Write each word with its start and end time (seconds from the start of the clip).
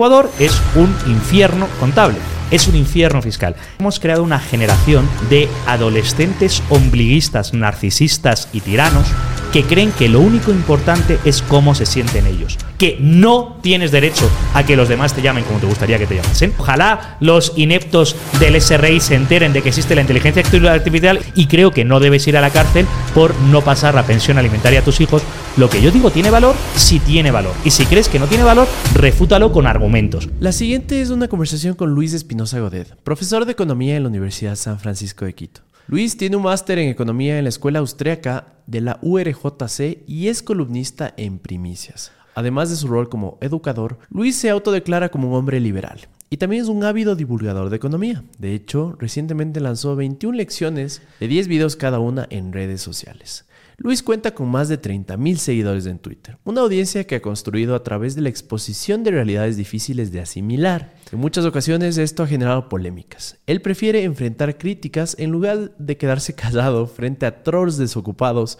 Ecuador 0.00 0.30
es 0.38 0.58
un 0.76 0.96
infierno 1.12 1.68
contable. 1.78 2.16
Es 2.50 2.68
un 2.68 2.74
infierno 2.74 3.20
fiscal. 3.20 3.54
Hemos 3.78 4.00
creado 4.00 4.22
una 4.22 4.38
generación 4.38 5.06
de 5.28 5.46
adolescentes 5.66 6.62
ombliguistas, 6.70 7.52
narcisistas 7.52 8.48
y 8.54 8.62
tiranos 8.62 9.06
que 9.52 9.62
creen 9.62 9.92
que 9.92 10.08
lo 10.08 10.20
único 10.20 10.52
importante 10.52 11.18
es 11.26 11.42
cómo 11.42 11.74
se 11.74 11.84
sienten 11.84 12.26
ellos. 12.26 12.56
Que 12.80 12.96
no 12.98 13.58
tienes 13.60 13.92
derecho 13.92 14.28
a 14.54 14.64
que 14.64 14.74
los 14.74 14.88
demás 14.88 15.14
te 15.14 15.22
llamen 15.22 15.44
como 15.44 15.60
te 15.60 15.66
gustaría 15.66 15.98
que 15.98 16.06
te 16.06 16.16
llamasen. 16.16 16.54
Ojalá 16.58 17.18
los 17.20 17.52
ineptos 17.56 18.16
del 18.40 18.60
SRI 18.60 18.98
se 19.00 19.14
enteren 19.14 19.52
de 19.52 19.62
que 19.62 19.68
existe 19.68 19.94
la 19.94 20.00
inteligencia 20.00 20.42
artificial 20.72 21.20
y 21.34 21.46
creo 21.46 21.70
que 21.70 21.84
no 21.84 22.00
debes 22.00 22.26
ir 22.26 22.38
a 22.38 22.40
la 22.40 22.50
cárcel 22.50 22.86
por 23.14 23.34
no 23.42 23.60
pasar 23.60 23.94
la 23.94 24.04
pensión 24.04 24.38
alimentaria 24.38 24.80
a 24.80 24.82
tus 24.82 25.00
hijos. 25.00 25.22
Lo 25.56 25.68
que 25.68 25.82
yo 25.82 25.90
digo 25.90 26.10
tiene 26.10 26.30
valor 26.30 26.54
si 26.74 27.00
tiene 27.00 27.30
valor. 27.30 27.54
Y 27.64 27.70
si 27.70 27.84
crees 27.84 28.08
que 28.08 28.18
no 28.18 28.26
tiene 28.26 28.44
valor, 28.44 28.66
refútalo 28.94 29.52
con 29.52 29.66
argumentos. 29.66 30.28
La 30.40 30.52
siguiente 30.52 31.02
es 31.02 31.10
una 31.10 31.28
conversación 31.28 31.74
con 31.74 31.90
Luis 31.90 32.14
Espinosa 32.14 32.60
Godet, 32.60 32.96
profesor 33.02 33.44
de 33.44 33.52
economía 33.52 33.96
en 33.96 34.04
la 34.04 34.08
Universidad 34.08 34.56
San 34.56 34.78
Francisco 34.78 35.26
de 35.26 35.34
Quito. 35.34 35.60
Luis 35.86 36.16
tiene 36.16 36.36
un 36.36 36.44
máster 36.44 36.78
en 36.78 36.88
economía 36.88 37.36
en 37.36 37.44
la 37.44 37.50
Escuela 37.50 37.80
Austriaca 37.80 38.46
de 38.66 38.80
la 38.80 38.98
URJC 39.02 39.98
y 40.06 40.28
es 40.28 40.42
columnista 40.42 41.12
en 41.16 41.38
Primicias. 41.38 42.12
Además 42.34 42.70
de 42.70 42.76
su 42.76 42.88
rol 42.88 43.08
como 43.08 43.38
educador, 43.40 43.98
Luis 44.10 44.36
se 44.36 44.50
autodeclara 44.50 45.08
como 45.08 45.28
un 45.28 45.34
hombre 45.36 45.60
liberal 45.60 46.08
y 46.30 46.36
también 46.36 46.62
es 46.62 46.68
un 46.68 46.84
ávido 46.84 47.16
divulgador 47.16 47.70
de 47.70 47.76
economía. 47.76 48.22
De 48.38 48.54
hecho, 48.54 48.96
recientemente 48.98 49.60
lanzó 49.60 49.96
21 49.96 50.36
lecciones 50.36 51.02
de 51.18 51.26
10 51.26 51.48
videos 51.48 51.76
cada 51.76 51.98
una 51.98 52.26
en 52.30 52.52
redes 52.52 52.80
sociales. 52.80 53.46
Luis 53.82 54.02
cuenta 54.02 54.34
con 54.34 54.46
más 54.46 54.68
de 54.68 54.78
30.000 54.78 55.36
seguidores 55.36 55.86
en 55.86 55.98
Twitter, 55.98 56.36
una 56.44 56.60
audiencia 56.60 57.06
que 57.06 57.14
ha 57.14 57.22
construido 57.22 57.74
a 57.74 57.82
través 57.82 58.14
de 58.14 58.20
la 58.20 58.28
exposición 58.28 59.02
de 59.02 59.10
realidades 59.10 59.56
difíciles 59.56 60.12
de 60.12 60.20
asimilar. 60.20 60.94
En 61.10 61.18
muchas 61.18 61.46
ocasiones 61.46 61.96
esto 61.96 62.22
ha 62.22 62.26
generado 62.26 62.68
polémicas. 62.68 63.38
Él 63.46 63.62
prefiere 63.62 64.04
enfrentar 64.04 64.58
críticas 64.58 65.16
en 65.18 65.30
lugar 65.30 65.74
de 65.78 65.96
quedarse 65.96 66.34
callado 66.36 66.86
frente 66.86 67.24
a 67.24 67.42
trolls 67.42 67.78
desocupados 67.78 68.58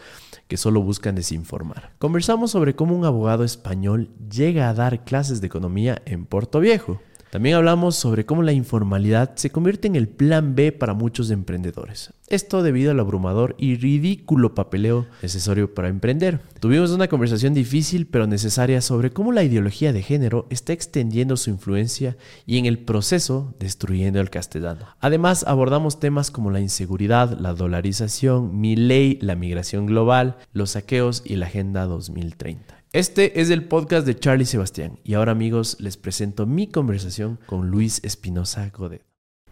que 0.51 0.57
solo 0.57 0.83
buscan 0.83 1.15
desinformar. 1.15 1.93
Conversamos 1.99 2.51
sobre 2.51 2.75
cómo 2.75 2.97
un 2.97 3.05
abogado 3.05 3.45
español 3.45 4.11
llega 4.29 4.69
a 4.69 4.75
dar 4.75 5.05
clases 5.05 5.41
de 5.41 5.47
economía 5.47 6.03
en 6.07 6.27
Puerto 6.27 6.59
Viejo. 6.59 7.01
También 7.31 7.55
hablamos 7.55 7.95
sobre 7.95 8.27
cómo 8.27 8.43
la 8.43 8.53
informalidad 8.53 9.37
se 9.37 9.51
convierte 9.51 9.87
en 9.87 9.95
el 9.95 10.09
plan 10.09 10.57
B 10.57 10.73
para 10.73 10.95
muchos 10.95 11.31
emprendedores. 11.31 12.13
Esto 12.27 12.65
debido 12.65 12.91
al 12.91 12.99
abrumador 12.99 13.55
y 13.57 13.77
ridículo 13.77 14.57
papeleo 14.57 15.07
necesario 15.23 15.73
para 15.73 15.89
emprender. 15.89 16.41
Tuvimos 16.59 16.91
una 16.91 17.07
conversación 17.07 17.55
difícil 17.55 18.09
pero 18.09 18.27
necesaria 18.27 18.81
sobre 18.81 19.13
cómo 19.13 19.31
la 19.31 19.45
ideología 19.45 19.93
de 19.93 20.03
género 20.03 20.49
está 20.51 20.73
extendiendo 20.73 21.37
su 21.37 21.51
influencia 21.51 22.17
y 22.47 22.59
en 22.59 22.67
el 22.67 22.81
proceso 22.81 23.55
destruyendo 23.61 24.21
el 24.21 24.31
castellano. 24.31 24.87
Además 24.99 25.45
abordamos 25.47 26.01
temas 26.01 26.33
como 26.33 26.51
la 26.51 26.61
inseguridad, 26.61 27.39
la 27.39 27.55
dolarización, 27.55 28.61
mi 28.61 28.75
ley, 28.75 29.19
la 29.23 29.37
migración 29.37 29.87
global, 29.87 30.37
los 30.53 30.71
saqueos 30.71 31.23
y 31.25 31.37
la 31.37 31.47
Agenda 31.47 31.87
2030. 31.87 32.80
Este 32.93 33.41
es 33.41 33.51
el 33.51 33.63
podcast 33.63 34.05
de 34.05 34.19
Charlie 34.19 34.45
Sebastián 34.45 34.99
y 35.05 35.15
ahora 35.15 35.31
amigos 35.31 35.77
les 35.79 35.97
presento 35.97 36.45
mi 36.45 36.67
conversación 36.67 37.39
con 37.47 37.71
Luis 37.71 38.01
Espinosa 38.03 38.69
Godet. 38.77 39.03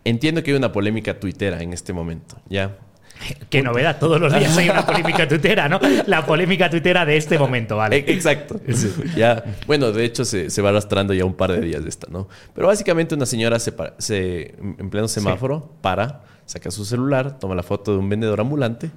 Entiendo 0.03 0.43
que 0.43 0.51
hay 0.51 0.57
una 0.57 0.73
polémica 0.73 1.21
tuitera 1.21 1.63
en 1.63 1.73
este 1.73 1.93
momento, 1.93 2.43
¿ya? 2.49 2.79
Qué 3.49 3.63
novedad, 3.63 4.01
todos 4.01 4.21
los 4.21 4.37
días 4.37 4.59
hay 4.59 4.69
una 4.69 4.85
polémica 4.87 5.29
tuitera, 5.29 5.69
¿no? 5.69 5.79
La 6.07 6.27
polémica 6.27 6.69
tuitera 6.69 7.07
de 7.07 7.17
este 7.17 7.39
momento, 7.39 7.77
¿vale? 7.77 7.99
E-, 7.99 8.13
exacto. 8.13 8.61
Ya, 9.17 9.45
bueno, 9.69 9.93
de 9.93 10.05
hecho 10.05 10.25
se, 10.25 10.61
va 10.61 10.71
arrastrando 10.71 11.15
ya 11.15 11.25
un 11.25 11.35
par 11.35 11.53
de 11.53 11.61
días 11.61 11.85
de 11.85 11.91
esta, 11.91 12.09
¿no? 12.11 12.27
Pero 12.57 12.67
básicamente 12.67 13.15
una 13.15 13.27
señora 13.27 13.61
se, 13.61 14.57
en 14.59 14.91
pleno 14.91 15.07
semáforo 15.07 15.77
para, 15.81 16.25
saca 16.45 16.73
su 16.73 16.85
celular, 16.85 17.39
toma 17.39 17.55
la 17.55 17.63
foto 17.63 17.93
de 17.93 17.99
un 17.99 18.09
vendedor 18.09 18.41
ambulante 18.41 18.91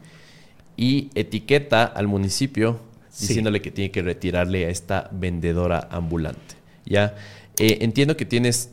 y 0.75 1.11
etiqueta 1.13 1.83
al 1.83 2.07
municipio 2.07 2.89
diciéndole 3.19 3.61
que 3.61 3.71
tiene 3.71 3.91
que 3.91 4.01
retirarle 4.01 4.65
a 4.65 4.69
esta 4.69 5.09
vendedora 5.11 5.87
ambulante. 5.91 6.55
Ya 6.85 7.15
eh, 7.57 7.79
entiendo 7.81 8.17
que 8.17 8.25
tienes 8.25 8.71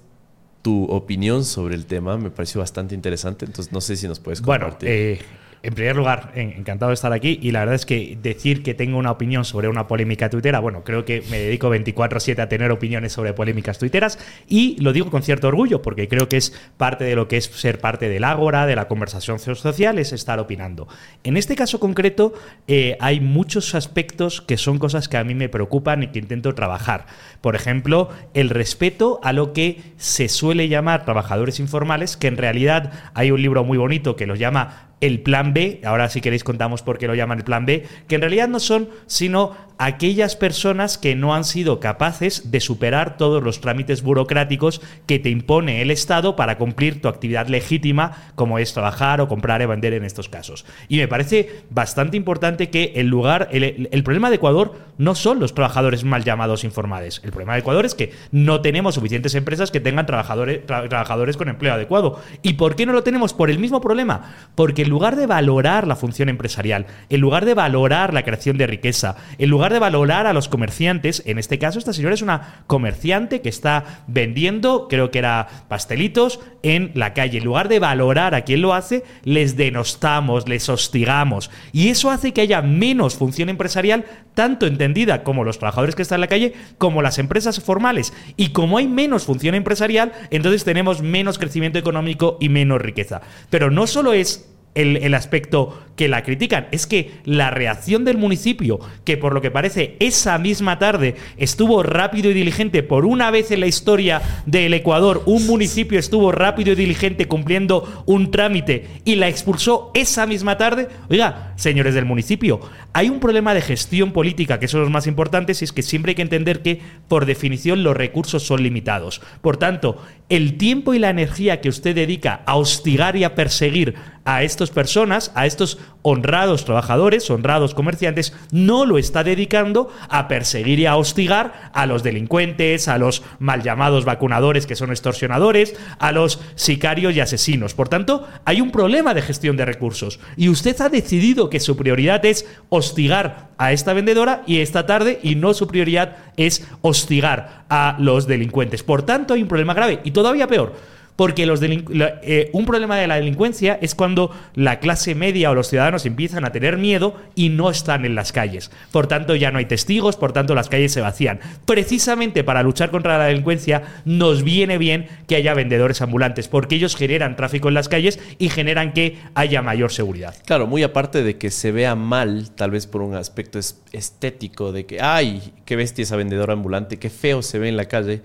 tu 0.63 0.85
opinión 0.85 1.45
sobre 1.45 1.75
el 1.75 1.87
tema, 1.87 2.17
me 2.17 2.31
pareció 2.31 2.61
bastante 2.61 2.95
interesante, 2.95 3.45
entonces 3.45 3.73
no 3.73 3.81
sé 3.81 3.97
si 3.97 4.09
nos 4.09 4.21
puedes 4.21 4.41
compartir. 4.41 4.89
Bueno, 4.89 5.03
eh, 5.03 5.21
en 5.63 5.75
primer 5.75 5.97
lugar, 5.97 6.33
encantado 6.35 6.91
de 6.91 6.95
estar 6.95 7.13
aquí 7.13 7.39
y 7.43 7.51
la 7.51 7.61
verdad 7.61 7.75
es 7.75 7.87
que 7.87 8.19
decir 8.23 8.63
que 8.63 8.75
tengo 8.75 8.99
una 8.99 9.11
opinión 9.11 9.45
sobre 9.45 9.69
una 9.69 9.87
polémica 9.87 10.31
tuitera, 10.31 10.61
bueno, 10.61 10.85
creo 10.85 11.05
que 11.05 11.23
me 11.31 11.39
dedico 11.39 11.69
24/7 11.69 12.43
a 12.43 12.49
tener 12.49 12.71
opiniones 12.71 13.13
sobre 13.13 13.33
polémicas 13.33 13.79
tuiteras 13.79 14.19
y 14.49 14.81
lo 14.81 14.93
digo 14.93 15.11
con 15.11 15.23
cierto 15.23 15.49
orgullo 15.49 15.83
porque 15.83 16.09
creo 16.09 16.29
que 16.29 16.37
es 16.37 16.53
parte 16.77 17.05
de 17.05 17.17
lo 17.17 17.29
que 17.29 17.37
es 17.37 17.47
ser 17.47 17.81
parte 17.81 18.09
del 18.09 18.25
ágora, 18.25 18.67
de 18.67 18.77
la 18.77 18.89
conversación 18.89 19.39
social, 19.39 19.99
es 19.99 20.13
estar 20.13 20.39
opinando. 20.39 20.89
En 21.25 21.37
este 21.37 21.57
caso 21.57 21.81
concreto 21.81 22.35
eh, 22.67 22.97
hay 23.01 23.21
muchos 23.21 23.75
aspectos 23.75 24.41
que 24.41 24.57
son 24.57 24.79
cosas 24.79 25.09
que 25.09 25.17
a 25.17 25.25
mí 25.25 25.35
me 25.35 25.49
preocupan 25.49 26.03
y 26.03 26.09
que 26.09 26.19
intento 26.19 26.55
trabajar. 26.55 27.07
Por 27.41 27.57
ejemplo, 27.57 28.11
el 28.35 28.51
respeto 28.51 29.21
a 29.23 29.33
lo 29.33 29.53
que 29.53 29.83
se 29.97 30.29
suele 30.29 30.69
llamar 30.69 31.05
trabajadores 31.05 31.61
informales, 31.61 32.17
que 32.17 32.29
en 32.29 32.37
realidad 32.37 32.93
hay 33.15 33.31
un 33.31 33.43
libro 33.43 33.65
muy 33.65 33.79
bonito 33.79 34.17
que 34.17 34.27
los 34.27 34.39
llama 34.39 34.88
el 35.01 35.21
plan 35.21 35.55
B, 35.55 35.81
ahora 35.85 36.09
si 36.09 36.21
queréis 36.21 36.45
contamos 36.45 36.83
por 36.83 36.99
qué 36.99 37.07
lo 37.07 37.15
llaman 37.15 37.39
el 37.39 37.45
plan 37.45 37.67
B, 37.67 37.85
que 38.07 38.15
en 38.17 38.21
realidad 38.21 38.49
no 38.49 38.61
son 38.61 38.89
sino 39.07 39.55
aquellas 39.79 40.35
personas 40.35 40.99
que 40.99 41.15
no 41.15 41.35
han 41.35 41.45
sido 41.45 41.79
capaces 41.79 42.51
de 42.51 42.61
superar 42.61 43.17
todos 43.17 43.43
los 43.43 43.61
trámites 43.61 44.03
burocráticos 44.03 44.81
que 45.07 45.21
te 45.21 45.31
impone 45.31 45.83
el 45.83 45.91
Estado 45.91 46.35
para 46.35 46.59
cumplir 46.59 47.01
tu 47.01 47.09
actividad 47.09 47.47
legítima, 47.47 48.33
como 48.35 48.59
es 48.59 48.75
trabajar 48.75 49.21
o 49.21 49.29
comprar 49.29 49.63
o 49.63 49.69
vender 49.69 49.95
en 49.95 50.05
estos 50.05 50.29
casos. 50.29 50.67
Y 50.89 50.99
me 50.99 51.09
parece 51.09 51.63
bastante 51.71 52.17
importante 52.17 52.71
que 52.71 52.93
el 52.97 53.07
lugar, 53.07 53.49
el, 53.53 54.03
problema 54.03 54.31
de 54.31 54.37
Ecuador 54.37 54.75
no 54.99 55.15
son 55.15 55.39
los 55.39 55.55
trabajadores 55.55 56.03
mal 56.03 56.25
llamados 56.25 56.65
informales. 56.65 57.21
El 57.23 57.31
problema 57.31 57.53
de 57.53 57.61
Ecuador 57.61 57.87
es 57.87 57.95
que 57.95 58.13
no 58.33 58.61
tenemos 58.61 58.97
suficientes 58.97 59.35
empresas 59.37 59.71
que 59.71 59.81
tengan 59.81 60.07
trabajadores, 60.07 60.67
trabajadores 60.67 61.37
con 61.37 61.49
empleo 61.49 61.75
adecuado. 61.75 62.21
¿Y 62.43 62.55
por 62.55 62.75
qué 62.75 62.85
no 62.85 62.93
lo 62.93 63.05
tenemos? 63.05 63.33
Por 63.33 63.49
el 63.49 63.61
mismo 63.61 63.81
problema. 63.81 64.35
Porque 64.57 64.88
en 64.89 64.91
lugar 64.91 65.17
de 65.17 65.27
valorar 65.27 65.87
la 65.87 65.97
función 65.97 66.31
empresarial, 66.31 66.87
en 67.11 67.21
lugar 67.21 67.45
de 67.45 67.53
valorar 67.53 68.15
la 68.15 68.23
creación 68.23 68.57
de 68.57 68.67
riqueza, 68.67 69.17
en 69.37 69.51
lugar 69.51 69.71
de 69.71 69.79
valorar 69.79 70.27
a 70.27 70.33
los 70.33 70.49
comerciantes, 70.49 71.23
en 71.27 71.39
este 71.39 71.59
caso 71.59 71.79
esta 71.79 71.93
señora 71.93 72.15
es 72.15 72.23
una 72.23 72.65
comerciante 72.67 73.43
que 73.43 73.51
está 73.51 74.05
vendiendo, 74.07 74.89
creo 74.89 75.11
que 75.11 75.19
era 75.19 75.47
pastelitos, 75.69 76.41
en 76.63 76.91
la 76.95 77.13
calle. 77.13 77.37
En 77.37 77.45
lugar 77.45 77.69
de 77.69 77.81
valorar 77.81 78.35
a 78.35 78.43
quien 78.43 78.63
lo 78.63 78.73
hace, 78.73 79.05
les 79.25 79.59
denostamos, 79.59 80.49
les 80.49 80.71
hostigamos. 80.71 81.51
Y 81.73 81.89
eso 81.89 82.11
hace 82.11 82.33
que 82.33 82.41
haya 82.41 82.63
menos 82.63 83.15
función 83.15 83.51
empresarial, 83.51 84.07
tanto 84.33 84.67
entendida 84.67 85.23
como 85.23 85.45
los 85.45 85.59
trabajadores 85.59 85.97
que 85.97 86.03
están 86.03 86.17
en 86.17 86.23
la 86.23 86.29
calle, 86.29 86.55
como 86.79 87.03
las 87.03 87.19
empresas 87.19 87.61
formales. 87.61 88.15
Y 88.39 88.53
como 88.53 88.79
hay 88.79 88.89
menos 88.89 89.25
función 89.25 89.55
empresarial, 89.55 90.13
entonces 90.31 90.65
tenemos 90.65 91.03
menos 91.03 91.39
crecimiento 91.39 91.79
económico 91.79 92.39
y 92.41 92.49
menos 92.49 92.81
riqueza. 92.81 93.21
Pero 93.51 93.71
no 93.71 93.87
solo 93.87 94.15
es 94.15 94.49
el, 94.79 95.15
aspecto 95.15 95.83
que 95.97 96.09
la 96.09 96.23
critican. 96.23 96.69
Es 96.71 96.87
que 96.87 97.11
la 97.25 97.51
reacción 97.51 98.05
del 98.05 98.19
municipio, 98.19 98.79
que 99.05 99.17
por 99.17 99.35
lo 99.35 99.43
que 99.43 99.51
parece 99.51 99.97
esa 99.99 100.39
misma 100.39 100.79
tarde 100.79 101.17
estuvo 101.37 101.83
rápido 101.83 102.31
y 102.31 102.35
diligente, 102.35 102.83
por 102.83 103.05
una 103.05 103.31
vez 103.31 103.51
en 103.51 103.61
la 103.61 103.67
historia 103.67 104.23
del 104.47 104.75
Ecuador, 104.75 105.23
un 105.27 105.47
municipio 105.47 105.99
estuvo 105.99 106.31
rápido 106.31 106.73
y 106.73 106.77
diligente 106.77 107.27
cumpliendo 107.27 108.05
un 108.07 108.31
trámite 108.31 108.87
y 109.05 109.17
la 109.17 109.29
expulsó 109.29 109.91
esa 109.95 110.27
misma 110.27 110.57
tarde. 110.57 110.89
Oiga, 111.11 111.53
señores 111.57 111.95
del 111.95 112.05
municipio, 112.05 112.61
hay 112.93 113.11
un 113.11 113.21
problema 113.21 113.55
de 113.55 113.61
gestión 113.61 114.13
política, 114.13 114.61
que 114.61 114.69
son 114.69 114.81
los 114.81 114.91
más 114.91 115.07
importantes, 115.07 115.61
y 115.61 115.65
es 115.65 115.73
que 115.73 115.83
siempre 115.83 116.11
hay 116.11 116.17
que 116.17 116.23
entender 116.23 116.63
que, 116.63 116.81
por 117.09 117.27
definición, 117.27 117.83
los 117.83 117.97
recursos 117.97 118.45
son 118.45 118.63
limitados. 118.63 119.21
Por 119.41 119.57
tanto, 119.57 120.03
el 120.29 120.59
tiempo 120.59 120.95
y 120.95 120.99
la 120.99 121.11
energía 121.11 121.61
que 121.61 121.69
usted 121.69 121.95
dedica 121.95 122.43
a 122.47 122.57
hostigar 122.57 123.17
y 123.17 123.25
a 123.25 123.35
perseguir 123.35 123.95
a 124.29 124.43
estas 124.43 124.69
personas, 124.69 125.33
a 125.35 125.47
estos 125.47 125.79
honrados 126.03 126.67
trabajadores, 126.67 127.31
honrados 127.31 127.73
comerciantes, 127.73 128.35
no 128.53 128.85
lo 128.85 128.99
está 128.99 129.25
dedicando 129.25 129.91
a 130.11 130.29
perseguir 130.29 130.81
y 130.81 130.85
a 130.85 130.97
hostigar 130.97 131.71
a 131.73 131.87
los 131.87 132.03
delincuentes, 132.03 132.89
a 132.89 132.99
los 132.99 133.23
mal 133.39 133.63
llamados 133.63 134.05
vacunadores 134.05 134.67
que 134.67 134.77
son 134.77 134.91
extorsionadores, 134.91 135.77
a 135.99 136.13
los 136.13 136.41
sicarios 136.57 137.17
y 137.17 137.21
asesinos. 137.21 137.73
Por 137.73 137.89
tanto, 137.89 138.29
hay 138.45 138.61
un 138.61 138.71
problema 138.71 139.15
de 139.15 139.23
gestión 139.23 139.57
de 139.57 139.65
recursos 139.65 140.21
y 140.37 140.51
usted 140.51 140.79
ha 140.83 140.91
decidido 140.91 141.49
que 141.49 141.59
su 141.59 141.79
prioridad 141.79 142.23
es 142.27 142.45
hostigar 142.69 143.49
a 143.57 143.73
esta 143.73 143.95
vendedora 143.95 144.43
y 144.47 144.59
esta 144.59 144.85
tarde 144.85 145.21
y 145.23 145.37
no 145.37 145.55
su 145.55 145.67
prioridad 145.67 146.19
es 146.37 146.69
hostigar 146.83 147.65
a 147.71 147.97
los 147.99 148.27
delincuentes. 148.27 148.83
Por 148.83 149.05
tanto, 149.05 149.33
hay 149.33 149.41
un 149.41 149.49
problema 149.49 149.73
grave 149.73 150.01
y 150.05 150.11
todavía 150.11 150.47
peor 150.49 150.98
Porque 151.19 151.47
los 151.47 151.61
eh, 151.61 152.49
un 152.53 152.65
problema 152.65 152.97
de 152.97 153.09
la 153.09 153.17
delincuencia 153.17 153.77
es 153.83 153.97
cuando 153.97 154.31
la 154.55 154.79
clase 154.79 155.17
media 155.17 155.51
o 155.51 155.55
los 155.57 155.67
ciudadanos 155.67 156.07
empiezan 156.07 156.45
a 156.45 156.53
tener 156.53 156.77
miedo 156.77 157.17
y 157.35 157.49
no 157.49 157.71
están 157.71 158.05
en 158.05 158.15
las 158.15 158.31
calles. 158.31 158.71
Por 158.93 159.09
tanto, 159.09 159.35
ya 159.35 159.51
no 159.51 159.59
hay 159.59 159.65
testigos, 159.65 160.15
por 160.15 160.33
tanto, 160.33 160.55
las 160.55 160.69
calles 160.69 160.93
se 160.93 161.01
vacían. 161.01 161.41
Precisamente 161.65 162.45
para 162.45 162.63
luchar 162.63 162.93
contra 162.93 163.19
la 163.19 163.25
delincuencia, 163.25 163.83
nos 164.05 164.45
viene 164.45 164.79
bien 164.79 165.09
que 165.27 165.35
haya 165.35 165.55
vendedores 165.55 166.03
ambulantes, 166.03 166.47
porque 166.47 166.77
ellos 166.77 166.95
generan 166.95 167.35
tráfico 167.35 167.67
en 167.67 167.75
las 167.75 167.89
calles 167.89 168.21
y 168.39 168.49
generan 168.49 168.93
que 168.93 169.19
haya 169.35 169.61
mayor 169.61 169.91
seguridad. 169.91 170.37
Claro, 170.47 170.69
muy 170.69 170.85
aparte 170.85 171.25
de 171.25 171.37
que 171.37 171.51
se 171.51 171.73
vea 171.73 171.97
mal, 171.97 172.53
tal 172.53 172.71
vez 172.71 172.87
por 172.87 173.03
un 173.03 173.17
aspecto 173.17 173.59
estético, 173.59 174.71
de 174.71 174.87
que, 174.87 175.01
ay, 175.01 175.53
qué 175.65 175.75
bestia 175.75 176.05
esa 176.05 176.15
vendedora 176.15 176.53
ambulante, 176.53 177.01
qué 177.01 177.11
feo 177.11 177.43
se 177.43 177.59
ve 177.59 177.69
en 177.69 177.77
la 177.77 177.87
calle 177.87 178.23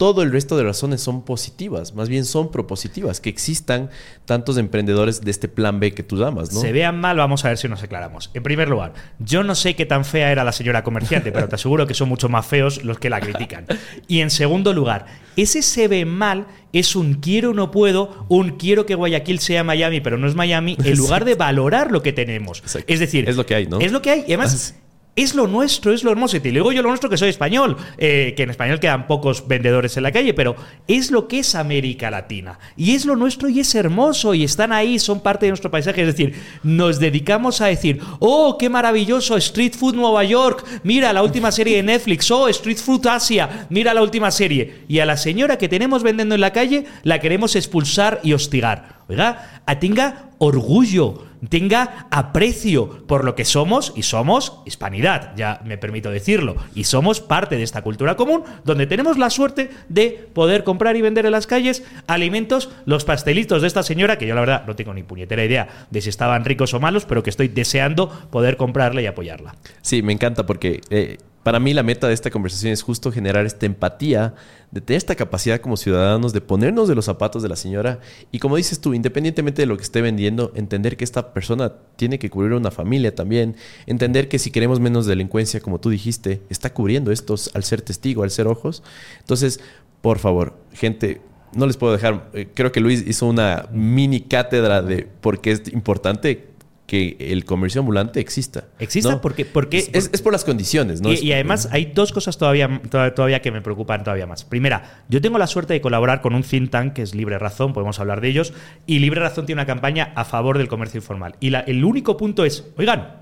todo 0.00 0.22
el 0.22 0.32
resto 0.32 0.56
de 0.56 0.62
razones 0.62 1.02
son 1.02 1.26
positivas, 1.26 1.94
más 1.94 2.08
bien 2.08 2.24
son 2.24 2.50
propositivas, 2.50 3.20
que 3.20 3.28
existan 3.28 3.90
tantos 4.24 4.56
emprendedores 4.56 5.20
de 5.20 5.30
este 5.30 5.46
plan 5.46 5.78
B 5.78 5.92
que 5.92 6.02
tú 6.02 6.16
llamas, 6.16 6.54
¿no? 6.54 6.60
Se 6.62 6.72
vean 6.72 6.98
mal, 6.98 7.18
vamos 7.18 7.44
a 7.44 7.48
ver 7.48 7.58
si 7.58 7.68
nos 7.68 7.82
aclaramos. 7.82 8.30
En 8.32 8.42
primer 8.42 8.70
lugar, 8.70 8.94
yo 9.18 9.44
no 9.44 9.54
sé 9.54 9.76
qué 9.76 9.84
tan 9.84 10.06
fea 10.06 10.32
era 10.32 10.42
la 10.42 10.52
señora 10.52 10.82
comerciante, 10.84 11.32
pero 11.32 11.50
te 11.50 11.56
aseguro 11.56 11.86
que 11.86 11.92
son 11.92 12.08
mucho 12.08 12.30
más 12.30 12.46
feos 12.46 12.82
los 12.82 12.98
que 12.98 13.10
la 13.10 13.20
critican. 13.20 13.66
Y 14.08 14.20
en 14.20 14.30
segundo 14.30 14.72
lugar, 14.72 15.04
ese 15.36 15.60
se 15.60 15.86
ve 15.86 16.06
mal 16.06 16.46
es 16.72 16.96
un 16.96 17.20
quiero 17.20 17.52
no 17.52 17.70
puedo, 17.70 18.24
un 18.30 18.56
quiero 18.56 18.86
que 18.86 18.94
Guayaquil 18.94 19.38
sea 19.38 19.64
Miami, 19.64 20.00
pero 20.00 20.16
no 20.16 20.26
es 20.26 20.34
Miami, 20.34 20.78
en 20.82 20.96
lugar 20.96 21.26
de 21.26 21.34
valorar 21.34 21.92
lo 21.92 22.02
que 22.02 22.14
tenemos. 22.14 22.62
Es 22.86 23.00
decir, 23.00 23.28
es 23.28 23.36
lo 23.36 23.44
que 23.44 23.54
hay, 23.54 23.66
¿no? 23.66 23.80
Es 23.80 23.92
lo 23.92 24.00
que 24.00 24.08
hay. 24.08 24.20
Y 24.20 24.32
además, 24.32 24.76
es 25.16 25.34
lo 25.34 25.46
nuestro, 25.46 25.92
es 25.92 26.04
lo 26.04 26.10
hermoso. 26.10 26.36
Y 26.36 26.40
te 26.40 26.50
digo 26.50 26.72
yo 26.72 26.82
lo 26.82 26.88
nuestro 26.88 27.10
que 27.10 27.16
soy 27.16 27.28
español, 27.28 27.76
eh, 27.98 28.34
que 28.36 28.44
en 28.44 28.50
español 28.50 28.80
quedan 28.80 29.06
pocos 29.06 29.46
vendedores 29.46 29.96
en 29.96 30.02
la 30.02 30.12
calle, 30.12 30.34
pero 30.34 30.56
es 30.86 31.10
lo 31.10 31.28
que 31.28 31.40
es 31.40 31.54
América 31.54 32.10
Latina. 32.10 32.58
Y 32.76 32.94
es 32.94 33.04
lo 33.04 33.16
nuestro 33.16 33.48
y 33.48 33.60
es 33.60 33.74
hermoso. 33.74 34.34
Y 34.34 34.44
están 34.44 34.72
ahí, 34.72 34.98
son 34.98 35.20
parte 35.20 35.46
de 35.46 35.50
nuestro 35.50 35.70
paisaje. 35.70 36.02
Es 36.02 36.06
decir, 36.06 36.34
nos 36.62 36.98
dedicamos 37.00 37.60
a 37.60 37.66
decir, 37.66 38.00
oh, 38.18 38.56
qué 38.58 38.68
maravilloso, 38.68 39.36
Street 39.36 39.74
Food 39.74 39.94
Nueva 39.94 40.24
York, 40.24 40.64
mira 40.84 41.12
la 41.12 41.22
última 41.22 41.52
serie 41.52 41.76
de 41.76 41.82
Netflix, 41.82 42.30
oh, 42.30 42.48
Street 42.48 42.78
Food 42.78 43.06
Asia, 43.06 43.66
mira 43.70 43.94
la 43.94 44.02
última 44.02 44.30
serie. 44.30 44.84
Y 44.88 45.00
a 45.00 45.06
la 45.06 45.16
señora 45.16 45.58
que 45.58 45.68
tenemos 45.68 46.02
vendiendo 46.02 46.34
en 46.34 46.40
la 46.40 46.52
calle 46.52 46.86
la 47.02 47.20
queremos 47.20 47.56
expulsar 47.56 48.20
y 48.22 48.32
hostigar. 48.32 49.00
Oiga, 49.08 49.62
tenga 49.80 50.30
orgullo 50.38 51.29
tenga 51.48 52.06
aprecio 52.10 53.06
por 53.06 53.24
lo 53.24 53.34
que 53.34 53.44
somos 53.44 53.92
y 53.96 54.02
somos 54.02 54.62
hispanidad, 54.66 55.34
ya 55.36 55.60
me 55.64 55.78
permito 55.78 56.10
decirlo, 56.10 56.56
y 56.74 56.84
somos 56.84 57.20
parte 57.20 57.56
de 57.56 57.62
esta 57.62 57.82
cultura 57.82 58.16
común 58.16 58.44
donde 58.64 58.86
tenemos 58.86 59.18
la 59.18 59.30
suerte 59.30 59.70
de 59.88 60.28
poder 60.32 60.64
comprar 60.64 60.96
y 60.96 61.02
vender 61.02 61.26
en 61.26 61.32
las 61.32 61.46
calles 61.46 61.82
alimentos, 62.06 62.70
los 62.84 63.04
pastelitos 63.04 63.62
de 63.62 63.68
esta 63.68 63.82
señora, 63.82 64.18
que 64.18 64.26
yo 64.26 64.34
la 64.34 64.40
verdad 64.40 64.64
no 64.66 64.76
tengo 64.76 64.94
ni 64.94 65.02
puñetera 65.02 65.44
idea 65.44 65.86
de 65.90 66.00
si 66.00 66.08
estaban 66.08 66.44
ricos 66.44 66.74
o 66.74 66.80
malos, 66.80 67.04
pero 67.04 67.22
que 67.22 67.30
estoy 67.30 67.48
deseando 67.48 68.08
poder 68.30 68.56
comprarla 68.56 69.02
y 69.02 69.06
apoyarla. 69.06 69.54
Sí, 69.82 70.02
me 70.02 70.12
encanta 70.12 70.46
porque 70.46 70.80
eh, 70.90 71.18
para 71.42 71.58
mí 71.58 71.72
la 71.72 71.82
meta 71.82 72.06
de 72.06 72.14
esta 72.14 72.30
conversación 72.30 72.72
es 72.72 72.82
justo 72.82 73.10
generar 73.10 73.46
esta 73.46 73.64
empatía, 73.64 74.34
de 74.70 74.80
tener 74.80 74.98
esta 74.98 75.14
capacidad 75.14 75.60
como 75.60 75.76
ciudadanos 75.76 76.32
de 76.32 76.40
ponernos 76.40 76.86
de 76.86 76.94
los 76.94 77.06
zapatos 77.06 77.42
de 77.42 77.48
la 77.48 77.56
señora 77.56 77.98
y 78.30 78.38
como 78.38 78.56
dices 78.56 78.80
tú, 78.80 78.94
independientemente 78.94 79.62
de 79.62 79.66
lo 79.66 79.76
que 79.76 79.82
esté 79.82 80.02
vendiendo, 80.02 80.52
entender 80.54 80.96
que 80.96 81.04
esta 81.04 81.32
persona 81.32 81.72
tiene 81.96 82.18
que 82.18 82.30
cubrir 82.30 82.52
una 82.52 82.70
familia 82.70 83.14
también, 83.14 83.56
entender 83.86 84.28
que 84.28 84.38
si 84.38 84.50
queremos 84.50 84.80
menos 84.80 85.06
delincuencia, 85.06 85.60
como 85.60 85.80
tú 85.80 85.90
dijiste, 85.90 86.42
está 86.50 86.72
cubriendo 86.74 87.10
estos 87.10 87.50
al 87.54 87.64
ser 87.64 87.82
testigo, 87.82 88.22
al 88.22 88.30
ser 88.30 88.46
ojos. 88.46 88.82
Entonces, 89.18 89.60
por 90.02 90.18
favor, 90.18 90.54
gente, 90.72 91.20
no 91.54 91.66
les 91.66 91.76
puedo 91.76 91.92
dejar, 91.92 92.28
eh, 92.32 92.48
creo 92.54 92.70
que 92.70 92.80
Luis 92.80 93.04
hizo 93.06 93.26
una 93.26 93.68
mini 93.72 94.20
cátedra 94.20 94.82
de 94.82 95.08
por 95.20 95.40
qué 95.40 95.52
es 95.52 95.72
importante 95.72 96.49
que 96.90 97.16
el 97.20 97.44
comercio 97.44 97.82
ambulante 97.82 98.18
exista. 98.18 98.64
Exista 98.80 99.20
porque... 99.20 99.44
porque 99.44 99.88
es, 99.92 100.08
por 100.22 100.32
las 100.32 100.44
condiciones, 100.44 101.00
¿no? 101.00 101.12
Y, 101.12 101.32
además 101.32 101.68
hay 101.70 101.92
dos 101.94 102.10
cosas 102.10 102.36
todavía, 102.36 102.82
todavía 102.90 103.40
que 103.40 103.52
me 103.52 103.62
preocupan 103.62 104.02
todavía 104.02 104.26
más. 104.26 104.42
Primera, 104.42 105.04
yo 105.08 105.20
tengo 105.20 105.38
la 105.38 105.46
suerte 105.46 105.72
de 105.72 105.80
colaborar 105.80 106.20
con 106.20 106.34
un 106.34 106.42
think 106.42 106.68
tank 106.68 106.94
que 106.94 107.02
es 107.02 107.14
Libre 107.14 107.38
Razón, 107.38 107.72
podemos 107.74 108.00
hablar 108.00 108.20
de 108.20 108.30
ellos, 108.30 108.52
y 108.86 108.98
Libre 108.98 109.20
Razón 109.20 109.46
tiene 109.46 109.60
una 109.60 109.66
campaña 109.66 110.12
a 110.16 110.24
favor 110.24 110.58
del 110.58 110.66
comercio 110.66 110.98
informal. 110.98 111.36
Y 111.38 111.54
el 111.54 111.84
único 111.84 112.16
punto 112.16 112.44
es, 112.44 112.66
oigan, 112.76 113.18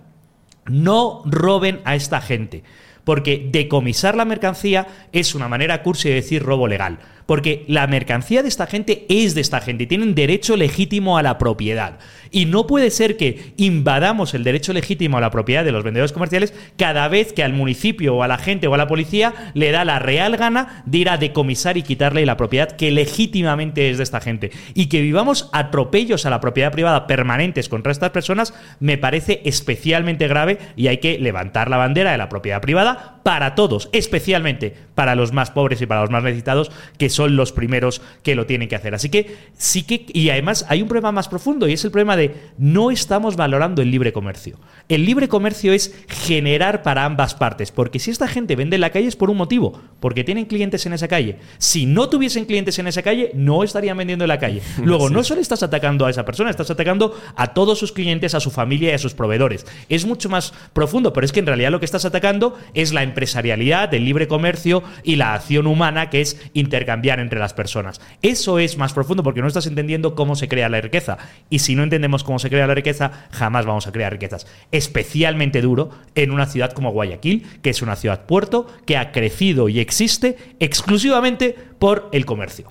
no 0.65 1.21
roben 1.27 1.83
a 1.85 1.95
esta 1.95 2.23
gente, 2.23 2.65
porque 3.09 3.49
decomisar 3.51 4.15
la 4.17 4.27
mercancía 4.27 4.87
es 5.13 5.35
una 5.35 5.49
manera 5.49 5.83
cursi 5.83 6.11
de 6.11 6.17
decir 6.17 6.43
robo 6.43 6.69
legal 6.69 6.99
porque 7.29 7.67
la 7.69 7.87
mercancía 7.87 8.43
de 8.43 8.49
esta 8.49 8.67
gente 8.67 9.05
es 9.11 9.35
de 9.35 9.43
esta 9.43 9.61
gente, 9.61 9.85
tienen 9.85 10.15
derecho 10.15 10.57
legítimo 10.57 11.19
a 11.19 11.23
la 11.23 11.37
propiedad. 11.37 11.99
Y 12.31 12.47
no 12.47 12.67
puede 12.67 12.91
ser 12.91 13.19
que 13.19 13.53
invadamos 13.59 14.33
el 14.33 14.45
derecho 14.45 14.73
legítimo 14.73 15.19
a 15.19 15.21
la 15.21 15.31
propiedad 15.31 15.63
de 15.63 15.71
los 15.71 15.85
vendedores 15.85 16.15
comerciales 16.15 16.55
cada 16.79 17.07
vez 17.09 17.35
que 17.35 17.43
al 17.43 17.53
municipio 17.53 18.17
o 18.17 18.23
a 18.23 18.29
la 18.29 18.39
gente 18.39 18.67
o 18.67 18.73
a 18.73 18.79
la 18.79 18.87
policía 18.87 19.35
le 19.53 19.71
da 19.73 19.85
la 19.85 19.99
real 19.99 20.39
gana 20.39 20.83
de 20.87 20.99
ir 20.99 21.11
a 21.11 21.19
decomisar 21.19 21.77
y 21.77 21.83
quitarle 21.83 22.25
la 22.25 22.39
propiedad 22.39 22.73
que 22.73 22.91
legítimamente 22.91 23.91
es 23.91 23.99
de 23.99 24.05
esta 24.05 24.23
gente. 24.23 24.51
Y 24.73 24.87
que 24.87 25.03
vivamos 25.03 25.51
atropellos 25.53 26.25
a 26.25 26.31
la 26.31 26.41
propiedad 26.41 26.73
privada 26.73 27.07
permanentes 27.07 27.69
contra 27.69 27.93
estas 27.93 28.11
personas 28.11 28.55
me 28.81 28.97
parece 28.97 29.43
especialmente 29.45 30.29
grave 30.29 30.57
y 30.77 30.87
hay 30.87 30.97
que 30.97 31.19
levantar 31.19 31.69
la 31.69 31.77
bandera 31.77 32.13
de 32.13 32.19
la 32.19 32.31
propiedad 32.31 32.63
privada 32.63 32.98
para 33.23 33.55
todos, 33.55 33.89
especialmente 33.93 34.75
para 34.95 35.15
los 35.15 35.33
más 35.33 35.51
pobres 35.51 35.81
y 35.81 35.87
para 35.87 36.01
los 36.01 36.11
más 36.11 36.23
necesitados, 36.23 36.71
que 36.97 37.11
son 37.11 37.37
los 37.37 37.53
primeros 37.53 38.01
que 38.23 38.35
lo 38.35 38.47
tienen 38.47 38.69
que 38.69 38.77
hacer. 38.77 38.95
Así 38.95 39.11
que 39.11 39.37
sí 39.57 39.83
que, 39.83 40.07
y 40.09 40.31
además 40.31 40.65
hay 40.69 40.83
un 40.83 40.89
problema 40.89 41.13
más 41.13 41.29
profundo 41.29 41.69
y 41.69 41.75
es 41.75 41.85
el 41.85 41.91
problema 41.91 42.17
de 42.17 42.35
no 42.59 42.91
estamos 42.91 43.37
valorando 43.37 43.83
el 43.83 43.91
libre 43.91 44.13
comercio. 44.13 44.59
El 44.89 45.05
libre 45.05 45.29
comercio 45.29 45.75
es 45.75 45.95
generar 46.09 46.83
para 46.83 47.05
ambas 47.05 47.35
partes, 47.35 47.71
porque 47.71 47.99
si 47.99 48.11
esta 48.11 48.27
gente 48.27 48.57
vende 48.57 48.77
en 48.77 48.81
la 48.81 48.89
calle 48.89 49.07
es 49.07 49.17
por 49.17 49.29
un 49.29 49.37
motivo, 49.37 49.79
porque 50.01 50.25
tienen 50.25 50.47
clientes 50.47 50.87
en 50.87 50.95
esa 50.95 51.09
calle. 51.09 51.37
Si 51.59 51.85
no 51.85 52.09
tuviesen 52.09 52.47
clientes 52.47 52.79
en 52.79 52.87
esa 52.87 53.03
calle, 53.03 53.31
no 53.35 53.63
estarían 53.63 53.99
vendiendo 53.99 54.25
en 54.25 54.29
la 54.29 54.39
calle. 54.39 54.63
Luego, 54.83 55.11
no 55.11 55.23
solo 55.25 55.43
estás 55.43 55.63
atacando 55.63 56.07
a 56.07 56.11
esa 56.11 56.25
persona, 56.25 56.49
estás 56.49 56.71
atacando 56.71 57.15
a 57.37 57.53
todos 57.53 57.79
sus 57.79 57.93
clientes, 57.93 58.35
a 58.35 58.41
su 58.41 58.51
familia 58.51 58.93
y 58.93 58.95
a 58.95 58.99
sus 58.99 59.13
proveedores. 59.13 59.67
Es 59.91 60.07
mucho 60.07 60.31
más 60.31 60.55
profundo, 60.73 61.13
pero 61.13 61.27
es 61.27 61.33
que 61.33 61.41
en 61.41 61.47
realidad 61.47 61.71
lo 61.71 61.81
que 61.81 61.85
estás 61.85 62.07
atacando 62.07 62.57
es 62.73 62.95
la 62.95 63.03
empresarialidad, 63.03 63.93
el 63.93 64.07
libre 64.07 64.27
comercio 64.27 64.83
y 65.03 65.17
la 65.17 65.35
acción 65.35 65.67
humana, 65.67 66.09
que 66.09 66.23
es 66.23 66.41
intercambiar 66.55 67.21
entre 67.21 67.41
las 67.41 67.53
personas. 67.53 68.01
Eso 68.23 68.59
es 68.59 68.79
más 68.79 68.95
profundo 68.95 69.23
porque 69.23 69.43
no 69.43 69.49
estás 69.49 69.67
entendiendo 69.67 70.15
cómo 70.15 70.35
se 70.35 70.49
crea 70.49 70.71
la 70.71 70.81
riqueza. 70.81 71.19
Y 71.51 71.59
si 71.59 71.75
no 71.75 71.83
entendemos 71.83 72.25
cómo 72.25 72.39
se 72.39 72.49
crea 72.49 72.67
la 72.67 72.75
riqueza, 72.75 73.27
jamás 73.33 73.67
vamos 73.67 73.87
a 73.87 73.93
crear 73.93 74.13
riquezas. 74.13 74.47
Especialmente 74.79 75.61
duro 75.61 75.91
en 76.15 76.31
una 76.31 76.47
ciudad 76.47 76.73
como 76.73 76.93
Guayaquil, 76.93 77.45
que 77.63 77.71
es 77.71 77.83
una 77.83 77.97
ciudad 77.97 78.27
puerto 78.27 78.67
que 78.87 78.97
ha 78.97 79.11
crecido 79.11 79.69
y 79.69 79.81
existe 79.81 80.37
exclusivamente 80.61 81.57
por 81.79 82.09
el 82.13 82.25
comercio. 82.25 82.69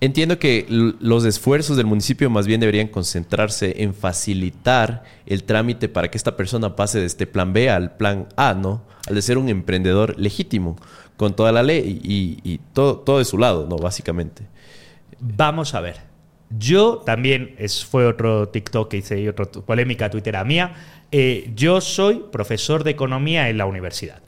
Entiendo 0.00 0.38
que 0.38 0.66
los 0.68 1.24
esfuerzos 1.24 1.76
del 1.76 1.86
municipio 1.86 2.28
más 2.28 2.46
bien 2.46 2.58
deberían 2.58 2.88
concentrarse 2.88 3.84
en 3.84 3.94
facilitar 3.94 5.04
el 5.26 5.44
trámite 5.44 5.88
para 5.88 6.10
que 6.10 6.18
esta 6.18 6.36
persona 6.36 6.74
pase 6.74 6.98
de 6.98 7.06
este 7.06 7.28
plan 7.28 7.52
B 7.52 7.70
al 7.70 7.96
plan 7.96 8.26
A, 8.36 8.54
¿no? 8.54 8.82
Al 9.06 9.14
de 9.14 9.22
ser 9.22 9.38
un 9.38 9.48
emprendedor 9.48 10.18
legítimo 10.18 10.76
con 11.16 11.36
toda 11.36 11.52
la 11.52 11.62
ley 11.62 12.00
y, 12.02 12.58
todo, 12.72 12.96
todo 12.96 13.18
de 13.18 13.24
su 13.24 13.38
lado, 13.38 13.68
¿no? 13.68 13.76
Básicamente. 13.76 14.42
Vamos 15.20 15.72
a 15.74 15.80
ver. 15.80 16.11
Yo 16.58 17.02
también, 17.04 17.56
fue 17.88 18.06
otro 18.06 18.48
TikTok 18.48 18.90
que 18.90 18.98
hice 18.98 19.20
y 19.20 19.28
otra 19.28 19.46
polémica 19.46 20.10
tuitera 20.10 20.44
mía. 20.44 20.74
Eh, 21.10 21.50
yo 21.54 21.80
soy 21.80 22.24
profesor 22.30 22.84
de 22.84 22.90
economía 22.90 23.48
en 23.48 23.58
la 23.58 23.66
universidad. 23.66 24.22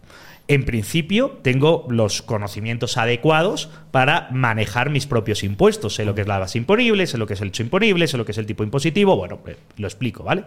En 0.46 0.64
principio, 0.64 1.38
tengo 1.42 1.86
los 1.88 2.20
conocimientos 2.20 2.98
adecuados 2.98 3.70
para 3.90 4.28
manejar 4.30 4.90
mis 4.90 5.06
propios 5.06 5.42
impuestos. 5.42 5.94
Sé 5.94 6.04
lo 6.04 6.14
que 6.14 6.20
es 6.22 6.26
la 6.26 6.38
base 6.38 6.58
imponible, 6.58 7.06
sé 7.06 7.16
lo 7.16 7.26
que 7.26 7.34
es 7.34 7.40
el 7.40 7.48
hecho 7.48 7.62
imponible, 7.62 8.06
sé 8.06 8.18
lo 8.18 8.26
que 8.26 8.32
es 8.32 8.38
el 8.38 8.46
tipo 8.46 8.62
impositivo. 8.62 9.16
Bueno, 9.16 9.40
eh, 9.46 9.56
lo 9.78 9.86
explico, 9.86 10.22
¿vale? 10.22 10.44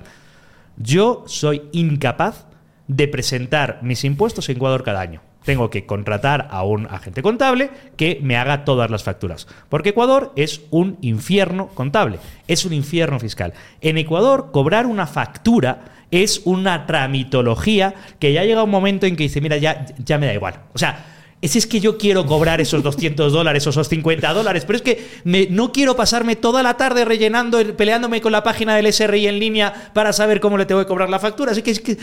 Yo 0.78 1.24
soy 1.28 1.64
incapaz 1.72 2.46
de 2.88 3.08
presentar 3.08 3.80
mis 3.82 4.04
impuestos 4.04 4.50
en 4.50 4.58
Ecuador 4.58 4.84
cada 4.84 5.02
año 5.02 5.22
tengo 5.48 5.70
que 5.70 5.86
contratar 5.86 6.50
a 6.52 6.64
un 6.64 6.88
agente 6.88 7.22
contable 7.22 7.70
que 7.96 8.20
me 8.22 8.36
haga 8.36 8.66
todas 8.66 8.92
las 8.92 9.04
facturas. 9.04 9.48
Porque 9.70 9.90
Ecuador 9.90 10.34
es 10.36 10.60
un 10.72 10.98
infierno 11.00 11.70
contable, 11.70 12.20
es 12.50 12.66
un 12.66 12.74
infierno 12.74 13.18
fiscal. 13.18 13.54
En 13.80 13.98
Ecuador, 13.98 14.50
cobrar 14.52 14.86
una 14.86 15.08
factura 15.08 15.86
es 16.12 16.42
una 16.44 16.86
tramitología 16.86 17.96
que 18.20 18.34
ya 18.34 18.44
llega 18.44 18.62
un 18.62 18.70
momento 18.70 19.06
en 19.06 19.16
que 19.16 19.24
dice, 19.24 19.40
mira, 19.40 19.56
ya, 19.56 19.86
ya 20.04 20.18
me 20.18 20.26
da 20.26 20.34
igual. 20.34 20.56
O 20.74 20.78
sea, 20.78 21.17
es, 21.42 21.56
es 21.56 21.68
que 21.68 21.80
yo 21.80 21.98
quiero 21.98 22.26
cobrar 22.26 22.62
esos 22.62 22.82
200 22.82 23.32
dólares 23.32 23.66
o 23.68 23.70
esos 23.70 23.88
50 23.88 24.34
dólares, 24.34 24.66
pero 24.66 24.78
es 24.78 24.82
que 24.82 25.08
me, 25.24 25.48
no 25.50 25.72
quiero 25.72 25.96
pasarme 25.96 26.36
toda 26.36 26.64
la 26.64 26.78
tarde 26.78 27.06
rellenando, 27.06 27.60
peleándome 27.76 28.22
con 28.22 28.32
la 28.32 28.42
página 28.44 28.76
del 28.76 28.92
SRI 28.92 29.28
en 29.28 29.40
línea 29.40 29.92
para 29.94 30.14
saber 30.14 30.40
cómo 30.40 30.58
le 30.58 30.66
tengo 30.66 30.82
que 30.82 30.88
cobrar 30.88 31.10
la 31.10 31.20
factura. 31.20 31.52
Así 31.52 31.62
que 31.62 31.72
es 31.72 31.80
que 31.80 31.98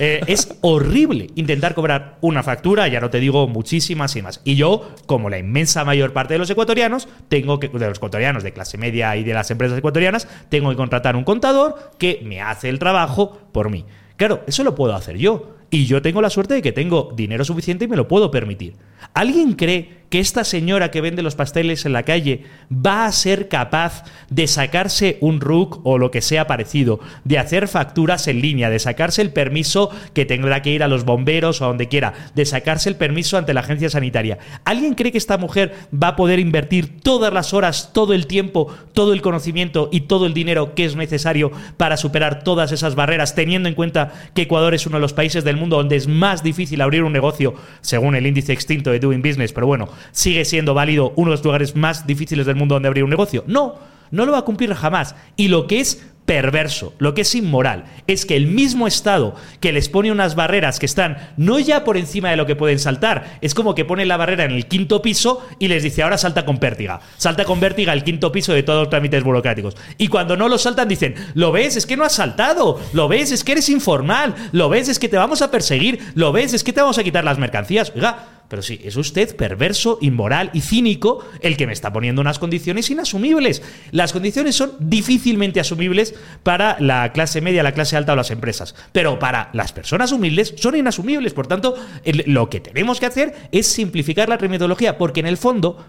eh, 0.00 0.20
es 0.26 0.48
horrible 0.62 1.28
intentar 1.36 1.74
cobrar 1.74 2.18
una 2.20 2.42
factura, 2.42 2.88
ya 2.88 3.00
no 3.00 3.10
te 3.10 3.20
digo 3.20 3.46
muchísimas 3.46 4.16
y 4.16 4.22
más. 4.22 4.40
Y 4.44 4.56
yo, 4.56 4.90
como 5.06 5.30
la 5.30 5.38
inmensa 5.38 5.84
mayor 5.84 6.12
parte 6.12 6.34
de 6.34 6.38
los 6.38 6.50
ecuatorianos, 6.50 7.08
tengo 7.28 7.60
que, 7.60 7.68
de 7.68 7.88
los 7.88 7.98
ecuatorianos 7.98 8.42
de 8.42 8.52
clase 8.52 8.78
media 8.78 9.16
y 9.16 9.22
de 9.22 9.32
las 9.32 9.50
empresas 9.52 9.78
ecuatorianas, 9.78 10.26
tengo 10.48 10.70
que 10.70 10.76
contratar 10.76 11.14
un 11.14 11.24
contador 11.24 11.92
que 11.98 12.20
me 12.24 12.42
hace 12.42 12.68
el 12.68 12.80
trabajo 12.80 13.38
por 13.52 13.70
mí. 13.70 13.84
Claro, 14.16 14.42
eso 14.48 14.64
lo 14.64 14.74
puedo 14.74 14.96
hacer 14.96 15.16
yo. 15.16 15.57
Y 15.70 15.84
yo 15.84 16.00
tengo 16.00 16.22
la 16.22 16.30
suerte 16.30 16.54
de 16.54 16.62
que 16.62 16.72
tengo 16.72 17.12
dinero 17.14 17.44
suficiente 17.44 17.84
y 17.84 17.88
me 17.88 17.96
lo 17.96 18.08
puedo 18.08 18.30
permitir. 18.30 18.74
¿Alguien 19.14 19.52
cree 19.52 19.97
que 20.10 20.20
esta 20.20 20.44
señora 20.44 20.90
que 20.90 21.00
vende 21.00 21.22
los 21.22 21.34
pasteles 21.34 21.84
en 21.84 21.92
la 21.92 22.02
calle 22.02 22.44
va 22.72 23.06
a 23.06 23.12
ser 23.12 23.48
capaz 23.48 24.04
de 24.30 24.46
sacarse 24.46 25.18
un 25.20 25.40
RUC 25.40 25.80
o 25.84 25.98
lo 25.98 26.10
que 26.10 26.22
sea 26.22 26.46
parecido, 26.46 27.00
de 27.24 27.38
hacer 27.38 27.68
facturas 27.68 28.26
en 28.28 28.40
línea, 28.40 28.70
de 28.70 28.78
sacarse 28.78 29.22
el 29.22 29.32
permiso 29.32 29.90
que 30.14 30.24
tendrá 30.24 30.62
que 30.62 30.70
ir 30.70 30.82
a 30.82 30.88
los 30.88 31.04
bomberos 31.04 31.60
o 31.60 31.64
a 31.64 31.68
donde 31.68 31.88
quiera, 31.88 32.14
de 32.34 32.46
sacarse 32.46 32.88
el 32.88 32.96
permiso 32.96 33.36
ante 33.36 33.54
la 33.54 33.60
agencia 33.60 33.90
sanitaria? 33.90 34.38
¿Alguien 34.64 34.94
cree 34.94 35.12
que 35.12 35.18
esta 35.18 35.38
mujer 35.38 35.74
va 35.92 36.08
a 36.08 36.16
poder 36.16 36.38
invertir 36.38 37.00
todas 37.00 37.32
las 37.32 37.52
horas, 37.52 37.90
todo 37.92 38.14
el 38.14 38.26
tiempo, 38.26 38.74
todo 38.92 39.12
el 39.12 39.22
conocimiento 39.22 39.88
y 39.92 40.02
todo 40.02 40.26
el 40.26 40.34
dinero 40.34 40.74
que 40.74 40.84
es 40.84 40.96
necesario 40.96 41.52
para 41.76 41.96
superar 41.96 42.42
todas 42.42 42.72
esas 42.72 42.94
barreras, 42.94 43.34
teniendo 43.34 43.68
en 43.68 43.74
cuenta 43.74 44.12
que 44.34 44.42
Ecuador 44.42 44.74
es 44.74 44.86
uno 44.86 44.96
de 44.96 45.02
los 45.02 45.12
países 45.12 45.44
del 45.44 45.56
mundo 45.56 45.76
donde 45.76 45.96
es 45.96 46.08
más 46.08 46.42
difícil 46.42 46.80
abrir 46.80 47.02
un 47.02 47.12
negocio, 47.12 47.54
según 47.80 48.14
el 48.14 48.26
índice 48.26 48.52
extinto 48.52 48.90
de 48.90 49.00
Doing 49.00 49.22
Business, 49.22 49.52
pero 49.52 49.66
bueno, 49.66 49.88
sigue 50.12 50.44
siendo 50.44 50.74
válido 50.74 51.12
uno 51.16 51.30
de 51.30 51.36
los 51.36 51.44
lugares 51.44 51.76
más 51.76 52.06
difíciles 52.06 52.46
del 52.46 52.56
mundo 52.56 52.74
donde 52.74 52.88
abrir 52.88 53.04
un 53.04 53.10
negocio. 53.10 53.44
No, 53.46 53.76
no 54.10 54.26
lo 54.26 54.32
va 54.32 54.38
a 54.38 54.44
cumplir 54.44 54.72
jamás. 54.74 55.14
Y 55.36 55.48
lo 55.48 55.66
que 55.66 55.80
es 55.80 56.06
perverso, 56.28 56.92
lo 56.98 57.14
que 57.14 57.22
es 57.22 57.34
inmoral, 57.34 57.84
es 58.06 58.26
que 58.26 58.36
el 58.36 58.48
mismo 58.48 58.86
Estado 58.86 59.34
que 59.60 59.72
les 59.72 59.88
pone 59.88 60.12
unas 60.12 60.34
barreras 60.34 60.78
que 60.78 60.84
están 60.84 61.16
no 61.38 61.58
ya 61.58 61.84
por 61.84 61.96
encima 61.96 62.28
de 62.28 62.36
lo 62.36 62.44
que 62.44 62.54
pueden 62.54 62.78
saltar, 62.78 63.38
es 63.40 63.54
como 63.54 63.74
que 63.74 63.86
pone 63.86 64.04
la 64.04 64.18
barrera 64.18 64.44
en 64.44 64.50
el 64.50 64.66
quinto 64.66 65.00
piso 65.00 65.40
y 65.58 65.68
les 65.68 65.82
dice 65.82 66.02
ahora 66.02 66.18
salta 66.18 66.44
con 66.44 66.58
pértiga, 66.58 67.00
salta 67.16 67.46
con 67.46 67.60
vértiga 67.60 67.94
el 67.94 68.04
quinto 68.04 68.30
piso 68.30 68.52
de 68.52 68.62
todos 68.62 68.80
los 68.80 68.90
trámites 68.90 69.24
burocráticos. 69.24 69.74
Y 69.96 70.08
cuando 70.08 70.36
no 70.36 70.50
lo 70.50 70.58
saltan 70.58 70.86
dicen, 70.86 71.14
lo 71.32 71.50
ves, 71.50 71.76
es 71.76 71.86
que 71.86 71.96
no 71.96 72.04
has 72.04 72.16
saltado, 72.16 72.78
lo 72.92 73.08
ves, 73.08 73.32
es 73.32 73.42
que 73.42 73.52
eres 73.52 73.70
informal, 73.70 74.34
lo 74.52 74.68
ves, 74.68 74.90
es 74.90 74.98
que 74.98 75.08
te 75.08 75.16
vamos 75.16 75.40
a 75.40 75.50
perseguir, 75.50 75.98
lo 76.14 76.30
ves, 76.30 76.52
es 76.52 76.62
que 76.62 76.74
te 76.74 76.82
vamos 76.82 76.98
a 76.98 77.04
quitar 77.04 77.24
las 77.24 77.38
mercancías. 77.38 77.90
Oiga, 77.94 78.37
pero 78.48 78.62
sí, 78.62 78.80
es 78.82 78.96
usted 78.96 79.36
perverso, 79.36 79.98
inmoral 80.00 80.50
y 80.54 80.62
cínico 80.62 81.24
el 81.40 81.56
que 81.56 81.66
me 81.66 81.72
está 81.74 81.92
poniendo 81.92 82.22
unas 82.22 82.38
condiciones 82.38 82.88
inasumibles. 82.90 83.62
Las 83.90 84.12
condiciones 84.12 84.56
son 84.56 84.72
difícilmente 84.80 85.60
asumibles 85.60 86.14
para 86.42 86.76
la 86.80 87.12
clase 87.12 87.42
media, 87.42 87.62
la 87.62 87.72
clase 87.72 87.96
alta 87.96 88.14
o 88.14 88.16
las 88.16 88.30
empresas. 88.30 88.74
Pero 88.92 89.18
para 89.18 89.50
las 89.52 89.72
personas 89.72 90.12
humildes 90.12 90.54
son 90.56 90.76
inasumibles. 90.76 91.34
Por 91.34 91.46
tanto, 91.46 91.76
lo 92.04 92.48
que 92.48 92.60
tenemos 92.60 93.00
que 93.00 93.06
hacer 93.06 93.34
es 93.52 93.66
simplificar 93.66 94.28
la 94.28 94.38
terminología, 94.38 94.96
porque 94.96 95.20
en 95.20 95.26
el 95.26 95.36
fondo, 95.36 95.84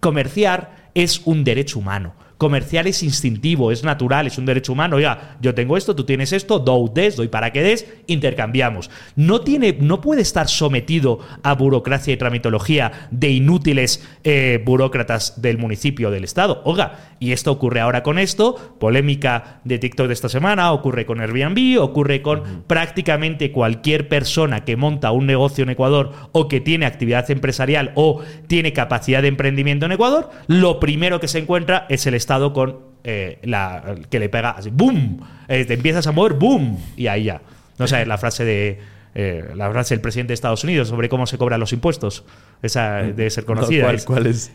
comerciar 0.00 0.90
es 0.94 1.20
un 1.26 1.44
derecho 1.44 1.78
humano 1.78 2.14
comercial 2.40 2.86
es 2.86 3.02
instintivo, 3.02 3.70
es 3.70 3.84
natural, 3.84 4.26
es 4.26 4.38
un 4.38 4.46
derecho 4.46 4.72
humano. 4.72 4.96
Oiga, 4.96 5.36
yo 5.42 5.54
tengo 5.54 5.76
esto, 5.76 5.94
tú 5.94 6.04
tienes 6.04 6.32
esto, 6.32 6.58
do 6.58 6.90
des, 6.92 7.16
doy 7.16 7.28
para 7.28 7.52
que 7.52 7.62
des, 7.62 7.86
intercambiamos. 8.06 8.90
No, 9.14 9.42
tiene, 9.42 9.76
no 9.78 10.00
puede 10.00 10.22
estar 10.22 10.48
sometido 10.48 11.18
a 11.42 11.54
burocracia 11.54 12.14
y 12.14 12.16
tramitología 12.16 13.08
de 13.10 13.28
inútiles 13.28 14.08
eh, 14.24 14.58
burócratas 14.64 15.42
del 15.42 15.58
municipio 15.58 16.10
del 16.10 16.24
Estado. 16.24 16.62
Oiga, 16.64 17.14
y 17.20 17.32
esto 17.32 17.52
ocurre 17.52 17.80
ahora 17.80 18.02
con 18.02 18.18
esto, 18.18 18.74
polémica 18.80 19.60
de 19.64 19.78
TikTok 19.78 20.06
de 20.06 20.14
esta 20.14 20.30
semana, 20.30 20.72
ocurre 20.72 21.04
con 21.04 21.20
Airbnb, 21.20 21.78
ocurre 21.78 22.22
con 22.22 22.64
prácticamente 22.66 23.52
cualquier 23.52 24.08
persona 24.08 24.64
que 24.64 24.76
monta 24.76 25.12
un 25.12 25.26
negocio 25.26 25.64
en 25.64 25.70
Ecuador 25.70 26.12
o 26.32 26.48
que 26.48 26.62
tiene 26.62 26.86
actividad 26.86 27.30
empresarial 27.30 27.92
o 27.96 28.22
tiene 28.46 28.72
capacidad 28.72 29.20
de 29.20 29.28
emprendimiento 29.28 29.84
en 29.84 29.92
Ecuador, 29.92 30.30
lo 30.46 30.80
primero 30.80 31.20
que 31.20 31.28
se 31.28 31.38
encuentra 31.38 31.84
es 31.90 32.06
el 32.06 32.14
Estado 32.14 32.29
con 32.52 32.90
eh, 33.02 33.38
la, 33.42 33.96
que 34.08 34.18
le 34.18 34.28
pega 34.28 34.50
así, 34.50 34.70
¡boom! 34.70 35.20
Eh, 35.48 35.64
te 35.64 35.74
empiezas 35.74 36.06
a 36.06 36.12
mover, 36.12 36.34
¡boom! 36.34 36.78
Y 36.96 37.06
ahí 37.06 37.24
ya. 37.24 37.40
No 37.78 37.86
sé, 37.86 38.04
la 38.06 38.18
frase 38.18 38.44
de. 38.44 39.00
Eh, 39.12 39.44
la 39.56 39.68
frase 39.72 39.94
del 39.94 40.00
presidente 40.00 40.28
de 40.28 40.34
Estados 40.34 40.62
Unidos 40.62 40.86
sobre 40.86 41.08
cómo 41.08 41.26
se 41.26 41.36
cobran 41.36 41.58
los 41.58 41.72
impuestos. 41.72 42.24
Esa 42.62 42.98
debe 42.98 43.28
ser 43.30 43.44
conocida. 43.44 43.92
¿Cuál, 44.04 44.26
es? 44.26 44.52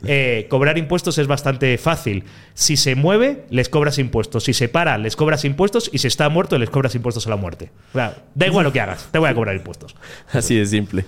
cobrar 0.48 0.78
impuestos 0.78 1.18
es 1.18 1.28
bastante 1.28 1.78
fácil. 1.78 2.24
Si 2.54 2.78
se 2.78 2.96
mueve, 2.96 3.46
les 3.50 3.68
cobras 3.68 4.00
impuestos. 4.00 4.46
Si 4.46 4.54
se 4.54 4.70
para, 4.70 4.98
les 4.98 5.18
cobras 5.18 5.44
impuestos. 5.44 5.90
Y 5.92 5.98
si 5.98 6.08
está 6.08 6.30
muerto, 6.30 6.58
les 6.58 6.70
cobras 6.70 6.96
impuestos 6.96 7.28
a 7.28 7.32
la 7.32 7.36
muerte. 7.36 7.72
da 7.94 8.48
igual 8.48 8.64
lo 8.64 8.72
que 8.72 8.80
hagas, 8.80 9.10
te 9.12 9.20
voy 9.20 9.30
a 9.30 9.34
cobrar 9.34 9.56
impuestos. 9.56 9.96
Así 10.32 10.56
de 10.56 10.66
simple. 10.66 11.06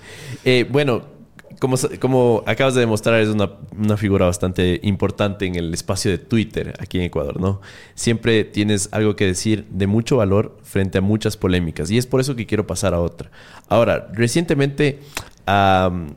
bueno, 0.68 1.17
como, 1.60 1.76
como 2.00 2.42
acabas 2.46 2.74
de 2.74 2.80
demostrar, 2.80 3.20
es 3.20 3.28
una, 3.28 3.96
figura 3.96 4.26
bastante 4.26 4.80
importante 4.82 5.46
en 5.46 5.56
el 5.56 5.74
espacio 5.74 6.10
de 6.10 6.18
Twitter 6.18 6.74
aquí 6.78 6.98
en 6.98 7.04
Ecuador, 7.04 7.40
¿no? 7.40 7.60
Siempre 7.94 8.44
tienes 8.44 8.88
algo 8.92 9.16
que 9.16 9.26
decir 9.26 9.66
de 9.70 9.86
mucho 9.86 10.16
valor 10.16 10.56
frente 10.62 10.98
a 10.98 11.00
muchas 11.00 11.36
polémicas 11.36 11.90
y 11.90 11.98
es 11.98 12.06
por 12.06 12.20
eso 12.20 12.36
que 12.36 12.46
quiero 12.46 12.66
pasar 12.66 12.94
a 12.94 13.00
otra. 13.00 13.30
Ahora, 13.68 14.08
recientemente 14.12 15.00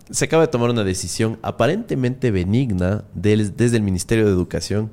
se 0.09 0.25
acaba 0.25 0.43
de 0.43 0.47
tomar 0.49 0.69
una 0.69 0.83
decisión 0.83 1.39
aparentemente 1.41 2.31
benigna 2.31 3.05
desde 3.13 3.77
el 3.77 3.81
Ministerio 3.81 4.25
de 4.25 4.31
Educación 4.31 4.91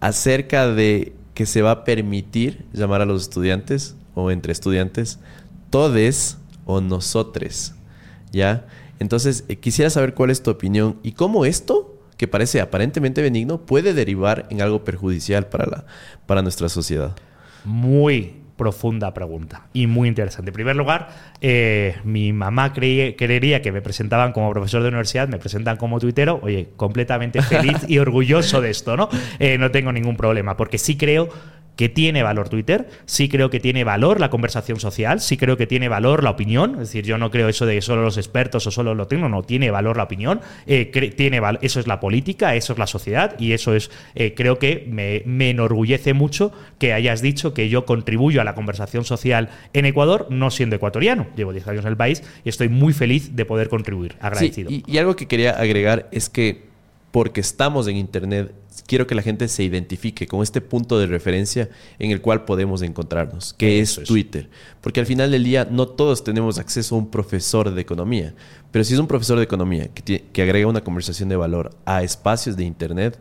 acerca 0.00 0.68
de 0.68 1.14
que 1.32 1.46
se 1.46 1.62
va 1.62 1.70
a 1.70 1.84
permitir 1.84 2.66
llamar 2.72 3.00
a 3.00 3.06
los 3.06 3.22
estudiantes 3.22 3.96
o 4.14 4.30
entre 4.30 4.52
estudiantes 4.52 5.18
todes 5.70 6.38
o 6.66 6.80
nosotres, 6.80 7.74
¿ya? 8.32 8.66
Entonces, 8.98 9.44
eh, 9.48 9.56
quisiera 9.56 9.90
saber 9.90 10.14
cuál 10.14 10.30
es 10.30 10.42
tu 10.42 10.50
opinión 10.50 10.98
y 11.02 11.12
cómo 11.12 11.44
esto, 11.44 11.98
que 12.16 12.28
parece 12.28 12.60
aparentemente 12.60 13.22
benigno, 13.22 13.64
puede 13.64 13.94
derivar 13.94 14.46
en 14.50 14.60
algo 14.62 14.84
perjudicial 14.84 15.46
para, 15.46 15.66
la, 15.66 15.84
para 16.26 16.42
nuestra 16.42 16.68
sociedad. 16.68 17.14
Muy 17.64 18.34
profunda 18.58 19.14
pregunta 19.14 19.68
y 19.72 19.86
muy 19.86 20.08
interesante. 20.08 20.50
En 20.50 20.54
primer 20.54 20.76
lugar, 20.76 21.08
eh, 21.40 21.96
mi 22.04 22.32
mamá 22.32 22.72
creería 22.74 23.62
que 23.62 23.72
me 23.72 23.80
presentaban 23.80 24.32
como 24.32 24.50
profesor 24.50 24.82
de 24.82 24.88
universidad, 24.88 25.28
me 25.28 25.38
presentan 25.38 25.76
como 25.76 25.98
tuitero. 26.00 26.40
Oye, 26.42 26.70
completamente 26.76 27.40
feliz 27.40 27.76
y 27.88 27.98
orgulloso 27.98 28.60
de 28.60 28.70
esto, 28.70 28.96
¿no? 28.96 29.08
Eh, 29.38 29.56
no 29.56 29.70
tengo 29.70 29.92
ningún 29.92 30.16
problema, 30.16 30.56
porque 30.56 30.76
sí 30.76 30.96
creo 30.98 31.28
que 31.78 31.88
tiene 31.88 32.24
valor 32.24 32.48
Twitter, 32.48 32.88
sí 33.06 33.28
creo 33.28 33.50
que 33.50 33.60
tiene 33.60 33.84
valor 33.84 34.18
la 34.18 34.30
conversación 34.30 34.80
social, 34.80 35.20
sí 35.20 35.36
creo 35.36 35.56
que 35.56 35.68
tiene 35.68 35.88
valor 35.88 36.24
la 36.24 36.30
opinión, 36.30 36.72
es 36.72 36.88
decir, 36.88 37.04
yo 37.04 37.18
no 37.18 37.30
creo 37.30 37.48
eso 37.48 37.66
de 37.66 37.80
solo 37.82 38.02
los 38.02 38.16
expertos 38.16 38.66
o 38.66 38.72
solo 38.72 38.96
lo 38.96 39.06
tengo, 39.06 39.28
no, 39.28 39.44
tiene 39.44 39.70
valor 39.70 39.96
la 39.96 40.02
opinión, 40.02 40.40
eh, 40.66 40.86
tiene 41.16 41.40
eso 41.62 41.78
es 41.78 41.86
la 41.86 42.00
política, 42.00 42.56
eso 42.56 42.72
es 42.72 42.80
la 42.80 42.88
sociedad 42.88 43.38
y 43.38 43.52
eso 43.52 43.76
es, 43.76 43.92
eh, 44.16 44.34
creo 44.34 44.58
que 44.58 44.88
me, 44.90 45.22
me, 45.24 45.50
enorgullece 45.50 46.14
mucho 46.14 46.50
que 46.80 46.92
hayas 46.92 47.22
dicho 47.22 47.54
que 47.54 47.68
yo 47.68 47.86
contribuyo 47.86 48.40
a 48.40 48.44
la 48.44 48.56
conversación 48.56 49.04
social 49.04 49.48
en 49.72 49.84
Ecuador, 49.84 50.26
no 50.30 50.50
siendo 50.50 50.74
ecuatoriano, 50.74 51.28
llevo 51.36 51.52
10 51.52 51.68
años 51.68 51.84
en 51.84 51.92
el 51.92 51.96
país 51.96 52.24
y 52.44 52.48
estoy 52.48 52.68
muy 52.68 52.92
feliz 52.92 53.36
de 53.36 53.44
poder 53.44 53.68
contribuir, 53.68 54.16
agradecido. 54.18 54.68
y 54.68 54.98
algo 54.98 55.14
que 55.14 55.28
quería 55.28 55.52
agregar 55.52 56.08
es 56.10 56.28
que 56.28 56.66
porque 57.10 57.40
estamos 57.40 57.88
en 57.88 57.96
Internet, 57.96 58.52
quiero 58.88 59.06
que 59.06 59.14
la 59.14 59.22
gente 59.22 59.46
se 59.46 59.62
identifique 59.62 60.26
con 60.26 60.42
este 60.42 60.60
punto 60.60 60.98
de 60.98 61.06
referencia 61.06 61.68
en 62.00 62.10
el 62.10 62.20
cual 62.20 62.44
podemos 62.44 62.82
encontrarnos, 62.82 63.52
que 63.52 63.80
es 63.80 64.00
Twitter. 64.02 64.48
Porque 64.80 64.98
al 64.98 65.06
final 65.06 65.30
del 65.30 65.44
día 65.44 65.68
no 65.70 65.86
todos 65.86 66.24
tenemos 66.24 66.58
acceso 66.58 66.96
a 66.96 66.98
un 66.98 67.10
profesor 67.10 67.70
de 67.70 67.80
economía, 67.80 68.34
pero 68.72 68.84
si 68.84 68.94
es 68.94 68.98
un 68.98 69.06
profesor 69.06 69.36
de 69.38 69.44
economía 69.44 69.88
que, 69.88 70.24
que 70.32 70.42
agrega 70.42 70.66
una 70.66 70.82
conversación 70.82 71.28
de 71.28 71.36
valor 71.36 71.70
a 71.84 72.02
espacios 72.02 72.56
de 72.56 72.64
Internet, 72.64 73.20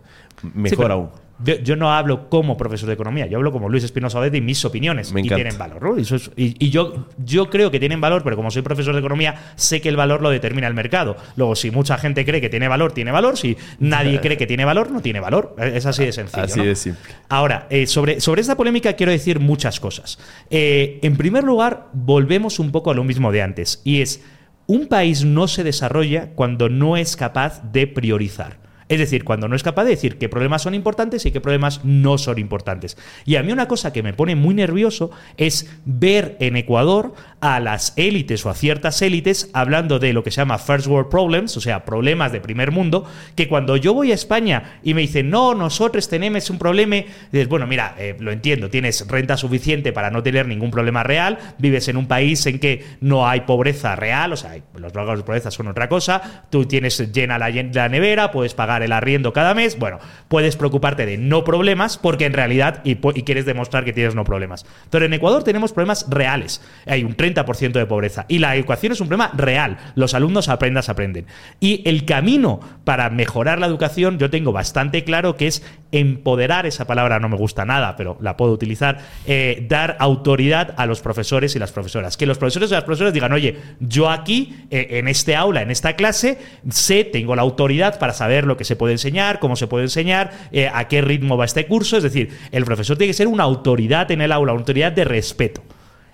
mejor 0.55 0.91
aún. 0.91 1.09
Yo, 1.43 1.75
no 1.75 1.93
hablo 1.93 2.29
como 2.29 2.57
profesor 2.57 2.87
de 2.87 2.93
economía, 2.93 3.27
yo 3.27 3.37
hablo 3.37 3.51
como 3.51 3.69
Luis 3.69 3.83
Espinosa 3.83 4.19
Odete 4.19 4.37
y 4.37 4.41
mis 4.41 4.63
opiniones 4.65 5.13
y 5.15 5.27
tienen 5.27 5.57
valor. 5.57 5.97
y, 6.35 6.69
yo, 6.69 7.07
yo 7.23 7.49
creo 7.49 7.69
que 7.69 7.79
tienen 7.79 8.01
valor, 8.01 8.23
pero 8.23 8.35
como 8.35 8.49
soy 8.49 8.63
profesor 8.63 8.93
de 8.93 8.99
economía, 8.99 9.51
sé 9.55 9.79
que 9.79 9.89
el 9.89 9.95
valor 9.95 10.21
lo 10.21 10.29
determina 10.29 10.67
el 10.67 10.73
mercado. 10.73 11.15
Luego, 11.35 11.55
si 11.55 11.69
mucha 11.69 11.97
gente 11.97 12.25
cree 12.25 12.41
que 12.41 12.49
tiene 12.49 12.67
valor, 12.67 12.91
tiene 12.91 13.11
valor. 13.11 13.37
Si 13.37 13.55
nadie 13.79 14.19
cree 14.21 14.37
que 14.37 14.47
tiene 14.47 14.65
valor, 14.65 14.89
no 14.89 15.01
tiene 15.01 15.19
valor. 15.19 15.55
Es 15.59 15.85
así 15.85 16.05
de 16.05 16.11
sencillo. 16.11 16.43
Así 16.43 16.61
de 16.61 16.75
simple. 16.75 17.13
Ahora, 17.29 17.67
eh, 17.69 17.85
sobre, 17.85 18.19
sobre 18.19 18.41
esta 18.41 18.57
polémica 18.57 18.93
quiero 18.93 19.11
decir 19.11 19.39
muchas 19.39 19.79
cosas. 19.79 20.17
Eh, 20.49 20.99
en 21.03 21.17
primer 21.17 21.43
lugar, 21.43 21.87
volvemos 21.93 22.59
un 22.59 22.71
poco 22.71 22.91
a 22.91 22.95
lo 22.95 23.03
mismo 23.03 23.31
de 23.31 23.41
antes, 23.43 23.81
y 23.83 24.01
es, 24.01 24.21
un 24.67 24.87
país 24.87 25.23
no 25.23 25.47
se 25.47 25.63
desarrolla 25.63 26.31
cuando 26.35 26.69
no 26.69 26.97
es 26.97 27.15
capaz 27.15 27.61
de 27.71 27.87
priorizar. 27.87 28.66
Es 28.89 28.99
decir, 28.99 29.23
cuando 29.23 29.47
no 29.47 29.55
es 29.55 29.63
capaz 29.63 29.83
de 29.83 29.91
decir 29.91 30.17
qué 30.17 30.29
problemas 30.29 30.61
son 30.61 30.73
importantes 30.73 31.25
y 31.25 31.31
qué 31.31 31.41
problemas 31.41 31.83
no 31.83 32.17
son 32.17 32.39
importantes. 32.39 32.97
Y 33.25 33.35
a 33.35 33.43
mí 33.43 33.51
una 33.51 33.67
cosa 33.67 33.91
que 33.91 34.03
me 34.03 34.13
pone 34.13 34.35
muy 34.35 34.55
nervioso 34.55 35.11
es 35.35 35.69
ver 35.85 36.37
en 36.39 36.55
Ecuador 36.55 37.13
a 37.41 37.59
las 37.59 37.93
élites 37.97 38.45
o 38.45 38.49
a 38.49 38.53
ciertas 38.53 39.01
élites 39.01 39.49
hablando 39.53 39.99
de 39.99 40.13
lo 40.13 40.23
que 40.23 40.31
se 40.31 40.41
llama 40.41 40.57
first 40.57 40.87
world 40.87 41.09
problems, 41.09 41.55
o 41.57 41.61
sea, 41.61 41.85
problemas 41.85 42.31
de 42.31 42.41
primer 42.41 42.71
mundo, 42.71 43.05
que 43.35 43.47
cuando 43.47 43.77
yo 43.77 43.93
voy 43.93 44.11
a 44.11 44.15
España 44.15 44.79
y 44.83 44.93
me 44.93 45.01
dicen, 45.01 45.29
no, 45.29 45.53
nosotros 45.53 46.07
tenemos 46.07 46.49
un 46.49 46.57
problema, 46.57 46.95
dices, 47.31 47.47
bueno, 47.47 47.67
mira, 47.67 47.95
eh, 47.97 48.15
lo 48.19 48.31
entiendo, 48.31 48.69
tienes 48.69 49.07
renta 49.07 49.37
suficiente 49.37 49.91
para 49.91 50.09
no 50.09 50.23
tener 50.23 50.47
ningún 50.47 50.71
problema 50.71 51.03
real, 51.03 51.37
vives 51.57 51.87
en 51.89 51.97
un 51.97 52.07
país 52.07 52.45
en 52.45 52.59
que 52.59 52.83
no 53.01 53.27
hay 53.27 53.41
pobreza 53.41 53.95
real, 53.95 54.33
o 54.33 54.37
sea, 54.37 54.57
los 54.75 54.93
rasgos 54.93 55.19
de 55.19 55.23
pobreza 55.23 55.51
son 55.51 55.67
otra 55.67 55.89
cosa, 55.89 56.45
tú 56.49 56.65
tienes 56.65 57.11
llena 57.11 57.37
la, 57.37 57.49
la 57.49 57.89
nevera, 57.89 58.31
puedes 58.31 58.53
pagar 58.53 58.76
el 58.81 58.91
arriendo 58.91 59.33
cada 59.33 59.53
mes, 59.53 59.77
bueno, 59.77 59.99
puedes 60.27 60.55
preocuparte 60.55 61.05
de 61.05 61.17
no 61.17 61.43
problemas 61.43 61.97
porque 61.97 62.25
en 62.25 62.33
realidad, 62.33 62.81
y, 62.83 62.95
quieres 62.95 63.45
demostrar 63.45 63.85
que 63.85 63.93
tienes 63.93 64.15
no 64.15 64.23
problemas. 64.23 64.65
Pero 64.89 65.05
en 65.05 65.13
Ecuador 65.13 65.43
tenemos 65.43 65.73
problemas 65.73 66.05
reales, 66.09 66.61
hay 66.85 67.03
un 67.03 67.15
30% 67.15 67.71
de 67.71 67.85
pobreza 67.85 68.25
y 68.27 68.39
la 68.39 68.55
educación 68.55 68.91
es 68.91 69.01
un 69.01 69.07
problema 69.07 69.31
real, 69.35 69.77
los 69.95 70.13
alumnos 70.13 70.49
aprendas, 70.49 70.89
aprenden. 70.89 71.25
Y 71.59 71.81
el 71.85 72.05
camino 72.05 72.59
para 72.83 73.09
mejorar 73.09 73.59
la 73.59 73.67
educación 73.67 74.17
yo 74.17 74.29
tengo 74.29 74.51
bastante 74.51 75.03
claro 75.03 75.35
que 75.35 75.47
es 75.47 75.63
empoderar, 75.91 76.65
esa 76.65 76.85
palabra 76.85 77.19
no 77.19 77.29
me 77.29 77.37
gusta 77.37 77.65
nada, 77.65 77.95
pero 77.95 78.17
la 78.21 78.35
puedo 78.37 78.51
utilizar, 78.51 78.99
eh, 79.25 79.65
dar 79.69 79.95
autoridad 79.99 80.73
a 80.77 80.85
los 80.85 81.01
profesores 81.01 81.55
y 81.55 81.59
las 81.59 81.71
profesoras. 81.71 82.17
Que 82.17 82.25
los 82.25 82.37
profesores 82.37 82.69
y 82.71 82.73
las 82.73 82.83
profesoras 82.83 83.13
digan, 83.13 83.31
oye, 83.33 83.57
yo 83.79 84.09
aquí, 84.09 84.65
eh, 84.69 84.87
en 84.91 85.07
este 85.07 85.35
aula, 85.35 85.61
en 85.61 85.71
esta 85.71 85.95
clase, 85.95 86.39
sé, 86.69 87.03
tengo 87.03 87.35
la 87.35 87.41
autoridad 87.41 87.99
para 87.99 88.13
saber 88.13 88.45
lo 88.45 88.57
que 88.57 88.63
se 88.67 88.75
puede 88.75 88.93
enseñar, 88.93 89.39
cómo 89.39 89.55
se 89.55 89.65
puede 89.67 89.85
enseñar, 89.85 90.31
eh, 90.51 90.69
a 90.71 90.87
qué 90.87 91.01
ritmo 91.01 91.37
va 91.37 91.45
este 91.45 91.65
curso. 91.65 91.97
Es 91.97 92.03
decir, 92.03 92.29
el 92.51 92.65
profesor 92.65 92.97
tiene 92.97 93.09
que 93.09 93.15
ser 93.15 93.27
una 93.27 93.43
autoridad 93.43 94.11
en 94.11 94.21
el 94.21 94.31
aula, 94.31 94.53
una 94.53 94.61
autoridad 94.61 94.91
de 94.91 95.05
respeto. 95.05 95.63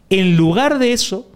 En 0.09 0.37
lugar 0.37 0.79
de 0.79 0.93
eso, 0.93 1.31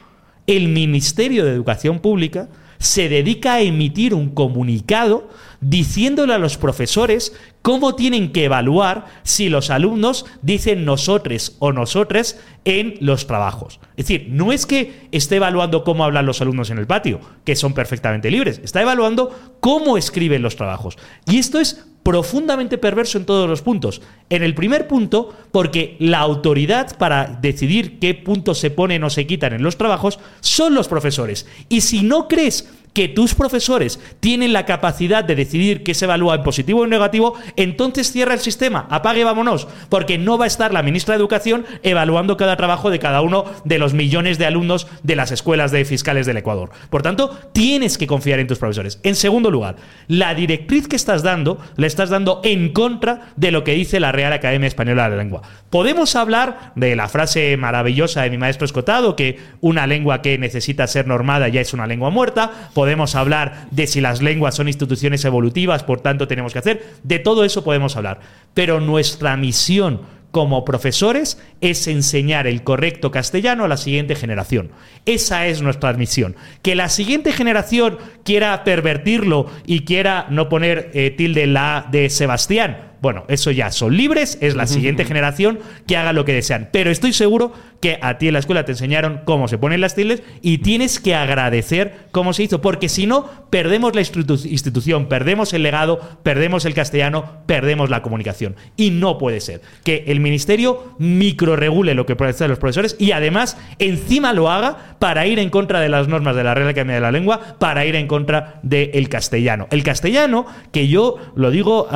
el 0.46 0.70
Ministerio 0.70 1.44
de 1.44 1.52
Educación 1.52 2.00
Pública 2.00 2.48
se 2.80 3.10
dedica 3.10 3.56
a 3.56 3.62
emitir 3.62 4.14
un 4.14 4.30
comunicado 4.30 5.30
diciéndole 5.62 6.34
a 6.34 6.40
los 6.40 6.58
profesores 6.58 7.34
cómo 7.62 7.96
tienen 7.96 8.32
que 8.32 8.46
evaluar 8.46 9.06
si 9.24 9.50
los 9.50 9.70
alumnos 9.70 10.26
dicen 10.42 10.86
nosotros 10.86 11.56
o 11.60 11.72
nosotras 11.72 12.40
en 12.66 12.96
los 13.00 13.28
trabajos. 13.28 13.80
Es 13.96 14.08
decir, 14.08 14.28
no 14.30 14.52
es 14.52 14.66
que 14.66 15.08
esté 15.12 15.38
evaluando 15.38 15.84
cómo 15.84 16.04
hablan 16.04 16.26
los 16.26 16.42
alumnos 16.42 16.70
en 16.70 16.78
el 16.78 16.88
patio, 16.88 17.20
que 17.44 17.56
son 17.56 17.74
perfectamente 17.74 18.32
libres, 18.32 18.62
está 18.64 18.82
evaluando 18.82 19.58
cómo 19.60 19.98
escriben 19.98 20.42
los 20.42 20.56
trabajos. 20.56 20.98
Y 21.26 21.38
esto 21.38 21.60
es 21.60 21.86
profundamente 22.04 22.78
perverso 22.78 23.18
en 23.18 23.26
todos 23.26 23.50
los 23.50 23.62
puntos. 23.62 24.02
En 24.30 24.42
el 24.42 24.56
primer 24.56 24.88
punto, 24.88 25.36
porque 25.52 25.98
la 26.00 26.20
autoridad 26.20 26.98
para 26.98 27.26
decidir 27.42 28.00
qué 28.00 28.14
puntos 28.14 28.60
se 28.60 28.72
ponen 28.72 29.04
o 29.04 29.10
se 29.10 29.28
quitan 29.28 29.52
en 29.52 29.62
los 29.62 29.78
trabajos 29.78 30.18
son 30.40 30.74
los 30.74 30.88
profesores. 30.88 31.48
Y 31.68 31.82
si 31.82 32.04
no 32.04 32.30
crees 32.30 32.70
que 32.98 33.08
tus 33.08 33.36
profesores 33.36 34.00
tienen 34.20 34.54
la 34.54 34.66
capacidad 34.66 35.24
de 35.24 35.36
decidir 35.36 35.84
qué 35.84 35.94
se 35.94 36.06
evalúa 36.06 36.34
en 36.34 36.42
positivo 36.42 36.82
o 36.82 36.84
en 36.84 36.89
negativo, 36.89 37.36
entonces 37.56 38.12
cierra 38.12 38.34
el 38.34 38.39
sistema, 38.39 38.88
apague 38.89 39.22
y 39.22 39.24
vámonos, 39.24 39.68
porque 39.89 40.18
no 40.18 40.39
va 40.39 40.46
a 40.46 40.48
estar 40.48 40.74
la 40.74 40.82
ministra 40.82 41.13
de 41.13 41.20
Educación 41.20 41.63
evaluando 41.84 42.38
cada 42.38 42.58
trabajo 42.58 42.89
de 42.89 42.98
cada 42.98 43.22
uno 43.22 43.46
de 43.66 43.77
los 43.77 43.94
millones 43.94 44.39
de 44.39 44.48
alumnos 44.48 44.88
de 45.04 45.16
las 45.16 45.30
escuelas 45.30 45.70
de 45.70 45.86
fiscales 45.86 46.25
del 46.25 46.38
Ecuador. 46.38 46.72
Por 46.89 47.04
tanto, 47.04 47.38
tienes 47.54 48.00
que 48.00 48.08
confiar 48.08 48.39
en 48.39 48.48
tus 48.48 48.58
profesores. 48.58 49.00
En 49.04 49.13
segundo 49.13 49.51
lugar, 49.51 49.75
la 50.08 50.34
directriz 50.34 50.88
que 50.88 50.96
estás 50.96 51.22
dando, 51.22 51.60
la 51.75 51.86
estás 51.86 52.10
dando 52.10 52.42
en 52.44 52.74
contra 52.74 53.27
de 53.36 53.51
lo 53.51 53.63
que 53.63 53.74
dice 53.74 54.00
la 54.00 54.12
Real 54.12 54.34
Academia 54.34 54.66
Española 54.66 55.04
de 55.04 55.10
la 55.12 55.22
Lengua. 55.22 55.44
Podemos 55.70 56.16
hablar 56.16 56.72
de 56.74 56.96
la 56.96 57.10
frase 57.10 57.58
maravillosa 57.58 58.24
de 58.24 58.32
mi 58.32 58.39
maestro 58.39 58.66
Escotado, 58.66 59.16
que 59.16 59.38
una 59.62 59.86
lengua 59.86 60.24
que 60.24 60.39
necesita 60.39 60.88
ser 60.88 61.06
normada 61.06 61.48
ya 61.48 61.62
es 61.62 61.75
una 61.75 61.86
lengua 61.86 62.10
muerta 62.10 62.72
hablar 63.15 63.67
de 63.72 63.88
si 63.88 64.01
las 64.01 64.22
lenguas 64.22 64.56
son 64.56 64.67
instituciones 64.67 65.25
evolutivas, 65.25 65.84
por 65.84 66.01
tanto 66.01 66.27
tenemos 66.27 66.53
que 66.53 66.60
hacer, 66.60 66.86
de 67.03 67.20
todo 67.20 67.44
eso 67.44 67.63
podemos 67.63 67.96
hablar. 67.96 68.20
Pero 68.53 68.79
nuestra 68.79 69.38
misión 69.38 70.01
como 70.32 70.65
profesores 70.65 71.41
es 71.62 71.88
enseñar 71.88 72.48
el 72.48 72.63
correcto 72.63 73.12
castellano 73.12 73.63
a 73.63 73.67
la 73.67 73.77
siguiente 73.77 74.15
generación. 74.15 74.72
Esa 75.06 75.48
es 75.48 75.62
nuestra 75.62 75.94
misión. 75.94 76.36
Que 76.62 76.75
la 76.75 76.89
siguiente 76.89 77.32
generación 77.32 77.98
quiera 78.24 78.63
pervertirlo 78.63 79.50
y 79.65 79.79
quiera 79.79 80.27
no 80.29 80.50
poner 80.50 80.91
eh, 80.94 81.12
tilde 81.12 81.48
la 81.48 81.88
de 81.91 82.10
Sebastián, 82.10 82.91
bueno, 83.01 83.25
eso 83.27 83.51
ya 83.51 83.72
son 83.72 83.98
libres, 83.98 84.38
es 84.42 84.56
la 84.56 84.68
siguiente 84.68 85.04
generación 85.04 85.60
que 85.88 85.98
haga 85.98 86.13
lo 86.13 86.25
que 86.25 86.34
desean. 86.34 86.70
Pero 86.72 86.92
estoy 86.92 87.13
seguro 87.13 87.54
que 87.82 88.00
a 88.01 88.18
ti 88.18 88.27
en 88.27 88.34
la 88.34 88.39
escuela 88.39 88.66
te 88.66 88.72
enseñaron 88.72 89.22
cómo 89.25 89.48
se 89.48 89.58
ponen 89.58 89.82
las 89.82 89.96
tildes 89.96 90.24
y 90.42 90.60
tienes 90.60 91.00
que 91.00 91.16
agradecer 91.16 92.08
cómo 92.12 92.34
se 92.34 92.44
hizo, 92.44 92.62
porque 92.62 92.89
si 92.89 93.08
no, 93.08 93.30
perdemos 93.50 93.94
la 93.94 94.01
institución, 94.01 95.08
perdemos 95.08 95.54
el 95.54 95.63
legado, 95.63 96.00
perdemos 96.24 96.66
el 96.66 96.74
castellano, 96.74 97.44
perdemos 97.46 97.89
la 97.89 98.01
comunicación. 98.01 98.56
Y 98.75 98.92
no 98.92 99.18
puede 99.18 99.42
ser 99.42 99.62
que 99.84 100.06
el 100.08 100.20
ministerio 100.20 100.96
microregule 100.98 101.94
lo 101.94 102.05
que 102.05 102.16
pueden 102.16 102.27
los 102.48 102.60
profesores 102.60 102.96
y 103.00 103.12
además 103.12 103.57
encima 103.79 104.33
lo 104.33 104.51
haga 104.51 104.98
para 105.00 105.25
ir 105.27 105.40
en 105.40 105.50
contra 105.50 105.79
de 105.79 105.90
las 105.90 106.07
normas 106.07 106.36
de 106.36 106.44
la 106.44 106.53
Real 106.53 106.70
Academia 106.70 106.96
de 106.96 107.01
la 107.01 107.12
Lengua, 107.12 107.55
para 107.60 107.86
ir 107.86 107.96
en 107.96 108.07
contra 108.07 108.60
del 108.64 109.10
castellano. 109.10 109.68
El 109.72 109.83
castellano, 109.83 110.46
que 110.72 110.88
yo 110.88 111.18
lo 111.36 111.51
digo, 111.51 111.88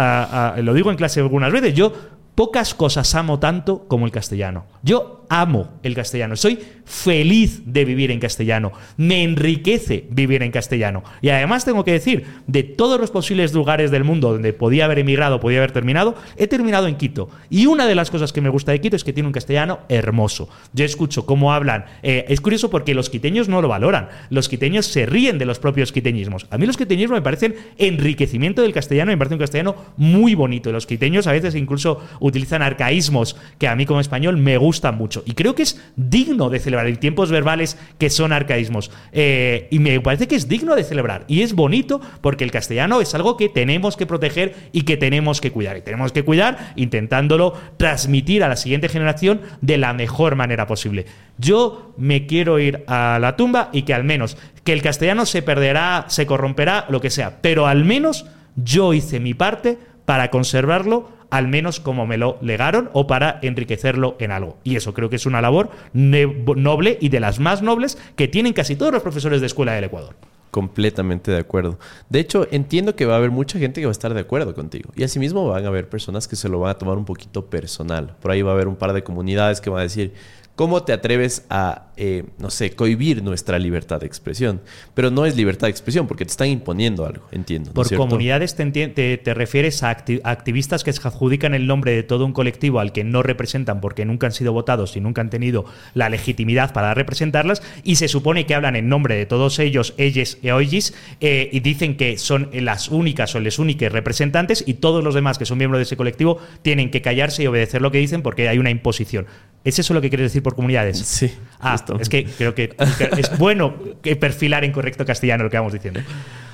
lo 0.58 0.74
digo 0.74 0.91
en 0.92 0.98
clase 0.98 1.20
algunas 1.20 1.52
veces, 1.52 1.74
yo 1.74 1.94
pocas 2.42 2.74
cosas 2.74 3.14
amo 3.14 3.38
tanto 3.38 3.86
como 3.88 4.08
el 4.08 4.12
castellano. 4.12 4.66
Yo 4.82 5.22
amo 5.30 5.80
el 5.82 5.96
castellano, 5.96 6.36
soy 6.36 6.60
feliz 6.84 7.62
de 7.66 7.86
vivir 7.86 8.12
en 8.12 8.20
castellano, 8.20 8.74
me 8.98 9.24
enriquece 9.24 10.08
vivir 10.10 10.44
en 10.44 10.52
castellano. 10.52 11.04
Y 11.22 11.30
además 11.30 11.64
tengo 11.64 11.86
que 11.86 11.94
decir, 11.94 12.26
de 12.48 12.64
todos 12.64 13.00
los 13.00 13.12
posibles 13.12 13.54
lugares 13.54 13.92
del 13.92 14.04
mundo 14.04 14.34
donde 14.34 14.52
podía 14.52 14.86
haber 14.86 15.00
emigrado, 15.00 15.40
podía 15.40 15.60
haber 15.60 15.72
terminado, 15.72 16.16
he 16.36 16.48
terminado 16.48 16.88
en 16.88 16.98
Quito. 16.98 17.30
Y 17.50 17.68
una 17.68 17.88
de 17.88 17.96
las 17.96 18.12
cosas 18.12 18.34
que 18.34 18.42
me 18.42 18.50
gusta 18.50 18.74
de 18.74 18.82
Quito 18.82 18.98
es 18.98 19.06
que 19.06 19.14
tiene 19.14 19.28
un 19.28 19.34
castellano 19.34 19.80
hermoso. 19.88 20.50
Yo 20.74 20.84
escucho 20.84 21.26
cómo 21.26 21.54
hablan. 21.54 21.86
Eh, 22.04 22.26
es 22.28 22.42
curioso 22.42 22.70
porque 22.70 22.94
los 22.94 23.10
quiteños 23.10 23.48
no 23.48 23.62
lo 23.62 23.70
valoran. 23.70 24.10
Los 24.32 24.50
quiteños 24.50 24.86
se 24.86 25.06
ríen 25.06 25.38
de 25.38 25.46
los 25.46 25.60
propios 25.60 25.94
quiteñismos. 25.94 26.48
A 26.50 26.58
mí 26.58 26.66
los 26.66 26.76
quiteñismos 26.76 27.20
me 27.20 27.24
parecen 27.24 27.56
enriquecimiento 27.78 28.64
del 28.64 28.74
castellano, 28.74 29.12
me 29.12 29.18
parece 29.18 29.36
un 29.36 29.40
castellano 29.40 29.76
muy 29.96 30.36
bonito. 30.36 30.74
Los 30.74 30.86
quiteños 30.86 31.26
a 31.28 31.32
veces 31.32 31.56
incluso 31.56 32.02
utilizan 32.32 32.62
arcaísmos 32.62 33.36
que 33.58 33.68
a 33.68 33.76
mí 33.76 33.86
como 33.86 34.00
español 34.00 34.38
me 34.38 34.58
gustan 34.58 34.98
mucho. 34.98 35.24
Y 35.26 35.34
creo 35.34 35.56
que 35.56 35.64
es 35.64 35.82
digno 35.96 36.50
de 36.50 36.60
celebrar 36.60 36.88
en 36.88 36.98
tiempos 36.98 37.32
verbales 37.32 37.78
que 37.98 38.10
son 38.10 38.34
arcaísmos. 38.34 38.92
Eh, 39.12 39.68
y 39.72 39.80
me 39.80 40.00
parece 40.02 40.28
que 40.28 40.36
es 40.36 40.48
digno 40.48 40.76
de 40.76 40.84
celebrar. 40.84 41.26
Y 41.28 41.42
es 41.42 41.54
bonito 41.54 42.02
porque 42.22 42.44
el 42.44 42.52
castellano 42.52 43.02
es 43.02 43.14
algo 43.14 43.38
que 43.38 43.50
tenemos 43.50 43.98
que 43.98 44.06
proteger 44.06 44.56
y 44.72 44.84
que 44.84 44.98
tenemos 44.98 45.42
que 45.42 45.52
cuidar. 45.52 45.78
Y 45.78 45.82
tenemos 45.82 46.12
que 46.12 46.24
cuidar 46.24 46.74
intentándolo 46.76 47.54
transmitir 47.78 48.44
a 48.44 48.48
la 48.48 48.56
siguiente 48.56 48.90
generación 48.90 49.42
de 49.62 49.78
la 49.78 49.94
mejor 49.94 50.36
manera 50.36 50.68
posible. 50.68 51.06
Yo 51.38 51.94
me 51.98 52.26
quiero 52.26 52.60
ir 52.60 52.84
a 52.88 53.20
la 53.20 53.36
tumba 53.36 53.70
y 53.72 53.84
que 53.84 53.94
al 53.94 54.04
menos 54.04 54.38
que 54.64 54.74
el 54.74 54.82
castellano 54.82 55.26
se 55.26 55.42
perderá, 55.42 56.06
se 56.08 56.26
corromperá, 56.26 56.86
lo 56.90 57.02
que 57.02 57.10
sea. 57.10 57.42
Pero 57.42 57.68
al 57.68 57.84
menos 57.84 58.26
yo 58.56 58.94
hice 58.94 59.20
mi 59.20 59.34
parte 59.34 59.78
para 60.06 60.30
conservarlo 60.30 61.10
al 61.32 61.48
menos 61.48 61.80
como 61.80 62.06
me 62.06 62.18
lo 62.18 62.38
legaron 62.42 62.92
o 62.94 63.08
para 63.08 63.40
enriquecerlo 63.42 64.16
en 64.20 64.32
algo. 64.32 64.58
Y 64.64 64.76
eso 64.76 64.94
creo 64.94 65.10
que 65.10 65.16
es 65.16 65.26
una 65.26 65.42
labor 65.42 65.72
noble 65.94 66.98
y 67.02 67.10
de 67.10 67.20
las 67.20 67.40
más 67.40 67.64
nobles 67.64 67.98
que 68.16 68.28
tienen 68.28 68.54
casi 68.54 68.76
todos 68.76 68.94
los 68.94 69.02
profesores 69.02 69.42
de 69.42 69.48
escuela 69.48 69.74
del 69.74 69.86
Ecuador. 69.86 70.16
Completamente 70.52 71.32
de 71.32 71.40
acuerdo. 71.40 71.80
De 72.10 72.20
hecho, 72.20 72.46
entiendo 72.52 72.94
que 72.94 73.06
va 73.06 73.14
a 73.14 73.18
haber 73.18 73.32
mucha 73.32 73.58
gente 73.58 73.80
que 73.80 73.86
va 73.86 73.92
a 73.92 73.94
estar 73.94 74.14
de 74.14 74.20
acuerdo 74.20 74.54
contigo. 74.54 74.92
Y 74.98 75.04
asimismo 75.04 75.48
van 75.48 75.64
a 75.64 75.70
haber 75.70 75.88
personas 75.88 76.28
que 76.28 76.36
se 76.36 76.50
lo 76.50 76.60
van 76.60 76.72
a 76.72 76.78
tomar 76.78 76.98
un 76.98 77.06
poquito 77.06 77.46
personal. 77.46 78.18
Por 78.22 78.32
ahí 78.32 78.42
va 78.42 78.52
a 78.52 78.56
haber 78.56 78.68
un 78.68 78.76
par 78.76 78.92
de 78.92 79.02
comunidades 79.02 79.62
que 79.62 79.70
van 79.70 79.80
a 79.80 79.84
decir, 79.84 80.14
¿Cómo 80.62 80.84
te 80.84 80.94
atreves 80.94 81.44
a, 81.50 81.88
eh, 81.98 82.24
no 82.38 82.52
sé, 82.52 82.76
cohibir 82.76 83.24
nuestra 83.24 83.58
libertad 83.58 84.00
de 84.00 84.06
expresión? 84.06 84.62
Pero 84.94 85.10
no 85.10 85.26
es 85.26 85.36
libertad 85.36 85.66
de 85.66 85.72
expresión 85.72 86.06
porque 86.06 86.24
te 86.24 86.30
están 86.30 86.50
imponiendo 86.50 87.04
algo, 87.04 87.28
entiendo. 87.32 87.74
Por 87.74 87.92
comunidades 87.96 88.56
te, 88.56 89.34
refieres 89.34 89.82
a 89.82 89.90
activistas 89.90 90.84
que 90.84 90.94
se 90.94 91.02
adjudican 91.08 91.56
el 91.56 91.66
nombre 91.66 91.94
de 91.94 92.04
todo 92.04 92.28
un 92.28 92.34
colectivo 92.34 92.80
al 92.80 92.92
que 92.92 93.04
no 93.04 93.24
representan 93.24 93.82
porque 93.82 94.06
nunca 94.06 94.28
han 94.28 94.34
sido 94.34 94.54
votados 94.54 94.96
y 94.96 95.02
nunca 95.02 95.22
han 95.22 95.32
tenido 95.32 95.66
la 95.96 96.10
legitimidad 96.10 96.74
para 96.74 96.94
representarlas 96.94 97.64
y 97.84 97.96
se 97.96 98.08
supone 98.08 98.46
que 98.46 98.54
hablan 98.54 98.76
en 98.76 98.88
nombre 98.88 99.16
de 99.16 99.26
todos 99.26 99.58
ellos, 99.58 99.96
ellos 99.98 100.38
y 100.44 100.52
hoyis, 100.52 100.94
eh, 101.22 101.50
y 101.52 101.62
dicen 101.62 101.98
que 101.98 102.20
son 102.20 102.52
las 102.54 102.90
únicas 102.90 103.34
o 103.34 103.40
les 103.40 103.58
únicas 103.58 103.92
representantes 103.92 104.64
y 104.68 104.76
todos 104.76 105.04
los 105.04 105.16
demás 105.16 105.40
que 105.40 105.48
son 105.48 105.58
miembros 105.58 105.80
de 105.80 105.86
ese 105.86 105.98
colectivo 105.98 106.38
tienen 106.62 106.92
que 106.92 107.02
callarse 107.02 107.42
y 107.42 107.48
obedecer 107.48 107.82
lo 107.82 107.90
que 107.90 107.98
dicen 107.98 108.22
porque 108.22 108.48
hay 108.48 108.60
una 108.60 108.70
imposición. 108.70 109.26
¿Es 109.64 109.78
eso 109.78 109.94
lo 109.94 110.02
que 110.02 110.10
quieres 110.10 110.26
decir 110.26 110.42
por 110.42 110.56
comunidades? 110.56 110.98
Sí. 111.00 111.32
Ah, 111.60 111.84
es 112.00 112.10
que 112.10 112.26
creo 112.26 112.56
que 112.56 112.76
es 113.18 113.38
bueno 113.38 113.76
perfilar 114.20 114.64
en 114.64 114.72
correcto 114.72 115.06
castellano 115.06 115.44
lo 115.44 115.50
que 115.50 115.58
vamos 115.58 115.74
diciendo. 115.74 116.00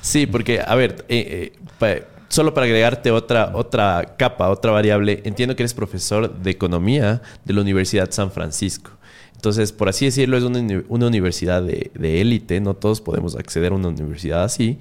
Sí, 0.01 0.27
porque, 0.27 0.61
a 0.65 0.75
ver, 0.75 1.05
eh, 1.07 1.53
eh, 1.81 2.03
solo 2.27 2.53
para 2.53 2.65
agregarte 2.65 3.11
otra, 3.11 3.51
otra 3.55 4.15
capa, 4.17 4.49
otra 4.49 4.71
variable, 4.71 5.21
entiendo 5.23 5.55
que 5.55 5.63
eres 5.63 5.73
profesor 5.73 6.33
de 6.37 6.51
economía 6.51 7.21
de 7.45 7.53
la 7.53 7.61
Universidad 7.61 8.11
San 8.11 8.31
Francisco. 8.31 8.91
Entonces, 9.33 9.71
por 9.71 9.87
así 9.87 10.05
decirlo, 10.05 10.35
es 10.35 10.43
una, 10.43 11.07
universidad 11.07 11.61
de 11.61 12.21
élite, 12.21 12.59
no 12.59 12.73
todos 12.73 13.01
podemos 13.01 13.35
acceder 13.35 13.71
a 13.71 13.75
una 13.75 13.87
universidad 13.89 14.43
así. 14.43 14.79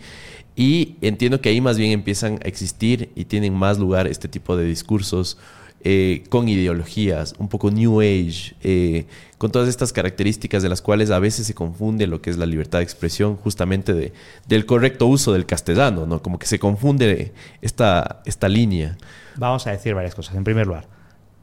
Y 0.56 0.96
entiendo 1.02 1.42
que 1.42 1.50
ahí 1.50 1.60
más 1.60 1.76
bien 1.76 1.92
empiezan 1.92 2.40
a 2.42 2.48
existir 2.48 3.10
y 3.14 3.26
tienen 3.26 3.54
más 3.54 3.78
lugar 3.78 4.06
este 4.06 4.26
tipo 4.26 4.56
de 4.56 4.64
discursos 4.64 5.36
eh, 5.82 6.24
con 6.28 6.48
ideologías, 6.48 7.34
un 7.38 7.48
poco 7.48 7.70
New 7.70 8.00
Age, 8.00 8.54
eh, 8.62 9.06
con 9.38 9.52
todas 9.52 9.68
estas 9.68 9.92
características 9.92 10.62
de 10.62 10.68
las 10.68 10.82
cuales 10.82 11.10
a 11.10 11.18
veces 11.18 11.46
se 11.46 11.54
confunde 11.54 12.06
lo 12.06 12.20
que 12.20 12.30
es 12.30 12.38
la 12.38 12.46
libertad 12.46 12.78
de 12.78 12.84
expresión 12.84 13.36
justamente 13.36 13.94
de, 13.94 14.12
del 14.48 14.66
correcto 14.66 15.06
uso 15.06 15.32
del 15.32 15.46
castellano, 15.46 16.06
¿no? 16.06 16.22
Como 16.22 16.38
que 16.38 16.46
se 16.46 16.58
confunde 16.58 17.32
esta, 17.62 18.22
esta 18.24 18.48
línea. 18.48 18.96
Vamos 19.36 19.66
a 19.66 19.70
decir 19.70 19.94
varias 19.94 20.14
cosas. 20.14 20.34
En 20.34 20.44
primer 20.44 20.66
lugar, 20.66 20.88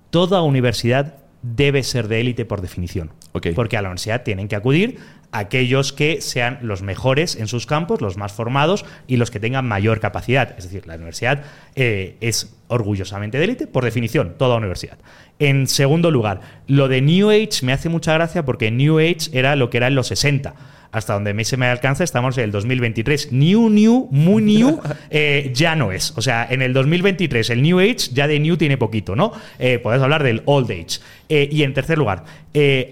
toda 0.10 0.42
universidad 0.42 1.18
debe 1.42 1.84
ser 1.84 2.08
de 2.08 2.22
élite 2.22 2.46
por 2.46 2.62
definición. 2.62 3.12
Porque 3.32 3.78
a 3.78 3.82
la 3.82 3.90
universidad 3.90 4.24
tienen 4.24 4.48
que 4.48 4.56
acudir 4.56 5.00
aquellos 5.34 5.92
que 5.92 6.22
sean 6.22 6.60
los 6.62 6.82
mejores 6.82 7.36
en 7.36 7.48
sus 7.48 7.66
campos, 7.66 8.02
los 8.02 8.18
más 8.18 8.32
formados 8.32 8.86
y 9.08 9.18
los 9.18 9.32
que 9.32 9.40
tengan 9.40 9.68
mayor 9.68 10.00
capacidad. 10.00 10.56
Es 10.58 10.66
decir, 10.66 10.88
la 10.88 10.96
universidad 10.96 11.44
eh, 11.76 12.16
es 12.22 12.56
orgullosamente 12.68 13.38
de 13.38 13.44
élite, 13.44 13.68
por 13.68 13.84
definición, 13.84 14.36
toda 14.38 14.56
universidad. 14.56 14.98
En 15.40 15.68
segundo 15.68 16.12
lugar, 16.12 16.42
lo 16.68 16.88
de 16.88 17.02
New 17.02 17.30
Age 17.30 17.64
me 17.64 17.74
hace 17.74 17.90
mucha 17.90 18.14
gracia 18.14 18.46
porque 18.46 18.72
New 18.72 19.00
Age 19.00 19.30
era 19.34 19.56
lo 19.56 19.70
que 19.70 19.78
era 19.78 19.88
en 19.88 19.96
los 19.96 20.08
60 20.08 20.54
hasta 20.94 21.14
donde 21.16 21.34
me 21.34 21.44
se 21.44 21.58
me 21.58 21.66
alcanza, 21.66 22.04
estamos 22.04 22.38
en 22.38 22.46
el 22.46 22.52
2023. 22.52 23.32
New, 23.32 23.70
new, 23.70 24.08
muy 24.12 24.44
new, 24.44 24.80
eh, 25.10 25.52
ya 25.54 25.76
no 25.76 25.92
es. 25.92 26.14
O 26.16 26.22
sea, 26.22 26.48
en 26.50 26.62
el 26.62 26.72
2023 26.72 27.50
el 27.50 27.64
New 27.64 27.80
Age 27.80 28.12
ya 28.14 28.28
de 28.28 28.40
New 28.40 28.58
tiene 28.58 28.78
poquito, 28.78 29.16
¿no? 29.16 29.34
Eh, 29.58 29.80
Podemos 29.80 30.04
hablar 30.04 30.24
del 30.24 30.44
Old 30.46 30.70
Age. 30.72 31.00
Eh, 31.30 31.50
y 31.52 31.64
en 31.64 31.74
tercer 31.74 31.98
lugar, 31.98 32.24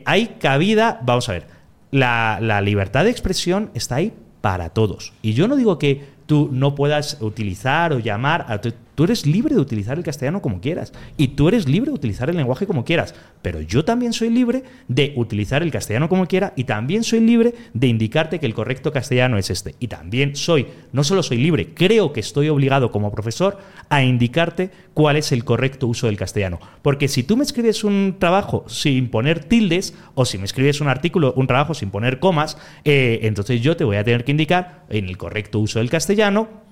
hay 0.05 0.35
cabida, 0.39 0.99
vamos 1.03 1.29
a 1.29 1.33
ver, 1.33 1.45
la, 1.91 2.39
la 2.41 2.61
libertad 2.61 3.03
de 3.03 3.11
expresión 3.11 3.69
está 3.73 3.95
ahí 3.95 4.13
para 4.41 4.69
todos. 4.69 5.13
Y 5.21 5.33
yo 5.33 5.47
no 5.47 5.55
digo 5.55 5.77
que 5.77 6.05
tú 6.25 6.49
no 6.51 6.75
puedas 6.75 7.17
utilizar 7.21 7.93
o 7.93 7.99
llamar 7.99 8.45
a 8.47 8.59
Tú 8.95 9.05
eres 9.05 9.25
libre 9.25 9.55
de 9.55 9.61
utilizar 9.61 9.97
el 9.97 10.03
castellano 10.03 10.41
como 10.41 10.61
quieras 10.61 10.93
y 11.17 11.29
tú 11.29 11.47
eres 11.47 11.67
libre 11.67 11.91
de 11.91 11.95
utilizar 11.95 12.29
el 12.29 12.37
lenguaje 12.37 12.67
como 12.67 12.83
quieras, 12.83 13.15
pero 13.41 13.61
yo 13.61 13.85
también 13.85 14.13
soy 14.13 14.29
libre 14.29 14.63
de 14.87 15.13
utilizar 15.15 15.63
el 15.63 15.71
castellano 15.71 16.09
como 16.09 16.27
quiera 16.27 16.53
y 16.55 16.65
también 16.65 17.03
soy 17.03 17.21
libre 17.21 17.53
de 17.73 17.87
indicarte 17.87 18.39
que 18.39 18.45
el 18.45 18.53
correcto 18.53 18.91
castellano 18.91 19.37
es 19.37 19.49
este. 19.49 19.75
Y 19.79 19.87
también 19.87 20.35
soy, 20.35 20.67
no 20.91 21.03
solo 21.03 21.23
soy 21.23 21.37
libre, 21.37 21.73
creo 21.73 22.13
que 22.13 22.19
estoy 22.19 22.49
obligado 22.49 22.91
como 22.91 23.11
profesor 23.11 23.57
a 23.89 24.03
indicarte 24.03 24.71
cuál 24.93 25.15
es 25.15 25.31
el 25.31 25.43
correcto 25.43 25.87
uso 25.87 26.07
del 26.07 26.17
castellano. 26.17 26.59
Porque 26.81 27.07
si 27.07 27.23
tú 27.23 27.37
me 27.37 27.43
escribes 27.43 27.83
un 27.83 28.17
trabajo 28.19 28.65
sin 28.67 29.09
poner 29.09 29.43
tildes 29.43 29.93
o 30.15 30.25
si 30.25 30.37
me 30.37 30.45
escribes 30.45 30.81
un 30.81 30.87
artículo, 30.87 31.33
un 31.35 31.47
trabajo 31.47 31.73
sin 31.73 31.91
poner 31.91 32.19
comas, 32.19 32.57
eh, 32.83 33.19
entonces 33.23 33.61
yo 33.61 33.77
te 33.77 33.83
voy 33.83 33.97
a 33.97 34.03
tener 34.03 34.25
que 34.25 34.31
indicar 34.31 34.83
en 34.89 35.07
el 35.07 35.17
correcto 35.17 35.59
uso 35.59 35.79
del 35.79 35.89
castellano 35.89 36.70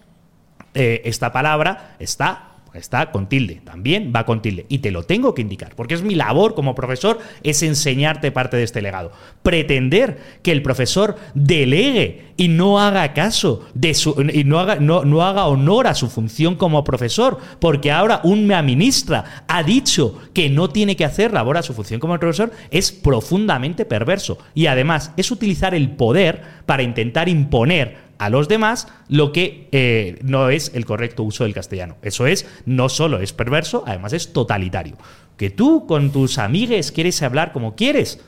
eh, 0.74 1.02
esta 1.06 1.32
palabra 1.32 1.96
está 2.00 2.50
está 2.74 3.12
con 3.12 3.28
tilde, 3.28 3.62
también 3.64 4.12
va 4.16 4.26
con 4.26 4.42
tilde. 4.42 4.66
Y 4.70 4.80
te 4.80 4.92
lo 4.92 5.04
tengo 5.04 5.34
que 5.34 5.42
indicar, 5.42 5.76
porque 5.76 5.94
es 5.94 6.02
mi 6.02 6.16
labor 6.16 6.56
como 6.56 6.76
profesor, 6.76 7.20
es 7.44 7.64
enseñarte 7.64 8.32
parte 8.32 8.58
de 8.58 8.64
este 8.64 8.82
legado. 8.82 9.12
Pretender 9.44 10.20
que 10.42 10.52
el 10.52 10.62
profesor 10.62 11.18
delegue 11.34 12.30
y 12.38 12.48
no 12.48 12.80
haga 12.80 13.14
caso 13.14 13.66
de 13.74 13.94
su, 13.94 14.16
y 14.34 14.44
no 14.44 14.60
haga, 14.60 14.76
no, 14.78 15.04
no 15.04 15.24
haga 15.24 15.48
honor 15.48 15.88
a 15.88 15.96
su 15.96 16.10
función 16.10 16.56
como 16.56 16.84
profesor, 16.84 17.38
porque 17.60 17.92
ahora 17.92 18.22
un 18.24 18.48
me 18.48 18.56
administra 18.56 19.44
ha 19.48 19.64
dicho 19.64 20.20
que 20.34 20.50
no 20.50 20.70
tiene 20.70 20.96
que 20.96 21.06
hacer 21.06 21.34
labor 21.34 21.58
a 21.58 21.64
su 21.64 21.74
función 21.74 22.00
como 22.00 22.18
profesor, 22.20 22.52
es 22.72 22.92
profundamente 22.92 23.86
perverso. 23.86 24.38
Y 24.54 24.68
además 24.68 25.12
es 25.18 25.32
utilizar 25.32 25.74
el 25.74 25.92
poder 25.92 26.42
para 26.66 26.84
intentar 26.84 27.30
imponer 27.30 28.09
a 28.20 28.30
los 28.30 28.48
demás 28.48 28.88
lo 29.08 29.32
que 29.32 29.68
eh, 29.72 30.20
no 30.22 30.50
es 30.50 30.72
el 30.76 30.86
correcto 30.86 31.24
uso 31.24 31.46
del 31.46 31.54
castellano. 31.54 31.96
Eso 32.04 32.28
es, 32.28 32.46
no 32.66 32.90
solo 32.90 33.20
es 33.20 33.34
perverso, 33.34 33.84
además 33.88 34.14
es 34.14 34.32
totalitario. 34.34 34.98
Que 35.38 35.50
tú 35.50 35.88
con 35.88 36.12
tus 36.12 36.38
amigues 36.38 36.92
quieres 36.92 37.24
hablar 37.24 37.54
como 37.54 37.76
quieres, 37.76 38.20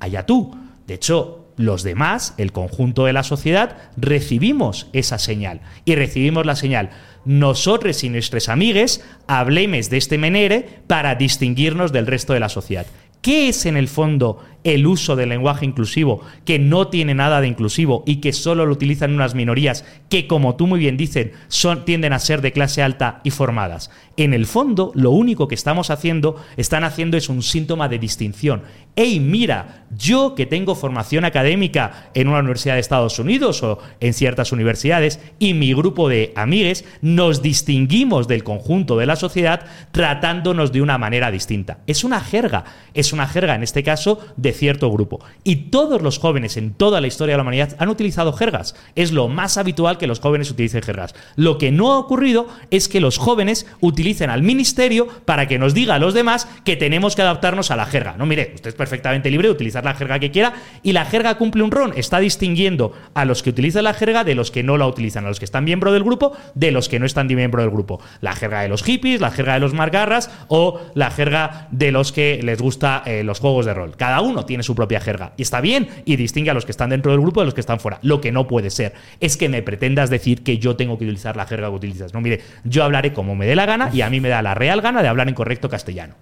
allá 0.00 0.26
tú. 0.26 0.56
De 0.86 0.94
hecho, 0.94 1.46
los 1.56 1.82
demás, 1.82 2.34
el 2.38 2.52
conjunto 2.52 3.04
de 3.04 3.12
la 3.12 3.22
sociedad, 3.22 3.76
recibimos 3.96 4.88
esa 4.92 5.18
señal. 5.18 5.60
Y 5.84 5.94
recibimos 5.94 6.46
la 6.46 6.56
señal. 6.56 6.90
Nosotros 7.26 8.04
y 8.04 8.08
nuestros 8.08 8.48
amigues 8.48 9.04
hablemos 9.26 9.90
de 9.90 9.98
este 9.98 10.16
menere 10.16 10.80
para 10.86 11.14
distinguirnos 11.14 11.92
del 11.92 12.06
resto 12.06 12.32
de 12.32 12.40
la 12.40 12.48
sociedad. 12.48 12.86
¿Qué 13.20 13.48
es 13.48 13.66
en 13.66 13.76
el 13.76 13.88
fondo 13.88 14.44
el 14.66 14.84
uso 14.84 15.14
del 15.14 15.28
lenguaje 15.28 15.64
inclusivo 15.64 16.22
que 16.44 16.58
no 16.58 16.88
tiene 16.88 17.14
nada 17.14 17.40
de 17.40 17.46
inclusivo 17.46 18.02
y 18.04 18.16
que 18.16 18.32
solo 18.32 18.66
lo 18.66 18.72
utilizan 18.72 19.14
unas 19.14 19.36
minorías 19.36 19.84
que, 20.08 20.26
como 20.26 20.56
tú 20.56 20.66
muy 20.66 20.80
bien 20.80 20.96
dices, 20.96 21.30
son, 21.46 21.84
tienden 21.84 22.12
a 22.12 22.18
ser 22.18 22.40
de 22.40 22.52
clase 22.52 22.82
alta 22.82 23.20
y 23.22 23.30
formadas? 23.30 23.90
En 24.16 24.34
el 24.34 24.46
fondo, 24.46 24.90
lo 24.94 25.12
único 25.12 25.46
que 25.46 25.54
estamos 25.54 25.90
haciendo, 25.90 26.42
están 26.56 26.82
haciendo 26.82 27.16
es 27.16 27.28
un 27.28 27.42
síntoma 27.42 27.88
de 27.88 28.00
distinción. 28.00 28.62
Hey, 28.96 29.20
mira, 29.20 29.84
yo 29.96 30.34
que 30.34 30.46
tengo 30.46 30.74
formación 30.74 31.24
académica 31.24 32.10
en 32.14 32.28
una 32.28 32.40
universidad 32.40 32.74
de 32.74 32.80
Estados 32.80 33.18
Unidos 33.18 33.62
o 33.62 33.78
en 34.00 34.14
ciertas 34.14 34.52
universidades 34.52 35.20
y 35.38 35.54
mi 35.54 35.74
grupo 35.74 36.08
de 36.08 36.32
amigues 36.34 36.84
nos 37.02 37.42
distinguimos 37.42 38.26
del 38.26 38.42
conjunto 38.42 38.96
de 38.96 39.06
la 39.06 39.16
sociedad 39.16 39.66
tratándonos 39.92 40.72
de 40.72 40.82
una 40.82 40.98
manera 40.98 41.30
distinta. 41.30 41.78
Es 41.86 42.02
una 42.02 42.20
jerga, 42.20 42.64
es 42.94 43.12
una 43.12 43.28
jerga 43.28 43.54
en 43.54 43.62
este 43.62 43.82
caso 43.82 44.18
de 44.36 44.55
cierto 44.56 44.90
grupo. 44.90 45.20
Y 45.44 45.56
todos 45.70 46.02
los 46.02 46.18
jóvenes 46.18 46.56
en 46.56 46.72
toda 46.72 47.00
la 47.00 47.06
historia 47.06 47.34
de 47.34 47.36
la 47.36 47.42
humanidad 47.42 47.76
han 47.78 47.88
utilizado 47.88 48.32
jergas. 48.32 48.74
Es 48.94 49.12
lo 49.12 49.28
más 49.28 49.58
habitual 49.58 49.98
que 49.98 50.06
los 50.06 50.20
jóvenes 50.20 50.50
utilicen 50.50 50.82
jergas. 50.82 51.14
Lo 51.36 51.58
que 51.58 51.70
no 51.70 51.92
ha 51.92 51.98
ocurrido 51.98 52.48
es 52.70 52.88
que 52.88 53.00
los 53.00 53.18
jóvenes 53.18 53.66
utilicen 53.80 54.30
al 54.30 54.42
ministerio 54.42 55.06
para 55.24 55.46
que 55.46 55.58
nos 55.58 55.74
diga 55.74 55.94
a 55.94 55.98
los 55.98 56.14
demás 56.14 56.48
que 56.64 56.76
tenemos 56.76 57.14
que 57.14 57.22
adaptarnos 57.22 57.70
a 57.70 57.76
la 57.76 57.86
jerga. 57.86 58.16
No, 58.16 58.26
mire, 58.26 58.52
usted 58.54 58.70
es 58.70 58.74
perfectamente 58.74 59.30
libre 59.30 59.48
de 59.48 59.54
utilizar 59.54 59.84
la 59.84 59.94
jerga 59.94 60.18
que 60.18 60.30
quiera 60.30 60.54
y 60.82 60.92
la 60.92 61.04
jerga 61.04 61.36
cumple 61.36 61.62
un 61.62 61.70
rol. 61.70 61.92
Está 61.96 62.18
distinguiendo 62.18 62.92
a 63.14 63.24
los 63.24 63.42
que 63.42 63.50
utilizan 63.50 63.84
la 63.84 63.94
jerga 63.94 64.24
de 64.24 64.34
los 64.34 64.50
que 64.50 64.62
no 64.62 64.76
la 64.76 64.86
utilizan, 64.86 65.24
a 65.24 65.28
los 65.28 65.38
que 65.38 65.44
están 65.44 65.64
miembro 65.64 65.92
del 65.92 66.02
grupo 66.02 66.32
de 66.54 66.70
los 66.70 66.88
que 66.88 66.98
no 66.98 67.06
están 67.06 67.26
miembro 67.34 67.62
del 67.62 67.70
grupo. 67.70 68.00
La 68.20 68.34
jerga 68.34 68.62
de 68.62 68.68
los 68.68 68.82
hippies, 68.82 69.20
la 69.20 69.30
jerga 69.30 69.54
de 69.54 69.60
los 69.60 69.74
margarras 69.74 70.30
o 70.48 70.80
la 70.94 71.10
jerga 71.10 71.68
de 71.70 71.92
los 71.92 72.12
que 72.12 72.40
les 72.42 72.60
gusta 72.60 73.02
eh, 73.04 73.22
los 73.22 73.40
juegos 73.40 73.66
de 73.66 73.74
rol. 73.74 73.96
Cada 73.96 74.20
uno 74.20 74.45
tiene 74.46 74.62
su 74.62 74.74
propia 74.74 75.00
jerga 75.00 75.32
y 75.36 75.42
está 75.42 75.60
bien 75.60 75.88
y 76.04 76.16
distingue 76.16 76.50
a 76.50 76.54
los 76.54 76.64
que 76.64 76.70
están 76.70 76.90
dentro 76.90 77.12
del 77.12 77.20
grupo 77.20 77.40
de 77.40 77.46
los 77.46 77.54
que 77.54 77.60
están 77.60 77.80
fuera. 77.80 77.98
Lo 78.02 78.20
que 78.20 78.32
no 78.32 78.46
puede 78.46 78.70
ser 78.70 78.94
es 79.20 79.36
que 79.36 79.48
me 79.48 79.62
pretendas 79.62 80.10
decir 80.10 80.42
que 80.42 80.58
yo 80.58 80.76
tengo 80.76 80.98
que 80.98 81.04
utilizar 81.04 81.36
la 81.36 81.46
jerga 81.46 81.68
que 81.68 81.74
utilizas. 81.74 82.14
No, 82.14 82.20
mire, 82.20 82.40
yo 82.64 82.84
hablaré 82.84 83.12
como 83.12 83.34
me 83.34 83.46
dé 83.46 83.54
la 83.54 83.66
gana 83.66 83.90
y 83.92 84.00
a 84.00 84.10
mí 84.10 84.20
me 84.20 84.28
da 84.28 84.42
la 84.42 84.54
real 84.54 84.80
gana 84.80 85.02
de 85.02 85.08
hablar 85.08 85.28
en 85.28 85.34
correcto 85.34 85.68
castellano. 85.68 86.14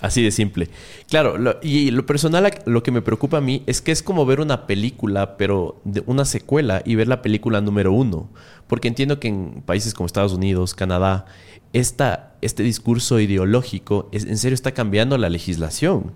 Así 0.00 0.22
de 0.22 0.30
simple. 0.30 0.68
Claro, 1.08 1.58
y 1.60 1.90
lo 1.90 2.06
personal, 2.06 2.48
lo 2.66 2.82
que 2.84 2.92
me 2.92 3.02
preocupa 3.02 3.38
a 3.38 3.40
mí 3.40 3.64
es 3.66 3.82
que 3.82 3.90
es 3.90 4.02
como 4.02 4.24
ver 4.26 4.40
una 4.40 4.66
película, 4.66 5.36
pero 5.36 5.82
una 6.06 6.24
secuela 6.24 6.82
y 6.84 6.94
ver 6.94 7.08
la 7.08 7.20
película 7.20 7.60
número 7.60 7.92
uno. 7.92 8.30
Porque 8.68 8.86
entiendo 8.86 9.18
que 9.18 9.28
en 9.28 9.62
países 9.66 9.94
como 9.94 10.06
Estados 10.06 10.34
Unidos, 10.34 10.74
Canadá, 10.74 11.26
esta, 11.72 12.34
este 12.42 12.62
discurso 12.62 13.18
ideológico 13.18 14.08
en 14.12 14.38
serio 14.38 14.54
está 14.54 14.72
cambiando 14.72 15.18
la 15.18 15.30
legislación. 15.30 16.12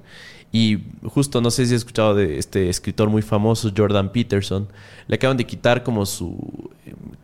Y 0.52 0.80
justo, 1.04 1.40
no 1.40 1.50
sé 1.50 1.64
si 1.64 1.74
has 1.74 1.78
escuchado 1.78 2.14
de 2.14 2.38
este 2.38 2.68
escritor 2.68 3.08
muy 3.08 3.22
famoso, 3.22 3.72
Jordan 3.74 4.12
Peterson, 4.12 4.68
le 5.08 5.14
acaban 5.14 5.38
de 5.38 5.46
quitar 5.46 5.82
como 5.82 6.04
su, 6.04 6.70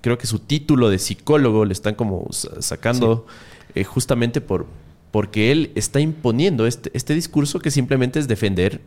creo 0.00 0.16
que 0.16 0.26
su 0.26 0.38
título 0.38 0.88
de 0.88 0.98
psicólogo, 0.98 1.66
le 1.66 1.74
están 1.74 1.94
como 1.94 2.26
sacando 2.32 3.26
eh, 3.74 3.84
justamente 3.84 4.40
por, 4.40 4.66
porque 5.10 5.52
él 5.52 5.72
está 5.74 6.00
imponiendo 6.00 6.66
este, 6.66 6.90
este 6.94 7.14
discurso 7.14 7.60
que 7.60 7.70
simplemente 7.70 8.18
es 8.18 8.28
defender 8.28 8.80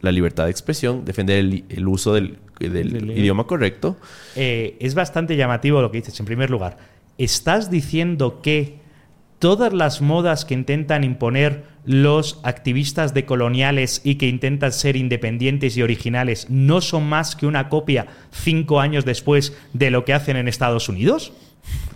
la 0.00 0.12
libertad 0.12 0.44
de 0.44 0.50
expresión, 0.50 1.04
defender 1.06 1.38
el, 1.38 1.88
uso 1.88 2.12
del, 2.12 2.38
idioma 2.60 3.44
correcto. 3.44 3.96
Eh, 4.36 4.76
es 4.80 4.94
bastante 4.94 5.36
llamativo 5.36 5.80
lo 5.80 5.90
que 5.90 5.98
dices. 5.98 6.18
En 6.20 6.26
primer 6.26 6.50
lugar, 6.50 6.76
estás 7.16 7.70
diciendo 7.70 8.40
que 8.42 8.78
todas 9.38 9.72
las 9.72 10.00
modas 10.00 10.44
que 10.44 10.54
intentan 10.54 11.04
imponer 11.04 11.64
los 11.84 12.40
activistas 12.42 13.14
decoloniales 13.14 14.02
y 14.04 14.16
que 14.16 14.28
intentan 14.28 14.72
ser 14.72 14.96
independientes 14.96 15.76
y 15.76 15.82
originales 15.82 16.50
no 16.50 16.80
son 16.80 17.08
más 17.08 17.34
que 17.34 17.46
una 17.46 17.68
copia 17.68 18.06
cinco 18.30 18.80
años 18.80 19.04
después 19.04 19.56
de 19.72 19.90
lo 19.90 20.04
que 20.04 20.12
hacen 20.12 20.36
en 20.36 20.48
Estados 20.48 20.88
Unidos? 20.88 21.32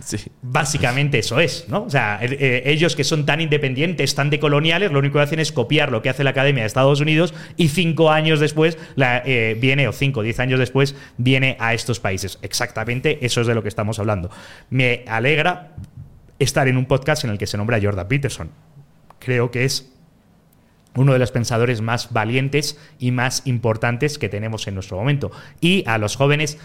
Sí. 0.03 0.17
Básicamente 0.41 1.19
eso 1.19 1.39
es, 1.39 1.65
¿no? 1.69 1.83
O 1.83 1.89
sea, 1.89 2.19
eh, 2.21 2.63
ellos 2.65 2.95
que 2.95 3.03
son 3.03 3.25
tan 3.25 3.39
independientes, 3.39 4.13
tan 4.15 4.29
decoloniales, 4.29 4.91
lo 4.91 4.99
único 4.99 5.13
que 5.13 5.23
hacen 5.23 5.39
es 5.39 5.51
copiar 5.51 5.91
lo 5.91 6.01
que 6.01 6.09
hace 6.09 6.23
la 6.23 6.31
Academia 6.31 6.63
de 6.63 6.67
Estados 6.67 6.99
Unidos 6.99 7.33
y 7.55 7.69
cinco 7.69 8.11
años 8.11 8.39
después 8.39 8.77
la, 8.95 9.23
eh, 9.25 9.57
viene, 9.59 9.87
o 9.87 9.93
cinco, 9.93 10.21
diez 10.21 10.39
años 10.39 10.59
después, 10.59 10.95
viene 11.17 11.55
a 11.59 11.73
estos 11.73 11.99
países. 11.99 12.37
Exactamente 12.41 13.25
eso 13.25 13.41
es 13.41 13.47
de 13.47 13.55
lo 13.55 13.63
que 13.63 13.69
estamos 13.69 13.97
hablando. 13.97 14.29
Me 14.69 15.05
alegra 15.07 15.71
estar 16.43 16.67
en 16.67 16.77
un 16.77 16.85
podcast 16.85 17.23
en 17.23 17.31
el 17.31 17.37
que 17.37 17.47
se 17.47 17.57
nombra 17.57 17.79
Jordan 17.81 18.07
Peterson. 18.07 18.49
Creo 19.19 19.51
que 19.51 19.65
es 19.65 19.91
uno 20.95 21.13
de 21.13 21.19
los 21.19 21.31
pensadores 21.31 21.81
más 21.81 22.11
valientes 22.11 22.77
y 22.99 23.11
más 23.11 23.41
importantes 23.45 24.17
que 24.17 24.29
tenemos 24.29 24.67
en 24.67 24.75
nuestro 24.75 24.97
momento. 24.97 25.31
Y 25.59 25.83
a 25.87 25.97
los 25.97 26.15
jóvenes 26.15 26.57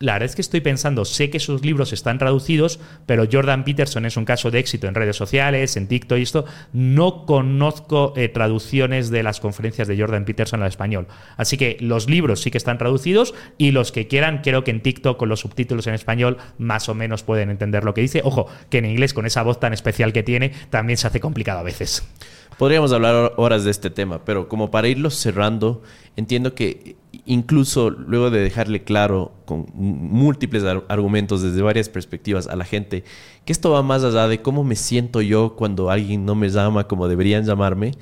la 0.00 0.14
verdad 0.14 0.30
es 0.30 0.34
que 0.34 0.40
estoy 0.40 0.62
pensando, 0.62 1.04
sé 1.04 1.28
que 1.28 1.38
sus 1.38 1.62
libros 1.62 1.92
están 1.92 2.16
traducidos, 2.16 2.80
pero 3.04 3.26
Jordan 3.30 3.64
Peterson 3.64 4.06
es 4.06 4.16
un 4.16 4.24
caso 4.24 4.50
de 4.50 4.58
éxito 4.58 4.88
en 4.88 4.94
redes 4.94 5.14
sociales, 5.14 5.76
en 5.76 5.88
TikTok 5.88 6.18
y 6.18 6.22
esto. 6.22 6.46
No 6.72 7.26
conozco 7.26 8.14
eh, 8.16 8.30
traducciones 8.30 9.10
de 9.10 9.22
las 9.22 9.40
conferencias 9.40 9.88
de 9.88 9.98
Jordan 9.98 10.24
Peterson 10.24 10.62
al 10.62 10.68
español. 10.68 11.06
Así 11.36 11.58
que 11.58 11.76
los 11.80 12.08
libros 12.08 12.40
sí 12.40 12.50
que 12.50 12.56
están 12.56 12.78
traducidos 12.78 13.34
y 13.58 13.72
los 13.72 13.92
que 13.92 14.08
quieran, 14.08 14.40
creo 14.42 14.64
que 14.64 14.70
en 14.70 14.80
TikTok 14.80 15.18
con 15.18 15.28
los 15.28 15.40
subtítulos 15.40 15.86
en 15.86 15.92
español 15.92 16.38
más 16.56 16.88
o 16.88 16.94
menos 16.94 17.22
pueden 17.22 17.50
entender 17.50 17.84
lo 17.84 17.92
que 17.92 18.00
dice. 18.00 18.22
Ojo, 18.24 18.46
que 18.70 18.78
en 18.78 18.86
inglés 18.86 19.12
con 19.12 19.26
esa 19.26 19.42
voz 19.42 19.60
tan 19.60 19.74
especial 19.74 20.14
que 20.14 20.22
tiene 20.22 20.52
también 20.70 20.96
se 20.96 21.08
hace 21.08 21.20
complicado 21.20 21.58
a 21.60 21.62
veces. 21.62 22.08
Podríamos 22.56 22.92
hablar 22.92 23.34
horas 23.36 23.64
de 23.64 23.70
este 23.70 23.90
tema, 23.90 24.24
pero 24.24 24.48
como 24.48 24.70
para 24.70 24.88
irlo 24.88 25.10
cerrando, 25.10 25.82
entiendo 26.16 26.54
que 26.54 26.96
incluso 27.26 27.90
luego 27.90 28.30
de 28.30 28.40
dejarle 28.40 28.82
claro 28.82 29.32
con 29.44 29.66
múltiples 29.74 30.64
argumentos 30.88 31.42
desde 31.42 31.62
varias 31.62 31.88
perspectivas 31.88 32.46
a 32.46 32.56
la 32.56 32.64
gente 32.64 33.04
que 33.44 33.52
esto 33.52 33.70
va 33.70 33.82
más 33.82 34.04
allá 34.04 34.28
de 34.28 34.42
cómo 34.42 34.64
me 34.64 34.76
siento 34.76 35.20
yo 35.22 35.56
cuando 35.56 35.90
alguien 35.90 36.24
no 36.24 36.34
me 36.34 36.48
llama 36.48 36.86
como 36.86 37.08
deberían 37.08 37.44
llamarme, 37.44 37.92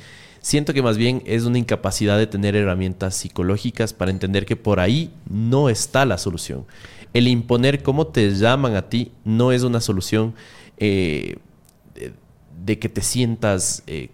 siento 0.41 0.75
que 0.75 0.83
más 0.83 0.97
bien 0.97 1.23
es 1.27 1.45
una 1.45 1.59
incapacidad 1.59 2.19
de 2.19 2.27
tener 2.27 2.57
herramientas 2.57 3.15
psicológicas 3.15 3.93
para 3.93 4.11
entender 4.11 4.47
que 4.47 4.57
por 4.57 4.81
ahí 4.81 5.11
no 5.29 5.69
está 5.69 6.05
la 6.05 6.19
solución. 6.19 6.67
El 7.13 7.29
imponer 7.29 7.83
cómo 7.83 8.07
te 8.09 8.31
llaman 8.35 8.77
a 8.77 8.89
ti 8.89 9.13
no 9.25 9.53
es 9.53 9.63
una 9.63 9.81
solución 9.81 10.35
eh, 10.77 11.39
de, 12.65 12.79
que 12.79 12.89
te 12.89 13.01
sientas 13.01 13.83
eh, 13.87 14.11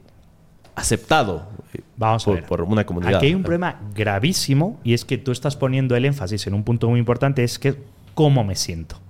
aceptado 0.74 1.48
Vamos 1.96 2.24
por, 2.24 2.36
a 2.36 2.40
ver. 2.40 2.46
por 2.48 2.62
una 2.62 2.84
comunidad. 2.84 3.16
Aquí 3.16 3.26
hay 3.26 3.34
un 3.34 3.42
problema 3.42 3.80
gravísimo 3.94 4.80
y 4.84 4.94
es 4.94 5.04
que 5.04 5.18
tú 5.18 5.32
estás 5.32 5.56
poniendo 5.56 5.96
el 5.96 6.04
énfasis 6.04 6.46
en 6.46 6.54
un 6.54 6.64
punto 6.64 6.88
muy 6.88 6.98
importante, 6.98 7.44
es 7.44 7.58
que 7.58 7.76
cómo 8.14 8.44
me 8.44 8.56
siento. 8.56 9.00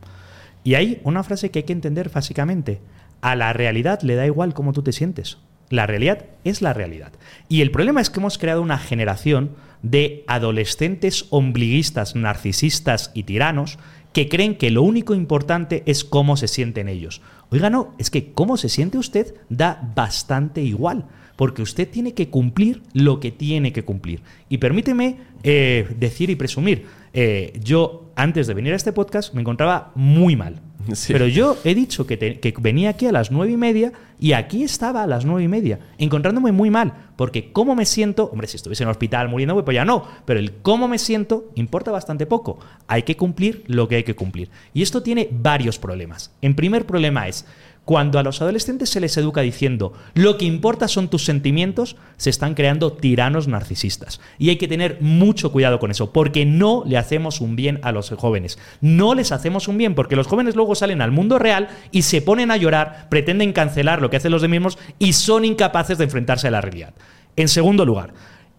Y 0.65 0.75
hay 0.75 1.01
una 1.05 1.23
frase 1.23 1.51
que 1.51 1.61
hay 1.61 1.63
que 1.65 1.73
entender 1.73 2.11
básicamente. 2.11 2.81
A 3.21 3.37
la 3.37 3.53
realidad 3.53 4.03
le 4.03 4.17
da 4.17 4.27
igual 4.27 4.55
cómo 4.55 4.73
tú 4.73 4.83
te 4.83 4.93
sientes. 4.93 5.39
La 5.71 5.87
realidad 5.87 6.27
es 6.45 6.61
la 6.63 6.75
realidad. 6.75 7.13
Y 7.49 7.63
el 7.63 7.71
problema 7.71 8.01
es 8.01 8.11
que 8.11 8.21
hemos 8.21 8.39
creado 8.39 8.61
una 8.61 8.79
generación 8.79 9.53
de 9.83 10.25
adolescentes 10.27 11.27
ombliguistas, 11.31 12.15
narcisistas 12.15 13.11
y 13.15 13.25
tiranos 13.25 13.79
que 14.13 14.29
creen 14.29 14.57
que 14.57 14.71
lo 14.71 14.83
único 14.83 15.15
importante 15.15 15.83
es 15.87 16.05
cómo 16.05 16.37
se 16.37 16.49
sienten 16.49 16.89
ellos. 16.89 17.21
Oiga, 17.51 17.71
no, 17.71 17.95
es 17.99 18.11
que 18.11 18.33
cómo 18.33 18.57
se 18.57 18.69
siente 18.69 18.99
usted 18.99 19.35
da 19.49 19.91
bastante 19.95 20.63
igual 20.63 21.07
porque 21.37 21.63
usted 21.63 21.89
tiene 21.89 22.15
que 22.15 22.29
cumplir 22.29 22.83
lo 22.93 23.21
que 23.21 23.31
tiene 23.31 23.73
que 23.73 23.85
cumplir. 23.85 24.21
Y 24.49 24.59
permíteme 24.59 25.19
eh, 25.43 25.89
decir 25.99 26.31
y 26.31 26.37
presumir, 26.37 26.87
eh, 27.13 27.59
yo 27.63 28.11
antes 28.17 28.47
de 28.47 28.55
venir 28.55 28.73
a 28.73 28.77
este 28.77 28.93
podcast 28.93 29.35
me 29.35 29.41
encontraba 29.41 29.93
muy 29.95 30.37
mal. 30.37 30.61
Pero 31.09 31.27
yo 31.27 31.57
he 31.65 31.75
dicho 31.75 32.07
que, 32.07 32.41
venía 32.61 32.91
aquí 32.91 33.07
a 33.07 33.13
las 33.13 33.31
nueve 33.31 33.53
y 33.53 33.57
media 33.57 33.93
y 34.21 34.33
aquí 34.33 34.63
estaba 34.63 35.03
a 35.03 35.07
las 35.07 35.25
nueve 35.25 35.43
y 35.43 35.49
media, 35.49 35.79
encontrándome 35.99 36.53
muy 36.53 36.71
mal, 36.71 36.93
porque 37.17 37.53
cómo 37.53 37.75
me 37.75 37.85
siento, 37.85 38.31
hombre, 38.31 38.47
si 38.49 38.57
estuviese 38.57 38.83
en 38.83 38.89
el 38.89 38.93
hospital 38.93 39.29
muriendo, 39.29 39.65
pues 39.65 39.75
ya 39.75 39.85
no, 39.85 40.07
pero 40.25 40.41
el 40.41 40.53
cómo 40.57 40.89
me 40.89 40.99
siento 40.99 41.51
importa 41.55 41.91
bastante 41.91 42.27
poco. 42.27 42.59
Hay 42.87 43.03
que 43.03 43.17
cumplir 43.17 43.65
lo 43.67 43.89
que 43.89 43.97
hay 43.97 44.05
que 44.05 44.15
cumplir. 44.15 44.51
Y 44.73 44.83
esto 44.83 45.03
tiene 45.03 45.29
varios 45.31 45.79
problemas. 45.79 46.33
En 46.43 46.55
primer 46.55 46.87
problema 46.87 47.29
es, 47.29 47.47
cuando 47.85 48.19
a 48.19 48.23
los 48.23 48.41
adolescentes 48.41 48.91
se 48.91 49.01
les 49.01 49.17
educa 49.17 49.41
diciendo 49.43 49.93
lo 50.15 50.39
que 50.39 50.45
importa 50.45 50.89
son 50.89 51.09
tus 51.09 51.25
sentimientos, 51.25 51.97
se 52.17 52.31
están 52.31 52.55
creando 52.55 52.93
tiranos 52.93 53.49
narcisistas. 53.49 54.21
Y 54.39 54.51
hay 54.51 54.57
que 54.57 54.69
tener 54.69 54.99
mucho 55.01 55.53
cuidado 55.53 55.79
con 55.79 55.91
eso, 55.91 56.13
porque 56.13 56.47
no 56.47 56.83
le 56.87 56.97
hacemos 56.97 57.41
un 57.41 57.57
bien 57.57 57.81
a 57.83 57.93
los 57.93 58.11
jóvenes. 58.11 58.59
No 58.81 59.15
les 59.15 59.33
hacemos 59.33 59.69
un 59.69 59.79
bien, 59.79 59.95
porque 59.95 60.17
los 60.17 60.27
jóvenes 60.27 60.57
luego 60.57 60.75
salen 60.75 61.03
al 61.03 61.11
mundo 61.11 61.39
real 61.39 61.69
y 61.91 62.03
se 62.03 62.23
ponen 62.23 62.51
a 62.51 62.57
llorar, 62.57 63.09
pretenden 63.11 63.53
cancelar 63.53 64.01
lo 64.01 64.11
que 64.11 64.17
hacen 64.17 64.33
los 64.33 64.43
de 64.43 64.49
mismos 64.49 64.79
y 64.99 65.13
son 65.13 65.45
incapaces 65.45 65.99
de 65.99 66.05
enfrentarse 66.05 66.49
a 66.49 66.53
la 66.53 66.61
realidad. 66.61 66.95
En 67.37 67.49
segundo 67.49 67.85
lugar, 67.85 68.15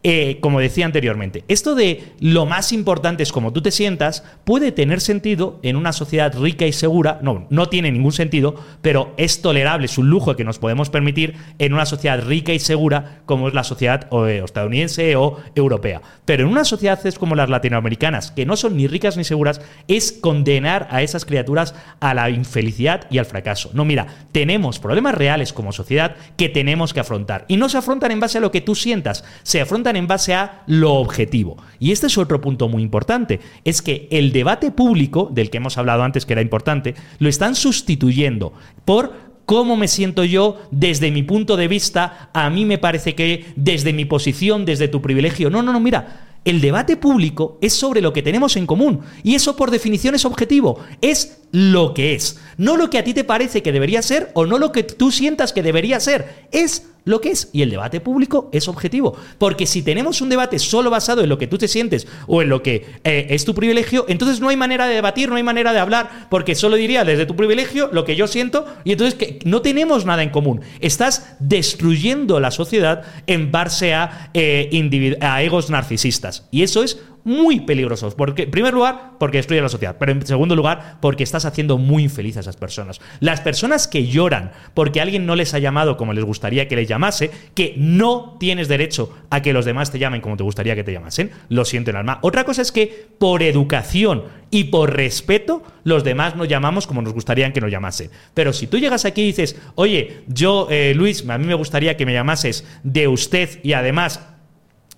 eh, 0.08 0.38
como 0.40 0.60
decía 0.60 0.86
anteriormente, 0.86 1.44
esto 1.48 1.74
de 1.74 2.04
lo 2.20 2.46
más 2.46 2.72
importante 2.72 3.24
es 3.24 3.32
cómo 3.32 3.52
tú 3.54 3.64
te 3.64 3.72
sientas 3.72 4.24
puede 4.44 4.72
tener 4.72 5.02
sentido 5.02 5.60
en 5.64 5.78
una 5.78 5.94
sociedad 5.94 6.38
rica 6.38 6.68
y 6.68 6.74
segura, 6.74 7.18
no, 7.24 7.48
no 7.50 7.70
tiene 7.70 7.92
ningún 7.92 8.12
sentido, 8.12 8.54
pero 8.84 9.16
es 9.18 9.42
tolerable, 9.42 9.86
es 9.86 9.98
un 9.98 10.10
lujo 10.10 10.36
que 10.36 10.44
nos 10.44 10.60
podemos 10.60 10.92
permitir 10.92 11.36
en 11.58 11.74
una 11.74 11.88
sociedad 11.88 12.22
rica 12.24 12.54
y 12.54 12.60
segura 12.60 13.22
como 13.26 13.48
es 13.48 13.56
la 13.56 13.64
sociedad 13.64 14.08
eh, 14.28 14.42
estadounidense 14.46 15.16
o 15.16 15.40
europea. 15.56 16.02
Pero 16.26 16.44
en 16.44 16.50
una 16.50 16.66
sociedad 16.66 17.00
como 17.14 17.36
las 17.36 17.50
latinoamericanas, 17.50 18.32
que 18.32 18.46
no 18.46 18.56
son 18.56 18.78
ni 18.78 18.88
ricas 18.88 19.18
ni 19.18 19.24
seguras, 19.24 19.62
es 19.88 20.12
condenar 20.12 20.88
a 20.92 21.02
esas 21.02 21.26
criaturas 21.26 21.76
a 22.00 22.14
la 22.14 22.30
infelicidad 22.30 23.08
y 23.10 23.18
al 23.18 23.26
fracaso. 23.26 23.70
No, 23.74 23.86
mira, 23.86 24.08
tenemos 24.32 24.80
problemas 24.80 25.16
reales 25.16 25.54
como 25.54 25.72
sociedad 25.72 26.16
que 26.38 26.50
tenemos 26.50 26.94
que 26.94 27.00
afrontar. 27.00 27.46
Y 27.48 27.58
no 27.58 27.70
se 27.70 27.78
afrontan 27.78 28.12
en 28.12 28.20
base 28.20 28.38
a 28.38 28.42
lo 28.42 28.52
que 28.52 28.62
tú 28.62 28.76
sientas, 28.76 29.24
se 29.44 29.62
afrontan 29.62 29.95
en 29.96 30.08
base 30.08 30.34
a 30.34 30.64
lo 30.68 30.94
objetivo. 30.94 31.58
Y 31.80 31.92
este 31.92 32.08
es 32.08 32.18
otro 32.18 32.42
punto 32.42 32.70
muy 32.70 32.84
importante, 32.84 33.40
es 33.64 33.82
que 33.82 34.08
el 34.12 34.32
debate 34.32 34.72
público, 34.72 35.30
del 35.32 35.50
que 35.50 35.58
hemos 35.58 35.78
hablado 35.78 36.04
antes 36.04 36.26
que 36.26 36.34
era 36.34 36.42
importante, 36.42 36.96
lo 37.20 37.30
están 37.30 37.56
sustituyendo 37.56 38.54
por 38.86 39.26
cómo 39.46 39.76
me 39.78 39.88
siento 39.88 40.24
yo 40.24 40.60
desde 40.72 41.12
mi 41.12 41.24
punto 41.24 41.58
de 41.58 41.68
vista, 41.68 42.30
a 42.34 42.50
mí 42.50 42.66
me 42.66 42.78
parece 42.78 43.16
que 43.16 43.46
desde 43.56 43.94
mi 43.94 44.06
posición, 44.06 44.66
desde 44.66 44.88
tu 44.88 45.02
privilegio. 45.02 45.50
No, 45.50 45.62
no, 45.62 45.72
no, 45.72 45.80
mira. 45.80 46.22
El 46.46 46.62
debate 46.62 46.96
público 46.96 47.58
es 47.60 47.74
sobre 47.74 48.02
lo 48.02 48.14
que 48.14 48.22
tenemos 48.22 48.56
en 48.56 48.68
común 48.68 49.00
y 49.24 49.34
eso 49.34 49.56
por 49.56 49.72
definición 49.72 50.14
es 50.14 50.26
objetivo, 50.26 50.80
es 51.02 51.42
lo 51.52 51.96
que 51.96 52.14
es, 52.14 52.40
no 52.58 52.78
lo 52.78 52.92
que 52.92 53.00
a 53.00 53.04
ti 53.04 53.16
te 53.16 53.24
parece 53.24 53.64
que 53.64 53.72
debería 53.72 54.04
ser 54.04 54.30
o 54.36 54.46
no 54.46 54.60
lo 54.60 54.72
que 54.72 54.84
tú 54.84 55.12
sientas 55.12 55.54
que 55.54 55.64
debería 55.64 56.00
ser, 56.00 56.46
es 56.52 56.92
lo 57.06 57.22
que 57.22 57.30
es. 57.30 57.50
Y 57.54 57.62
el 57.62 57.70
debate 57.70 58.02
público 58.02 58.50
es 58.52 58.68
objetivo. 58.68 59.16
Porque 59.38 59.66
si 59.66 59.82
tenemos 59.82 60.22
un 60.22 60.30
debate 60.30 60.60
solo 60.60 60.90
basado 60.90 61.22
en 61.22 61.30
lo 61.30 61.38
que 61.38 61.48
tú 61.48 61.58
te 61.58 61.68
sientes 61.68 62.08
o 62.28 62.42
en 62.42 62.50
lo 62.50 62.62
que 62.62 62.86
eh, 63.04 63.28
es 63.30 63.46
tu 63.46 63.56
privilegio, 63.56 64.06
entonces 64.10 64.42
no 64.42 64.50
hay 64.50 64.58
manera 64.58 64.88
de 64.88 64.96
debatir, 64.96 65.30
no 65.30 65.36
hay 65.36 65.44
manera 65.44 65.72
de 65.72 65.80
hablar, 65.80 66.28
porque 66.30 66.56
solo 66.56 66.76
diría 66.76 67.06
desde 67.06 67.26
tu 67.26 67.36
privilegio 67.36 67.90
lo 67.94 68.04
que 68.04 68.16
yo 68.16 68.28
siento 68.28 68.66
y 68.84 68.92
entonces 68.92 69.16
que 69.16 69.40
no 69.46 69.62
tenemos 69.62 70.06
nada 70.06 70.24
en 70.24 70.30
común. 70.30 70.62
Estás 70.82 71.36
destruyendo 71.40 72.40
la 72.40 72.52
sociedad 72.52 73.04
en 73.28 73.52
base 73.52 73.94
a, 73.94 74.32
eh, 74.34 75.18
a 75.22 75.42
egos 75.44 75.70
narcisistas. 75.70 76.48
Y 76.52 76.64
eso 76.64 76.84
es 76.84 77.00
muy 77.26 77.62
peligrosos. 77.62 78.16
Porque, 78.16 78.44
en 78.44 78.52
primer 78.52 78.74
lugar, 78.74 79.12
porque 79.20 79.40
destruye 79.40 79.62
la 79.62 79.68
sociedad. 79.68 79.98
Pero 80.00 80.14
en 80.14 80.26
segundo 80.26 80.56
lugar, 80.56 80.98
porque 81.02 81.24
estás 81.24 81.44
haciendo 81.44 81.78
muy 81.78 82.04
infeliz 82.04 82.38
a 82.38 82.40
esas 82.40 82.56
personas. 82.56 83.02
Las 83.20 83.42
personas 83.42 83.90
que 83.90 84.08
lloran 84.08 84.54
porque 84.74 85.02
alguien 85.02 85.26
no 85.26 85.36
les 85.36 85.54
ha 85.54 85.60
llamado 85.60 85.98
como 85.98 86.14
les 86.14 86.24
gustaría 86.24 86.70
que 86.70 86.78
les 86.78 86.88
llamase, 86.88 87.32
que 87.54 87.74
no 87.76 88.38
tienes 88.40 88.68
derecho 88.70 89.12
a 89.30 89.42
que 89.42 89.52
los 89.52 89.66
demás 89.66 89.92
te 89.92 90.00
llamen 90.00 90.22
como 90.22 90.38
te 90.38 90.44
gustaría 90.44 90.76
que 90.76 90.84
te 90.84 90.94
llamasen, 90.94 91.32
lo 91.50 91.66
siento 91.66 91.90
en 91.90 91.98
alma. 91.98 92.20
Otra 92.22 92.44
cosa 92.46 92.62
es 92.62 92.72
que 92.72 93.08
por 93.18 93.44
educación 93.44 94.24
y 94.52 94.66
por 94.66 94.96
respeto, 94.96 95.64
los 95.84 96.04
demás 96.04 96.36
nos 96.36 96.48
llamamos 96.48 96.88
como 96.88 97.02
nos 97.02 97.14
gustaría 97.14 97.52
que 97.52 97.62
nos 97.62 97.72
llamasen. 97.72 98.12
Pero 98.34 98.54
si 98.54 98.68
tú 98.68 98.78
llegas 98.78 99.04
aquí 99.06 99.24
y 99.24 99.28
dices, 99.28 99.60
oye, 99.74 100.22
yo, 100.28 100.68
eh, 100.70 100.94
Luis, 100.96 101.28
a 101.28 101.38
mí 101.38 101.46
me 101.46 101.56
gustaría 101.56 101.98
que 101.98 102.06
me 102.06 102.14
llamases 102.14 102.66
de 102.84 103.08
usted 103.08 103.60
y 103.64 103.74
además 103.74 104.22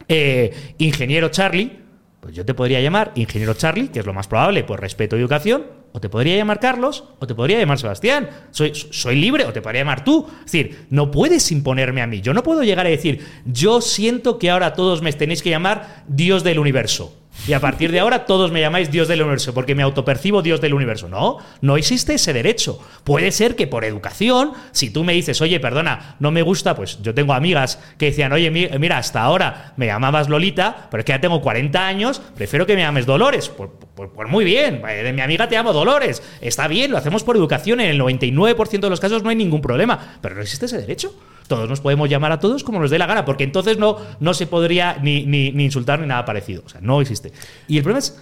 eh, 0.09 0.53
ingeniero 0.77 1.29
Charlie, 1.29 1.86
pues 2.27 2.35
yo 2.35 2.45
te 2.45 2.53
podría 2.53 2.81
llamar 2.81 3.13
ingeniero 3.15 3.53
Charlie, 3.53 3.87
que 3.87 4.01
es 4.01 4.05
lo 4.05 4.13
más 4.13 4.27
probable, 4.27 4.65
por 4.65 4.81
respeto 4.81 5.15
y 5.15 5.21
educación, 5.21 5.65
o 5.93 6.01
te 6.01 6.09
podría 6.09 6.35
llamar 6.35 6.59
Carlos, 6.59 7.05
o 7.19 7.25
te 7.25 7.33
podría 7.33 7.57
llamar 7.57 7.79
Sebastián. 7.79 8.29
Soy, 8.51 8.73
soy 8.75 9.15
libre, 9.15 9.45
o 9.45 9.53
te 9.53 9.61
podría 9.61 9.83
llamar 9.83 10.03
tú. 10.03 10.27
Es 10.39 10.51
decir, 10.51 10.87
no 10.89 11.09
puedes 11.09 11.49
imponerme 11.53 12.01
a 12.01 12.07
mí. 12.07 12.19
Yo 12.19 12.33
no 12.33 12.43
puedo 12.43 12.63
llegar 12.63 12.85
a 12.85 12.89
decir, 12.89 13.25
yo 13.45 13.79
siento 13.79 14.39
que 14.39 14.49
ahora 14.49 14.73
todos 14.73 15.01
me 15.01 15.13
tenéis 15.13 15.41
que 15.41 15.51
llamar 15.51 16.03
Dios 16.09 16.43
del 16.43 16.59
universo. 16.59 17.15
Y 17.45 17.53
a 17.53 17.59
partir 17.61 17.91
de 17.91 17.99
ahora 17.99 18.25
todos 18.25 18.51
me 18.51 18.59
llamáis 18.59 18.91
Dios 18.91 19.07
del 19.07 19.21
universo, 19.21 19.53
porque 19.53 19.75
me 19.75 19.83
autopercibo 19.83 20.41
Dios 20.41 20.59
del 20.59 20.73
universo. 20.73 21.07
No, 21.07 21.37
no 21.61 21.77
existe 21.77 22.15
ese 22.15 22.33
derecho. 22.33 22.79
Puede 23.03 23.31
ser 23.31 23.55
que 23.55 23.67
por 23.67 23.85
educación, 23.85 24.53
si 24.71 24.89
tú 24.89 25.03
me 25.03 25.13
dices, 25.13 25.39
oye, 25.41 25.59
perdona, 25.59 26.15
no 26.19 26.31
me 26.31 26.41
gusta, 26.41 26.75
pues 26.75 27.01
yo 27.01 27.13
tengo 27.13 27.33
amigas 27.33 27.79
que 27.97 28.07
decían, 28.07 28.33
oye, 28.33 28.49
mira, 28.51 28.97
hasta 28.97 29.21
ahora 29.21 29.73
me 29.77 29.85
llamabas 29.85 30.27
Lolita, 30.27 30.87
pero 30.91 31.01
es 31.01 31.05
que 31.05 31.13
ya 31.13 31.21
tengo 31.21 31.41
40 31.41 31.87
años, 31.87 32.21
prefiero 32.35 32.65
que 32.65 32.75
me 32.75 32.81
llames 32.81 33.05
Dolores. 33.05 33.49
Pues, 33.49 33.69
pues, 33.95 34.09
pues 34.13 34.29
muy 34.29 34.43
bien, 34.43 34.81
de 34.81 35.13
mi 35.13 35.21
amiga 35.21 35.47
te 35.47 35.55
llamo 35.55 35.73
Dolores. 35.73 36.21
Está 36.41 36.67
bien, 36.67 36.91
lo 36.91 36.97
hacemos 36.97 37.23
por 37.23 37.37
educación, 37.37 37.79
en 37.79 37.89
el 37.89 37.99
99% 37.99 38.79
de 38.79 38.89
los 38.89 38.99
casos 38.99 39.23
no 39.23 39.29
hay 39.29 39.35
ningún 39.35 39.61
problema, 39.61 40.17
pero 40.21 40.35
no 40.35 40.41
existe 40.41 40.65
ese 40.65 40.77
derecho. 40.77 41.13
Todos 41.47 41.69
nos 41.69 41.81
podemos 41.81 42.09
llamar 42.09 42.31
a 42.31 42.39
todos 42.39 42.63
como 42.63 42.79
nos 42.79 42.91
dé 42.91 42.99
la 42.99 43.05
gana, 43.05 43.25
porque 43.25 43.43
entonces 43.43 43.77
no, 43.77 43.97
no 44.19 44.33
se 44.33 44.47
podría 44.47 44.97
ni, 45.01 45.25
ni, 45.25 45.47
insultar 45.63 45.99
ni 45.99 46.07
nada 46.07 46.25
parecido. 46.25 46.63
O 46.65 46.69
sea, 46.69 46.81
no 46.81 47.01
existe. 47.01 47.31
Y 47.67 47.77
el 47.77 47.83
problema 47.83 47.99
es 47.99 48.19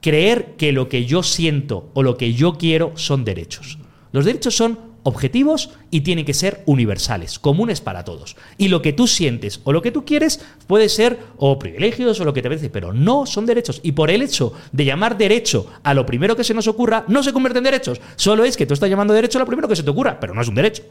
creer 0.00 0.54
que 0.56 0.72
lo 0.72 0.88
que 0.88 1.04
yo 1.04 1.22
siento 1.22 1.90
o 1.94 2.02
lo 2.02 2.16
que 2.16 2.34
yo 2.34 2.58
quiero 2.58 2.92
son 2.94 3.24
derechos. 3.24 3.78
Los 4.12 4.24
derechos 4.24 4.56
son 4.56 4.88
objetivos 5.02 5.70
y 5.90 6.02
tienen 6.02 6.24
que 6.24 6.34
ser 6.34 6.62
universales, 6.66 7.38
comunes 7.38 7.80
para 7.80 8.04
todos. 8.04 8.36
Y 8.58 8.68
lo 8.68 8.82
que 8.82 8.92
tú 8.92 9.06
sientes 9.06 9.60
o 9.64 9.72
lo 9.72 9.80
que 9.80 9.90
tú 9.90 10.04
quieres 10.04 10.44
puede 10.66 10.88
ser 10.88 11.18
o 11.38 11.58
privilegios 11.58 12.20
o 12.20 12.24
lo 12.24 12.34
que 12.34 12.42
te 12.42 12.48
parece, 12.48 12.68
pero 12.68 12.92
no 12.92 13.24
son 13.24 13.46
derechos. 13.46 13.80
Y 13.82 13.92
por 13.92 14.10
el 14.10 14.22
hecho 14.22 14.52
de 14.72 14.84
llamar 14.84 15.16
derecho 15.16 15.66
a 15.82 15.94
lo 15.94 16.04
primero 16.04 16.36
que 16.36 16.44
se 16.44 16.54
nos 16.54 16.68
ocurra, 16.68 17.04
no 17.08 17.22
se 17.22 17.32
convierte 17.32 17.58
en 17.58 17.64
derechos. 17.64 18.00
Solo 18.16 18.44
es 18.44 18.56
que 18.56 18.66
tú 18.66 18.74
estás 18.74 18.90
llamando 18.90 19.14
derecho 19.14 19.38
a 19.38 19.40
lo 19.40 19.46
primero 19.46 19.68
que 19.68 19.76
se 19.76 19.82
te 19.82 19.90
ocurra, 19.90 20.20
pero 20.20 20.34
no 20.34 20.42
es 20.42 20.48
un 20.48 20.54
derecho 20.54 20.82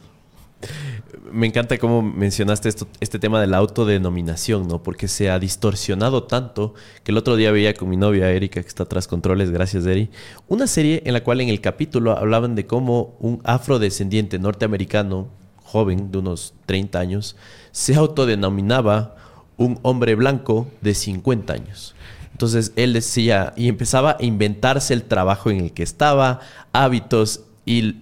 me 1.38 1.45
encanta 1.45 1.78
cómo 1.78 2.02
mencionaste 2.02 2.67
esto, 2.67 2.88
este 3.00 3.19
tema 3.19 3.39
de 3.39 3.45
la 3.45 3.58
autodenominación, 3.58 4.67
¿no? 4.67 4.82
Porque 4.82 5.08
se 5.08 5.30
ha 5.30 5.38
distorsionado 5.38 6.23
tanto 6.23 6.73
que 7.04 7.12
el 7.12 7.17
otro 7.19 7.36
día 7.36 7.52
veía 7.52 7.76
con 7.76 7.89
mi 7.89 7.95
novia 7.95 8.32
Erika, 8.32 8.60
que 8.60 8.67
está 8.67 8.86
tras 8.86 9.08
controles, 9.08 9.52
gracias 9.52 9.86
Eri, 9.86 10.10
una 10.47 10.65
serie 10.65 11.04
en 11.06 11.13
la 11.13 11.23
cual 11.23 11.39
en 11.41 11.50
el 11.50 11.62
capítulo 11.62 12.17
hablaban 12.17 12.56
de 12.56 12.65
cómo 12.65 13.15
un 13.19 13.39
afrodescendiente 13.43 14.39
norteamericano, 14.39 15.28
joven, 15.63 16.12
de 16.12 16.17
unos 16.17 16.56
30 16.65 17.00
años, 17.00 17.36
se 17.71 17.93
autodenominaba 17.93 19.15
un 19.58 19.78
hombre 19.84 20.15
blanco 20.15 20.67
de 20.82 20.95
50 20.95 21.54
años. 21.54 21.93
Entonces 22.32 22.71
él 22.76 22.93
decía 22.93 23.54
y 23.56 23.67
empezaba 23.67 24.17
a 24.19 24.23
inventarse 24.23 24.95
el 24.95 25.04
trabajo 25.04 25.52
en 25.52 25.60
el 25.60 25.71
que 25.71 25.84
estaba, 25.84 26.39
hábitos, 26.73 27.41
y 27.63 27.97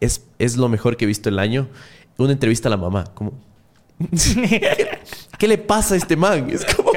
es, 0.00 0.26
es 0.38 0.56
lo 0.56 0.68
mejor 0.68 0.96
que 0.96 1.06
he 1.06 1.08
visto 1.08 1.28
el 1.28 1.40
año 1.40 1.66
una 2.24 2.32
entrevista 2.32 2.68
a 2.68 2.70
la 2.70 2.76
mamá, 2.76 3.04
como... 3.14 3.32
¿Qué 5.38 5.48
le 5.48 5.58
pasa 5.58 5.94
a 5.94 5.96
este 5.96 6.16
man? 6.16 6.50
Es 6.50 6.64
como... 6.64 6.87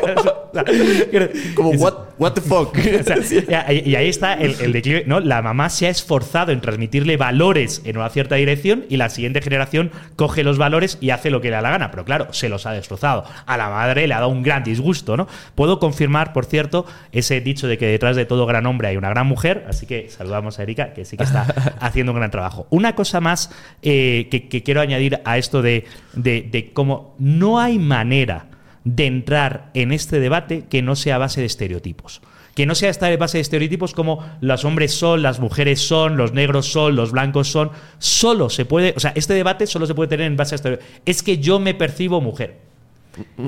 como, 1.55 1.71
what, 1.71 1.93
what, 2.17 2.33
the 2.33 2.41
fuck. 2.41 2.77
y 3.85 3.95
ahí 3.95 4.09
está 4.09 4.33
el, 4.33 4.71
declive. 4.71 5.03
¿no? 5.05 5.19
La 5.19 5.41
mamá 5.41 5.69
se 5.69 5.87
ha 5.87 5.89
esforzado 5.89 6.51
en 6.51 6.61
transmitirle 6.61 7.17
valores 7.17 7.81
en 7.85 7.97
una 7.97 8.09
cierta 8.09 8.35
dirección 8.35 8.85
y 8.89 8.97
la 8.97 9.09
siguiente 9.09 9.41
generación 9.41 9.91
coge 10.15 10.43
los 10.43 10.57
valores 10.57 10.97
y 11.01 11.11
hace 11.11 11.29
lo 11.29 11.41
que 11.41 11.49
le 11.49 11.55
da 11.55 11.61
la 11.61 11.71
gana. 11.71 11.91
Pero 11.91 12.05
claro, 12.05 12.33
se 12.33 12.49
los 12.49 12.65
ha 12.65 12.71
destrozado. 12.71 13.25
A 13.45 13.57
la 13.57 13.69
madre 13.69 14.07
le 14.07 14.13
ha 14.13 14.19
dado 14.19 14.29
un 14.29 14.43
gran 14.43 14.63
disgusto. 14.63 15.17
¿no? 15.17 15.27
Puedo 15.55 15.79
confirmar, 15.79 16.33
por 16.33 16.45
cierto, 16.45 16.85
ese 17.11 17.41
dicho 17.41 17.67
de 17.67 17.77
que 17.77 17.87
detrás 17.87 18.15
de 18.15 18.25
todo 18.25 18.45
gran 18.45 18.65
hombre 18.65 18.89
hay 18.89 18.97
una 18.97 19.09
gran 19.09 19.27
mujer. 19.27 19.65
Así 19.69 19.85
que 19.85 20.09
saludamos 20.09 20.59
a 20.59 20.63
Erika, 20.63 20.93
que 20.93 21.05
sí 21.05 21.17
que 21.17 21.23
está 21.23 21.43
haciendo 21.79 22.11
un 22.11 22.17
gran 22.17 22.31
trabajo. 22.31 22.67
Una 22.69 22.95
cosa 22.95 23.21
más 23.21 23.51
eh, 23.81 24.27
que, 24.29 24.61
quiero 24.63 24.81
añadir 24.81 25.21
a 25.25 25.37
esto 25.37 25.61
de, 25.61 25.85
de, 26.13 26.41
de 26.41 26.71
cómo 26.73 27.15
no 27.17 27.59
hay 27.59 27.79
manera 27.79 28.50
de 28.83 29.05
entrar 29.05 29.69
en 29.73 29.91
este 29.91 30.19
debate 30.19 30.65
que 30.69 30.81
no 30.81 30.95
sea 30.95 31.15
a 31.15 31.19
base 31.19 31.41
de 31.41 31.47
estereotipos. 31.47 32.21
Que 32.55 32.65
no 32.65 32.75
sea 32.75 32.89
esta 32.89 33.15
base 33.15 33.37
de 33.37 33.41
estereotipos 33.41 33.93
como 33.93 34.25
los 34.41 34.65
hombres 34.65 34.93
son, 34.93 35.21
las 35.21 35.39
mujeres 35.39 35.79
son, 35.79 36.17
los 36.17 36.33
negros 36.33 36.67
son, 36.71 36.95
los 36.95 37.11
blancos 37.11 37.49
son. 37.49 37.71
Solo 37.99 38.49
se 38.49 38.65
puede, 38.65 38.93
o 38.97 38.99
sea, 38.99 39.13
este 39.15 39.33
debate 39.33 39.67
solo 39.67 39.85
se 39.85 39.95
puede 39.95 40.09
tener 40.09 40.27
en 40.27 40.37
base 40.37 40.55
a 40.55 40.57
estereotipos. 40.57 40.93
Es 41.05 41.23
que 41.23 41.37
yo 41.37 41.59
me 41.59 41.73
percibo 41.73 42.19
mujer. 42.19 42.70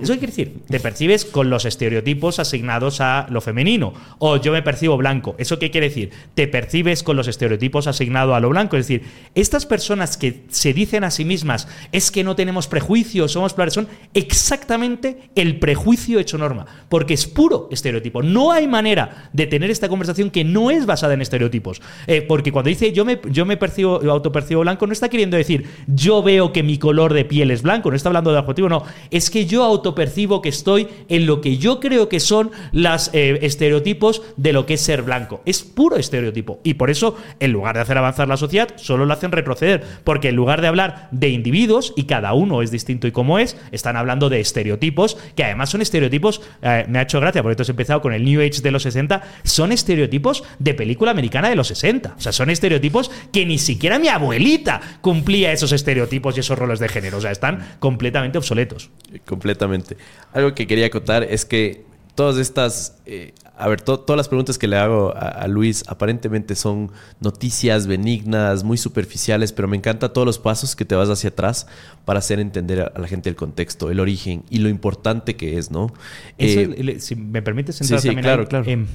¿Eso 0.02 0.13
quiere 0.13 0.28
decir? 0.28 0.60
Te 0.67 0.80
percibes 0.80 1.23
con 1.23 1.49
los 1.49 1.65
estereotipos 1.65 2.39
asignados 2.39 2.99
a 2.99 3.28
lo 3.30 3.39
femenino. 3.39 3.93
O 4.19 4.38
yo 4.38 4.52
me 4.52 4.62
percibo 4.62 4.97
blanco. 4.97 5.36
¿Eso 5.38 5.60
qué 5.60 5.71
quiere 5.71 5.88
decir? 5.88 6.12
Te 6.34 6.47
percibes 6.47 7.04
con 7.04 7.15
los 7.15 7.28
estereotipos 7.28 7.88
asignados 7.88 8.36
a 8.36 8.39
lo 8.39 8.49
blanco. 8.49 8.76
Es 8.76 8.88
decir, 8.88 9.08
estas 9.36 9.65
personas 9.65 10.17
que 10.17 10.43
se 10.49 10.73
dicen 10.73 11.04
a 11.04 11.12
sí 11.12 11.23
mismas 11.23 11.67
es 11.91 12.12
que 12.12 12.23
no 12.23 12.36
tenemos 12.36 12.67
prejuicios, 12.67 13.32
somos 13.32 13.54
plurales, 13.54 13.73
son 13.73 13.88
exactamente 14.13 15.30
el 15.36 15.60
prejuicio 15.60 16.19
hecho 16.19 16.38
norma. 16.38 16.65
Porque 16.89 17.13
es 17.13 17.26
puro 17.26 17.69
estereotipo. 17.71 18.21
No 18.21 18.52
hay 18.52 18.67
manera 18.67 19.30
de 19.32 19.47
tener 19.47 19.71
esta 19.71 19.88
conversación 19.88 20.30
que 20.30 20.43
no 20.43 20.71
es 20.71 20.86
basada 20.86 21.13
en 21.13 21.21
estereotipos. 21.21 21.82
Eh, 22.08 22.21
porque 22.21 22.52
cuando 22.52 22.69
dice 22.69 22.91
yo 22.91 23.06
me, 23.06 23.19
yo 23.30 23.45
me 23.45 23.56
percibo, 23.56 24.02
autopercibo 24.10 24.62
blanco, 24.62 24.88
no 24.88 24.93
está 24.93 25.10
queriendo 25.10 25.38
decir 25.38 25.67
yo 25.88 26.23
veo 26.23 26.52
que 26.52 26.63
mi 26.63 26.78
color 26.78 27.13
de 27.13 27.26
piel 27.26 27.52
es 27.52 27.62
blanco. 27.62 27.89
No 27.89 27.95
está 27.95 28.10
hablando 28.10 28.32
de 28.32 28.39
objetivo, 28.39 28.69
no. 28.69 28.84
Es 29.10 29.30
que 29.30 29.45
yo 29.45 29.53
yo 29.54 29.63
autopercibo 29.63 30.42
que 30.42 30.50
estoy 30.50 30.88
en 31.10 31.28
lo 31.28 31.39
que 31.39 31.58
yo 31.58 31.80
creo 31.80 32.10
que 32.10 32.20
son 32.20 32.50
los 32.72 33.12
eh, 33.13 33.38
estereotipos 33.44 34.24
de 34.36 34.52
lo 34.52 34.66
que 34.66 34.74
es 34.74 34.82
ser 34.82 35.04
blanco. 35.04 35.42
Es 35.46 35.62
puro 35.62 35.96
estereotipo. 35.96 36.60
Y 36.63 36.74
por 36.74 36.89
eso, 36.89 37.16
en 37.39 37.52
lugar 37.52 37.76
de 37.76 37.82
hacer 37.82 37.98
avanzar 37.98 38.28
la 38.28 38.38
sociedad, 38.38 38.70
solo 38.78 39.06
lo 39.06 39.13
hacen 39.13 39.32
retroceder. 39.32 39.84
Porque 40.04 40.30
en 40.30 40.36
lugar 40.36 40.62
de 40.62 40.68
hablar 40.68 41.08
de 41.12 41.30
individuos, 41.30 41.94
y 41.96 42.06
cada 42.06 42.34
uno 42.34 42.63
es 42.63 42.72
distinto 42.72 43.06
y 43.06 43.12
como 43.12 43.38
es, 43.38 43.56
están 43.72 43.96
hablando 43.96 44.28
de 44.28 44.39
estereotipos, 44.39 45.18
que 45.36 45.44
además 45.44 45.70
son 45.70 45.84
estereotipos, 45.84 46.42
eh, 46.63 46.86
me 46.89 46.98
ha 46.98 47.04
hecho 47.04 47.20
gracia, 47.20 47.44
porque 47.44 47.62
esto 47.62 47.72
he 47.72 47.74
empezado 47.74 48.02
con 48.02 48.13
el 48.13 48.26
New 48.26 48.42
Age 48.42 48.62
de 48.62 48.72
los 48.72 48.82
60, 48.84 49.22
son 49.44 49.72
estereotipos 49.72 50.44
de 50.58 50.74
película 50.74 51.12
americana 51.12 51.50
de 51.50 51.56
los 51.56 51.68
60. 51.68 52.16
O 52.18 52.22
sea, 52.22 52.32
son 52.32 52.50
estereotipos 52.50 53.12
que 53.32 53.46
ni 53.46 53.60
siquiera 53.60 54.00
mi 54.00 54.08
abuelita 54.08 54.82
cumplía 55.02 55.52
esos 55.52 55.72
estereotipos 55.72 56.36
y 56.38 56.39
esos 56.39 56.58
roles 56.58 56.80
de 56.80 56.89
género. 56.89 57.18
O 57.18 57.22
sea, 57.22 57.32
están 57.32 57.78
completamente 57.80 58.39
obsoletos 58.39 58.89
completamente. 59.43 59.97
Algo 60.32 60.56
que 60.56 60.65
quería 60.65 60.86
acotar 60.86 61.23
es 61.23 61.43
que 61.43 61.84
todas 62.15 62.38
estas, 62.38 63.01
eh, 63.06 63.34
a 63.58 63.67
ver, 63.67 63.82
todas 63.82 64.15
las 64.15 64.29
preguntas 64.29 64.58
que 64.58 64.67
le 64.67 64.77
hago 64.77 65.13
a, 65.15 65.45
Luis 65.47 65.84
aparentemente 65.88 66.56
son 66.56 66.91
noticias 67.19 67.86
benignas, 67.86 68.63
muy 68.63 68.77
superficiales, 68.77 69.51
pero 69.51 69.67
me 69.67 69.75
encanta 69.75 70.13
todos 70.13 70.25
los 70.25 70.39
pasos 70.39 70.77
que 70.77 70.86
te 70.86 70.95
vas 70.95 71.10
hacia 71.10 71.32
atrás 71.32 71.67
para 72.06 72.19
hacer 72.19 72.39
entender 72.39 72.91
a 72.95 72.97
la 72.97 73.08
gente 73.08 73.29
el 73.29 73.36
contexto, 73.36 73.91
el 73.91 73.99
origen 73.99 74.43
y 74.49 74.60
lo 74.60 74.69
importante 74.69 75.36
que 75.36 75.58
es, 75.58 75.69
¿no? 75.69 75.93
Eh, 76.38 76.97
si 76.99 77.15
me 77.15 77.41
permites 77.41 77.82
entrar 77.82 77.99
sí, 77.99 78.15
claro, 78.15 78.47
claro. 78.47 78.65
Em, 78.69 78.88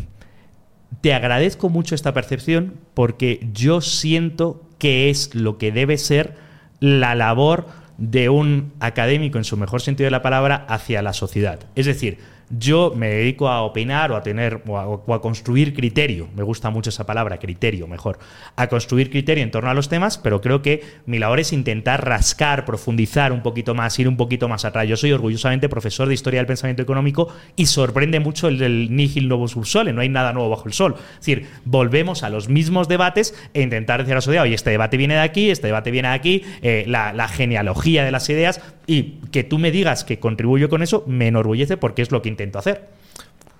te 1.03 1.13
agradezco 1.13 1.69
mucho 1.69 1.95
esta 1.95 2.15
percepción 2.15 2.75
porque 2.95 3.47
yo 3.53 3.83
siento 3.83 4.67
que 4.79 5.11
es 5.11 5.35
lo 5.35 5.59
que 5.59 5.73
debe 5.73 5.99
ser 5.99 6.37
la 6.81 7.15
labor 7.15 7.67
de 7.99 8.29
un 8.29 8.73
académico 8.81 9.39
en 9.39 9.45
su 9.45 9.57
mejor 9.57 9.83
sentido 9.83 10.07
de 10.07 10.13
la 10.13 10.23
palabra 10.23 10.65
hacia 10.69 11.03
la 11.03 11.13
sociedad. 11.13 11.59
Es 11.75 11.87
decir, 11.87 12.19
yo 12.51 12.93
me 12.97 13.09
dedico 13.09 13.49
a 13.49 13.63
opinar 13.63 14.11
o 14.13 14.17
a 14.17 14.23
tener 14.23 14.63
o 14.67 15.13
a, 15.13 15.21
construir 15.21 15.75
criterio, 15.75 16.29
me 16.35 16.43
gusta 16.43 16.71
mucho 16.71 16.91
esa 16.91 17.05
palabra, 17.05 17.39
criterio, 17.39 17.87
mejor, 17.87 18.19
a 18.57 18.69
construir 18.69 19.11
criterio 19.11 19.45
en 19.45 19.51
torno 19.51 19.71
a 19.71 19.75
los 19.75 19.89
temas, 19.89 20.19
pero 20.19 20.41
creo 20.41 20.63
que 20.63 20.83
mi 21.07 21.19
labor 21.19 21.41
es 21.41 21.53
intentar 21.53 22.07
rascar, 22.07 22.65
profundizar 22.65 23.33
un 23.33 23.43
poquito 23.43 23.75
más, 23.75 23.99
ir 23.99 24.09
un 24.09 24.17
poquito 24.17 24.49
más 24.49 24.65
atrás. 24.65 24.89
Yo 24.89 24.97
soy 24.97 25.13
orgullosamente 25.13 25.69
profesor 25.69 26.09
de 26.09 26.15
historia 26.15 26.41
del 26.41 26.47
pensamiento 26.47 26.83
económico 26.83 27.29
y 27.57 27.67
sorprende 27.67 28.21
mucho 28.21 28.49
el, 28.49 28.59
del 28.59 28.95
nihil 28.95 29.29
novo 29.29 29.49
subsole, 29.49 29.93
no 29.93 30.01
hay 30.01 30.09
nada 30.09 30.33
nuevo 30.33 30.51
bajo 30.51 30.67
el 30.67 30.73
sol. 30.73 30.95
Es 30.97 31.27
decir, 31.27 31.47
volvemos 31.65 32.23
a 32.23 32.31
los 32.31 32.49
mismos 32.49 32.89
debates 32.89 33.35
e 33.53 33.63
intentar 33.63 34.01
decir 34.01 34.13
a 34.13 34.17
la 34.17 34.21
sociedad, 34.21 34.45
oye, 34.45 34.55
este 34.55 34.71
debate 34.71 34.97
viene 34.97 35.15
de 35.15 35.21
aquí, 35.21 35.51
este 35.51 35.67
debate 35.67 35.91
viene 35.91 36.09
de 36.09 36.15
aquí, 36.15 36.43
eh, 36.63 36.85
la 36.87 37.29
genealogía 37.29 38.05
de 38.05 38.11
las 38.11 38.29
ideas, 38.31 38.61
y 38.89 39.21
que 39.31 39.45
tú 39.45 39.59
me 39.59 39.71
digas 39.71 40.03
que 40.03 40.19
contribuyo 40.19 40.71
con 40.71 40.83
eso, 40.83 41.05
me 41.07 41.29
enorgullece 41.29 41.77
porque 41.77 42.01
es 42.01 42.11
lo 42.11 42.23
que 42.23 42.31
intento 42.31 42.59
hacer. 42.59 42.89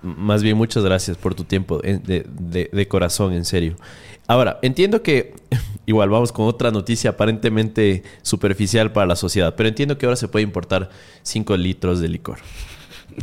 Más 0.01 0.41
bien, 0.41 0.57
muchas 0.57 0.83
gracias 0.83 1.17
por 1.17 1.35
tu 1.35 1.43
tiempo, 1.43 1.79
de, 1.83 2.87
corazón, 2.89 3.33
en 3.33 3.45
serio. 3.45 3.75
Ahora, 4.27 4.57
entiendo 4.63 5.03
que, 5.03 5.35
igual 5.85 6.09
vamos 6.09 6.31
con 6.31 6.47
otra 6.47 6.71
noticia 6.71 7.11
aparentemente 7.11 8.01
superficial 8.23 8.91
para 8.91 9.05
la 9.05 9.15
sociedad, 9.15 9.53
pero 9.55 9.69
entiendo 9.69 9.99
que 9.99 10.07
ahora 10.07 10.15
se 10.15 10.27
puede 10.27 10.43
importar 10.43 10.89
5 11.21 11.55
litros 11.57 11.99
de 11.99 12.07
licor. 12.07 12.39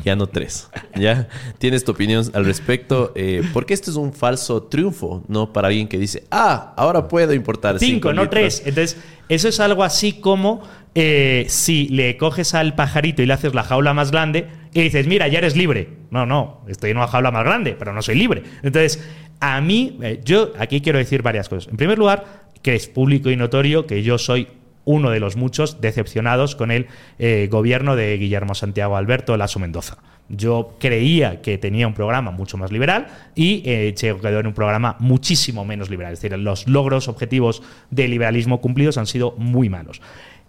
Ya 0.04 0.14
no 0.14 0.28
3. 0.28 0.68
¿Ya? 0.96 1.28
¿Tienes 1.58 1.82
tu 1.84 1.92
opinión 1.92 2.24
al 2.34 2.44
respecto? 2.44 3.12
Eh, 3.16 3.42
porque 3.52 3.74
esto 3.74 3.90
es 3.90 3.96
un 3.96 4.12
falso 4.12 4.64
triunfo, 4.64 5.24
¿no? 5.26 5.52
Para 5.52 5.68
alguien 5.68 5.88
que 5.88 5.98
dice, 5.98 6.24
ah, 6.30 6.74
ahora 6.76 7.08
puedo 7.08 7.32
importar 7.34 7.80
5, 7.80 8.12
no 8.12 8.28
3. 8.28 8.62
Entonces, 8.66 8.96
eso 9.28 9.48
es 9.48 9.58
algo 9.58 9.82
así 9.82 10.12
como 10.12 10.62
eh, 10.98 11.44
si 11.48 11.88
le 11.88 12.16
coges 12.16 12.54
al 12.54 12.74
pajarito 12.74 13.20
y 13.20 13.26
le 13.26 13.34
haces 13.34 13.54
la 13.54 13.62
jaula 13.62 13.92
más 13.92 14.10
grande 14.10 14.46
y 14.72 14.80
dices, 14.80 15.06
mira, 15.06 15.28
ya 15.28 15.38
eres 15.38 15.54
libre. 15.54 15.90
No, 16.10 16.24
no, 16.24 16.62
estoy 16.68 16.92
en 16.92 16.96
una 16.96 17.06
jaula 17.06 17.30
más 17.30 17.44
grande, 17.44 17.76
pero 17.78 17.92
no 17.92 18.00
soy 18.00 18.14
libre. 18.14 18.42
Entonces, 18.62 19.06
a 19.38 19.60
mí, 19.60 19.98
eh, 20.02 20.22
yo 20.24 20.54
aquí 20.58 20.80
quiero 20.80 20.98
decir 20.98 21.20
varias 21.20 21.50
cosas. 21.50 21.70
En 21.70 21.76
primer 21.76 21.98
lugar, 21.98 22.48
que 22.62 22.74
es 22.74 22.88
público 22.88 23.30
y 23.30 23.36
notorio 23.36 23.86
que 23.86 24.02
yo 24.02 24.16
soy 24.16 24.48
uno 24.86 25.10
de 25.10 25.20
los 25.20 25.36
muchos 25.36 25.82
decepcionados 25.82 26.56
con 26.56 26.70
el 26.70 26.86
eh, 27.18 27.48
gobierno 27.50 27.94
de 27.94 28.16
Guillermo 28.16 28.54
Santiago 28.54 28.96
Alberto 28.96 29.36
Lasso 29.36 29.58
Mendoza. 29.58 29.98
Yo 30.30 30.76
creía 30.80 31.42
que 31.42 31.58
tenía 31.58 31.86
un 31.86 31.94
programa 31.94 32.30
mucho 32.30 32.56
más 32.56 32.72
liberal 32.72 33.08
y 33.34 33.62
eh, 33.66 33.94
quedó 33.98 34.40
en 34.40 34.46
un 34.46 34.54
programa 34.54 34.96
muchísimo 34.98 35.66
menos 35.66 35.90
liberal. 35.90 36.14
Es 36.14 36.22
decir, 36.22 36.38
los 36.38 36.66
logros 36.66 37.08
objetivos 37.08 37.62
de 37.90 38.08
liberalismo 38.08 38.62
cumplidos 38.62 38.96
han 38.96 39.06
sido 39.06 39.34
muy 39.36 39.68
malos. 39.68 40.00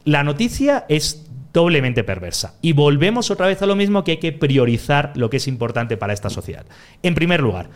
La 0.07 0.23
noticia 0.23 0.85
es 0.87 1.27
doblemente 1.51 2.05
perversa. 2.05 2.53
Y 2.61 2.71
volvemos 2.71 3.29
otra 3.29 3.47
vez 3.47 3.61
a 3.61 3.65
lo 3.65 3.75
mismo 3.75 4.05
que 4.05 4.11
hay 4.11 4.17
que 4.19 4.31
priorizar 4.31 5.11
lo 5.15 5.29
que 5.29 5.35
es 5.35 5.49
importante 5.49 5.97
para 5.97 6.13
esta 6.13 6.29
sociedad. 6.29 6.65
En 7.03 7.13
primer 7.13 7.41
lugar, 7.41 7.69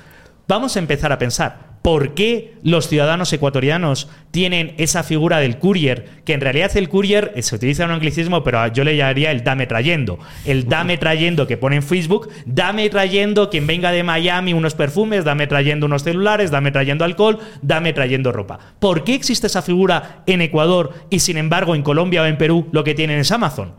vamos 0.52 0.76
a 0.76 0.80
empezar 0.80 1.14
a 1.14 1.18
pensar. 1.18 1.72
¿Por 1.82 2.14
qué 2.14 2.56
los 2.62 2.90
ciudadanos 2.90 3.32
ecuatorianos 3.32 4.10
tienen 4.32 4.76
esa 4.78 5.02
figura 5.02 5.40
del 5.40 5.58
courier? 5.58 6.10
Que 6.26 6.34
en 6.34 6.42
realidad 6.42 6.76
el 6.76 6.90
courier 6.90 7.32
eh, 7.36 7.42
se 7.42 7.56
utiliza 7.56 7.86
un 7.86 7.92
anglicismo, 7.92 8.44
pero 8.44 8.68
yo 8.68 8.84
le 8.84 8.98
llamaría 8.98 9.32
el 9.32 9.46
dame 9.46 9.66
trayendo. 9.66 10.20
El 10.44 10.68
dame 10.68 10.98
trayendo 10.98 11.48
que 11.48 11.56
pone 11.56 11.78
en 11.78 11.84
Facebook, 11.84 12.28
dame 12.46 12.90
trayendo 12.90 13.50
quien 13.50 13.66
venga 13.66 13.94
de 13.94 14.04
Miami 14.04 14.54
unos 14.54 14.76
perfumes, 14.76 15.24
dame 15.24 15.48
trayendo 15.48 15.86
unos 15.86 16.04
celulares, 16.04 16.52
dame 16.52 16.72
trayendo 16.72 17.06
alcohol, 17.06 17.40
dame 17.62 17.94
trayendo 17.94 18.34
ropa. 18.34 18.60
¿Por 18.80 19.06
qué 19.06 19.16
existe 19.16 19.48
esa 19.48 19.62
figura 19.62 20.24
en 20.26 20.42
Ecuador 20.42 20.94
y 21.10 21.20
sin 21.20 21.38
embargo 21.38 21.76
en 21.76 21.82
Colombia 21.82 22.24
o 22.24 22.26
en 22.26 22.38
Perú 22.38 22.68
lo 22.74 22.84
que 22.84 22.94
tienen 22.94 23.20
es 23.20 23.32
Amazon? 23.32 23.72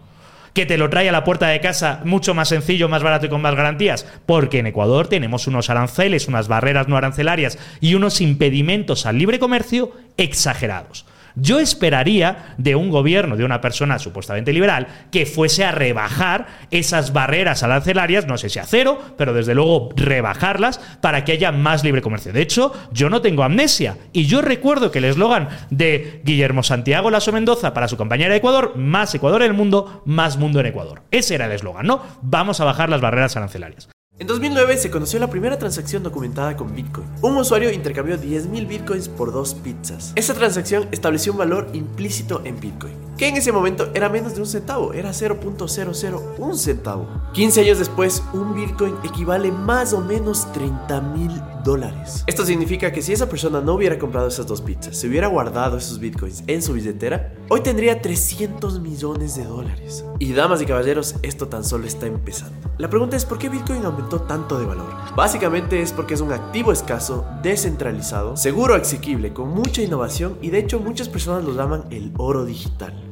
Que 0.55 0.67
te 0.67 0.79
lo 0.79 0.91
trae 0.91 1.09
a 1.09 1.13
la 1.13 1.25
puerta 1.25 1.49
de 1.49 1.61
casa 1.61 2.01
mucho 2.05 2.35
más 2.35 2.49
sencillo, 2.49 2.89
más 2.89 3.03
barato 3.03 3.27
y 3.27 3.29
con 3.29 3.43
más 3.43 3.55
garantías? 3.55 4.07
Porque 4.27 4.59
en 4.59 4.67
Ecuador 4.67 5.09
tenemos 5.09 5.47
unos 5.47 5.71
aranceles, 5.71 6.29
unas 6.29 6.49
barreras 6.49 6.89
no 6.89 6.97
arancelarias 6.97 7.59
y 7.81 7.95
unos 7.95 8.21
impedimentos 8.21 9.07
al 9.07 9.19
libre 9.19 9.39
comercio 9.39 9.93
exagerados. 10.17 11.07
Yo 11.35 11.59
esperaría 11.59 12.55
de 12.59 12.75
un 12.75 12.91
gobierno, 12.91 13.37
de 13.37 13.45
una 13.45 13.61
persona 13.61 13.99
supuestamente 13.99 14.53
liberal, 14.53 14.87
que 15.11 15.27
fuese 15.27 15.65
a 15.65 15.73
rebajar 15.73 16.47
esas 16.71 17.13
barreras 17.13 17.63
arancelarias, 17.63 18.27
no 18.27 18.39
sé 18.39 18.49
si 18.49 18.59
a 18.59 18.65
cero, 18.65 19.01
pero 19.17 19.33
desde 19.33 19.55
luego 19.55 19.91
rebajarlas 19.97 20.79
para 21.01 21.25
que 21.25 21.33
haya 21.33 21.53
más 21.53 21.85
libre 21.85 22.03
comercio. 22.03 22.33
De 22.33 22.43
hecho, 22.43 22.73
yo 22.93 23.11
no 23.11 23.21
tengo 23.21 23.43
amnesia 23.43 23.97
y 24.13 24.27
yo 24.27 24.43
recuerdo 24.43 24.91
que 24.91 24.99
el 24.99 25.05
eslogan 25.05 25.49
de 25.71 26.21
Guillermo 26.25 26.63
Santiago 26.63 27.11
Lasso 27.11 27.33
Mendoza 27.33 27.75
para 27.75 27.89
su 27.89 27.97
compañera 27.97 28.33
de 28.33 28.39
Ecuador, 28.39 28.77
más 28.77 29.15
Ecuador 29.15 29.43
en 29.43 29.51
el 29.51 29.57
mundo, 29.57 30.03
más 30.05 30.37
mundo 30.37 30.61
en 30.61 30.67
Ecuador. 30.67 31.03
Ese 31.11 31.35
era 31.35 31.47
el 31.47 31.53
eslogan, 31.53 31.87
¿no? 31.87 32.03
Vamos 32.23 32.61
a 32.61 32.65
bajar 32.65 32.89
las 32.89 33.01
barreras 33.01 33.37
arancelarias. 33.37 33.92
En 34.19 34.27
2009 34.27 34.77
se 34.77 34.91
conoció 34.91 35.19
la 35.19 35.31
primera 35.31 35.59
transacción 35.59 36.03
documentada 36.03 36.55
con 36.55 36.75
Bitcoin. 36.75 37.07
Un 37.23 37.35
usuario 37.39 37.73
intercambió 37.73 38.19
10.000 38.19 38.69
Bitcoins 38.69 39.09
por 39.09 39.33
dos 39.33 39.55
pizzas. 39.55 40.13
Esta 40.17 40.35
transacción 40.35 40.87
estableció 40.93 41.33
un 41.33 41.39
valor 41.39 41.69
implícito 41.73 42.43
en 42.45 42.61
Bitcoin, 42.61 42.93
que 43.17 43.29
en 43.29 43.39
ese 43.39 43.53
momento 43.53 43.91
era 43.95 44.11
menos 44.11 44.35
de 44.35 44.43
un 44.43 44.47
centavo, 44.47 44.93
era 44.93 45.13
0.001 45.13 46.55
centavo. 46.57 47.09
15 47.33 47.63
años 47.63 47.79
después, 47.79 48.23
un 48.35 48.55
Bitcoin 48.55 48.97
equivale 49.03 49.51
más 49.51 49.95
o 49.95 50.03
menos 50.03 50.47
30.000 50.49 51.63
dólares. 51.63 52.25
Esto 52.27 52.45
significa 52.45 52.93
que 52.93 53.03
si 53.03 53.13
esa 53.13 53.29
persona 53.29 53.61
no 53.61 53.75
hubiera 53.75 53.99
comprado 53.99 54.29
esas 54.29 54.47
dos 54.47 54.61
pizzas, 54.61 54.97
se 54.97 55.09
hubiera 55.09 55.29
guardado 55.29 55.79
esos 55.79 55.99
bitcoins 55.99 56.43
en 56.47 56.61
su 56.61 56.73
billetera, 56.73 57.33
hoy 57.49 57.61
tendría 57.61 58.03
300 58.03 58.81
millones 58.81 59.37
de 59.37 59.45
dólares. 59.45 60.05
Y 60.19 60.33
damas 60.33 60.61
y 60.61 60.67
caballeros, 60.67 61.15
esto 61.23 61.49
tan 61.49 61.65
solo 61.65 61.87
está 61.87 62.07
empezando. 62.07 62.57
La 62.79 62.91
pregunta 62.91 63.17
es 63.17 63.25
por 63.25 63.39
qué 63.39 63.49
Bitcoin 63.49 63.85
aumentó 63.85 64.02
tanto 64.09 64.59
de 64.59 64.67
valor. 64.67 64.89
Básicamente 65.17 65.83
es 65.83 65.93
porque 65.93 66.15
es 66.15 66.21
un 66.21 66.33
activo 66.33 66.73
escaso, 66.73 67.27
descentralizado, 67.43 68.37
seguro, 68.37 68.75
asequible, 68.75 69.33
con 69.33 69.49
mucha 69.49 69.83
innovación 69.83 70.39
y 70.41 70.51
de 70.51 70.59
hecho 70.59 70.81
muchas 70.81 71.09
personas 71.09 71.45
lo 71.45 71.55
llaman 71.55 71.85
el 71.91 72.13
oro 72.17 72.45
digital. 72.45 73.12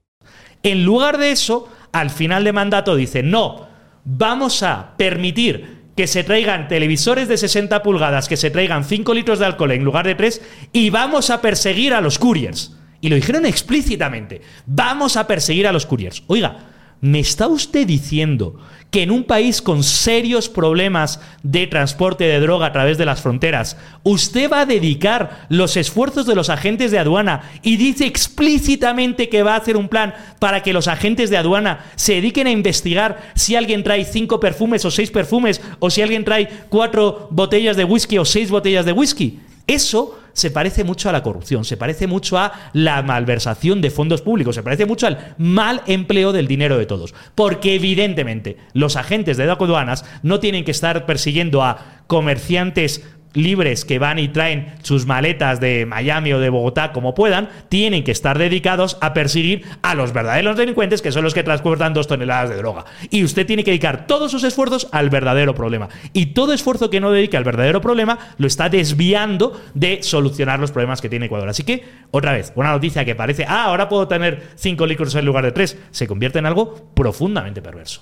En 0.63 0.83
lugar 0.85 1.17
de 1.17 1.31
eso, 1.31 1.69
al 1.91 2.09
final 2.09 2.43
de 2.43 2.53
mandato 2.53 2.95
dice, 2.95 3.23
no, 3.23 3.67
vamos 4.03 4.63
a 4.63 4.95
permitir 4.97 5.81
que 5.95 6.07
se 6.07 6.23
traigan 6.23 6.67
televisores 6.67 7.27
de 7.27 7.37
60 7.37 7.83
pulgadas, 7.83 8.27
que 8.27 8.37
se 8.37 8.49
traigan 8.49 8.85
5 8.85 9.13
litros 9.13 9.39
de 9.39 9.45
alcohol 9.45 9.71
en 9.71 9.83
lugar 9.83 10.05
de 10.05 10.15
3 10.15 10.41
y 10.73 10.89
vamos 10.89 11.29
a 11.29 11.41
perseguir 11.41 11.93
a 11.93 12.01
los 12.01 12.17
couriers. 12.17 12.77
Y 13.01 13.09
lo 13.09 13.15
dijeron 13.15 13.45
explícitamente, 13.45 14.41
vamos 14.65 15.17
a 15.17 15.27
perseguir 15.27 15.67
a 15.67 15.71
los 15.71 15.85
couriers. 15.85 16.23
Oiga, 16.27 16.59
¿me 17.01 17.19
está 17.19 17.47
usted 17.47 17.85
diciendo 17.87 18.55
que 18.91 19.03
en 19.03 19.11
un 19.11 19.23
país 19.23 19.61
con 19.61 19.83
serios 19.83 20.49
problemas 20.49 21.19
de 21.43 21.65
transporte 21.65 22.25
de 22.25 22.39
droga 22.41 22.67
a 22.67 22.73
través 22.73 22.97
de 22.97 23.05
las 23.05 23.21
fronteras, 23.21 23.77
usted 24.03 24.51
va 24.51 24.61
a 24.61 24.65
dedicar 24.65 25.47
los 25.49 25.77
esfuerzos 25.77 26.25
de 26.25 26.35
los 26.35 26.49
agentes 26.49 26.91
de 26.91 26.99
aduana 26.99 27.49
y 27.63 27.77
dice 27.77 28.05
explícitamente 28.05 29.29
que 29.29 29.43
va 29.43 29.53
a 29.53 29.59
hacer 29.59 29.77
un 29.77 29.87
plan 29.87 30.13
para 30.39 30.61
que 30.61 30.73
los 30.73 30.89
agentes 30.89 31.29
de 31.29 31.37
aduana 31.37 31.85
se 31.95 32.15
dediquen 32.15 32.47
a 32.47 32.51
investigar 32.51 33.31
si 33.33 33.55
alguien 33.55 33.83
trae 33.83 34.03
cinco 34.03 34.41
perfumes 34.41 34.83
o 34.83 34.91
seis 34.91 35.09
perfumes 35.09 35.61
o 35.79 35.89
si 35.89 36.01
alguien 36.01 36.25
trae 36.25 36.49
cuatro 36.67 37.29
botellas 37.31 37.77
de 37.77 37.85
whisky 37.85 38.17
o 38.17 38.25
seis 38.25 38.51
botellas 38.51 38.85
de 38.85 38.91
whisky. 38.91 39.39
Eso 39.67 40.19
se 40.33 40.51
parece 40.51 40.83
mucho 40.83 41.09
a 41.09 41.11
la 41.11 41.23
corrupción, 41.23 41.65
se 41.65 41.77
parece 41.77 42.07
mucho 42.07 42.37
a 42.37 42.53
la 42.73 43.01
malversación 43.01 43.81
de 43.81 43.91
fondos 43.91 44.21
públicos, 44.21 44.55
se 44.55 44.63
parece 44.63 44.85
mucho 44.85 45.07
al 45.07 45.35
mal 45.37 45.81
empleo 45.87 46.31
del 46.31 46.47
dinero 46.47 46.77
de 46.77 46.85
todos. 46.85 47.13
Porque 47.35 47.75
evidentemente 47.75 48.57
los 48.73 48.95
agentes 48.95 49.37
de 49.37 49.43
aduanas 49.51 50.05
no 50.23 50.39
tienen 50.39 50.63
que 50.63 50.71
estar 50.71 51.05
persiguiendo 51.05 51.63
a 51.63 52.03
comerciantes 52.07 53.03
libres 53.33 53.85
que 53.85 53.99
van 53.99 54.19
y 54.19 54.27
traen 54.27 54.73
sus 54.81 55.05
maletas 55.05 55.59
de 55.59 55.85
Miami 55.85 56.33
o 56.33 56.39
de 56.39 56.49
Bogotá 56.49 56.91
como 56.91 57.13
puedan, 57.13 57.49
tienen 57.69 58.03
que 58.03 58.11
estar 58.11 58.37
dedicados 58.37 58.97
a 59.01 59.13
perseguir 59.13 59.63
a 59.81 59.95
los 59.95 60.13
verdaderos 60.13 60.57
delincuentes 60.57 61.01
que 61.01 61.11
son 61.11 61.23
los 61.23 61.33
que 61.33 61.43
transportan 61.43 61.93
dos 61.93 62.07
toneladas 62.07 62.49
de 62.49 62.57
droga. 62.57 62.85
Y 63.09 63.23
usted 63.23 63.45
tiene 63.45 63.63
que 63.63 63.71
dedicar 63.71 64.07
todos 64.07 64.31
sus 64.31 64.43
esfuerzos 64.43 64.87
al 64.91 65.09
verdadero 65.09 65.55
problema. 65.55 65.89
Y 66.13 66.27
todo 66.27 66.53
esfuerzo 66.53 66.89
que 66.89 66.99
no 66.99 67.11
dedique 67.11 67.37
al 67.37 67.43
verdadero 67.43 67.81
problema 67.81 68.17
lo 68.37 68.47
está 68.47 68.69
desviando 68.69 69.59
de 69.73 70.03
solucionar 70.03 70.59
los 70.59 70.71
problemas 70.71 71.01
que 71.01 71.09
tiene 71.09 71.25
Ecuador. 71.25 71.49
Así 71.49 71.63
que, 71.63 71.83
otra 72.11 72.33
vez, 72.33 72.51
una 72.55 72.71
noticia 72.71 73.05
que 73.05 73.15
parece, 73.15 73.45
ah, 73.47 73.65
ahora 73.65 73.89
puedo 73.89 74.07
tener 74.07 74.49
cinco 74.55 74.85
licores 74.85 75.15
en 75.15 75.25
lugar 75.25 75.45
de 75.45 75.51
tres, 75.51 75.77
se 75.91 76.07
convierte 76.07 76.39
en 76.39 76.45
algo 76.45 76.91
profundamente 76.93 77.61
perverso. 77.61 78.01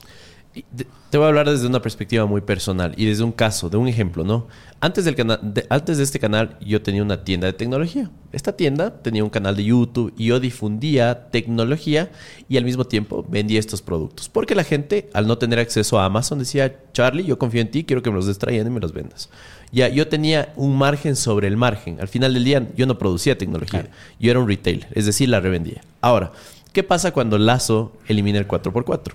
Te 1.10 1.18
voy 1.18 1.26
a 1.26 1.30
hablar 1.30 1.50
desde 1.50 1.66
una 1.66 1.82
perspectiva 1.82 2.28
muy 2.28 2.42
personal 2.42 2.94
y 2.96 3.06
desde 3.06 3.24
un 3.24 3.32
caso, 3.32 3.68
de 3.68 3.78
un 3.78 3.88
ejemplo, 3.88 4.24
¿no? 4.24 4.48
Antes, 4.80 5.06
del 5.06 5.16
canal, 5.16 5.40
de, 5.42 5.66
antes 5.68 5.98
de 5.98 6.04
este 6.04 6.20
canal 6.20 6.56
yo 6.62 6.84
tenía 6.84 7.02
una 7.02 7.24
tienda 7.24 7.48
de 7.48 7.54
tecnología. 7.54 8.12
Esta 8.32 8.56
tienda 8.56 9.02
tenía 9.02 9.24
un 9.24 9.32
canal 9.32 9.56
de 9.56 9.64
YouTube 9.64 10.14
y 10.16 10.26
yo 10.26 10.40
difundía 10.40 11.32
tecnología 11.32 12.12
y 12.48 12.58
al 12.58 12.64
mismo 12.64 12.86
tiempo 12.86 13.26
vendía 13.28 13.60
estos 13.60 13.82
productos. 13.82 14.30
Porque 14.30 14.54
la 14.54 14.64
gente, 14.64 15.10
al 15.14 15.26
no 15.26 15.40
tener 15.40 15.58
acceso 15.58 16.00
a 16.00 16.06
Amazon, 16.06 16.38
decía, 16.38 16.80
Charlie, 16.94 17.26
yo 17.26 17.40
confío 17.40 17.62
en 17.62 17.72
ti, 17.72 17.86
quiero 17.86 18.04
que 18.04 18.12
me 18.12 18.18
los 18.18 18.28
des 18.28 18.38
trayendo 18.38 18.70
y 18.70 18.74
me 18.76 18.80
los 18.80 18.94
vendas. 18.94 19.32
Ya, 19.72 19.90
yo 19.90 20.08
tenía 20.10 20.54
un 20.58 20.78
margen 20.78 21.16
sobre 21.16 21.48
el 21.48 21.58
margen. 21.58 22.00
Al 22.00 22.08
final 22.08 22.36
del 22.36 22.44
día 22.44 22.68
yo 22.78 22.86
no 22.86 23.00
producía 23.00 23.36
tecnología, 23.36 23.90
yo 24.20 24.30
era 24.30 24.40
un 24.40 24.48
retailer, 24.48 24.88
es 24.92 25.08
decir, 25.08 25.28
la 25.30 25.40
revendía. 25.40 25.82
Ahora, 26.02 26.34
¿qué 26.72 26.84
pasa 26.84 27.12
cuando 27.14 27.40
Lazo 27.40 27.94
elimina 28.08 28.38
el 28.38 28.48
4x4? 28.48 29.14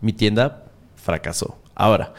Mi 0.00 0.12
tienda 0.12 0.66
fracasó. 1.02 1.58
Ahora, 1.74 2.14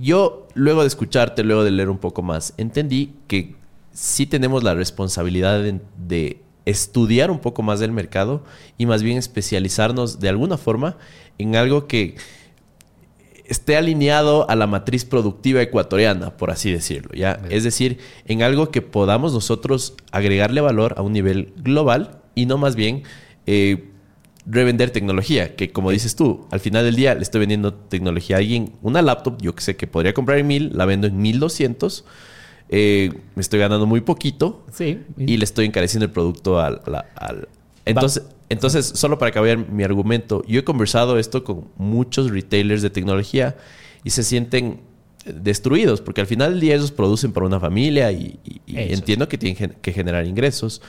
yo 0.00 0.48
luego 0.54 0.82
de 0.82 0.88
escucharte, 0.88 1.42
luego 1.44 1.64
de 1.64 1.70
leer 1.70 1.90
un 1.90 1.98
poco 1.98 2.22
más, 2.22 2.54
entendí 2.56 3.14
que 3.26 3.54
sí 3.92 4.26
tenemos 4.26 4.62
la 4.62 4.74
responsabilidad 4.74 5.62
de, 5.96 6.38
estudiar 6.64 7.32
un 7.32 7.40
poco 7.40 7.62
más 7.62 7.80
del 7.80 7.90
mercado 7.90 8.44
y 8.78 8.86
más 8.86 9.02
bien 9.02 9.18
especializarnos 9.18 10.20
de 10.20 10.28
alguna 10.28 10.56
forma 10.56 10.96
en 11.36 11.56
algo 11.56 11.88
que 11.88 12.14
esté 13.46 13.76
alineado 13.76 14.48
a 14.48 14.54
la 14.54 14.68
matriz 14.68 15.04
productiva 15.04 15.60
ecuatoriana, 15.60 16.36
por 16.36 16.52
así 16.52 16.70
decirlo, 16.70 17.10
¿ya? 17.14 17.42
Es 17.50 17.64
decir, 17.64 17.98
en 18.26 18.44
algo 18.44 18.70
que 18.70 18.80
podamos 18.80 19.32
nosotros 19.32 19.94
agregarle 20.12 20.60
valor 20.60 20.94
a 20.98 21.02
un 21.02 21.12
nivel 21.12 21.52
global 21.56 22.20
y 22.36 22.46
no 22.46 22.58
más 22.58 22.76
bien 22.76 23.02
eh, 23.46 23.91
revender 24.46 24.90
tecnología, 24.90 25.54
que 25.54 25.70
como 25.70 25.90
dices 25.90 26.16
tú, 26.16 26.46
al 26.50 26.60
final 26.60 26.84
del 26.84 26.96
día 26.96 27.14
le 27.14 27.22
estoy 27.22 27.40
vendiendo 27.40 27.74
tecnología 27.74 28.36
a 28.36 28.38
alguien, 28.40 28.72
una 28.82 29.02
laptop, 29.02 29.40
yo 29.40 29.54
que 29.54 29.62
sé 29.62 29.76
que 29.76 29.86
podría 29.86 30.14
comprar 30.14 30.38
en 30.38 30.46
mil, 30.46 30.70
la 30.74 30.84
vendo 30.84 31.06
en 31.06 31.16
mil 31.20 31.38
doscientos, 31.38 32.04
eh, 32.68 33.12
me 33.34 33.42
estoy 33.42 33.60
ganando 33.60 33.86
muy 33.86 34.00
poquito 34.00 34.64
sí. 34.72 35.00
y 35.18 35.36
le 35.36 35.44
estoy 35.44 35.66
encareciendo 35.66 36.06
el 36.06 36.10
producto 36.10 36.58
al... 36.58 36.80
Entonces, 37.84 38.24
entonces, 38.48 38.86
solo 38.86 39.18
para 39.18 39.30
acabar 39.30 39.56
mi 39.56 39.82
argumento, 39.82 40.44
yo 40.46 40.60
he 40.60 40.64
conversado 40.64 41.18
esto 41.18 41.42
con 41.42 41.68
muchos 41.76 42.30
retailers 42.30 42.82
de 42.82 42.90
tecnología 42.90 43.56
y 44.04 44.10
se 44.10 44.22
sienten 44.22 44.80
destruidos, 45.24 46.00
porque 46.00 46.20
al 46.20 46.26
final 46.26 46.52
del 46.52 46.60
día 46.60 46.74
ellos 46.74 46.92
producen 46.92 47.32
para 47.32 47.46
una 47.46 47.60
familia 47.60 48.12
y, 48.12 48.38
entiendo 48.66 49.28
que 49.28 49.38
tienen 49.38 49.76
que 49.80 49.92
generar 49.92 50.26
ingresos, 50.26 50.82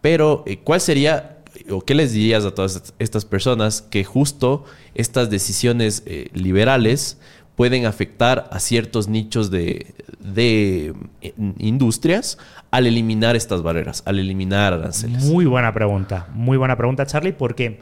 pero 0.00 0.42
eh, 0.46 0.58
¿cuál 0.58 0.80
sería 0.80 1.31
o 1.70 1.82
qué 1.82 1.94
les 1.94 2.12
dirías 2.12 2.44
a 2.44 2.54
todas 2.54 2.94
estas 2.98 3.24
personas 3.24 3.82
que 3.82 4.04
justo 4.04 4.64
estas 4.94 5.30
decisiones 5.30 6.02
eh, 6.06 6.28
liberales 6.32 7.18
pueden 7.56 7.86
afectar 7.86 8.48
a 8.50 8.60
ciertos 8.60 9.08
nichos 9.08 9.50
de, 9.50 9.94
de 10.18 10.94
eh, 11.20 11.34
industrias 11.58 12.38
al 12.70 12.86
eliminar 12.86 13.36
estas 13.36 13.62
barreras, 13.62 14.02
al 14.06 14.18
eliminar 14.18 14.72
aranceles? 14.72 15.24
Muy 15.24 15.44
buena 15.44 15.74
pregunta, 15.74 16.28
muy 16.32 16.56
buena 16.56 16.76
pregunta, 16.76 17.06
Charlie, 17.06 17.32
porque 17.32 17.80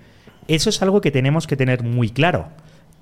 eso 0.49 0.71
es 0.71 0.83
algo 0.83 1.01
que 1.01 1.11
tenemos 1.11 1.47
que 1.47 1.57
tener 1.57 1.85
muy 1.85 2.11
claro. 2.11 2.49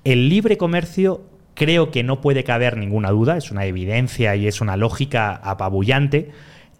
El 0.03 0.29
libre 0.29 0.57
comercio 0.57 1.21
creo 1.55 1.91
que 1.91 2.03
no 2.03 2.21
puede 2.21 2.43
caber 2.43 2.77
ninguna 2.77 3.09
duda, 3.09 3.35
es 3.37 3.51
una 3.51 3.65
evidencia 3.65 4.35
y 4.35 4.47
es 4.47 4.61
una 4.61 4.77
lógica 4.77 5.35
apabullante. 5.35 6.31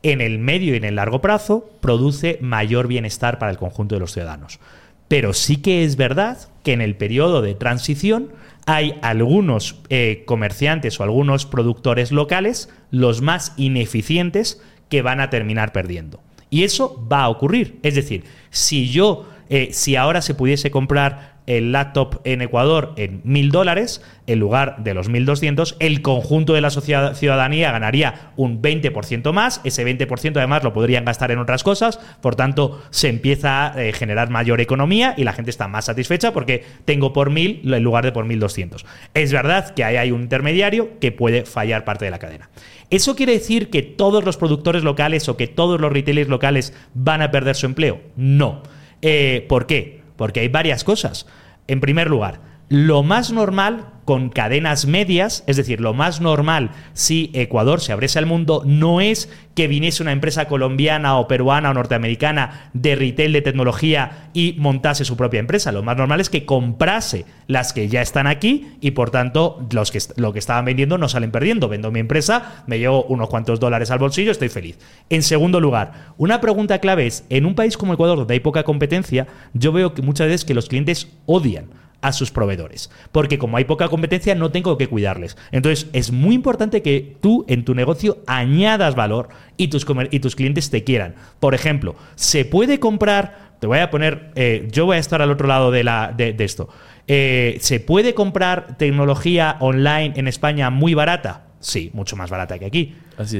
En 0.02 0.22
el 0.22 0.40
medio 0.40 0.74
y 0.74 0.78
en 0.78 0.86
el 0.86 0.96
largo 0.96 1.22
plazo 1.22 1.70
produce 1.82 2.38
mayor 2.42 2.88
bienestar 2.88 3.40
para 3.40 3.52
el 3.52 3.58
conjunto 3.58 3.96
de 3.96 4.00
los 4.00 4.14
ciudadanos. 4.14 4.60
Pero 5.08 5.34
sí 5.34 5.58
que 5.58 5.84
es 5.84 5.96
verdad 5.98 6.38
que 6.64 6.74
en 6.74 6.82
el 6.82 6.96
periodo 6.96 7.42
de 7.42 7.56
transición 7.56 8.30
hay 8.66 9.00
algunos 9.02 9.82
eh, 9.90 10.24
comerciantes 10.28 11.00
o 11.00 11.04
algunos 11.04 11.46
productores 11.46 12.12
locales, 12.12 12.70
los 12.92 13.22
más 13.22 13.54
ineficientes, 13.58 14.62
que 14.90 15.02
van 15.02 15.20
a 15.20 15.30
terminar 15.30 15.72
perdiendo. 15.72 16.22
Y 16.50 16.64
eso 16.64 17.06
va 17.12 17.24
a 17.24 17.30
ocurrir. 17.30 17.80
Es 17.84 17.96
decir, 17.96 18.24
si 18.50 18.90
yo, 18.90 19.28
eh, 19.50 19.70
si 19.72 19.96
ahora 19.96 20.22
se 20.22 20.36
pudiese 20.36 20.72
comprar 20.72 21.39
el 21.50 21.72
laptop 21.72 22.22
en 22.26 22.44
Ecuador 22.44 22.94
en 22.96 23.22
mil 23.24 23.50
dólares 23.50 24.04
en 24.28 24.38
lugar 24.40 24.84
de 24.84 24.94
los 24.94 25.10
1.200, 25.10 25.76
el 25.80 26.04
conjunto 26.04 26.54
de 26.54 26.62
la 26.62 26.70
ciudadanía 26.70 27.72
ganaría 27.72 28.32
un 28.36 28.62
20% 28.62 29.34
más, 29.34 29.60
ese 29.64 29.84
20% 29.84 30.38
además 30.38 30.64
lo 30.64 30.72
podrían 30.72 31.06
gastar 31.06 31.32
en 31.32 31.40
otras 31.40 31.64
cosas, 31.64 32.00
por 32.22 32.36
tanto 32.36 32.80
se 32.92 33.10
empieza 33.10 33.74
a 33.74 33.84
eh, 33.84 33.92
generar 33.92 34.30
mayor 34.30 34.62
economía 34.62 35.16
y 35.18 35.24
la 35.24 35.34
gente 35.34 35.50
está 35.50 35.68
más 35.68 35.86
satisfecha 35.86 36.32
porque 36.32 36.64
tengo 36.86 37.12
por 37.12 37.32
1.000 37.32 37.76
en 37.76 37.84
lugar 37.84 38.06
de 38.06 38.12
por 38.12 38.26
1.200. 38.26 38.86
Es 39.16 39.34
verdad 39.34 39.74
que 39.74 39.84
ahí 39.84 39.96
hay 39.96 40.12
un 40.12 40.22
intermediario 40.22 41.00
que 41.00 41.12
puede 41.12 41.46
fallar 41.46 41.84
parte 41.84 42.06
de 42.06 42.12
la 42.12 42.20
cadena. 42.20 42.52
¿Eso 42.92 43.16
quiere 43.16 43.34
decir 43.34 43.72
que 43.72 43.82
todos 43.82 44.24
los 44.24 44.38
productores 44.38 44.84
locales 44.84 45.28
o 45.28 45.38
que 45.38 45.48
todos 45.48 45.82
los 45.82 45.92
retailers 45.92 46.30
locales 46.30 46.74
van 46.94 47.24
a 47.24 47.32
perder 47.32 47.56
su 47.56 47.66
empleo? 47.66 48.02
No. 48.16 48.62
Eh, 49.02 49.46
¿Por 49.50 49.66
qué? 49.66 50.02
Porque 50.16 50.42
hay 50.42 50.50
varias 50.50 50.84
cosas. 50.84 51.26
En 51.70 51.82
primer 51.82 52.10
lugar, 52.10 52.42
lo 52.68 53.04
más 53.04 53.32
normal 53.32 53.99
con 54.10 54.30
cadenas 54.30 54.88
medias, 54.88 55.44
es 55.46 55.56
decir, 55.56 55.82
lo 55.82 55.94
más 55.94 56.20
normal 56.20 56.72
si 56.94 57.30
Ecuador 57.36 57.80
se 57.80 57.92
abriese 57.92 58.18
al 58.18 58.26
mundo 58.26 58.64
no 58.66 59.02
es 59.02 59.30
que 59.54 59.68
viniese 59.68 60.02
una 60.02 60.14
empresa 60.14 60.48
colombiana 60.48 61.20
o 61.20 61.28
peruana 61.28 61.70
o 61.70 61.76
norteamericana 61.76 62.72
de 62.74 62.96
retail 62.96 63.34
de 63.34 63.44
tecnología 63.44 64.32
y 64.34 64.56
montase 64.58 65.06
su 65.06 65.16
propia 65.16 65.40
empresa. 65.40 65.72
Lo 65.72 65.84
más 65.84 65.96
normal 65.96 66.22
es 66.22 66.32
que 66.32 66.44
comprase 66.44 67.26
las 67.46 67.72
que 67.72 67.88
ya 67.88 68.02
están 68.02 68.26
aquí 68.26 68.72
y 68.82 68.92
por 68.92 69.12
tanto 69.12 69.68
los 69.70 69.92
que, 69.92 70.00
lo 70.16 70.34
que 70.34 70.40
estaban 70.40 70.66
vendiendo 70.66 70.98
no 70.98 71.08
salen 71.08 71.30
perdiendo. 71.30 71.70
Vendo 71.70 71.92
mi 71.92 72.00
empresa, 72.00 72.64
me 72.66 72.80
llevo 72.80 73.04
unos 73.04 73.30
cuantos 73.30 73.60
dólares 73.60 73.92
al 73.92 74.00
bolsillo, 74.00 74.32
estoy 74.32 74.50
feliz. 74.50 74.80
En 75.12 75.22
segundo 75.22 75.60
lugar, 75.60 76.14
una 76.18 76.42
pregunta 76.42 76.80
clave 76.80 77.06
es, 77.06 77.26
en 77.30 77.46
un 77.46 77.54
país 77.54 77.78
como 77.78 77.94
Ecuador 77.94 78.18
donde 78.18 78.34
hay 78.34 78.40
poca 78.40 78.64
competencia, 78.64 79.28
yo 79.54 79.72
veo 79.72 79.94
que 79.94 80.02
muchas 80.02 80.26
veces 80.26 80.46
que 80.46 80.56
los 80.56 80.68
clientes 80.68 81.10
odian 81.28 81.68
a 82.02 82.12
sus 82.12 82.32
proveedores. 82.32 82.90
Porque 83.12 83.38
como 83.38 83.58
hay 83.58 83.66
poca 83.66 83.88
competencia, 83.90 84.36
no 84.36 84.52
tengo 84.52 84.78
que 84.78 84.88
cuidarles. 84.88 85.38
Entonces, 85.52 85.88
es 85.94 86.12
muy 86.12 86.36
importante 86.36 86.82
que 86.82 87.16
tú 87.22 87.46
en 87.48 87.66
tu 87.66 87.76
negocio 87.76 88.20
añadas 88.28 88.96
valor 88.96 89.30
y 89.58 89.68
tus, 89.68 89.86
y 90.12 90.20
tus 90.20 90.36
clientes 90.36 90.70
te 90.70 90.84
quieran. 90.84 91.16
Por 91.40 91.54
ejemplo, 91.54 91.96
se 92.16 92.46
puede 92.46 92.80
comprar, 92.80 93.56
te 93.60 93.68
voy 93.68 93.80
a 93.80 93.90
poner, 93.90 94.32
eh, 94.36 94.68
yo 94.72 94.86
voy 94.86 94.98
a 94.98 95.00
estar 95.00 95.22
al 95.22 95.32
otro 95.32 95.48
lado 95.48 95.72
de, 95.72 95.84
la, 95.84 96.14
de, 96.16 96.36
esto. 96.40 96.70
Eh, 97.08 97.58
¿Se 97.60 97.80
puede 97.80 98.14
comprar 98.14 98.78
tecnología 98.78 99.58
online 99.60 100.14
en 100.16 100.28
España 100.28 100.70
muy 100.70 100.94
barata? 100.94 101.46
Sí, 101.60 101.90
mucho 101.94 102.16
más 102.16 102.30
barata 102.30 102.58
que 102.58 102.66
aquí. 102.66 102.96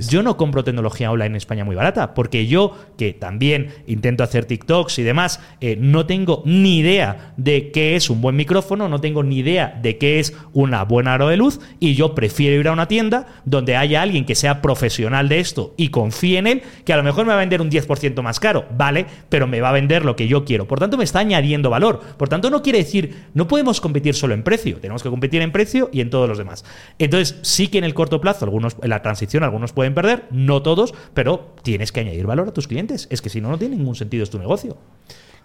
Yo 0.10 0.24
no 0.24 0.36
compro 0.36 0.66
tecnología 0.66 1.10
online 1.10 1.28
en 1.28 1.36
España 1.38 1.64
muy 1.64 1.76
barata, 1.76 2.14
porque 2.14 2.48
yo, 2.48 2.76
que 2.98 3.14
también 3.14 3.70
intento 3.88 4.24
hacer 4.24 4.44
TikToks 4.44 5.00
y 5.00 5.04
demás, 5.04 5.40
eh, 5.62 5.78
no 5.80 6.06
tengo 6.06 6.44
ni 6.46 6.80
idea 6.80 7.34
de 7.38 7.72
qué 7.72 7.96
es 7.96 8.10
un 8.10 8.20
buen 8.20 8.36
micrófono, 8.36 8.90
no 8.90 9.00
tengo 9.00 9.24
ni 9.24 9.38
idea 9.38 9.80
de 9.82 9.98
qué 9.98 10.20
es 10.20 10.36
una 10.52 10.84
buena 10.84 11.14
aro 11.14 11.30
de 11.30 11.38
luz, 11.38 11.62
y 11.80 11.96
yo 11.96 12.14
prefiero 12.14 12.60
ir 12.60 12.68
a 12.68 12.74
una 12.74 12.88
tienda 12.88 13.28
donde 13.46 13.78
haya 13.78 14.02
alguien 14.02 14.26
que 14.26 14.36
sea 14.36 14.62
profesional 14.62 15.30
de 15.30 15.40
esto 15.40 15.74
y 15.78 15.90
confíe 15.90 16.40
en 16.40 16.48
él, 16.48 16.62
que 16.84 16.92
a 16.92 16.98
lo 16.98 17.04
mejor 17.04 17.26
me 17.26 17.30
va 17.30 17.36
a 17.36 17.40
vender 17.40 17.62
un 17.62 17.72
10% 17.72 18.22
más 18.22 18.40
caro, 18.40 18.66
vale, 18.76 19.06
pero 19.30 19.48
me 19.48 19.62
va 19.62 19.70
a 19.70 19.74
vender 19.74 20.04
lo 20.04 20.18
que 20.18 20.28
yo 20.28 20.44
quiero. 20.44 20.68
Por 20.68 20.80
tanto, 20.80 20.98
me 20.98 21.06
está 21.06 21.20
añadiendo 21.20 21.70
valor. 21.70 22.02
Por 22.18 22.28
tanto, 22.28 22.50
no 22.50 22.62
quiere 22.62 22.80
decir, 22.80 23.28
no 23.34 23.48
podemos 23.48 23.80
competir 23.80 24.14
solo 24.14 24.34
en 24.34 24.44
precio, 24.44 24.78
tenemos 24.80 25.04
que 25.04 25.10
competir 25.10 25.42
en 25.42 25.54
precio 25.54 25.90
y 25.94 26.02
en 26.02 26.10
todos 26.10 26.28
los 26.28 26.38
demás. 26.38 26.66
Entonces, 26.98 27.38
sí 27.44 27.70
que 27.70 27.78
en 27.78 27.86
el 27.86 27.94
corto 27.94 28.20
plazo, 28.20 28.44
algunos, 28.44 28.76
en 28.82 28.90
la 28.90 29.02
transición, 29.02 29.44
algunos 29.44 29.69
pueden 29.74 29.94
perder, 29.94 30.26
no 30.32 30.62
todos, 30.62 30.94
pero 31.14 31.54
tienes 31.64 31.92
que 31.92 32.02
añadir 32.02 32.26
valor 32.26 32.48
a 32.48 32.54
tus 32.54 32.68
clientes. 32.68 33.08
Es 33.10 33.22
que 33.22 33.30
si 33.30 33.42
no, 33.42 33.50
no 33.50 33.58
tiene 33.58 33.76
ningún 33.76 33.96
sentido 33.96 34.24
es 34.24 34.30
tu 34.30 34.40
negocio. 34.40 34.78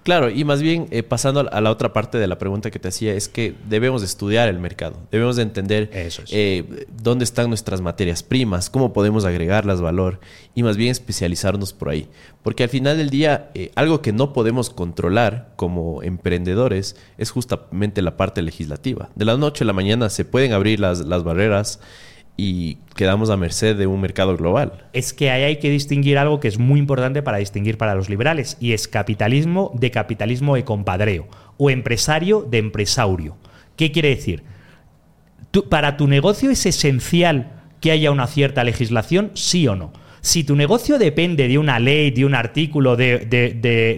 Claro, 0.04 0.28
y 0.28 0.44
más 0.44 0.60
bien 0.60 0.86
eh, 0.90 1.02
pasando 1.02 1.48
a 1.50 1.60
la 1.62 1.70
otra 1.70 1.94
parte 1.94 2.18
de 2.18 2.26
la 2.26 2.36
pregunta 2.36 2.70
que 2.70 2.78
te 2.78 2.88
hacía, 2.88 3.14
es 3.14 3.26
que 3.26 3.54
debemos 3.66 4.02
estudiar 4.02 4.50
el 4.50 4.58
mercado, 4.58 4.98
debemos 5.10 5.36
de 5.36 5.42
entender 5.42 5.88
eh, 6.30 6.86
dónde 7.02 7.24
están 7.24 7.48
nuestras 7.48 7.80
materias 7.80 8.22
primas, 8.22 8.68
cómo 8.68 8.92
podemos 8.92 9.24
agregarlas 9.24 9.80
valor 9.80 10.20
y 10.54 10.62
más 10.62 10.76
bien 10.76 10.90
especializarnos 10.90 11.72
por 11.72 11.88
ahí. 11.88 12.06
Porque 12.42 12.64
al 12.64 12.68
final 12.68 12.98
del 12.98 13.08
día, 13.08 13.50
eh, 13.54 13.70
algo 13.76 14.02
que 14.02 14.12
no 14.12 14.34
podemos 14.34 14.68
controlar 14.68 15.54
como 15.56 16.02
emprendedores 16.02 16.96
es 17.16 17.30
justamente 17.30 18.02
la 18.02 18.18
parte 18.18 18.42
legislativa. 18.42 19.08
De 19.14 19.24
la 19.24 19.38
noche 19.38 19.64
a 19.64 19.66
la 19.66 19.72
mañana 19.72 20.10
se 20.10 20.26
pueden 20.26 20.52
abrir 20.52 20.80
las, 20.80 21.00
las 21.06 21.24
barreras 21.24 21.80
y 22.36 22.78
quedamos 22.96 23.30
a 23.30 23.36
merced 23.36 23.76
de 23.76 23.86
un 23.86 24.00
mercado 24.00 24.36
global. 24.36 24.84
Es 24.92 25.12
que 25.12 25.30
ahí 25.30 25.42
hay 25.42 25.58
que 25.58 25.70
distinguir 25.70 26.18
algo 26.18 26.40
que 26.40 26.48
es 26.48 26.58
muy 26.58 26.80
importante 26.80 27.22
para 27.22 27.38
distinguir 27.38 27.78
para 27.78 27.94
los 27.94 28.08
liberales, 28.08 28.56
y 28.60 28.72
es 28.72 28.88
capitalismo 28.88 29.70
de 29.74 29.90
capitalismo 29.90 30.56
de 30.56 30.64
compadreo, 30.64 31.28
o 31.56 31.70
empresario 31.70 32.42
de 32.42 32.58
empresaurio. 32.58 33.36
¿Qué 33.76 33.92
quiere 33.92 34.08
decir? 34.08 34.42
¿Para 35.68 35.96
tu 35.96 36.08
negocio 36.08 36.50
es 36.50 36.66
esencial 36.66 37.52
que 37.80 37.92
haya 37.92 38.10
una 38.10 38.26
cierta 38.26 38.64
legislación, 38.64 39.30
sí 39.34 39.68
o 39.68 39.76
no? 39.76 39.92
Si 40.20 40.42
tu 40.42 40.56
negocio 40.56 40.98
depende 40.98 41.48
de 41.48 41.58
una 41.58 41.78
ley, 41.78 42.10
de 42.10 42.24
un 42.24 42.34
artículo, 42.34 42.96
de, 42.96 43.26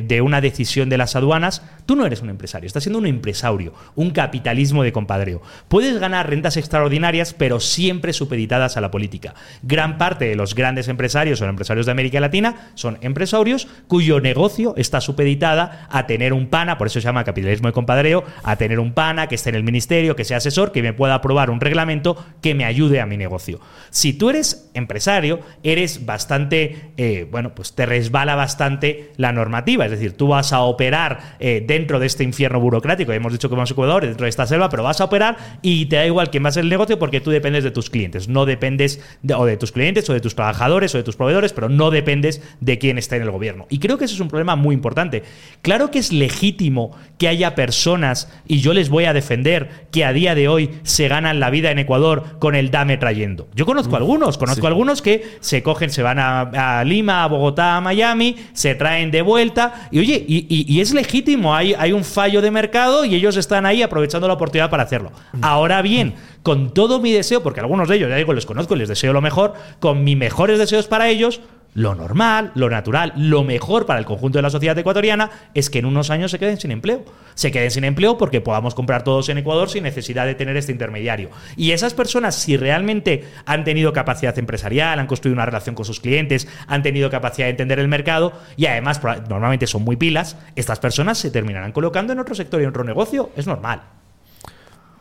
de 0.07 0.21
una 0.21 0.41
decisión 0.41 0.89
de 0.89 0.99
las 0.99 1.15
aduanas, 1.15 1.63
Tú 1.87 1.95
no 1.95 2.05
eres 2.05 2.21
un 2.21 2.31
empresario, 2.31 2.67
estás 2.67 2.83
siendo 2.83 2.99
un 2.99 3.07
empresario, 3.07 3.73
un 3.95 4.11
capitalismo 4.11 4.83
de 4.83 4.93
compadreo. 4.93 5.41
Puedes 5.69 5.99
ganar 5.99 6.29
rentas 6.29 6.57
extraordinarias, 6.57 7.33
pero 7.33 7.61
siempre 7.61 8.13
supeditadas 8.13 8.77
a 8.77 8.81
la 8.81 8.91
política. 8.91 9.35
Gran 9.63 9.97
parte 9.97 10.25
de 10.25 10.35
los 10.35 10.55
grandes 10.55 10.89
empresarios 10.89 11.41
o 11.41 11.47
empresarios 11.47 11.87
de 11.87 11.93
América 11.93 12.19
Latina 12.19 12.73
son 12.75 12.99
empresarios 13.03 13.69
cuyo 13.87 14.21
negocio 14.21 14.75
está 14.77 15.01
supeditada 15.01 15.87
a 15.91 16.07
tener 16.07 16.33
un 16.33 16.49
pana, 16.49 16.77
por 16.77 16.89
eso 16.89 17.01
se 17.01 17.05
llama 17.05 17.25
capitalismo 17.25 17.69
de 17.69 17.73
compadreo, 17.73 18.25
a 18.43 18.57
tener 18.57 18.81
un 18.81 18.93
pana 18.93 19.29
que 19.29 19.37
esté 19.37 19.51
en 19.51 19.57
el 19.57 19.63
ministerio, 19.63 20.17
que 20.17 20.25
sea 20.25 20.39
asesor, 20.39 20.73
que 20.73 20.83
me 20.83 20.93
pueda 20.93 21.15
aprobar 21.15 21.51
un 21.51 21.61
reglamento 21.61 22.17
que 22.43 22.55
me 22.55 22.65
ayude 22.65 23.01
a 23.01 23.07
mi 23.07 23.17
negocio. 23.17 23.61
Si 23.91 24.13
tú 24.13 24.31
eres 24.31 24.71
empresario, 24.75 25.41
eres 25.63 26.05
bastante, 26.05 26.91
eh, 26.97 27.29
bueno, 27.31 27.55
pues 27.55 27.75
te 27.75 27.87
resbala 27.87 28.35
bastante 28.35 29.13
la 29.17 29.33
normativa, 29.33 29.85
es 29.85 29.93
decir, 29.93 30.17
tú 30.17 30.29
vas 30.29 30.53
a 30.53 30.61
operar 30.61 31.37
eh, 31.39 31.65
dentro 31.77 31.99
de 31.99 32.07
este 32.07 32.25
infierno 32.25 32.59
burocrático. 32.59 33.13
Hemos 33.13 33.33
dicho 33.33 33.49
que 33.49 33.55
vamos 33.55 33.71
a 33.71 33.75
Ecuador, 33.75 34.05
dentro 34.05 34.25
de 34.25 34.31
esta 34.31 34.47
selva, 34.47 34.69
pero 34.71 34.83
vas 34.83 35.01
a 35.01 35.05
operar 35.05 35.37
y 35.63 35.87
te 35.87 35.97
da 35.97 36.07
igual 36.07 36.31
quién 36.31 36.45
va 36.45 36.49
a 36.49 36.53
ser 36.53 36.65
el 36.65 36.71
negocio 36.71 36.99
porque 36.99 37.21
tú 37.21 37.31
dependes 37.31 37.65
de 37.65 37.71
tus 37.71 37.91
clientes. 37.91 38.29
No 38.29 38.47
dependes 38.47 39.01
de, 39.23 39.35
o 39.35 39.45
de 39.45 39.57
tus 39.57 39.73
clientes 39.73 40.09
o 40.09 40.13
de 40.13 40.21
tus 40.21 40.35
trabajadores 40.35 40.95
o 40.95 40.99
de 40.99 41.05
tus 41.05 41.17
proveedores, 41.17 41.53
pero 41.53 41.69
no 41.69 41.91
dependes 41.91 42.41
de 42.61 42.79
quién 42.79 42.99
está 42.99 43.17
en 43.17 43.23
el 43.23 43.31
gobierno. 43.31 43.67
Y 43.69 43.79
creo 43.79 43.99
que 43.99 44.07
eso 44.07 44.15
es 44.15 44.21
un 44.21 44.29
problema 44.29 44.57
muy 44.57 44.75
importante. 44.75 45.23
Claro 45.63 45.91
que 45.91 45.99
es 45.99 46.13
legítimo 46.13 46.97
que 47.19 47.29
haya 47.29 47.55
personas, 47.55 48.31
y 48.47 48.61
yo 48.61 48.73
les 48.73 48.89
voy 48.89 49.05
a 49.05 49.13
defender, 49.13 49.87
que 49.91 50.05
a 50.05 50.13
día 50.13 50.35
de 50.35 50.49
hoy 50.49 50.71
se 50.83 51.09
ganan 51.09 51.41
la 51.41 51.51
vida 51.51 51.71
en 51.71 51.79
Ecuador 51.79 52.39
con 52.39 52.55
el 52.55 52.71
dame 52.71 52.97
trayendo. 52.97 53.49
Yo 53.55 53.67
conozco 53.67 53.93
mm, 53.93 53.97
algunos, 53.97 54.39
conozco 54.39 54.67
algunos 54.67 55.03
que 55.03 55.37
se 55.41 55.63
cogen, 55.63 55.91
se 55.91 56.03
van 56.03 56.19
a, 56.19 56.85
Lima, 56.85 57.25
a 57.25 57.29
Bogotá, 57.29 57.77
a 57.77 57.81
Miami, 57.81 58.37
se 58.53 58.75
traen 58.75 59.11
de 59.11 59.23
vuelta, 59.23 59.89
y 59.91 59.99
oye, 59.99 60.25
y, 60.27 60.81
es 60.81 60.93
legítimo, 60.93 61.55
hay, 61.55 61.66
hay 61.75 61.93
un 61.93 62.05
fallo 62.05 62.41
de 62.43 62.51
mercado 62.51 63.05
y 63.05 63.15
ellos 63.15 63.37
están 63.37 63.67
ahí 63.67 63.83
aprovechando 63.83 64.29
la 64.29 64.35
oportunidad 64.35 64.71
para 64.71 64.83
hacerlo. 64.83 65.13
Ahora 65.43 65.83
bien, 65.83 66.15
con 66.43 66.73
todo 66.73 67.01
mi 67.01 67.13
deseo, 67.13 67.43
porque 67.43 67.61
algunos 67.61 67.89
de 67.89 67.97
ellos, 67.97 68.09
ya 68.11 68.17
digo, 68.17 68.33
les 68.33 68.47
conozco 68.47 68.75
y 68.75 68.79
les 68.79 68.89
deseo 68.89 69.13
lo 69.13 69.21
mejor, 69.21 69.55
con 69.81 70.05
mis 70.05 70.17
mejores 70.17 70.59
deseos 70.59 70.87
para 70.87 71.09
ellos, 71.09 71.41
lo 71.75 71.95
normal, 71.95 72.53
lo 72.55 72.71
natural, 72.71 73.13
lo 73.17 73.45
mejor 73.45 73.85
para 73.85 73.99
el 73.99 74.07
conjunto 74.07 74.39
de 74.39 74.43
la 74.43 74.51
sociedad 74.51 74.79
ecuatoriana 74.79 75.31
es 75.53 75.69
que 75.69 75.79
en 75.79 75.85
unos 75.85 76.09
años 76.09 76.31
se 76.31 76.39
queden 76.39 76.59
sin 76.59 76.71
empleo. 76.71 77.05
Se 77.35 77.51
queden 77.51 77.71
sin 77.71 77.85
empleo 77.85 78.17
porque 78.17 78.41
podamos 78.41 78.75
comprar 78.75 79.05
todos 79.05 79.29
en 79.29 79.37
Ecuador 79.37 79.69
sin 79.69 79.83
necesidad 79.83 80.25
de 80.25 80.35
tener 80.35 80.57
este 80.57 80.73
intermediario. 80.73 81.29
Y 81.55 81.73
esas 81.73 81.93
personas, 81.93 82.35
si 82.35 82.57
realmente 82.57 83.25
han 83.45 83.65
tenido 83.65 83.93
capacidad 83.93 84.39
empresarial, 84.39 84.99
han 84.99 85.07
construido 85.07 85.35
una 85.35 85.45
relación 85.45 85.75
con 85.75 85.85
sus 85.85 86.01
clientes, 86.01 86.49
han 86.67 86.83
tenido 86.83 87.11
capacidad 87.11 87.47
de 87.47 87.51
entender 87.51 87.79
el 87.79 87.89
mercado 87.89 88.33
y 88.57 88.65
además 88.67 89.03
normalmente 89.29 89.67
son 89.67 89.83
muy 89.83 89.97
pilas, 89.97 90.39
estas 90.57 90.81
personas 90.81 91.19
se 91.19 91.31
terminarán 91.31 91.73
colocando 91.73 92.15
en 92.15 92.21
otro 92.21 92.35
sector 92.35 92.61
y 92.61 92.65
en 92.65 92.71
otro 92.71 92.85
negocio. 92.85 93.31
Es 93.37 93.47
normal. 93.47 93.83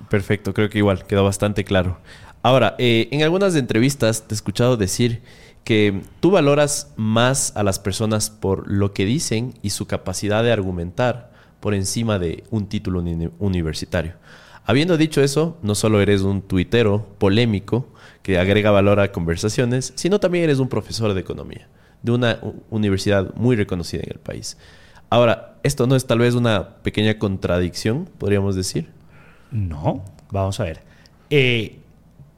Perfecto, 0.09 0.53
creo 0.53 0.69
que 0.69 0.79
igual 0.79 1.05
quedó 1.05 1.23
bastante 1.23 1.63
claro. 1.63 1.99
Ahora, 2.43 2.75
eh, 2.77 3.07
en 3.11 3.23
algunas 3.23 3.55
entrevistas 3.55 4.27
te 4.27 4.33
he 4.33 4.35
escuchado 4.35 4.77
decir 4.77 5.23
que 5.65 6.03
tú 6.21 6.31
valoras 6.31 6.93
más 6.95 7.51
a 7.57 7.63
las 7.63 7.79
personas 7.79 8.29
por 8.29 8.71
lo 8.71 8.93
que 8.93 9.03
dicen 9.03 9.55
y 9.61 9.71
su 9.71 9.87
capacidad 9.87 10.43
de 10.43 10.53
argumentar 10.53 11.33
por 11.59 11.73
encima 11.73 12.19
de 12.19 12.43
un 12.51 12.67
título 12.67 13.03
universitario. 13.39 14.13
Habiendo 14.63 14.95
dicho 14.95 15.21
eso, 15.21 15.57
no 15.61 15.75
solo 15.75 15.99
eres 15.99 16.21
un 16.21 16.41
tuitero 16.43 17.07
polémico 17.17 17.89
que 18.21 18.39
agrega 18.39 18.71
valor 18.71 18.99
a 18.99 19.11
conversaciones, 19.11 19.91
sino 19.95 20.19
también 20.19 20.45
eres 20.45 20.59
un 20.59 20.69
profesor 20.69 21.13
de 21.13 21.21
economía 21.21 21.67
de 22.05 22.11
una 22.11 22.39
universidad 22.69 23.33
muy 23.33 23.55
reconocida 23.55 24.03
en 24.03 24.11
el 24.11 24.19
país. 24.19 24.57
Ahora, 25.09 25.55
¿esto 25.63 25.87
no 25.87 25.95
es 25.95 26.05
tal 26.05 26.19
vez 26.19 26.35
una 26.35 26.75
pequeña 26.83 27.17
contradicción, 27.17 28.07
podríamos 28.19 28.55
decir? 28.55 28.91
No, 29.51 30.05
vamos 30.31 30.59
a 30.59 30.65
ver. 30.65 30.83
Eh, 31.31 31.79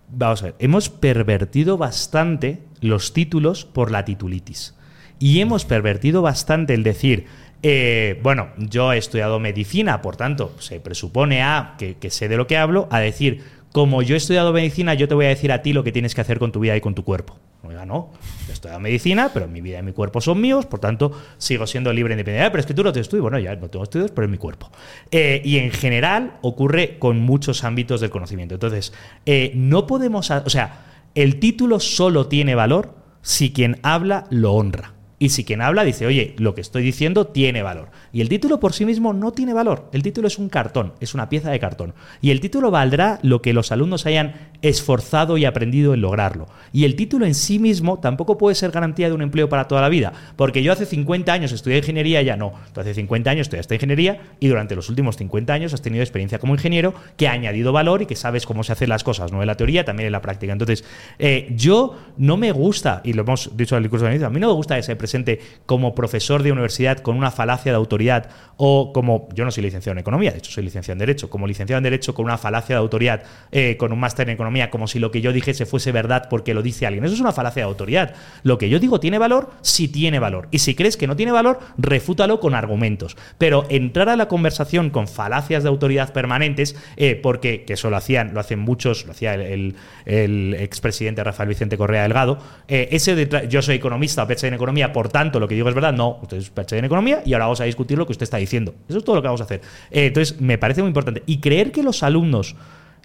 vamos 0.10 0.42
a 0.42 0.46
ver, 0.48 0.56
hemos 0.60 0.90
pervertido 0.90 1.78
bastante 1.78 2.60
los 2.82 3.14
títulos 3.14 3.66
por 3.66 3.92
la 3.92 4.06
titulitis. 4.06 4.76
Y 5.20 5.40
hemos 5.42 5.66
pervertido 5.66 6.22
bastante 6.22 6.74
el 6.74 6.84
decir, 6.84 7.26
eh, 7.64 8.20
bueno, 8.22 8.50
yo 8.58 8.94
he 8.94 8.98
estudiado 8.98 9.40
medicina, 9.40 10.02
por 10.02 10.16
tanto, 10.16 10.56
se 10.60 10.80
presupone 10.80 11.42
a 11.42 11.76
que, 11.78 11.96
que, 11.96 12.12
sé 12.12 12.28
de 12.28 12.38
lo 12.38 12.46
que 12.46 12.58
hablo, 12.58 12.88
a 12.92 13.00
decir, 13.00 13.44
como 13.78 14.02
yo 14.02 14.16
he 14.16 14.18
estudiado 14.18 14.52
medicina, 14.54 14.96
yo 14.96 15.08
te 15.08 15.14
voy 15.14 15.26
a 15.26 15.28
decir 15.28 15.52
a 15.52 15.62
ti 15.62 15.72
lo 15.72 15.84
que 15.84 15.92
tienes 15.92 16.16
que 16.16 16.22
hacer 16.22 16.40
con 16.40 16.52
tu 16.52 16.60
vida 16.60 16.76
y 16.76 16.82
con 16.82 16.96
tu 16.96 17.04
cuerpo. 17.04 17.38
Oiga, 17.62 17.86
no, 17.86 18.10
yo 18.48 18.50
he 18.50 18.54
estudiado 18.54 18.80
medicina, 18.80 19.30
pero 19.32 19.48
mi 19.48 19.62
vida 19.62 19.78
y 19.78 19.84
mi 19.84 19.92
cuerpo 19.92 20.20
son 20.20 20.42
míos, 20.42 20.66
por 20.66 20.80
tanto, 20.80 21.12
sigo 21.38 21.68
siendo 21.68 21.94
libre 21.94 22.12
e 22.12 22.16
independiente. 22.16 22.50
Pero 22.50 22.60
es 22.60 22.66
que 22.66 22.74
tú 22.74 22.84
no 22.84 22.92
te 22.92 23.02
estudias, 23.02 23.22
bueno, 23.22 23.38
ya 23.38 23.56
no 23.56 23.70
tengo 23.70 23.84
estudios, 23.84 24.10
pero 24.10 24.26
es 24.26 24.32
mi 24.32 24.40
cuerpo. 24.40 24.72
Eh, 25.12 25.44
y 25.46 25.60
en 25.60 25.70
general 25.70 26.40
ocurre 26.42 26.98
con 26.98 27.20
muchos 27.20 27.64
ámbitos 27.64 28.02
del 28.02 28.10
conocimiento. 28.10 28.56
Entonces, 28.56 28.94
eh, 29.28 29.52
no 29.54 29.86
podemos, 29.86 30.32
o 30.32 30.50
sea, 30.50 31.04
el 31.14 31.40
título 31.40 31.80
solo 31.80 32.26
tiene 32.26 32.56
valor 32.56 32.96
si 33.22 33.54
quien 33.54 33.78
habla 33.84 34.26
lo 34.32 34.54
honra. 34.54 34.97
Y 35.20 35.30
si 35.30 35.44
quien 35.44 35.62
habla 35.62 35.84
dice, 35.84 36.06
oye, 36.06 36.36
lo 36.38 36.54
que 36.54 36.62
estoy 36.62 36.84
diciendo 36.84 37.26
tiene 37.26 37.64
valor. 37.64 37.90
Y 38.14 38.22
el 38.22 38.30
título 38.30 38.60
por 38.60 38.74
sí 38.74 38.86
mismo 38.86 39.14
no 39.14 39.32
tiene 39.32 39.54
valor. 39.54 39.90
El 39.92 40.04
título 40.04 40.28
es 40.28 40.38
un 40.38 40.48
cartón, 40.48 40.94
es 41.00 41.16
una 41.16 41.28
pieza 41.28 41.50
de 41.50 41.60
cartón. 41.60 41.96
Y 42.22 42.30
el 42.30 42.40
título 42.40 42.70
valdrá 42.70 43.18
lo 43.24 43.42
que 43.42 43.54
los 43.54 43.72
alumnos 43.72 44.06
hayan 44.06 44.52
esforzado 44.62 45.38
y 45.38 45.46
aprendido 45.46 45.96
en 45.96 46.02
lograrlo. 46.02 46.48
Y 46.72 46.86
el 46.86 46.96
título 46.96 47.26
en 47.26 47.34
sí 47.34 47.58
mismo 47.58 48.00
tampoco 48.00 48.38
puede 48.38 48.54
ser 48.54 48.70
garantía 48.70 49.08
de 49.08 49.16
un 49.16 49.24
empleo 49.24 49.50
para 49.50 49.68
toda 49.68 49.82
la 49.82 49.90
vida. 49.90 50.14
Porque 50.36 50.62
yo 50.62 50.72
hace 50.72 50.86
50 50.86 51.34
años 51.34 51.52
estudié 51.52 51.78
ingeniería, 51.78 52.22
ya 52.22 52.38
no. 52.38 52.54
Tú 52.74 52.82
hace 52.82 52.94
50 52.94 53.32
años 53.32 53.46
estudiaste 53.48 53.74
ingeniería 53.74 54.22
y 54.40 54.48
durante 54.48 54.76
los 54.76 54.88
últimos 54.90 55.18
50 55.18 55.52
años 55.52 55.74
has 55.74 55.82
tenido 55.82 56.04
experiencia 56.04 56.38
como 56.38 56.54
ingeniero 56.54 56.94
que 57.16 57.28
ha 57.28 57.32
añadido 57.32 57.72
valor 57.72 58.04
y 58.04 58.06
que 58.06 58.16
sabes 58.16 58.46
cómo 58.46 58.64
se 58.64 58.74
hacen 58.74 58.90
las 58.90 59.04
cosas, 59.04 59.32
no 59.32 59.42
en 59.42 59.48
la 59.48 59.56
teoría, 59.56 59.84
también 59.84 60.06
en 60.06 60.12
la 60.12 60.22
práctica. 60.22 60.54
Entonces, 60.54 60.84
eh, 61.18 61.52
yo 61.56 61.98
no 62.18 62.38
me 62.38 62.52
gusta, 62.52 63.02
y 63.04 63.14
lo 63.14 63.24
hemos 63.24 63.56
dicho 63.58 63.76
en 63.76 63.84
el 63.84 63.90
curso 63.90 64.06
de 64.06 64.24
a 64.24 64.30
mí 64.30 64.40
no 64.40 64.48
me 64.48 64.54
gusta 64.54 64.76
que 64.76 64.84
se 64.84 64.96
presente 65.08 65.40
como 65.66 65.96
profesor 65.96 66.44
de 66.44 66.52
universidad 66.52 67.00
con 67.00 67.16
una 67.16 67.32
falacia 67.32 67.72
de 67.72 67.78
autoridad 67.78 68.30
o 68.58 68.92
como, 68.92 69.30
yo 69.34 69.46
no 69.46 69.52
soy 69.52 69.64
licenciado 69.64 69.94
en 69.94 70.00
economía, 70.00 70.32
de 70.32 70.40
hecho 70.40 70.52
soy 70.52 70.64
licenciado 70.64 70.94
en 70.94 71.00
derecho, 71.00 71.30
como 71.30 71.48
licenciado 71.48 71.78
en 71.78 71.84
derecho 71.84 72.14
con 72.14 72.26
una 72.26 72.38
falacia 72.38 72.76
de 72.76 72.80
autoridad, 72.80 73.24
eh, 73.52 73.78
con 73.78 73.94
un 73.94 74.00
máster 74.00 74.28
en 74.28 74.34
economía, 74.34 74.70
como 74.70 74.88
si 74.88 75.00
lo 75.00 75.12
que 75.12 75.22
yo 75.22 75.32
dijese 75.32 75.66
fuese 75.66 75.92
verdad 75.92 76.28
porque 76.30 76.54
lo 76.54 76.62
dice 76.62 76.86
alguien. 76.86 77.06
Eso 77.06 77.14
es 77.14 77.22
una 77.22 77.32
falacia 77.32 77.62
de 77.62 77.68
autoridad. 77.68 78.16
Lo 78.44 78.58
que 78.58 78.70
yo 78.70 78.80
digo 78.80 79.00
tiene 79.00 79.20
valor 79.20 79.52
si 79.62 79.88
tiene 79.88 80.20
valor. 80.20 80.48
Y 80.52 80.60
si 80.60 80.76
crees 80.76 80.98
que 80.98 81.08
no 81.08 81.16
tiene 81.16 81.32
valor, 81.32 81.60
refútalo 81.78 82.40
con 82.40 82.56
argumentos. 82.56 83.16
Pero 83.38 83.66
entrar 83.70 84.10
a 84.10 84.16
la 84.16 84.28
conversación 84.28 84.90
con 84.90 85.08
falacias 85.08 85.64
de 85.64 85.70
autoridad 85.70 86.12
permanentes, 86.12 86.76
eh, 86.98 87.16
porque 87.16 87.64
que 87.64 87.74
eso 87.74 87.90
lo 87.90 87.98
hacían, 87.98 88.34
lo 88.34 88.40
hacen 88.40 88.60
muchos, 88.60 89.06
lo 89.06 89.12
hacía 89.12 89.36
el, 89.36 89.76
el, 90.06 90.56
expresidente 90.56 91.24
Rafael 91.24 91.50
Vicente 91.50 91.78
Correa 91.78 92.04
Delgado, 92.04 92.40
eh, 92.68 92.90
ese 92.92 93.16
de, 93.16 93.48
yo 93.48 93.62
soy 93.62 93.76
economista, 93.76 94.24
o 94.24 94.46
en 94.46 94.54
economía, 94.54 94.94
por 94.98 95.10
tanto 95.10 95.40
lo 95.40 95.48
que 95.48 95.54
digo 95.54 95.70
es 95.70 95.76
verdad, 95.76 95.94
no, 95.94 96.18
usted 96.24 96.38
es 96.38 96.50
PhD 96.50 96.80
en 96.80 96.86
economía 96.86 97.22
y 97.24 97.34
ahora 97.34 97.46
vamos 97.46 97.62
a 97.62 97.66
discutir 97.66 98.00
lo 98.00 98.08
que 98.08 98.14
usted 98.14 98.24
está 98.24 98.38
diciendo. 98.38 98.74
Eso 98.90 98.98
es 98.98 99.04
todo 99.04 99.16
lo 99.16 99.22
que 99.22 99.28
vamos 99.28 99.42
a 99.42 99.44
hacer. 99.44 99.62
Eh, 99.92 100.08
entonces, 100.08 100.42
me 100.42 100.58
parece 100.58 100.82
muy 100.82 100.88
importante. 100.88 101.22
Y 101.28 101.38
creer 101.38 101.72
que 101.72 101.84
los 101.84 102.02
alumnos, 102.02 102.56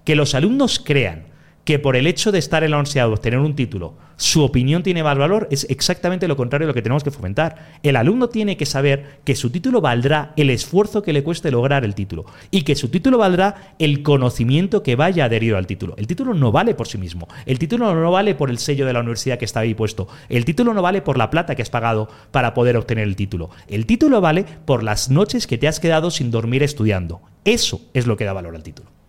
que 0.02 0.16
los 0.16 0.34
alumnos 0.34 0.78
crean 0.82 1.24
que 1.64 1.78
por 1.78 1.96
el 1.96 2.06
hecho 2.06 2.32
de 2.32 2.38
estar 2.38 2.64
en 2.64 2.72
la 2.72 2.78
universidad 2.78 3.10
obtener 3.10 3.38
un 3.38 3.54
título, 3.54 3.94
su 4.16 4.42
opinión 4.42 4.82
tiene 4.82 5.02
más 5.02 5.18
valor, 5.18 5.48
es 5.50 5.66
exactamente 5.68 6.28
lo 6.28 6.36
contrario 6.36 6.66
de 6.66 6.70
lo 6.70 6.74
que 6.74 6.82
tenemos 6.82 7.02
que 7.02 7.10
fomentar. 7.10 7.72
El 7.82 7.96
alumno 7.96 8.28
tiene 8.28 8.56
que 8.56 8.66
saber 8.66 9.18
que 9.24 9.34
su 9.34 9.50
título 9.50 9.80
valdrá 9.80 10.32
el 10.36 10.50
esfuerzo 10.50 11.02
que 11.02 11.12
le 11.12 11.24
cueste 11.24 11.50
lograr 11.50 11.84
el 11.84 11.94
título 11.94 12.24
y 12.50 12.62
que 12.62 12.76
su 12.76 12.88
título 12.88 13.18
valdrá 13.18 13.74
el 13.78 14.02
conocimiento 14.02 14.82
que 14.82 14.96
vaya 14.96 15.24
adherido 15.24 15.56
al 15.56 15.66
título. 15.66 15.94
El 15.96 16.06
título 16.06 16.34
no 16.34 16.52
vale 16.52 16.74
por 16.74 16.86
sí 16.86 16.98
mismo. 16.98 17.26
El 17.46 17.58
título 17.58 17.94
no 17.94 18.10
vale 18.12 18.34
por 18.34 18.50
el 18.50 18.58
sello 18.58 18.86
de 18.86 18.92
la 18.92 19.00
universidad 19.00 19.38
que 19.38 19.44
está 19.44 19.60
ahí 19.60 19.74
puesto. 19.74 20.08
El 20.28 20.44
título 20.44 20.74
no 20.74 20.82
vale 20.82 21.02
por 21.02 21.18
la 21.18 21.30
plata 21.30 21.54
que 21.54 21.62
has 21.62 21.70
pagado 21.70 22.08
para 22.30 22.54
poder 22.54 22.76
obtener 22.76 23.08
el 23.08 23.16
título. 23.16 23.50
El 23.66 23.86
título 23.86 24.20
vale 24.20 24.44
por 24.64 24.82
las 24.82 25.10
noches 25.10 25.46
que 25.46 25.58
te 25.58 25.68
has 25.68 25.80
quedado 25.80 26.10
sin 26.10 26.30
dormir 26.30 26.62
estudiando. 26.62 27.22
Eso 27.44 27.80
es 27.92 28.06
lo 28.06 28.16
que 28.16 28.24
da 28.24 28.32
valor 28.32 28.54
al 28.54 28.62
título. 28.62 29.01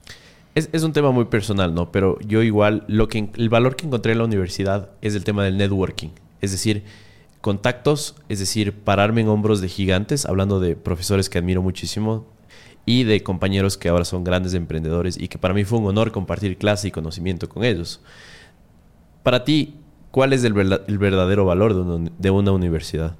Es, 0.56 0.84
un 0.84 0.94
tema 0.94 1.10
muy 1.10 1.26
personal, 1.26 1.74
¿no? 1.74 1.92
Pero 1.92 2.20
yo 2.20 2.44
igual, 2.44 2.84
lo 2.88 3.08
que, 3.08 3.30
el 3.36 3.50
valor 3.50 3.76
que 3.76 3.88
encontré 3.88 4.12
en 4.12 4.20
la 4.20 4.26
universidad 4.26 4.92
es 5.02 5.16
el 5.16 5.24
tema 5.24 5.44
del 5.44 5.58
networking. 5.58 6.10
Es 6.42 6.52
decir, 6.52 6.84
contactos, 7.42 8.16
es 8.30 8.38
decir, 8.38 8.72
pararme 8.72 9.22
en 9.22 9.30
hombros 9.30 9.62
de 9.62 9.68
gigantes, 9.68 10.28
hablando 10.28 10.60
de 10.60 10.76
profesores 10.76 11.28
que 11.30 11.40
admiro 11.40 11.64
muchísimo 11.64 12.28
y 12.86 13.04
de 13.04 13.24
compañeros 13.24 13.78
que 13.78 13.90
ahora 13.90 14.06
son 14.06 14.24
grandes 14.24 14.54
emprendedores 14.54 15.18
y 15.18 15.28
que 15.28 15.40
para 15.40 15.56
mí 15.56 15.64
fue 15.64 15.80
un 15.80 15.88
honor 15.88 16.12
compartir 16.12 16.58
clase 16.58 16.90
y 16.90 16.92
conocimiento 16.92 17.50
con 17.50 17.64
ellos. 17.64 18.02
Para 19.24 19.46
ti, 19.46 19.78
¿cuál 20.12 20.34
es 20.34 20.44
el, 20.44 20.54
verdadero 20.54 21.46
valor 21.46 22.12
de 22.16 22.30
una 22.30 22.52
universidad? 22.52 23.16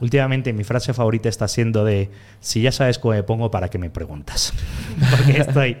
Últimamente 0.00 0.52
mi 0.52 0.64
frase 0.64 0.94
favorita 0.94 1.28
está 1.28 1.48
siendo 1.48 1.84
de, 1.84 2.10
si 2.40 2.62
ya 2.62 2.72
sabes 2.72 2.98
cómo 2.98 3.14
me 3.14 3.22
pongo, 3.22 3.50
¿para 3.50 3.68
qué 3.68 3.78
me 3.78 3.90
preguntas? 3.90 4.52
Porque 5.10 5.40
estoy... 5.40 5.76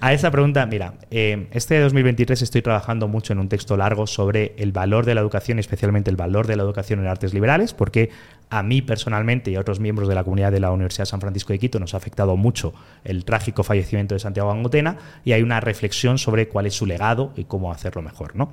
A 0.00 0.12
esa 0.12 0.30
pregunta, 0.30 0.66
mira, 0.66 0.94
eh, 1.10 1.48
este 1.52 1.78
2023 1.80 2.42
estoy 2.42 2.62
trabajando 2.62 3.08
mucho 3.08 3.32
en 3.32 3.38
un 3.38 3.48
texto 3.48 3.76
largo 3.76 4.06
sobre 4.06 4.54
el 4.58 4.72
valor 4.72 5.06
de 5.06 5.14
la 5.14 5.20
educación, 5.20 5.58
especialmente 5.58 6.10
el 6.10 6.16
valor 6.16 6.46
de 6.46 6.56
la 6.56 6.62
educación 6.62 7.00
en 7.00 7.06
artes 7.06 7.32
liberales, 7.32 7.72
porque 7.72 8.10
a 8.50 8.62
mí 8.62 8.82
personalmente 8.82 9.50
y 9.50 9.56
a 9.56 9.60
otros 9.60 9.80
miembros 9.80 10.08
de 10.08 10.14
la 10.14 10.24
comunidad 10.24 10.52
de 10.52 10.60
la 10.60 10.70
Universidad 10.70 11.02
de 11.02 11.10
San 11.10 11.20
Francisco 11.20 11.52
de 11.52 11.58
Quito 11.58 11.80
nos 11.80 11.94
ha 11.94 11.96
afectado 11.96 12.36
mucho 12.36 12.74
el 13.04 13.24
trágico 13.24 13.62
fallecimiento 13.62 14.14
de 14.14 14.18
Santiago 14.18 14.50
Angotena 14.50 14.96
y 15.24 15.32
hay 15.32 15.42
una 15.42 15.60
reflexión 15.60 16.18
sobre 16.18 16.48
cuál 16.48 16.66
es 16.66 16.74
su 16.74 16.86
legado 16.86 17.32
y 17.36 17.44
cómo 17.44 17.72
hacerlo 17.72 18.02
mejor. 18.02 18.36
¿no? 18.36 18.52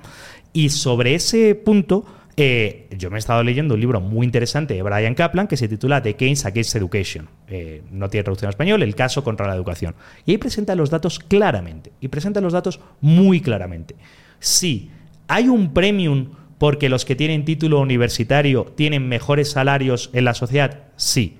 Y 0.52 0.70
sobre 0.70 1.14
ese 1.14 1.54
punto 1.54 2.04
eh, 2.36 2.88
yo 2.96 3.10
me 3.10 3.16
he 3.16 3.18
estado 3.18 3.42
leyendo 3.42 3.74
un 3.74 3.80
libro 3.80 4.00
muy 4.00 4.24
interesante 4.24 4.74
de 4.74 4.82
Brian 4.82 5.14
Kaplan 5.14 5.46
que 5.46 5.56
se 5.56 5.68
titula 5.68 6.02
The 6.02 6.16
Keynes 6.16 6.46
Against 6.46 6.76
Education. 6.76 7.28
Eh, 7.48 7.82
no 7.90 8.08
tiene 8.08 8.24
traducción 8.24 8.48
en 8.48 8.50
español, 8.50 8.82
el 8.82 8.94
caso 8.94 9.22
contra 9.22 9.46
la 9.46 9.54
educación. 9.54 9.94
Y 10.24 10.32
ahí 10.32 10.38
presenta 10.38 10.74
los 10.74 10.90
datos 10.90 11.18
claramente. 11.18 11.92
Y 12.00 12.08
presenta 12.08 12.40
los 12.40 12.52
datos 12.52 12.80
muy 13.00 13.40
claramente. 13.40 13.96
Sí, 14.38 14.90
hay 15.28 15.48
un 15.48 15.74
premium 15.74 16.30
porque 16.58 16.88
los 16.88 17.04
que 17.04 17.16
tienen 17.16 17.44
título 17.44 17.80
universitario 17.80 18.72
tienen 18.76 19.08
mejores 19.08 19.50
salarios 19.50 20.10
en 20.12 20.24
la 20.24 20.34
sociedad. 20.34 20.84
Sí. 20.96 21.38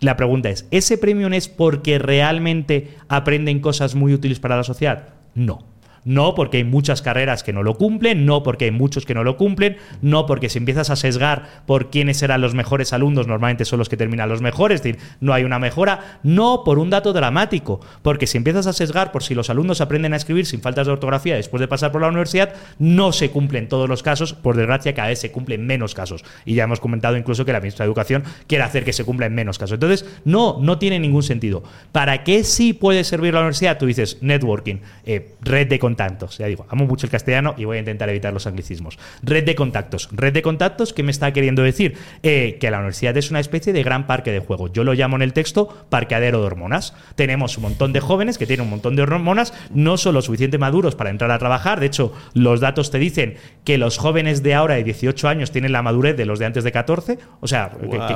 La 0.00 0.16
pregunta 0.16 0.50
es, 0.50 0.66
¿ese 0.70 0.98
premium 0.98 1.32
es 1.34 1.48
porque 1.48 1.98
realmente 1.98 2.94
aprenden 3.08 3.60
cosas 3.60 3.94
muy 3.94 4.12
útiles 4.12 4.40
para 4.40 4.56
la 4.56 4.64
sociedad? 4.64 5.08
No. 5.34 5.64
No 6.06 6.36
porque 6.36 6.58
hay 6.58 6.64
muchas 6.64 7.02
carreras 7.02 7.42
que 7.42 7.52
no 7.52 7.64
lo 7.64 7.74
cumplen, 7.74 8.24
no 8.26 8.44
porque 8.44 8.66
hay 8.66 8.70
muchos 8.70 9.04
que 9.04 9.12
no 9.12 9.24
lo 9.24 9.36
cumplen, 9.36 9.76
no 10.02 10.24
porque 10.24 10.48
si 10.48 10.58
empiezas 10.58 10.88
a 10.88 10.94
sesgar 10.94 11.64
por 11.66 11.90
quiénes 11.90 12.18
serán 12.18 12.40
los 12.40 12.54
mejores 12.54 12.92
alumnos, 12.92 13.26
normalmente 13.26 13.64
son 13.64 13.80
los 13.80 13.88
que 13.88 13.96
terminan 13.96 14.28
los 14.28 14.40
mejores, 14.40 14.76
es 14.76 14.82
decir, 14.84 15.02
no 15.20 15.34
hay 15.34 15.42
una 15.42 15.58
mejora, 15.58 16.20
no 16.22 16.62
por 16.64 16.78
un 16.78 16.90
dato 16.90 17.12
dramático, 17.12 17.80
porque 18.02 18.28
si 18.28 18.38
empiezas 18.38 18.68
a 18.68 18.72
sesgar 18.72 19.10
por 19.10 19.24
si 19.24 19.34
los 19.34 19.50
alumnos 19.50 19.80
aprenden 19.80 20.12
a 20.12 20.16
escribir 20.16 20.46
sin 20.46 20.60
faltas 20.60 20.86
de 20.86 20.92
ortografía 20.92 21.34
después 21.34 21.60
de 21.60 21.66
pasar 21.66 21.90
por 21.90 22.02
la 22.02 22.08
universidad, 22.08 22.54
no 22.78 23.10
se 23.10 23.30
cumplen 23.30 23.68
todos 23.68 23.88
los 23.88 24.04
casos, 24.04 24.32
por 24.32 24.56
desgracia 24.56 24.94
cada 24.94 25.08
vez 25.08 25.18
se 25.18 25.32
cumplen 25.32 25.66
menos 25.66 25.92
casos. 25.92 26.24
Y 26.44 26.54
ya 26.54 26.64
hemos 26.64 26.78
comentado 26.78 27.16
incluso 27.16 27.44
que 27.44 27.52
la 27.52 27.58
ministra 27.58 27.84
de 27.84 27.88
Educación 27.88 28.22
quiere 28.46 28.62
hacer 28.62 28.84
que 28.84 28.92
se 28.92 29.04
cumplan 29.04 29.34
menos 29.34 29.58
casos. 29.58 29.74
Entonces, 29.74 30.06
no, 30.24 30.58
no 30.60 30.78
tiene 30.78 31.00
ningún 31.00 31.24
sentido. 31.24 31.64
¿Para 31.90 32.22
qué 32.22 32.44
sí 32.44 32.74
puede 32.74 33.02
servir 33.02 33.34
la 33.34 33.40
universidad? 33.40 33.76
Tú 33.76 33.86
dices 33.86 34.18
networking, 34.20 34.76
eh, 35.04 35.34
red 35.42 35.66
de 35.66 35.80
contactos 35.80 35.95
contactos. 35.96 36.38
Ya 36.38 36.46
digo, 36.46 36.66
amo 36.68 36.84
mucho 36.84 37.06
el 37.06 37.10
castellano 37.10 37.54
y 37.56 37.64
voy 37.64 37.78
a 37.78 37.80
intentar 37.80 38.08
evitar 38.10 38.32
los 38.32 38.46
anglicismos. 38.46 38.98
Red 39.22 39.44
de 39.44 39.54
contactos. 39.54 40.08
Red 40.12 40.34
de 40.34 40.42
contactos, 40.42 40.92
¿qué 40.92 41.02
me 41.02 41.10
está 41.10 41.32
queriendo 41.32 41.62
decir? 41.62 41.96
Eh, 42.22 42.58
que 42.60 42.70
la 42.70 42.78
universidad 42.78 43.16
es 43.16 43.30
una 43.30 43.40
especie 43.40 43.72
de 43.72 43.82
gran 43.82 44.06
parque 44.06 44.30
de 44.30 44.40
juego. 44.40 44.70
Yo 44.70 44.84
lo 44.84 44.92
llamo 44.92 45.16
en 45.16 45.22
el 45.22 45.32
texto 45.32 45.86
parqueadero 45.88 46.40
de 46.40 46.46
hormonas. 46.46 46.94
Tenemos 47.14 47.56
un 47.56 47.62
montón 47.62 47.92
de 47.94 48.00
jóvenes 48.00 48.36
que 48.36 48.46
tienen 48.46 48.64
un 48.64 48.70
montón 48.70 48.94
de 48.94 49.02
hormonas, 49.02 49.54
no 49.72 49.96
son 49.96 50.14
lo 50.14 50.22
suficiente 50.22 50.58
maduros 50.58 50.94
para 50.94 51.10
entrar 51.10 51.30
a 51.30 51.38
trabajar. 51.38 51.80
De 51.80 51.86
hecho, 51.86 52.12
los 52.34 52.60
datos 52.60 52.90
te 52.90 52.98
dicen 52.98 53.36
que 53.64 53.78
los 53.78 53.96
jóvenes 53.96 54.42
de 54.42 54.54
ahora 54.54 54.74
de 54.74 54.84
18 54.84 55.28
años 55.28 55.50
tienen 55.50 55.72
la 55.72 55.82
madurez 55.82 56.16
de 56.16 56.26
los 56.26 56.38
de 56.38 56.46
antes 56.46 56.64
de 56.64 56.72
14, 56.72 57.18
o 57.40 57.48
sea, 57.48 57.72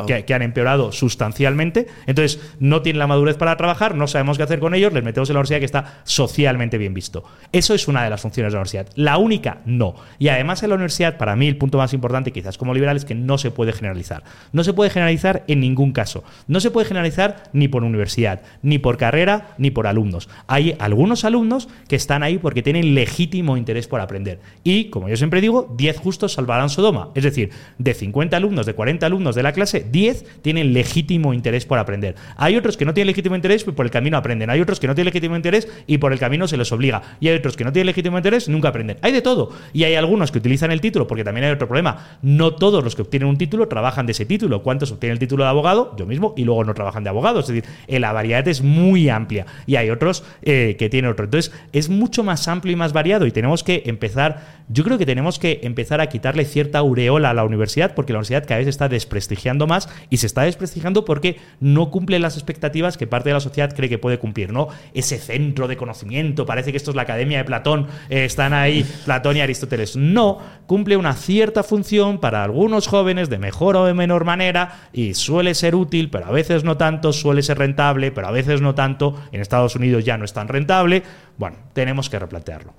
que, 0.06 0.34
han 0.34 0.42
empeorado 0.42 0.92
sustancialmente. 0.92 1.86
Entonces, 2.06 2.40
no 2.60 2.82
tienen 2.82 2.98
la 2.98 3.06
madurez 3.06 3.36
para 3.36 3.56
trabajar, 3.56 3.94
no 3.94 4.06
sabemos 4.06 4.36
qué 4.36 4.42
hacer 4.44 4.60
con 4.60 4.74
ellos, 4.74 4.92
les 4.92 5.02
metemos 5.02 5.28
en 5.30 5.34
la 5.34 5.40
universidad 5.40 5.58
que 5.58 5.64
está 5.64 6.02
socialmente 6.04 6.78
bien 6.78 6.94
visto. 6.94 7.24
Eso 7.52 7.69
es 7.74 7.88
una 7.88 8.04
de 8.04 8.10
las 8.10 8.20
funciones 8.20 8.52
de 8.52 8.56
la 8.56 8.60
universidad. 8.60 8.88
La 8.94 9.18
única, 9.18 9.60
no. 9.64 9.94
Y 10.18 10.28
además 10.28 10.62
en 10.62 10.70
la 10.70 10.74
universidad, 10.74 11.16
para 11.16 11.36
mí, 11.36 11.48
el 11.48 11.56
punto 11.56 11.78
más 11.78 11.92
importante, 11.92 12.32
quizás 12.32 12.58
como 12.58 12.74
liberal, 12.74 12.96
es 12.96 13.04
que 13.04 13.14
no 13.14 13.38
se 13.38 13.50
puede 13.50 13.72
generalizar. 13.72 14.22
No 14.52 14.64
se 14.64 14.72
puede 14.72 14.90
generalizar 14.90 15.44
en 15.46 15.60
ningún 15.60 15.92
caso. 15.92 16.24
No 16.46 16.60
se 16.60 16.70
puede 16.70 16.86
generalizar 16.86 17.44
ni 17.52 17.68
por 17.68 17.84
universidad, 17.84 18.42
ni 18.62 18.78
por 18.78 18.96
carrera, 18.96 19.54
ni 19.58 19.70
por 19.70 19.86
alumnos. 19.86 20.28
Hay 20.46 20.76
algunos 20.78 21.24
alumnos 21.24 21.68
que 21.88 21.96
están 21.96 22.22
ahí 22.22 22.38
porque 22.38 22.62
tienen 22.62 22.94
legítimo 22.94 23.56
interés 23.56 23.88
por 23.88 24.00
aprender. 24.00 24.40
Y, 24.64 24.86
como 24.86 25.08
yo 25.08 25.16
siempre 25.16 25.40
digo, 25.40 25.74
10 25.76 25.98
justos 25.98 26.32
salvarán 26.32 26.70
Sodoma. 26.70 27.10
Es 27.14 27.24
decir, 27.24 27.50
de 27.78 27.94
50 27.94 28.36
alumnos, 28.36 28.66
de 28.66 28.74
40 28.74 29.06
alumnos 29.06 29.34
de 29.34 29.42
la 29.42 29.52
clase, 29.52 29.86
10 29.90 30.42
tienen 30.42 30.72
legítimo 30.72 31.34
interés 31.34 31.66
por 31.66 31.78
aprender. 31.78 32.14
Hay 32.36 32.56
otros 32.56 32.76
que 32.76 32.84
no 32.84 32.94
tienen 32.94 33.08
legítimo 33.08 33.36
interés 33.36 33.64
y 33.66 33.72
por 33.72 33.86
el 33.86 33.90
camino 33.90 34.16
aprenden. 34.16 34.50
Hay 34.50 34.60
otros 34.60 34.80
que 34.80 34.86
no 34.86 34.94
tienen 34.94 35.12
legítimo 35.12 35.36
interés 35.36 35.68
y 35.86 35.98
por 35.98 36.12
el 36.12 36.18
camino 36.18 36.48
se 36.48 36.56
les 36.56 36.70
obliga. 36.72 37.02
Y 37.20 37.28
hay 37.28 37.36
otros 37.36 37.56
no 37.64 37.72
tienen 37.72 37.86
legítimo 37.86 38.16
interés 38.16 38.48
nunca 38.48 38.68
aprenden. 38.68 38.98
Hay 39.02 39.12
de 39.12 39.22
todo. 39.22 39.50
Y 39.72 39.84
hay 39.84 39.94
algunos 39.94 40.30
que 40.30 40.38
utilizan 40.38 40.70
el 40.70 40.80
título, 40.80 41.06
porque 41.06 41.24
también 41.24 41.46
hay 41.46 41.52
otro 41.52 41.66
problema. 41.66 42.18
No 42.22 42.54
todos 42.54 42.82
los 42.82 42.94
que 42.94 43.02
obtienen 43.02 43.28
un 43.28 43.38
título 43.38 43.68
trabajan 43.68 44.06
de 44.06 44.12
ese 44.12 44.24
título. 44.26 44.62
¿Cuántos 44.62 44.92
obtienen 44.92 45.14
el 45.14 45.18
título 45.18 45.44
de 45.44 45.50
abogado? 45.50 45.94
Yo 45.96 46.06
mismo, 46.06 46.34
y 46.36 46.44
luego 46.44 46.64
no 46.64 46.74
trabajan 46.74 47.04
de 47.04 47.10
abogado. 47.10 47.40
Es 47.40 47.48
decir, 47.48 47.64
la 47.88 48.12
variedad 48.12 48.46
es 48.48 48.62
muy 48.62 49.08
amplia. 49.08 49.46
Y 49.66 49.76
hay 49.76 49.90
otros 49.90 50.24
eh, 50.42 50.76
que 50.78 50.88
tienen 50.88 51.10
otro. 51.10 51.24
Entonces, 51.24 51.52
es 51.72 51.88
mucho 51.88 52.22
más 52.22 52.48
amplio 52.48 52.72
y 52.72 52.76
más 52.76 52.92
variado. 52.92 53.26
Y 53.26 53.30
tenemos 53.30 53.64
que 53.64 53.82
empezar, 53.86 54.62
yo 54.68 54.84
creo 54.84 54.98
que 54.98 55.06
tenemos 55.06 55.38
que 55.38 55.60
empezar 55.62 56.00
a 56.00 56.08
quitarle 56.08 56.44
cierta 56.44 56.78
aureola 56.78 57.30
a 57.30 57.34
la 57.34 57.44
universidad, 57.44 57.94
porque 57.94 58.12
la 58.12 58.18
universidad 58.18 58.44
cada 58.46 58.58
vez 58.58 58.68
está 58.68 58.88
desprestigiando 58.88 59.66
más 59.66 59.88
y 60.08 60.18
se 60.18 60.26
está 60.26 60.42
desprestigiando 60.42 61.04
porque 61.04 61.36
no 61.60 61.90
cumple 61.90 62.18
las 62.18 62.36
expectativas 62.36 62.96
que 62.96 63.06
parte 63.06 63.30
de 63.30 63.34
la 63.34 63.40
sociedad 63.40 63.74
cree 63.74 63.88
que 63.88 63.98
puede 63.98 64.18
cumplir, 64.18 64.52
¿no? 64.52 64.68
Ese 64.94 65.18
centro 65.18 65.68
de 65.68 65.76
conocimiento, 65.76 66.46
parece 66.46 66.70
que 66.70 66.76
esto 66.76 66.90
es 66.90 66.96
la 66.96 67.02
academia 67.02 67.39
Platón, 67.44 67.86
eh, 68.08 68.24
están 68.24 68.52
ahí 68.52 68.84
Platón 69.04 69.36
y 69.36 69.40
Aristóteles. 69.40 69.96
No, 69.96 70.38
cumple 70.66 70.96
una 70.96 71.14
cierta 71.14 71.62
función 71.62 72.18
para 72.18 72.44
algunos 72.44 72.86
jóvenes 72.86 73.28
de 73.30 73.38
mejor 73.38 73.76
o 73.76 73.84
de 73.84 73.94
menor 73.94 74.24
manera 74.24 74.88
y 74.92 75.14
suele 75.14 75.54
ser 75.54 75.74
útil, 75.74 76.10
pero 76.10 76.26
a 76.26 76.30
veces 76.30 76.64
no 76.64 76.76
tanto, 76.76 77.12
suele 77.12 77.42
ser 77.42 77.58
rentable, 77.58 78.12
pero 78.12 78.28
a 78.28 78.30
veces 78.30 78.60
no 78.60 78.74
tanto. 78.74 79.20
En 79.32 79.40
Estados 79.40 79.76
Unidos 79.76 80.04
ya 80.04 80.16
no 80.16 80.24
es 80.24 80.32
tan 80.32 80.48
rentable. 80.48 81.02
Bueno, 81.36 81.56
tenemos 81.72 82.10
que 82.10 82.18
replantearlo. 82.18 82.74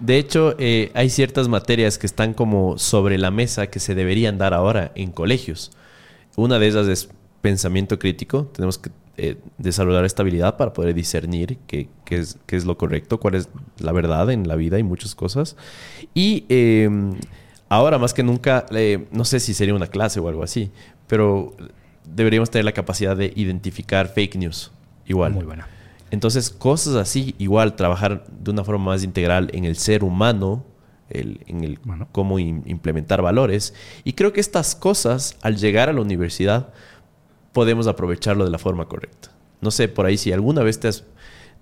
De 0.00 0.18
hecho, 0.18 0.54
eh, 0.58 0.90
hay 0.94 1.08
ciertas 1.08 1.48
materias 1.48 1.96
que 1.98 2.06
están 2.06 2.34
como 2.34 2.76
sobre 2.76 3.16
la 3.16 3.30
mesa 3.30 3.68
que 3.68 3.80
se 3.80 3.94
deberían 3.94 4.36
dar 4.36 4.52
ahora 4.52 4.92
en 4.94 5.10
colegios. 5.10 5.72
Una 6.36 6.58
de 6.58 6.66
ellas 6.66 6.86
es 6.86 7.08
pensamiento 7.40 7.98
crítico. 7.98 8.46
Tenemos 8.54 8.78
que 8.78 8.90
eh, 9.18 9.38
desarrollar 9.56 10.04
estabilidad 10.04 10.58
para 10.58 10.74
poder 10.74 10.94
discernir 10.94 11.58
qué, 11.66 11.88
es, 12.10 12.38
qué, 12.46 12.56
es, 12.56 12.66
lo 12.66 12.76
correcto, 12.76 13.18
cuál 13.18 13.34
es 13.34 13.48
la 13.78 13.92
verdad 13.92 14.30
en 14.30 14.46
la 14.46 14.56
vida 14.56 14.78
y 14.78 14.82
muchas 14.82 15.14
cosas. 15.14 15.56
Y 16.12 16.44
em, 16.50 17.14
ahora 17.70 17.98
más 17.98 18.12
que 18.12 18.22
nunca, 18.22 18.66
eh, 18.72 19.06
no 19.12 19.24
sé 19.24 19.40
si 19.40 19.54
sería 19.54 19.74
una 19.74 19.86
clase 19.86 20.20
o 20.20 20.28
algo 20.28 20.42
así, 20.42 20.70
pero 21.06 21.54
deberíamos 22.04 22.50
tener 22.50 22.66
la 22.66 22.72
capacidad 22.72 23.16
de 23.16 23.32
identificar 23.34 24.08
fake 24.08 24.36
news. 24.36 24.70
Igual. 25.06 25.32
Muy 25.32 25.44
buena. 25.44 25.66
Entonces, 26.10 26.50
cosas 26.50 26.94
así, 26.96 27.34
igual 27.38 27.74
trabajar 27.74 28.26
de 28.26 28.50
una 28.50 28.64
forma 28.64 28.84
más 28.84 29.02
integral 29.02 29.50
en 29.54 29.64
el 29.64 29.76
ser 29.76 30.04
humano, 30.04 30.64
en 31.08 31.64
el 31.64 31.78
cómo 32.12 32.38
implementar 32.38 33.22
valores. 33.22 33.74
Y 34.04 34.12
creo 34.12 34.32
que 34.32 34.40
estas 34.40 34.74
cosas, 34.74 35.36
al 35.42 35.56
llegar 35.56 35.88
a 35.88 35.92
la 35.92 36.00
universidad, 36.00 36.72
podemos 37.56 37.86
aprovecharlo 37.86 38.44
de 38.44 38.50
la 38.50 38.58
forma 38.58 38.84
correcta. 38.84 39.30
No 39.62 39.70
sé, 39.70 39.88
por 39.88 40.04
ahí 40.04 40.18
si 40.18 40.30
alguna 40.30 40.62
vez 40.62 40.78
te 40.78 40.88
has, 40.88 41.04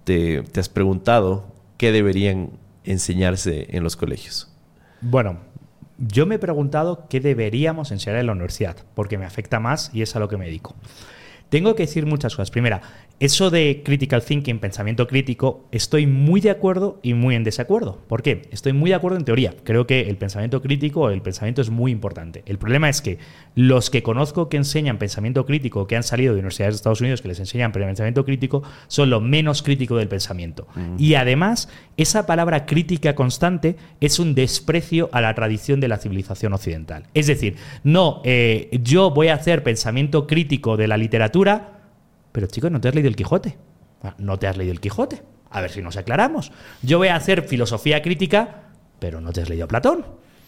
te, 0.03 0.43
has 0.57 0.69
preguntado 0.69 1.45
qué 1.77 1.93
deberían 1.93 2.51
enseñarse 2.83 3.69
en 3.71 3.85
los 3.85 3.95
colegios. 3.95 4.53
Bueno, 5.01 5.39
yo 5.99 6.27
me 6.27 6.35
he 6.35 6.39
preguntado 6.41 7.07
qué 7.09 7.21
deberíamos 7.21 7.93
enseñar 7.93 8.19
en 8.19 8.27
la 8.27 8.33
universidad, 8.33 8.77
porque 8.97 9.19
me 9.19 9.25
afecta 9.25 9.61
más 9.61 9.93
y 9.95 10.03
es 10.03 10.17
a 10.17 10.19
lo 10.19 10.29
que 10.29 10.37
me 10.37 10.47
dedico. 10.47 10.75
Tengo 11.55 11.77
que 11.77 11.85
decir 11.85 12.05
muchas 12.05 12.35
cosas. 12.35 12.51
Primera, 12.51 12.83
eso 13.21 13.49
de 13.49 13.83
critical 13.85 14.25
thinking, 14.25 14.59
pensamiento 14.59 15.07
crítico, 15.07 15.69
estoy 15.71 16.05
muy 16.05 16.41
de 16.41 16.51
acuerdo 16.51 16.99
y 17.01 17.15
muy 17.15 17.37
en 17.37 17.45
desacuerdo. 17.45 18.01
¿Por 18.09 18.23
qué? 18.23 18.43
Estoy 18.51 18.73
muy 18.73 18.91
de 18.91 18.97
acuerdo 18.97 19.19
en 19.19 19.25
teoría. 19.25 19.55
Creo 19.63 19.87
que 19.87 20.01
el 20.01 20.17
pensamiento 20.17 20.61
crítico, 20.61 21.11
el 21.11 21.23
pensamiento 21.23 21.63
es 21.63 21.71
muy 21.71 21.93
importante. 21.93 22.43
El 22.47 22.59
problema 22.59 22.89
es 22.89 23.01
que 23.01 23.19
los 23.55 23.89
que 23.89 24.03
conozco 24.03 24.49
que 24.49 24.57
enseñan 24.57 24.99
pensamiento 24.99 25.47
crítico, 25.47 25.87
que 25.87 25.95
han 25.95 26.03
salido 26.03 26.33
de 26.33 26.41
universidades 26.41 26.75
de 26.75 26.77
Estados 26.79 27.01
Unidos 27.01 27.23
que 27.23 27.29
les 27.29 27.39
enseñan 27.39 27.71
pensamiento 27.71 28.25
crítico, 28.25 28.65
son 28.89 29.11
lo 29.11 29.21
menos 29.21 29.63
crítico 29.63 29.97
del 29.97 30.09
pensamiento. 30.09 30.67
Y 30.99 31.15
además, 31.15 31.69
esa 31.97 32.27
palabra 32.27 32.67
crítica 32.67 33.15
constante 33.15 33.77
es 34.01 34.19
un 34.19 34.35
desprecio 34.35 35.09
a 35.13 35.21
la 35.21 35.33
tradición 35.37 35.79
de 35.79 35.87
la 35.87 35.99
civilización 35.99 36.53
occidental. 36.53 37.05
Es 37.15 37.29
decir, 37.29 37.55
no, 37.85 38.23
eh, 38.25 38.77
yo 38.83 39.13
voy 39.13 39.29
a 39.29 39.35
hacer 39.35 39.63
pensamiento 39.63 40.27
crítico 40.27 40.77
de 40.77 40.89
la 40.89 40.97
literatura 40.97 41.44
pero 42.33 42.47
chicos, 42.47 42.71
no 42.71 42.81
te 42.81 42.89
has 42.89 42.95
leído 42.95 43.09
el 43.09 43.17
Quijote. 43.17 43.57
Ah, 44.03 44.15
no 44.19 44.39
te 44.39 44.47
has 44.47 44.57
leído 44.57 44.73
el 44.73 44.81
Quijote. 44.81 45.23
A 45.51 45.61
ver 45.61 45.71
si 45.71 45.83
nos 45.83 45.97
aclaramos. 45.97 46.53
Yo 46.83 46.99
voy 46.99 47.09
a 47.09 47.17
hacer 47.17 47.43
filosofía 47.43 48.03
crítica, 48.03 48.63
pero 48.99 49.21
no 49.21 49.33
te 49.33 49.43
has 49.43 49.49
leído 49.49 49.69
Platón. 49.69 50.05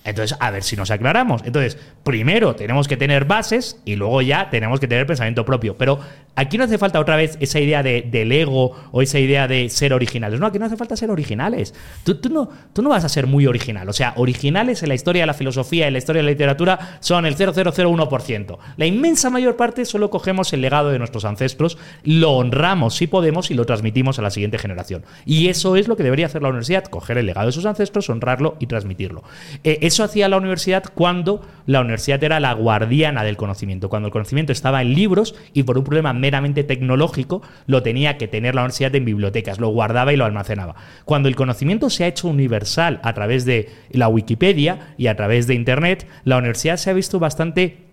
Entonces, 0.06 0.36
a 0.40 0.50
ver 0.50 0.62
si 0.62 0.76
nos 0.76 0.90
aclaramos. 0.90 1.42
Entonces, 1.44 1.76
primero 2.02 2.54
tenemos 2.54 2.88
que 2.88 2.96
tener 2.96 3.24
bases 3.24 3.80
y 3.84 3.96
luego 3.96 4.22
ya 4.22 4.48
tenemos 4.50 4.80
que 4.80 4.88
tener 4.88 5.06
pensamiento 5.06 5.44
propio. 5.44 5.76
Pero 5.76 5.98
aquí 6.34 6.56
no 6.56 6.64
hace 6.64 6.78
falta 6.78 7.00
otra 7.00 7.16
vez 7.16 7.36
esa 7.40 7.60
idea 7.60 7.82
de, 7.82 8.02
del 8.02 8.32
ego 8.32 8.72
o 8.92 9.02
esa 9.02 9.18
idea 9.18 9.48
de 9.48 9.68
ser 9.68 9.92
originales. 9.92 10.40
No, 10.40 10.46
aquí 10.46 10.58
no 10.58 10.66
hace 10.66 10.76
falta 10.76 10.96
ser 10.96 11.10
originales. 11.10 11.74
Tú, 12.04 12.18
no, 12.30 12.48
tú 12.72 12.82
no 12.82 12.90
vas 12.90 13.04
a 13.04 13.08
ser 13.08 13.26
muy 13.26 13.46
original. 13.46 13.88
O 13.88 13.92
sea, 13.92 14.14
originales 14.16 14.82
en 14.82 14.88
la 14.88 14.94
historia 14.94 15.22
de 15.22 15.26
la 15.26 15.34
filosofía 15.34 15.86
en 15.86 15.92
la 15.92 15.98
historia 15.98 16.20
de 16.20 16.24
la 16.24 16.30
literatura 16.30 16.98
son 17.00 17.26
el 17.26 17.36
0001%. 17.36 18.58
La 18.76 18.86
inmensa 18.86 19.30
mayor 19.30 19.56
parte 19.56 19.84
solo 19.84 20.10
cogemos 20.10 20.52
el 20.52 20.60
legado 20.60 20.90
de 20.90 20.98
nuestros 20.98 21.24
ancestros, 21.24 21.78
lo 22.04 22.32
honramos 22.32 22.94
si 22.94 23.06
podemos 23.06 23.50
y 23.50 23.54
lo 23.54 23.66
transmitimos 23.66 24.18
a 24.18 24.22
la 24.22 24.30
siguiente 24.30 24.58
generación. 24.58 25.04
Y 25.24 25.48
eso 25.48 25.76
es 25.76 25.88
lo 25.88 25.96
que 25.96 26.02
debería 26.02 26.26
hacer 26.26 26.42
la 26.42 26.48
universidad, 26.48 26.84
coger 26.84 27.18
el 27.18 27.26
legado 27.26 27.46
de 27.46 27.52
sus 27.52 27.66
ancestros, 27.66 28.08
honrarlo 28.10 28.56
y 28.60 28.66
transmitirlo. 28.66 29.22
Eh, 29.64 29.78
eso 29.96 30.04
hacía 30.04 30.28
la 30.28 30.36
universidad 30.36 30.84
cuando 30.94 31.40
la 31.64 31.80
universidad 31.80 32.22
era 32.22 32.38
la 32.38 32.52
guardiana 32.52 33.24
del 33.24 33.38
conocimiento, 33.38 33.88
cuando 33.88 34.08
el 34.08 34.12
conocimiento 34.12 34.52
estaba 34.52 34.82
en 34.82 34.92
libros 34.92 35.34
y 35.54 35.62
por 35.62 35.78
un 35.78 35.84
problema 35.84 36.12
meramente 36.12 36.64
tecnológico 36.64 37.40
lo 37.66 37.82
tenía 37.82 38.18
que 38.18 38.28
tener 38.28 38.54
la 38.54 38.60
universidad 38.60 38.94
en 38.94 39.06
bibliotecas, 39.06 39.58
lo 39.58 39.68
guardaba 39.68 40.12
y 40.12 40.16
lo 40.16 40.26
almacenaba. 40.26 40.74
Cuando 41.06 41.30
el 41.30 41.34
conocimiento 41.34 41.88
se 41.88 42.04
ha 42.04 42.08
hecho 42.08 42.28
universal 42.28 43.00
a 43.02 43.14
través 43.14 43.46
de 43.46 43.70
la 43.90 44.08
Wikipedia 44.08 44.94
y 44.98 45.06
a 45.06 45.16
través 45.16 45.46
de 45.46 45.54
Internet, 45.54 46.06
la 46.24 46.36
universidad 46.36 46.76
se 46.76 46.90
ha 46.90 46.92
visto 46.92 47.18
bastante 47.18 47.85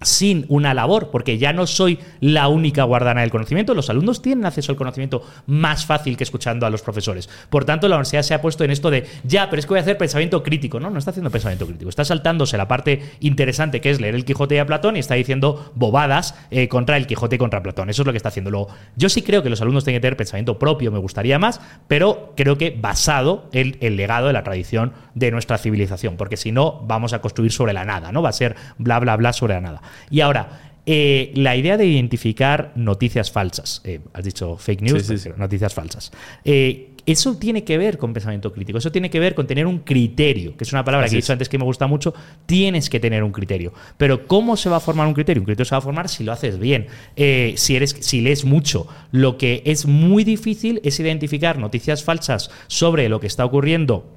sin 0.00 0.44
una 0.48 0.74
labor, 0.74 1.10
porque 1.10 1.38
ya 1.38 1.52
no 1.52 1.66
soy 1.66 1.98
la 2.20 2.48
única 2.48 2.84
guardana 2.84 3.22
del 3.22 3.30
conocimiento, 3.30 3.74
los 3.74 3.90
alumnos 3.90 4.22
tienen 4.22 4.44
acceso 4.44 4.72
al 4.72 4.76
conocimiento 4.76 5.22
más 5.46 5.86
fácil 5.86 6.16
que 6.16 6.24
escuchando 6.24 6.66
a 6.66 6.70
los 6.70 6.82
profesores. 6.82 7.28
Por 7.50 7.64
tanto, 7.64 7.88
la 7.88 7.96
universidad 7.96 8.22
se 8.22 8.34
ha 8.34 8.42
puesto 8.42 8.64
en 8.64 8.70
esto 8.70 8.90
de, 8.90 9.06
ya, 9.24 9.48
pero 9.48 9.60
es 9.60 9.66
que 9.66 9.70
voy 9.70 9.78
a 9.78 9.82
hacer 9.82 9.98
pensamiento 9.98 10.42
crítico. 10.42 10.78
No, 10.80 10.90
no 10.90 10.98
está 10.98 11.10
haciendo 11.10 11.30
pensamiento 11.30 11.66
crítico, 11.66 11.88
está 11.88 12.04
saltándose 12.04 12.56
la 12.56 12.68
parte 12.68 13.02
interesante 13.20 13.80
que 13.80 13.90
es 13.90 14.00
leer 14.00 14.14
el 14.14 14.24
Quijote 14.24 14.60
a 14.60 14.66
Platón 14.66 14.96
y 14.96 15.00
está 15.00 15.14
diciendo 15.14 15.72
bobadas 15.74 16.34
eh, 16.50 16.68
contra 16.68 16.96
el 16.96 17.06
Quijote 17.06 17.36
y 17.36 17.38
contra 17.38 17.62
Platón. 17.62 17.90
Eso 17.90 18.02
es 18.02 18.06
lo 18.06 18.12
que 18.12 18.18
está 18.18 18.28
haciendo. 18.28 18.50
Luego, 18.50 18.68
yo 18.96 19.08
sí 19.08 19.22
creo 19.22 19.42
que 19.42 19.50
los 19.50 19.60
alumnos 19.60 19.84
tienen 19.84 20.00
que 20.00 20.02
tener 20.02 20.16
pensamiento 20.16 20.58
propio, 20.58 20.92
me 20.92 20.98
gustaría 20.98 21.38
más, 21.38 21.60
pero 21.88 22.34
creo 22.36 22.58
que 22.58 22.76
basado 22.78 23.48
en 23.52 23.76
el 23.80 23.96
legado 23.96 24.26
de 24.26 24.32
la 24.32 24.42
tradición 24.42 24.92
de 25.14 25.30
nuestra 25.30 25.58
civilización, 25.58 26.16
porque 26.16 26.36
si 26.36 26.52
no, 26.52 26.82
vamos 26.86 27.12
a 27.12 27.20
construir 27.20 27.52
sobre 27.52 27.72
la 27.72 27.84
nada, 27.84 28.12
¿no? 28.12 28.22
Va 28.22 28.30
a 28.30 28.32
ser 28.32 28.56
bla, 28.78 28.98
bla, 28.98 29.16
bla 29.16 29.32
sobre 29.32 29.54
la 29.54 29.60
nada. 29.60 29.82
Y 30.10 30.20
ahora, 30.20 30.60
eh, 30.86 31.32
la 31.34 31.56
idea 31.56 31.76
de 31.76 31.86
identificar 31.86 32.72
noticias 32.74 33.30
falsas. 33.32 33.80
Eh, 33.84 34.00
has 34.12 34.24
dicho 34.24 34.56
fake 34.58 34.82
news, 34.82 35.02
Sí, 35.02 35.08
sí, 35.08 35.18
sí. 35.18 35.22
pero 35.24 35.36
noticias 35.38 35.72
falsas. 35.72 36.12
Eh, 36.44 36.90
eso 37.06 37.36
tiene 37.36 37.64
que 37.64 37.76
ver 37.76 37.98
con 37.98 38.14
pensamiento 38.14 38.50
crítico, 38.52 38.78
eso 38.78 38.90
tiene 38.90 39.10
que 39.10 39.20
ver 39.20 39.34
con 39.34 39.46
tener 39.46 39.66
un 39.66 39.80
criterio, 39.80 40.56
que 40.56 40.64
es 40.64 40.72
una 40.72 40.84
palabra 40.84 41.04
Así 41.04 41.12
que 41.12 41.16
he 41.16 41.18
es. 41.18 41.24
dicho 41.24 41.32
antes 41.34 41.48
que 41.50 41.58
me 41.58 41.64
gusta 41.64 41.86
mucho, 41.86 42.14
tienes 42.46 42.88
que 42.88 42.98
tener 42.98 43.22
un 43.22 43.30
criterio. 43.32 43.74
Pero 43.98 44.26
¿cómo 44.26 44.56
se 44.56 44.70
va 44.70 44.76
a 44.76 44.80
formar 44.80 45.06
un 45.06 45.12
criterio? 45.14 45.40
Un 45.42 45.44
criterio 45.46 45.66
se 45.66 45.74
va 45.74 45.78
a 45.78 45.82
formar 45.82 46.08
si 46.08 46.24
lo 46.24 46.32
haces 46.32 46.58
bien, 46.58 46.86
si, 47.14 47.76
eres, 47.76 47.96
si 48.00 48.22
lees 48.22 48.46
mucho. 48.46 48.86
Lo 49.10 49.36
que 49.36 49.62
es 49.66 49.84
muy 49.84 50.24
difícil 50.24 50.80
es 50.82 50.98
identificar 50.98 51.58
noticias 51.58 52.02
falsas 52.04 52.50
sobre 52.68 53.10
lo 53.10 53.20
que 53.20 53.26
está 53.26 53.44
ocurriendo 53.44 54.10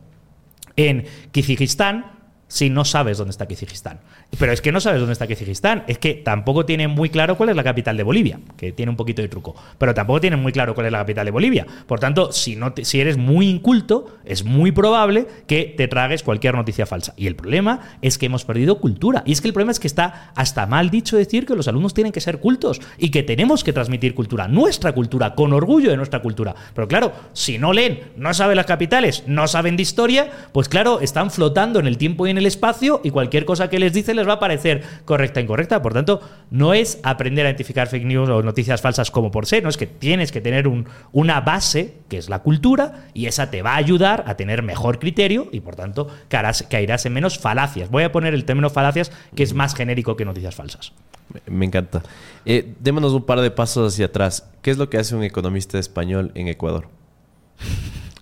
en 0.77 1.05
Kirguistán 1.31 2.11
si 2.47 2.69
no 2.69 2.85
sabes 2.85 3.17
dónde 3.17 3.31
está 3.31 3.45
Kirguistán. 3.47 3.99
Pero 4.39 4.51
es 4.51 4.61
que 4.61 4.71
no 4.71 4.79
sabes 4.81 4.99
dónde 4.99 5.13
está 5.13 5.25
Kirguistán, 5.25 5.83
es 5.87 5.97
que 5.99 6.13
tampoco 6.13 6.65
tienen 6.65 6.91
muy 6.91 7.09
claro 7.09 7.37
cuál 7.37 7.49
es 7.49 7.55
la 7.55 7.63
capital 7.63 7.95
de 7.97 8.03
Bolivia, 8.03 8.39
que 8.57 8.71
tiene 8.71 8.89
un 8.91 8.95
poquito 8.97 9.21
de 9.21 9.29
truco, 9.29 9.55
pero 9.79 9.93
tampoco 9.93 10.19
tienen 10.21 10.41
muy 10.41 10.51
claro 10.51 10.75
cuál 10.75 10.85
es 10.87 10.91
la 10.91 10.99
capital 10.99 11.25
de 11.25 11.31
Bolivia. 11.31 11.65
Por 11.87 11.99
tanto, 11.99 12.31
si, 12.33 12.55
no 12.55 12.73
te- 12.73 12.83
si 12.85 12.99
eres 12.99 13.17
muy 13.17 13.47
inculto, 13.49 14.17
es 14.25 14.43
muy 14.43 14.71
probable 14.71 15.25
que 15.47 15.73
te 15.77 15.87
tragues 15.87 16.23
cualquier 16.23 16.53
noticia 16.55 16.85
falsa. 16.85 17.13
Y 17.17 17.25
el 17.27 17.35
problema 17.35 17.79
es 18.01 18.17
que 18.17 18.25
hemos 18.27 18.43
perdido 18.45 18.79
cultura. 18.79 19.23
Y 19.25 19.31
es 19.31 19.41
que 19.41 19.47
el 19.47 19.53
problema 19.53 19.71
es 19.71 19.79
que 19.79 19.87
está 19.87 20.31
hasta 20.35 20.67
mal 20.67 20.89
dicho 20.89 21.15
decir 21.17 21.45
que 21.45 21.55
los 21.55 21.67
alumnos 21.69 21.93
tienen 21.93 22.11
que 22.11 22.21
ser 22.21 22.39
cultos 22.39 22.81
y 22.97 23.09
que 23.09 23.23
tenemos 23.23 23.63
que 23.63 23.73
transmitir 23.73 24.13
cultura, 24.13 24.47
nuestra 24.49 24.91
cultura, 24.91 25.33
con 25.35 25.53
orgullo 25.53 25.89
de 25.89 25.97
nuestra 25.97 26.21
cultura. 26.21 26.53
Pero 26.75 26.87
claro, 26.87 27.13
si 27.33 27.57
no 27.57 27.71
leen, 27.73 28.01
no 28.17 28.33
saben 28.33 28.57
las 28.57 28.65
capitales, 28.65 29.23
no 29.25 29.47
saben 29.47 29.77
de 29.77 29.83
historia, 29.83 30.29
pues 30.51 30.67
claro, 30.69 30.99
están 30.99 31.31
flotando 31.31 31.79
en 31.79 31.87
el 31.87 31.97
tiempo 31.97 32.27
y 32.27 32.31
en 32.31 32.37
el 32.37 32.45
espacio 32.45 32.99
y 33.05 33.09
cualquier 33.09 33.45
cosa 33.45 33.69
que 33.69 33.79
les 33.79 33.93
dice 33.93 34.16
les 34.17 34.27
va 34.27 34.33
a 34.33 34.39
parecer 34.39 34.83
correcta 35.05 35.39
o 35.39 35.43
incorrecta. 35.43 35.81
Por 35.81 35.93
tanto, 35.93 36.19
no 36.51 36.73
es 36.73 36.99
aprender 37.03 37.45
a 37.45 37.49
identificar 37.49 37.87
fake 37.87 38.05
news 38.05 38.27
o 38.29 38.43
noticias 38.43 38.81
falsas 38.81 39.09
como 39.11 39.31
por 39.31 39.45
ser, 39.45 39.63
no 39.63 39.69
es 39.69 39.77
que 39.77 39.87
tienes 39.87 40.31
que 40.33 40.41
tener 40.41 40.67
un- 40.67 40.85
una 41.13 41.39
base, 41.39 41.93
que 42.09 42.17
es 42.17 42.27
la 42.29 42.39
cultura, 42.39 43.05
y 43.13 43.27
esa 43.27 43.49
te 43.49 43.61
va 43.61 43.73
a 43.73 43.77
ayudar 43.77 44.25
a 44.27 44.35
tener 44.35 44.63
mejor 44.63 44.99
criterio 44.99 45.47
y 45.51 45.61
por 45.61 45.75
tanto 45.75 46.07
caerás, 46.27 46.63
caerás 46.69 47.05
en 47.05 47.13
menos 47.13 47.37
falacias. 47.39 47.89
Voy 47.89 48.03
a 48.03 48.11
poner 48.11 48.33
el 48.33 48.43
término 48.43 48.69
falacias, 48.69 49.11
que 49.35 49.43
es 49.43 49.53
más 49.53 49.75
genérico 49.75 50.15
que 50.17 50.25
noticias 50.25 50.55
falsas. 50.55 50.91
Me- 51.33 51.41
Me 51.57 51.65
encanta. 51.65 52.01
Eh, 52.45 52.73
démonos 52.79 53.13
un 53.13 53.25
par 53.25 53.39
de 53.41 53.51
pasos 53.51 53.93
hacia 53.93 54.05
atrás. 54.07 54.49
¿Qué 54.61 54.71
es 54.71 54.77
lo 54.77 54.89
que 54.89 54.97
hace 54.97 55.13
un 55.15 55.23
economista 55.23 55.77
español 55.77 56.31
en 56.35 56.47
Ecuador? 56.47 56.87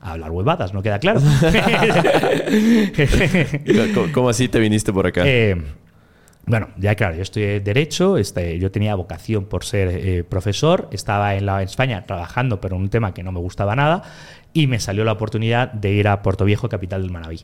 Hablar 0.02 0.32
huevadas, 0.32 0.74
¿no 0.74 0.82
queda 0.84 1.00
claro? 1.00 1.20
¿Cómo, 3.94 4.08
cómo 4.14 4.30
así 4.30 4.48
te 4.48 4.60
viniste 4.60 4.94
por 4.94 5.08
acá? 5.08 5.24
Eh, 5.26 5.56
bueno, 6.48 6.70
ya 6.78 6.96
claro, 6.96 7.16
yo 7.16 7.24
estudié 7.24 7.60
Derecho, 7.60 8.18
este, 8.18 8.60
yo 8.60 8.70
tenía 8.70 8.94
vocación 8.96 9.46
por 9.46 9.66
ser 9.66 9.90
eh, 9.90 10.24
profesor, 10.24 10.88
estaba 10.92 11.36
en, 11.36 11.48
la, 11.48 11.64
España 11.64 12.04
trabajando, 12.06 12.62
pero 12.62 12.76
en 12.76 12.84
un 12.84 12.90
tema 12.90 13.14
que 13.14 13.24
no 13.24 13.32
me 13.32 13.40
gustaba 13.40 13.76
nada, 13.76 14.04
y 14.54 14.68
me 14.68 14.80
salió 14.80 15.04
la 15.04 15.14
oportunidad 15.14 15.72
de 15.72 15.92
ir 15.92 16.08
a 16.08 16.22
Puerto 16.22 16.46
Viejo, 16.46 16.70
capital 16.70 17.02
del 17.02 17.12
Manabí. 17.12 17.42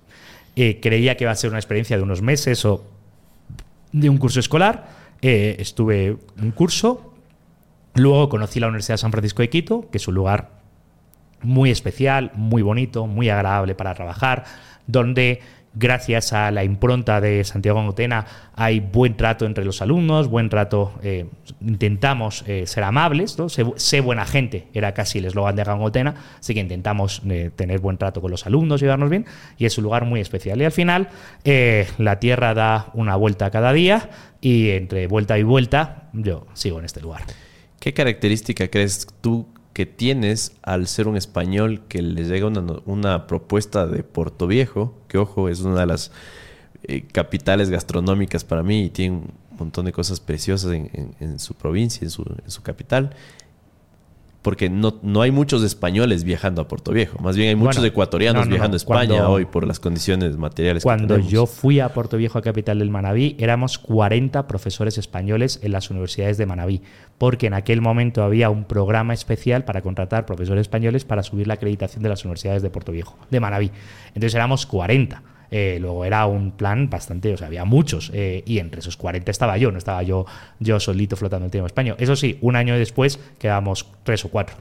Eh, 0.55 0.79
creía 0.81 1.17
que 1.17 1.23
iba 1.23 1.31
a 1.31 1.35
ser 1.35 1.49
una 1.49 1.59
experiencia 1.59 1.97
de 1.97 2.03
unos 2.03 2.21
meses 2.21 2.63
o 2.65 2.83
de 3.91 4.09
un 4.09 4.17
curso 4.17 4.39
escolar, 4.39 4.87
eh, 5.21 5.55
estuve 5.57 6.17
un 6.39 6.51
curso, 6.51 7.13
luego 7.95 8.29
conocí 8.29 8.59
la 8.59 8.67
Universidad 8.67 8.95
de 8.95 8.99
San 8.99 9.11
Francisco 9.11 9.41
de 9.41 9.49
Quito, 9.49 9.89
que 9.89 9.97
es 9.97 10.07
un 10.07 10.13
lugar 10.13 10.61
muy 11.41 11.71
especial, 11.71 12.31
muy 12.35 12.61
bonito, 12.61 13.07
muy 13.07 13.29
agradable 13.29 13.73
para 13.73 13.95
trabajar, 13.95 14.43
donde 14.85 15.41
gracias 15.73 16.33
a 16.33 16.51
la 16.51 16.63
impronta 16.63 17.21
de 17.21 17.43
Santiago 17.43 17.79
Angotena 17.79 18.25
hay 18.55 18.79
buen 18.79 19.15
trato 19.15 19.45
entre 19.45 19.63
los 19.63 19.81
alumnos, 19.81 20.27
buen 20.27 20.49
trato, 20.49 20.93
eh, 21.01 21.25
intentamos 21.61 22.43
eh, 22.47 22.67
ser 22.67 22.83
amables, 22.83 23.37
¿no? 23.39 23.47
sé, 23.49 24.01
buena 24.01 24.25
gente, 24.25 24.67
era 24.73 24.93
casi 24.93 25.19
el 25.19 25.25
eslogan 25.25 25.55
de 25.55 25.63
Angotena, 25.63 26.15
así 26.39 26.53
que 26.53 26.59
intentamos 26.59 27.21
eh, 27.29 27.51
tener 27.55 27.79
buen 27.79 27.97
trato 27.97 28.21
con 28.21 28.29
los 28.29 28.45
alumnos, 28.45 28.81
llevarnos 28.81 29.09
bien, 29.09 29.25
y 29.57 29.65
es 29.65 29.77
un 29.77 29.85
lugar 29.85 30.05
muy 30.05 30.19
especial. 30.19 30.61
Y 30.61 30.65
al 30.65 30.71
final, 30.71 31.09
la 31.97 32.19
Tierra 32.19 32.53
da 32.53 32.91
una 32.93 33.15
vuelta 33.15 33.49
cada 33.49 33.73
día, 33.73 34.09
y 34.41 34.71
entre 34.71 35.07
vuelta 35.07 35.39
y 35.39 35.43
vuelta, 35.43 36.09
yo 36.13 36.47
sigo 36.53 36.79
en 36.79 36.85
este 36.85 37.01
lugar. 37.01 37.21
¿Qué 37.79 37.93
característica 37.93 38.67
crees 38.67 39.07
tú 39.21 39.47
que 39.73 39.85
tienes 39.85 40.53
al 40.63 40.87
ser 40.87 41.07
un 41.07 41.15
español 41.17 41.81
que 41.87 42.01
le 42.01 42.23
llega 42.25 42.47
una, 42.47 42.63
una 42.85 43.27
propuesta 43.27 43.87
de 43.87 44.03
Puerto 44.03 44.47
Viejo, 44.47 44.93
que 45.07 45.17
ojo, 45.17 45.49
es 45.49 45.61
una 45.61 45.79
de 45.81 45.85
las 45.85 46.11
eh, 46.83 47.03
capitales 47.11 47.69
gastronómicas 47.69 48.43
para 48.43 48.63
mí 48.63 48.83
y 48.85 48.89
tiene 48.89 49.17
un 49.17 49.31
montón 49.57 49.85
de 49.85 49.91
cosas 49.91 50.19
preciosas 50.19 50.71
en, 50.73 50.89
en- 50.93 51.15
en 51.19 51.39
su 51.39 51.53
provincia, 51.53 52.03
en 52.03 52.09
su, 52.11 52.23
en 52.23 52.51
su 52.51 52.61
capital? 52.63 53.15
Porque 54.41 54.71
no, 54.71 54.95
no 55.03 55.21
hay 55.21 55.29
muchos 55.29 55.61
españoles 55.63 56.23
viajando 56.23 56.63
a 56.63 56.67
Puerto 56.67 56.91
Viejo, 56.91 57.19
más 57.21 57.37
bien 57.37 57.49
hay 57.49 57.55
muchos 57.55 57.75
Bueno, 57.77 57.87
ecuatorianos 57.89 58.39
no, 58.41 58.45
no, 58.45 58.49
viajando 58.49 58.75
a 58.75 58.77
España 58.77 59.07
Cuando- 59.09 59.29
hoy 59.29 59.45
por 59.45 59.67
las 59.67 59.79
condiciones 59.79 60.35
materiales. 60.37 60.81
Cuando 60.83 61.19
yo 61.19 61.45
fui 61.45 61.79
a 61.79 61.89
Puerto 61.89 62.17
Viejo, 62.17 62.41
capital 62.41 62.79
del 62.79 62.89
Manabí, 62.89 63.35
éramos 63.39 63.77
40 63.77 64.47
profesores 64.47 64.97
españoles 64.97 65.59
en 65.61 65.71
las 65.73 65.91
universidades 65.91 66.39
de 66.39 66.47
Manabí, 66.47 66.81
porque 67.19 67.45
en 67.47 67.53
aquel 67.53 67.81
momento 67.81 68.23
había 68.23 68.49
un 68.49 68.63
programa 68.63 69.13
especial 69.13 69.63
para 69.63 69.81
contratar 69.83 70.25
profesores 70.25 70.61
españoles 70.61 71.05
para 71.05 71.21
subir 71.21 71.45
la 71.47 71.53
acreditación 71.53 72.01
de 72.01 72.09
las 72.09 72.25
universidades 72.25 72.63
de 72.63 72.71
Puerto 72.71 72.91
Viejo, 72.91 73.15
de 73.29 73.39
Manabí. 73.39 73.69
Entonces 74.07 74.33
éramos 74.33 74.65
40. 74.65 75.21
Eh, 75.53 75.79
luego 75.81 76.05
era 76.05 76.25
un 76.27 76.51
plan 76.51 76.89
bastante, 76.89 77.33
o 77.33 77.37
sea, 77.37 77.47
había 77.47 77.65
muchos, 77.65 78.09
eh, 78.13 78.41
y 78.45 78.59
entre 78.59 78.79
esos 78.79 78.95
40 78.95 79.29
estaba 79.31 79.57
yo, 79.57 79.69
no 79.71 79.77
estaba 79.77 80.01
yo, 80.01 80.25
yo 80.61 80.79
solito 80.79 81.17
flotando 81.17 81.45
el 81.45 81.51
tema 81.51 81.67
español. 81.67 81.97
Eso 81.99 82.15
sí, 82.15 82.37
un 82.39 82.55
año 82.55 82.73
después 82.77 83.19
quedamos 83.37 83.85
tres 84.03 84.23
o 84.23 84.29
cuatro. 84.29 84.55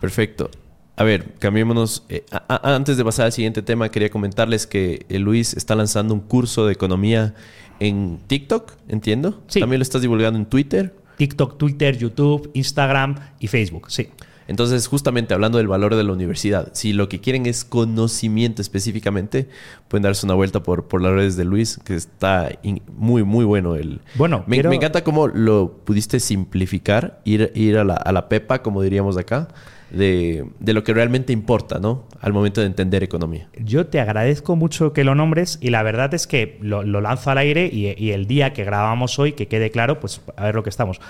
Perfecto. 0.00 0.50
A 0.96 1.04
ver, 1.04 1.34
cambiémonos. 1.38 2.04
Eh, 2.08 2.24
a- 2.30 2.44
a- 2.70 2.74
antes 2.74 2.96
de 2.96 3.04
pasar 3.04 3.26
al 3.26 3.32
siguiente 3.32 3.62
tema, 3.62 3.90
quería 3.90 4.08
comentarles 4.10 4.66
que 4.66 5.04
eh, 5.08 5.18
Luis 5.18 5.54
está 5.54 5.74
lanzando 5.74 6.14
un 6.14 6.20
curso 6.20 6.66
de 6.66 6.72
economía 6.72 7.34
en 7.80 8.18
TikTok, 8.26 8.72
entiendo. 8.88 9.42
Sí. 9.46 9.60
También 9.60 9.78
lo 9.78 9.82
estás 9.82 10.00
divulgando 10.02 10.38
en 10.38 10.46
Twitter. 10.46 10.94
TikTok, 11.18 11.58
Twitter, 11.58 11.96
YouTube, 11.96 12.50
Instagram 12.54 13.16
y 13.40 13.46
Facebook, 13.48 13.90
sí. 13.90 14.08
Entonces, 14.48 14.86
justamente 14.86 15.34
hablando 15.34 15.58
del 15.58 15.66
valor 15.66 15.96
de 15.96 16.04
la 16.04 16.12
universidad, 16.12 16.70
si 16.72 16.92
lo 16.92 17.08
que 17.08 17.20
quieren 17.20 17.46
es 17.46 17.64
conocimiento 17.64 18.62
específicamente, 18.62 19.48
pueden 19.88 20.02
darse 20.04 20.24
una 20.24 20.34
vuelta 20.34 20.62
por, 20.62 20.86
por 20.86 21.02
las 21.02 21.12
redes 21.12 21.36
de 21.36 21.44
Luis, 21.44 21.78
que 21.84 21.94
está 21.96 22.50
in- 22.62 22.82
muy, 22.96 23.24
muy 23.24 23.44
bueno. 23.44 23.74
El... 23.74 24.00
Bueno, 24.14 24.44
me, 24.46 24.56
quiero- 24.56 24.70
me 24.70 24.76
encanta 24.76 25.02
cómo 25.02 25.26
lo 25.28 25.72
pudiste 25.84 26.20
simplificar, 26.20 27.20
ir, 27.24 27.50
ir 27.54 27.76
a, 27.78 27.84
la, 27.84 27.94
a 27.94 28.12
la 28.12 28.28
pepa, 28.28 28.62
como 28.62 28.82
diríamos 28.82 29.16
acá, 29.16 29.48
de, 29.90 30.44
de 30.60 30.72
lo 30.72 30.82
que 30.84 30.92
realmente 30.94 31.32
importa, 31.32 31.78
¿no? 31.78 32.04
Al 32.20 32.32
momento 32.32 32.60
de 32.60 32.66
entender 32.66 33.02
economía. 33.04 33.48
Yo 33.58 33.86
te 33.86 34.00
agradezco 34.00 34.56
mucho 34.56 34.92
que 34.92 35.04
lo 35.04 35.14
nombres 35.14 35.58
y 35.60 35.70
la 35.70 35.82
verdad 35.82 36.12
es 36.14 36.26
que 36.26 36.58
lo, 36.60 36.82
lo 36.82 37.00
lanzo 37.00 37.30
al 37.30 37.38
aire 37.38 37.68
y, 37.72 37.94
y 37.96 38.10
el 38.12 38.26
día 38.26 38.52
que 38.52 38.64
grabamos 38.64 39.18
hoy, 39.18 39.32
que 39.32 39.46
quede 39.48 39.70
claro, 39.70 40.00
pues 40.00 40.20
a 40.36 40.44
ver 40.46 40.54
lo 40.56 40.62
que 40.62 40.70
estamos. 40.70 41.00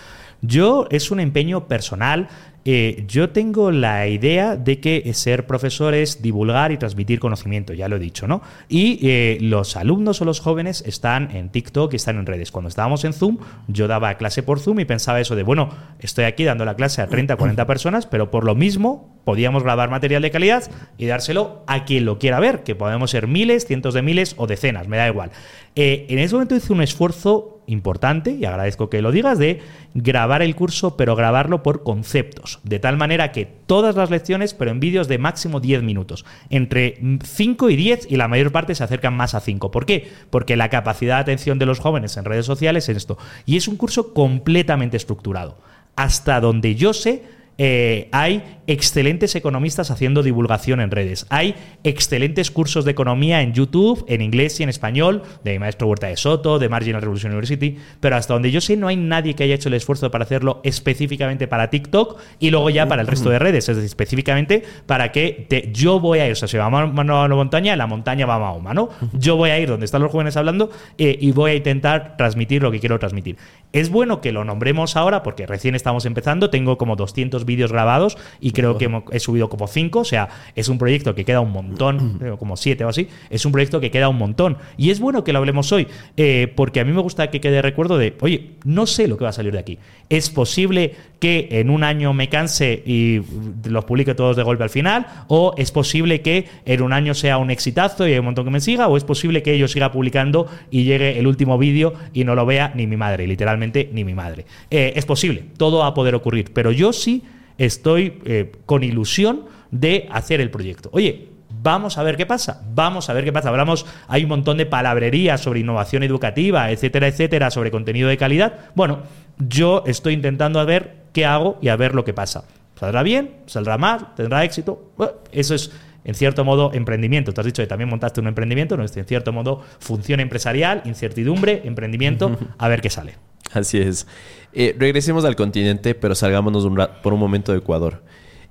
Yo 0.42 0.86
es 0.90 1.10
un 1.10 1.20
empeño 1.20 1.66
personal. 1.68 2.28
Eh, 2.68 3.04
yo 3.06 3.30
tengo 3.30 3.70
la 3.70 4.08
idea 4.08 4.56
de 4.56 4.80
que 4.80 5.14
ser 5.14 5.46
profesor 5.46 5.94
es 5.94 6.20
divulgar 6.20 6.72
y 6.72 6.76
transmitir 6.76 7.20
conocimiento, 7.20 7.72
ya 7.72 7.86
lo 7.86 7.94
he 7.94 8.00
dicho, 8.00 8.26
¿no? 8.26 8.42
Y 8.68 8.98
eh, 9.08 9.38
los 9.40 9.76
alumnos 9.76 10.20
o 10.20 10.24
los 10.24 10.40
jóvenes 10.40 10.82
están 10.84 11.30
en 11.30 11.50
TikTok 11.50 11.92
y 11.92 11.96
están 11.96 12.18
en 12.18 12.26
redes. 12.26 12.50
Cuando 12.50 12.68
estábamos 12.68 13.04
en 13.04 13.12
Zoom, 13.12 13.38
yo 13.68 13.86
daba 13.86 14.14
clase 14.14 14.42
por 14.42 14.58
Zoom 14.58 14.80
y 14.80 14.84
pensaba 14.84 15.20
eso 15.20 15.36
de, 15.36 15.44
bueno, 15.44 15.68
estoy 16.00 16.24
aquí 16.24 16.42
dando 16.42 16.64
la 16.64 16.74
clase 16.74 17.02
a 17.02 17.06
30, 17.06 17.36
40 17.36 17.66
personas, 17.68 18.04
pero 18.04 18.32
por 18.32 18.42
lo 18.42 18.56
mismo 18.56 19.16
podíamos 19.24 19.62
grabar 19.62 19.88
material 19.88 20.22
de 20.22 20.32
calidad 20.32 20.68
y 20.98 21.06
dárselo 21.06 21.62
a 21.68 21.84
quien 21.84 22.04
lo 22.04 22.18
quiera 22.18 22.40
ver, 22.40 22.64
que 22.64 22.74
podemos 22.74 23.12
ser 23.12 23.28
miles, 23.28 23.64
cientos 23.64 23.94
de 23.94 24.02
miles 24.02 24.34
o 24.38 24.48
decenas, 24.48 24.88
me 24.88 24.96
da 24.96 25.06
igual. 25.06 25.30
Eh, 25.76 26.06
en 26.08 26.18
ese 26.18 26.34
momento 26.34 26.56
hice 26.56 26.72
un 26.72 26.82
esfuerzo 26.82 27.55
importante, 27.66 28.32
y 28.32 28.44
agradezco 28.44 28.90
que 28.90 29.02
lo 29.02 29.12
digas, 29.12 29.38
de 29.38 29.60
grabar 29.94 30.42
el 30.42 30.54
curso, 30.54 30.96
pero 30.96 31.16
grabarlo 31.16 31.62
por 31.62 31.82
conceptos, 31.82 32.60
de 32.62 32.78
tal 32.78 32.96
manera 32.96 33.32
que 33.32 33.46
todas 33.46 33.96
las 33.96 34.10
lecciones, 34.10 34.54
pero 34.54 34.70
en 34.70 34.80
vídeos 34.80 35.08
de 35.08 35.18
máximo 35.18 35.60
10 35.60 35.82
minutos, 35.82 36.24
entre 36.50 36.98
5 37.22 37.70
y 37.70 37.76
10, 37.76 38.10
y 38.10 38.16
la 38.16 38.28
mayor 38.28 38.52
parte 38.52 38.74
se 38.74 38.84
acercan 38.84 39.16
más 39.16 39.34
a 39.34 39.40
5. 39.40 39.70
¿Por 39.70 39.86
qué? 39.86 40.10
Porque 40.30 40.56
la 40.56 40.70
capacidad 40.70 41.16
de 41.16 41.22
atención 41.22 41.58
de 41.58 41.66
los 41.66 41.80
jóvenes 41.80 42.16
en 42.16 42.24
redes 42.24 42.46
sociales 42.46 42.88
es 42.88 42.96
esto. 42.96 43.18
Y 43.44 43.56
es 43.56 43.68
un 43.68 43.76
curso 43.76 44.12
completamente 44.14 44.96
estructurado. 44.96 45.58
Hasta 45.96 46.40
donde 46.40 46.74
yo 46.74 46.92
sé, 46.92 47.22
eh, 47.58 48.08
hay 48.12 48.42
excelentes 48.66 49.34
economistas 49.34 49.90
haciendo 49.90 50.22
divulgación 50.22 50.80
en 50.80 50.90
redes. 50.90 51.26
Hay 51.30 51.54
excelentes 51.84 52.50
cursos 52.50 52.84
de 52.84 52.90
economía 52.90 53.40
en 53.40 53.52
YouTube, 53.52 54.04
en 54.08 54.20
inglés 54.20 54.58
y 54.60 54.64
en 54.64 54.68
español, 54.68 55.22
de 55.44 55.58
maestro 55.58 55.86
Huerta 55.86 56.08
de 56.08 56.16
Soto, 56.16 56.58
de 56.58 56.68
Marginal 56.68 57.00
Revolution 57.00 57.32
University, 57.32 57.78
pero 58.00 58.16
hasta 58.16 58.34
donde 58.34 58.50
yo 58.50 58.60
sé 58.60 58.76
no 58.76 58.88
hay 58.88 58.96
nadie 58.96 59.34
que 59.34 59.44
haya 59.44 59.54
hecho 59.54 59.68
el 59.68 59.74
esfuerzo 59.74 60.10
para 60.10 60.24
hacerlo 60.24 60.60
específicamente 60.64 61.46
para 61.46 61.70
TikTok 61.70 62.18
y 62.40 62.50
luego 62.50 62.70
ya 62.70 62.86
para 62.86 63.02
el 63.02 63.08
resto 63.08 63.30
de 63.30 63.38
redes, 63.38 63.68
es 63.68 63.76
decir, 63.76 63.86
específicamente 63.86 64.62
para 64.86 65.12
que 65.12 65.46
yo 65.72 66.00
voy 66.00 66.18
a 66.18 66.26
ir, 66.26 66.32
o 66.32 66.36
sea, 66.36 66.48
si 66.48 66.56
vamos 66.56 66.80
a 66.80 67.28
la 67.28 67.34
montaña, 67.34 67.76
la 67.76 67.86
montaña 67.86 68.26
va 68.26 68.34
a 68.34 68.38
Mahoma, 68.38 68.74
¿no? 68.74 68.90
Yo 69.12 69.36
voy 69.36 69.50
a 69.50 69.58
ir 69.58 69.68
donde 69.68 69.86
están 69.86 70.02
los 70.02 70.10
jóvenes 70.10 70.36
hablando 70.36 70.70
eh, 70.98 71.16
y 71.20 71.30
voy 71.32 71.52
a 71.52 71.54
intentar 71.54 72.16
transmitir 72.16 72.62
lo 72.62 72.70
que 72.70 72.80
quiero 72.80 72.98
transmitir. 72.98 73.36
Es 73.72 73.90
bueno 73.90 74.20
que 74.20 74.32
lo 74.32 74.44
nombremos 74.44 74.96
ahora 74.96 75.22
porque 75.22 75.46
recién 75.46 75.74
estamos 75.74 76.06
empezando, 76.06 76.50
tengo 76.50 76.78
como 76.78 76.96
200 76.96 77.45
vídeos 77.46 77.72
grabados 77.72 78.18
y 78.40 78.52
creo 78.52 78.76
que 78.76 78.90
he 79.12 79.20
subido 79.20 79.48
como 79.48 79.66
5, 79.66 80.00
o 80.00 80.04
sea, 80.04 80.28
es 80.54 80.68
un 80.68 80.78
proyecto 80.78 81.14
que 81.14 81.24
queda 81.24 81.40
un 81.40 81.52
montón, 81.52 82.20
como 82.38 82.56
7 82.56 82.84
o 82.84 82.88
así, 82.88 83.08
es 83.30 83.44
un 83.46 83.52
proyecto 83.52 83.80
que 83.80 83.90
queda 83.90 84.08
un 84.08 84.18
montón. 84.18 84.58
Y 84.76 84.90
es 84.90 85.00
bueno 85.00 85.24
que 85.24 85.32
lo 85.32 85.38
hablemos 85.38 85.72
hoy, 85.72 85.86
eh, 86.16 86.52
porque 86.54 86.80
a 86.80 86.84
mí 86.84 86.92
me 86.92 87.00
gusta 87.00 87.30
que 87.30 87.40
quede 87.40 87.62
recuerdo 87.62 87.98
de, 87.98 88.14
oye, 88.20 88.50
no 88.64 88.86
sé 88.86 89.08
lo 89.08 89.16
que 89.16 89.24
va 89.24 89.30
a 89.30 89.32
salir 89.32 89.52
de 89.52 89.58
aquí. 89.58 89.78
Es 90.08 90.30
posible 90.30 90.94
que 91.18 91.48
en 91.50 91.70
un 91.70 91.82
año 91.82 92.12
me 92.12 92.28
canse 92.28 92.82
y 92.84 93.22
los 93.64 93.84
publique 93.84 94.14
todos 94.14 94.36
de 94.36 94.42
golpe 94.42 94.64
al 94.64 94.70
final, 94.70 95.06
o 95.28 95.54
es 95.56 95.70
posible 95.70 96.20
que 96.20 96.46
en 96.64 96.82
un 96.82 96.92
año 96.92 97.14
sea 97.14 97.38
un 97.38 97.50
exitazo 97.50 98.06
y 98.06 98.12
hay 98.12 98.18
un 98.18 98.26
montón 98.26 98.44
que 98.44 98.50
me 98.50 98.60
siga, 98.60 98.88
o 98.88 98.96
es 98.96 99.04
posible 99.04 99.42
que 99.42 99.58
yo 99.58 99.68
siga 99.68 99.92
publicando 99.92 100.46
y 100.70 100.84
llegue 100.84 101.18
el 101.18 101.26
último 101.26 101.58
vídeo 101.58 101.94
y 102.12 102.24
no 102.24 102.34
lo 102.34 102.46
vea 102.46 102.72
ni 102.74 102.86
mi 102.86 102.96
madre, 102.96 103.26
literalmente 103.26 103.88
ni 103.92 104.04
mi 104.04 104.14
madre. 104.14 104.46
Eh, 104.70 104.92
es 104.96 105.06
posible, 105.06 105.44
todo 105.56 105.78
va 105.78 105.88
a 105.88 105.94
poder 105.94 106.14
ocurrir, 106.14 106.52
pero 106.52 106.70
yo 106.72 106.92
sí 106.92 107.22
estoy 107.58 108.20
eh, 108.24 108.52
con 108.66 108.82
ilusión 108.82 109.44
de 109.70 110.08
hacer 110.10 110.40
el 110.40 110.50
proyecto. 110.50 110.90
Oye, 110.92 111.28
vamos 111.62 111.98
a 111.98 112.02
ver 112.02 112.16
qué 112.16 112.26
pasa, 112.26 112.62
vamos 112.74 113.10
a 113.10 113.12
ver 113.12 113.24
qué 113.24 113.32
pasa. 113.32 113.48
Hablamos, 113.48 113.86
hay 114.08 114.22
un 114.22 114.28
montón 114.28 114.56
de 114.56 114.66
palabrería 114.66 115.38
sobre 115.38 115.60
innovación 115.60 116.02
educativa, 116.02 116.70
etcétera, 116.70 117.08
etcétera, 117.08 117.50
sobre 117.50 117.70
contenido 117.70 118.08
de 118.08 118.16
calidad. 118.16 118.70
Bueno, 118.74 119.00
yo 119.38 119.82
estoy 119.86 120.14
intentando 120.14 120.60
a 120.60 120.64
ver 120.64 121.06
qué 121.12 121.26
hago 121.26 121.58
y 121.60 121.68
a 121.68 121.76
ver 121.76 121.94
lo 121.94 122.04
que 122.04 122.14
pasa. 122.14 122.44
¿Saldrá 122.78 123.02
bien? 123.02 123.36
¿Saldrá 123.46 123.78
mal? 123.78 124.14
¿Tendrá 124.14 124.44
éxito? 124.44 124.92
eso 125.32 125.54
es, 125.54 125.72
en 126.04 126.14
cierto 126.14 126.44
modo, 126.44 126.72
emprendimiento. 126.74 127.32
Tú 127.32 127.40
has 127.40 127.46
dicho 127.46 127.62
que 127.62 127.66
también 127.66 127.88
montaste 127.88 128.20
un 128.20 128.28
emprendimiento, 128.28 128.76
¿no? 128.76 128.84
en 128.84 128.88
cierto 128.88 129.32
modo, 129.32 129.62
función 129.80 130.20
empresarial, 130.20 130.82
incertidumbre, 130.84 131.62
emprendimiento, 131.64 132.38
a 132.58 132.68
ver 132.68 132.80
qué 132.80 132.90
sale. 132.90 133.14
Así 133.52 133.78
es. 133.78 134.06
Eh, 134.52 134.74
regresemos 134.78 135.24
al 135.24 135.36
continente, 135.36 135.94
pero 135.94 136.14
salgámonos 136.14 136.66
por 137.02 137.12
un 137.12 137.20
momento 137.20 137.52
de 137.52 137.58
Ecuador. 137.58 138.02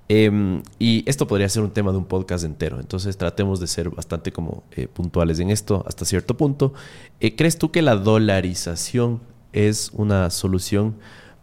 Em, 0.07 0.61
y 0.77 1.03
esto 1.09 1.25
podría 1.25 1.49
ser 1.49 1.63
un 1.63 1.71
tema 1.71 1.91
de 1.91 1.97
un 1.97 2.05
podcast 2.05 2.43
entero, 2.43 2.79
entonces 2.79 3.17
tratemos 3.17 3.59
de 3.59 3.65
ser 3.65 3.89
bastante 3.89 4.31
como 4.31 4.63
eh, 4.75 4.87
puntuales 4.87 5.39
en 5.39 5.49
esto 5.49 5.83
hasta 5.87 6.05
cierto 6.05 6.37
punto. 6.37 6.73
Eh, 7.19 7.35
¿Crees 7.35 7.57
tú 7.57 7.71
que 7.71 7.81
la 7.81 7.95
dolarización 7.95 9.21
es 9.51 9.89
una 9.93 10.29
solución 10.29 10.95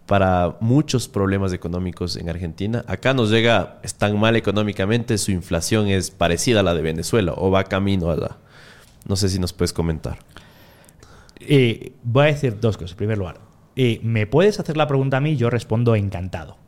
para 0.06 0.58
muchos 0.60 1.08
problemas 1.08 1.52
económicos 1.52 2.16
en 2.16 2.28
Argentina? 2.28 2.84
Acá 2.86 3.14
nos 3.14 3.30
llega, 3.30 3.80
tan 3.98 4.18
mal 4.20 4.36
económicamente, 4.36 5.18
su 5.18 5.32
inflación 5.32 5.88
es 5.88 6.12
parecida 6.12 6.60
a 6.60 6.62
la 6.62 6.74
de 6.74 6.82
Venezuela 6.82 7.34
o 7.36 7.50
va 7.50 7.64
camino 7.64 8.10
a 8.10 8.16
la... 8.16 8.38
No 9.08 9.16
sé 9.16 9.28
si 9.28 9.40
nos 9.40 9.52
puedes 9.52 9.72
comentar. 9.72 10.18
Voy 12.02 12.24
a 12.24 12.26
decir 12.26 12.60
dos 12.60 12.76
cosas. 12.76 12.92
En 12.92 12.96
primer 12.96 13.18
lugar, 13.18 13.36
me 14.02 14.26
puedes 14.26 14.60
hacer 14.60 14.76
la 14.76 14.86
pregunta 14.86 15.18
a 15.18 15.20
mí, 15.20 15.36
yo 15.36 15.50
respondo 15.50 15.94
encantado 15.94 16.62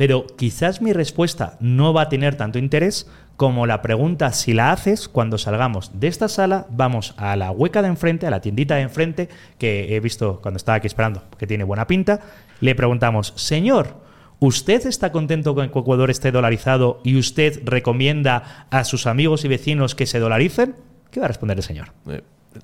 pero 0.00 0.26
quizás 0.26 0.80
mi 0.80 0.94
respuesta 0.94 1.58
no 1.60 1.92
va 1.92 2.00
a 2.00 2.08
tener 2.08 2.34
tanto 2.34 2.58
interés 2.58 3.06
como 3.36 3.66
la 3.66 3.82
pregunta 3.82 4.32
si 4.32 4.54
la 4.54 4.72
haces 4.72 5.08
cuando 5.10 5.36
salgamos 5.36 5.90
de 6.00 6.08
esta 6.08 6.26
sala, 6.28 6.66
vamos 6.70 7.12
a 7.18 7.36
la 7.36 7.50
hueca 7.50 7.82
de 7.82 7.88
enfrente, 7.88 8.26
a 8.26 8.30
la 8.30 8.40
tiendita 8.40 8.76
de 8.76 8.80
enfrente, 8.80 9.28
que 9.58 9.94
he 9.94 10.00
visto 10.00 10.40
cuando 10.40 10.56
estaba 10.56 10.76
aquí 10.76 10.86
esperando, 10.86 11.24
que 11.36 11.46
tiene 11.46 11.64
buena 11.64 11.86
pinta, 11.86 12.20
le 12.62 12.74
preguntamos, 12.74 13.34
señor, 13.36 13.96
¿usted 14.38 14.86
está 14.86 15.12
contento 15.12 15.54
con 15.54 15.68
que 15.68 15.78
Ecuador 15.78 16.08
esté 16.08 16.32
dolarizado 16.32 17.02
y 17.04 17.18
usted 17.18 17.60
recomienda 17.66 18.66
a 18.70 18.84
sus 18.84 19.06
amigos 19.06 19.44
y 19.44 19.48
vecinos 19.48 19.94
que 19.94 20.06
se 20.06 20.18
dolaricen? 20.18 20.76
¿Qué 21.10 21.20
va 21.20 21.26
a 21.26 21.28
responder 21.28 21.58
el 21.58 21.62
señor? 21.62 21.88
Eh, 22.08 22.22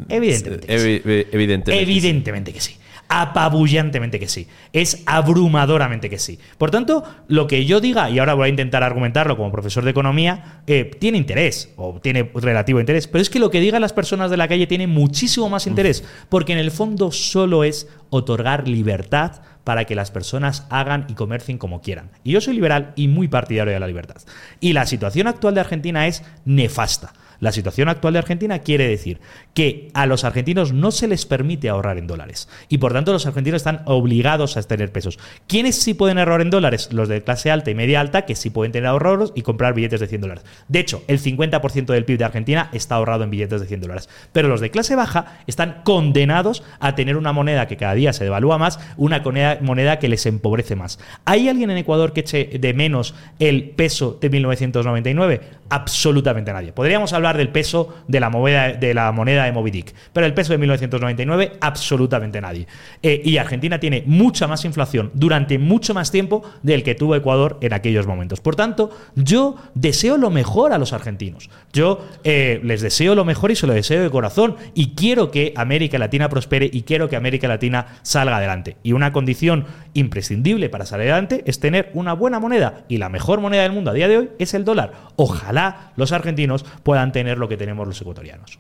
evidentemente. 0.09 0.67
evidentemente. 0.69 1.83
Evidentemente 1.83 2.53
que 2.53 2.61
sí. 2.61 2.77
Apabullantemente 3.09 4.19
que 4.19 4.27
sí. 4.27 4.49
Es 4.73 5.03
abrumadoramente 5.07 6.11
que 6.11 6.19
sí. 6.19 6.41
Por 6.59 6.73
tanto, 6.73 7.05
lo 7.29 7.47
que 7.47 7.65
yo 7.65 7.81
diga, 7.81 8.11
y 8.11 8.19
ahora 8.19 8.35
voy 8.35 8.47
a 8.47 8.49
intentar 8.49 8.83
argumentarlo 8.83 9.37
como 9.37 9.53
profesor 9.53 9.85
de 9.85 9.93
economía, 9.93 10.63
eh, 10.67 10.91
tiene 10.99 11.19
interés, 11.19 11.73
o 11.77 12.01
tiene 12.01 12.31
relativo 12.35 12.81
interés, 12.81 13.07
pero 13.07 13.23
es 13.23 13.31
que 13.31 13.39
lo 13.39 13.51
que 13.51 13.61
digan 13.61 13.81
las 13.81 13.93
personas 13.93 14.31
de 14.31 14.37
la 14.37 14.49
calle 14.49 14.67
tiene 14.67 14.89
muchísimo 14.89 15.49
más 15.49 15.69
interés, 15.69 16.03
porque 16.29 16.53
en 16.53 16.59
el 16.59 16.73
fondo 16.73 17.13
solo 17.13 17.63
es 17.63 17.89
otorgar 18.11 18.67
libertad 18.67 19.41
para 19.67 19.85
que 19.85 19.97
las 19.97 20.13
personas 20.13 20.65
hagan 20.71 21.07
y 21.09 21.15
comercien 21.15 21.59
como 21.59 21.81
quieran. 21.81 22.11
Y 22.23 22.31
yo 22.33 22.41
soy 22.41 22.55
liberal 22.55 22.93
y 22.95 23.09
muy 23.09 23.27
partidario 23.27 23.73
de 23.73 23.81
la 23.81 23.89
libertad. 23.89 24.23
Y 24.61 24.73
la 24.73 24.87
situación 24.87 25.27
actual 25.27 25.55
de 25.55 25.61
Argentina 25.61 26.07
es 26.07 26.23
nefasta. 26.45 27.13
La 27.41 27.53
situación 27.53 27.89
actual 27.89 28.15
de 28.15 28.19
Argentina 28.19 28.59
quiere 28.61 28.89
decir 28.89 29.21
que 29.55 29.91
a 29.95 30.07
los 30.07 30.25
argentinos 30.25 30.73
no 30.73 30.91
se 30.91 31.09
les 31.09 31.27
permite 31.27 31.69
ahorrar 31.69 31.99
en 31.99 32.07
dólares 32.07 32.49
y 32.69 32.79
por 32.79 32.93
tanto 32.93 33.13
los 33.13 33.27
argentinos 33.27 33.59
están 33.59 33.83
obligados 33.87 34.57
a 34.57 34.63
tener 34.63 34.93
pesos. 34.93 35.19
¿Quiénes 35.47 35.77
sí 35.77 35.95
pueden 35.95 36.19
ahorrar 36.19 36.41
en 36.41 36.51
dólares? 36.51 36.93
Los 36.93 37.09
de 37.09 37.23
clase 37.23 37.51
alta 37.51 37.71
y 37.71 37.75
media 37.75 38.01
alta 38.01 38.27
que 38.27 38.35
sí 38.35 38.51
pueden 38.51 38.73
tener 38.73 38.89
ahorros 38.89 39.33
y 39.35 39.43
comprar 39.43 39.75
billetes 39.75 40.01
de 40.01 40.07
100 40.07 40.21
dólares. 40.21 40.45
De 40.69 40.79
hecho, 40.79 41.03
el 41.09 41.21
50% 41.21 41.87
del 41.87 42.05
PIB 42.05 42.19
de 42.19 42.25
Argentina 42.25 42.71
está 42.73 42.97
ahorrado 42.97 43.25
en 43.25 43.31
billetes 43.31 43.61
de 43.61 43.67
100 43.67 43.81
dólares. 43.81 44.09
Pero 44.33 44.49
los 44.49 44.61
de 44.61 44.71
clase 44.71 44.97
baja 44.97 45.39
están 45.47 45.83
condenados 45.85 46.63
a 46.81 46.95
tener 46.95 47.17
una 47.17 47.33
moneda 47.33 47.67
que 47.67 47.77
cada 47.77 47.95
día 47.95 48.13
se 48.13 48.25
devalúa 48.25 48.59
más, 48.59 48.79
una 48.97 49.23
moneda 49.61 49.99
que 49.99 50.09
les 50.09 50.27
empobrece 50.27 50.77
más. 50.77 50.99
¿Hay 51.25 51.49
alguien 51.49 51.71
en 51.71 51.79
Ecuador 51.79 52.13
que 52.13 52.21
eche 52.21 52.59
de 52.59 52.75
menos 52.75 53.15
el 53.39 53.71
peso 53.71 54.19
de 54.21 54.31
1999? 54.31 55.41
Absolutamente 55.69 56.53
nadie. 56.53 56.73
Podríamos 56.73 57.13
hablar 57.13 57.26
del 57.35 57.49
peso 57.49 57.95
de 58.07 58.21
la 58.21 58.31
moneda 58.31 58.73
de, 58.75 58.95
la 58.95 59.11
moneda 59.13 59.45
de 59.45 59.53
Moby 59.53 59.71
Dick, 59.71 59.95
pero 60.13 60.27
el 60.27 60.35
peso 60.35 60.53
de 60.53 60.59
1999 60.59 61.53
absolutamente 61.61 62.41
nadie. 62.41 62.67
Eh, 63.03 63.23
y 63.25 63.39
Argentina 63.39 63.81
tiene 63.81 64.03
mucha 64.07 64.47
más 64.47 64.65
inflación 64.65 65.11
durante 65.15 65.59
mucho 65.59 65.95
más 65.95 66.11
tiempo 66.11 66.43
del 66.63 66.83
que 66.83 66.95
tuvo 66.95 67.17
Ecuador 67.17 67.59
en 67.63 67.73
aquellos 67.73 68.07
momentos. 68.07 68.41
Por 68.41 68.55
tanto, 68.57 68.91
yo 69.15 69.57
deseo 69.75 70.19
lo 70.19 70.31
mejor 70.31 70.73
a 70.73 70.79
los 70.79 70.93
argentinos. 70.93 71.51
Yo 71.73 72.05
eh, 72.25 72.61
les 72.63 72.83
deseo 72.83 73.15
lo 73.15 73.25
mejor 73.25 73.51
y 73.51 73.57
se 73.57 73.67
lo 73.67 73.73
deseo 73.73 74.03
de 74.03 74.11
corazón 74.11 74.57
y 74.75 74.95
quiero 74.95 75.31
que 75.31 75.53
América 75.57 75.99
Latina 75.99 76.29
prospere 76.29 76.69
y 76.73 76.83
quiero 76.83 77.09
que 77.09 77.17
América 77.17 77.49
Latina 77.49 77.87
salga 78.03 78.37
adelante. 78.37 78.77
Y 78.83 78.93
una 78.93 79.13
condición 79.13 79.67
imprescindible 79.95 80.69
para 80.69 80.87
salir 80.87 81.11
adelante 81.11 81.43
es 81.47 81.61
tener 81.61 81.91
una 81.95 82.13
buena 82.13 82.39
moneda 82.39 82.85
y 82.89 82.99
la 82.99 83.09
mejor 83.09 83.41
moneda 83.41 83.63
del 83.63 83.73
mundo 83.73 83.91
a 83.91 83.95
día 83.95 84.09
de 84.09 84.19
hoy 84.19 84.31
es 84.39 84.55
el 84.55 84.65
dólar. 84.65 84.93
Ojalá 85.17 85.93
los 85.97 86.13
argentinos 86.13 86.65
puedan 86.83 87.13
tener 87.17 87.39
lo 87.39 87.49
que 87.49 87.57
tenemos 87.57 87.87
los 87.87 87.99
ecuatorianos. 87.99 88.59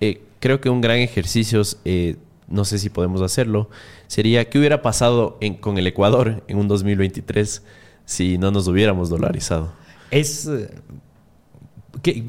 Eh, 0.00 0.22
creo 0.38 0.60
que 0.60 0.70
un 0.70 0.80
gran 0.80 0.98
ejercicio, 0.98 1.60
eh, 1.84 2.14
no 2.46 2.64
sé 2.64 2.78
si 2.78 2.88
podemos 2.88 3.20
hacerlo, 3.20 3.68
sería 4.06 4.48
qué 4.48 4.60
hubiera 4.60 4.80
pasado 4.80 5.40
con 5.58 5.76
el 5.76 5.88
Ecuador 5.88 6.44
en 6.46 6.58
un 6.58 6.68
2023 6.68 7.64
si 8.04 8.38
no 8.38 8.52
nos 8.52 8.68
hubiéramos 8.68 9.08
dolarizado. 9.08 9.72
Es... 10.12 10.46
Eh, 10.46 10.70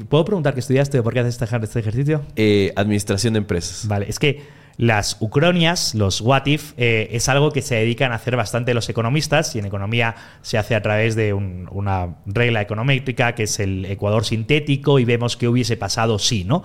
¿Puedo 0.08 0.24
preguntar 0.24 0.54
qué 0.54 0.60
estudiaste 0.60 0.98
o 0.98 1.04
por 1.04 1.12
qué 1.12 1.20
haces 1.20 1.40
este, 1.40 1.56
este 1.62 1.78
ejercicio? 1.78 2.22
administración 2.74 3.34
de 3.34 3.38
empresas. 3.38 3.86
Vale, 3.86 4.06
es 4.08 4.18
que 4.18 4.42
las 4.82 5.16
ucronias, 5.20 5.94
los 5.94 6.20
what 6.20 6.46
if, 6.46 6.72
eh, 6.76 7.10
es 7.12 7.28
algo 7.28 7.52
que 7.52 7.62
se 7.62 7.76
dedican 7.76 8.10
a 8.10 8.16
hacer 8.16 8.34
bastante 8.34 8.74
los 8.74 8.88
economistas 8.88 9.54
y 9.54 9.60
en 9.60 9.66
economía 9.66 10.16
se 10.40 10.58
hace 10.58 10.74
a 10.74 10.82
través 10.82 11.14
de 11.14 11.32
una 11.34 12.16
regla 12.26 12.62
econométrica 12.62 13.36
que 13.36 13.44
es 13.44 13.60
el 13.60 13.84
ecuador 13.84 14.24
sintético 14.24 14.98
y 14.98 15.04
vemos 15.04 15.36
qué 15.36 15.46
hubiese 15.46 15.76
pasado 15.76 16.18
si, 16.18 16.42
¿no? 16.42 16.64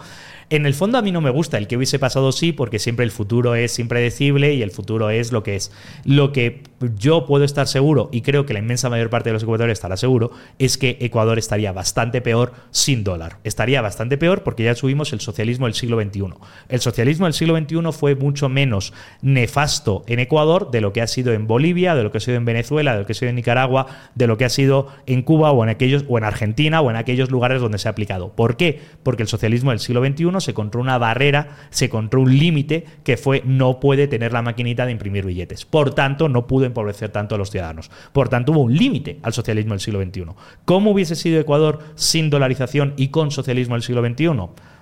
En 0.49 0.65
el 0.65 0.73
fondo 0.73 0.97
a 0.97 1.01
mí 1.01 1.11
no 1.11 1.19
me 1.19 1.29
gusta 1.29 1.57
el 1.57 1.67
que 1.67 1.75
hubiese 1.75 1.99
pasado 1.99 2.31
sí, 2.31 2.53
porque 2.53 2.79
siempre 2.79 3.03
el 3.03 3.11
futuro 3.11 3.55
es 3.55 3.79
impredecible 3.79 4.53
y 4.53 4.61
el 4.61 4.71
futuro 4.71 5.09
es 5.09 5.33
lo 5.33 5.43
que 5.43 5.57
es. 5.57 5.73
Lo 6.05 6.31
que 6.31 6.63
yo 6.97 7.25
puedo 7.25 7.43
estar 7.43 7.67
seguro, 7.67 8.07
y 8.13 8.21
creo 8.21 8.45
que 8.45 8.53
la 8.53 8.59
inmensa 8.59 8.89
mayor 8.89 9.09
parte 9.09 9.27
de 9.27 9.33
los 9.33 9.43
ecuatorianos 9.43 9.77
estará 9.77 9.97
seguro, 9.97 10.31
es 10.57 10.77
que 10.77 10.99
Ecuador 11.01 11.37
estaría 11.37 11.73
bastante 11.73 12.21
peor 12.21 12.53
sin 12.71 13.03
dólar. 13.03 13.39
Estaría 13.43 13.81
bastante 13.81 14.17
peor 14.17 14.43
porque 14.43 14.63
ya 14.63 14.73
subimos 14.73 15.11
el 15.11 15.19
socialismo 15.19 15.65
del 15.65 15.73
siglo 15.73 16.01
XXI. 16.01 16.35
El 16.69 16.79
socialismo 16.79 17.25
del 17.25 17.33
siglo 17.33 17.57
XXI 17.57 17.91
fue 17.91 18.15
mucho 18.15 18.47
menos 18.47 18.93
nefasto 19.21 20.05
en 20.07 20.19
Ecuador 20.19 20.71
de 20.71 20.79
lo 20.79 20.93
que 20.93 21.01
ha 21.01 21.07
sido 21.07 21.33
en 21.33 21.45
Bolivia, 21.45 21.93
de 21.93 22.03
lo 22.03 22.11
que 22.13 22.19
ha 22.19 22.21
sido 22.21 22.37
en 22.37 22.45
Venezuela, 22.45 22.93
de 22.93 22.99
lo 22.99 23.05
que 23.05 23.11
ha 23.11 23.15
sido 23.15 23.31
en 23.31 23.35
Nicaragua, 23.35 23.87
de 24.15 24.27
lo 24.27 24.37
que 24.37 24.45
ha 24.45 24.49
sido 24.49 24.87
en 25.07 25.23
Cuba 25.23 25.51
o 25.51 25.61
en 25.61 25.69
aquellos 25.69 26.05
o 26.07 26.17
en 26.17 26.23
Argentina 26.23 26.79
o 26.79 26.89
en 26.89 26.95
aquellos 26.95 27.31
lugares 27.31 27.61
donde 27.61 27.79
se 27.79 27.89
ha 27.89 27.91
aplicado. 27.91 28.29
¿Por 28.29 28.55
qué? 28.55 28.79
Porque 29.03 29.23
el 29.23 29.27
socialismo 29.27 29.71
del 29.71 29.79
siglo 29.79 30.05
XXI 30.05 30.36
se 30.39 30.51
encontró 30.51 30.81
una 30.81 30.97
barrera, 30.97 31.57
se 31.69 31.85
encontró 31.85 32.21
un 32.21 32.37
límite 32.37 32.85
que 33.03 33.17
fue 33.17 33.41
no 33.45 33.79
puede 33.79 34.07
tener 34.07 34.33
la 34.33 34.41
maquinita 34.41 34.85
de 34.85 34.91
imprimir 34.91 35.25
billetes. 35.25 35.65
Por 35.65 35.93
tanto, 35.93 36.29
no 36.29 36.47
pudo 36.47 36.65
empobrecer 36.65 37.09
tanto 37.09 37.35
a 37.35 37.37
los 37.37 37.51
ciudadanos. 37.51 37.91
Por 38.13 38.29
tanto, 38.29 38.51
hubo 38.51 38.61
un 38.61 38.75
límite 38.75 39.19
al 39.23 39.33
socialismo 39.33 39.73
del 39.73 39.79
siglo 39.79 40.03
XXI. 40.03 40.25
¿Cómo 40.65 40.91
hubiese 40.91 41.15
sido 41.15 41.39
Ecuador 41.39 41.79
sin 41.95 42.29
dolarización 42.29 42.93
y 42.97 43.09
con 43.09 43.31
socialismo 43.31 43.75
del 43.75 43.83
siglo 43.83 44.05
XXI? 44.05 44.27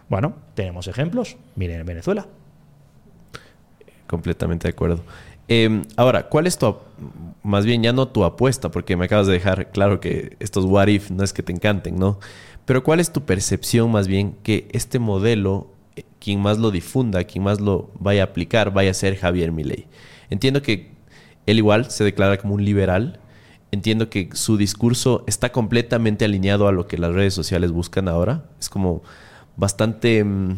Bueno, 0.09 0.35
tenemos 0.53 0.87
ejemplos. 0.87 1.37
Miren 1.55 1.81
en 1.81 1.85
Venezuela. 1.85 2.25
Completamente 4.07 4.67
de 4.67 4.73
acuerdo. 4.73 5.01
Em, 5.47 5.83
ahora, 5.95 6.27
¿cuál 6.27 6.47
es 6.47 6.57
tu, 6.57 6.75
más 7.43 7.65
bien 7.65 7.83
ya 7.83 7.93
no 7.93 8.07
tu 8.07 8.23
apuesta, 8.23 8.71
porque 8.71 8.97
me 8.97 9.05
acabas 9.05 9.27
de 9.27 9.33
dejar 9.33 9.71
claro 9.71 9.99
que 9.99 10.35
estos 10.39 10.65
what 10.65 10.87
if 10.87 11.11
no 11.11 11.23
es 11.23 11.33
que 11.33 11.43
te 11.43 11.51
encanten, 11.51 11.97
¿no? 11.97 12.19
Pero 12.65 12.83
¿cuál 12.83 12.99
es 12.99 13.11
tu 13.11 13.25
percepción 13.25 13.91
más 13.91 14.07
bien 14.07 14.35
que 14.43 14.67
este 14.71 14.99
modelo, 14.99 15.67
eh, 15.95 16.03
quien 16.19 16.41
más 16.41 16.57
lo 16.57 16.71
difunda, 16.71 17.23
quien 17.23 17.43
más 17.43 17.61
lo 17.61 17.91
vaya 17.99 18.23
a 18.23 18.25
aplicar, 18.25 18.73
vaya 18.73 18.91
a 18.91 18.93
ser 18.93 19.15
Javier 19.17 19.51
Milei? 19.51 19.87
Entiendo 20.29 20.61
que 20.61 20.91
él 21.45 21.57
igual 21.57 21.91
se 21.91 22.03
declara 22.03 22.37
como 22.37 22.55
un 22.55 22.65
liberal, 22.65 23.19
entiendo 23.71 24.09
que 24.09 24.29
su 24.33 24.57
discurso 24.57 25.23
está 25.27 25.51
completamente 25.51 26.25
alineado 26.25 26.67
a 26.67 26.71
lo 26.71 26.87
que 26.87 26.97
las 26.97 27.13
redes 27.13 27.33
sociales 27.33 27.71
buscan 27.71 28.07
ahora, 28.07 28.45
es 28.59 28.69
como 28.69 29.03
bastante 29.55 30.23
mm, 30.23 30.57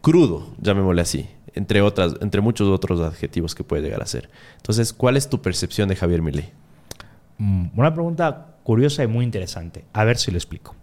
crudo, 0.00 0.54
llamémosle 0.60 1.02
así 1.02 1.28
entre, 1.54 1.82
otras, 1.82 2.14
entre 2.20 2.40
muchos 2.40 2.68
otros 2.68 3.00
adjetivos 3.00 3.54
que 3.54 3.64
puede 3.64 3.82
llegar 3.82 4.02
a 4.02 4.06
ser. 4.06 4.30
Entonces, 4.56 4.92
¿cuál 4.92 5.16
es 5.16 5.28
tu 5.28 5.42
percepción 5.42 5.88
de 5.88 5.96
Javier 5.96 6.22
Milei? 6.22 6.50
Mm, 7.38 7.66
una 7.76 7.92
pregunta 7.92 8.56
curiosa 8.62 9.02
y 9.02 9.06
muy 9.06 9.24
interesante. 9.24 9.84
A 9.92 10.04
ver 10.04 10.16
si 10.18 10.30
lo 10.30 10.38
explico. 10.38 10.74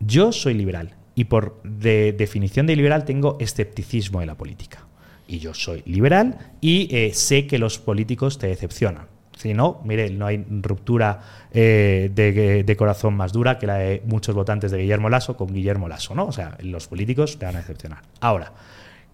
Yo 0.00 0.32
soy 0.32 0.54
liberal 0.54 0.94
y 1.14 1.24
por 1.24 1.60
definición 1.62 2.66
de 2.66 2.76
liberal 2.76 3.04
tengo 3.04 3.36
escepticismo 3.40 4.20
en 4.20 4.28
la 4.28 4.36
política. 4.36 4.86
Y 5.28 5.38
yo 5.38 5.54
soy 5.54 5.82
liberal 5.86 6.52
y 6.60 6.94
eh, 6.94 7.12
sé 7.14 7.46
que 7.46 7.58
los 7.58 7.78
políticos 7.78 8.38
te 8.38 8.46
decepcionan. 8.46 9.08
Si 9.36 9.52
no, 9.52 9.82
mire, 9.84 10.08
no 10.10 10.26
hay 10.26 10.44
ruptura 10.62 11.48
eh, 11.52 12.10
de, 12.14 12.64
de, 12.64 12.76
corazón 12.76 13.14
más 13.14 13.32
dura 13.32 13.58
que 13.58 13.66
la 13.66 13.74
de 13.74 14.02
muchos 14.06 14.34
votantes 14.34 14.70
de 14.70 14.78
Guillermo 14.78 15.10
Lasso 15.10 15.36
con 15.36 15.52
Guillermo 15.52 15.88
Lasso, 15.88 16.14
¿no? 16.14 16.26
O 16.26 16.32
sea, 16.32 16.56
los 16.62 16.86
políticos 16.86 17.38
te 17.38 17.44
van 17.44 17.56
a 17.56 17.58
decepcionar. 17.58 18.02
Ahora, 18.20 18.54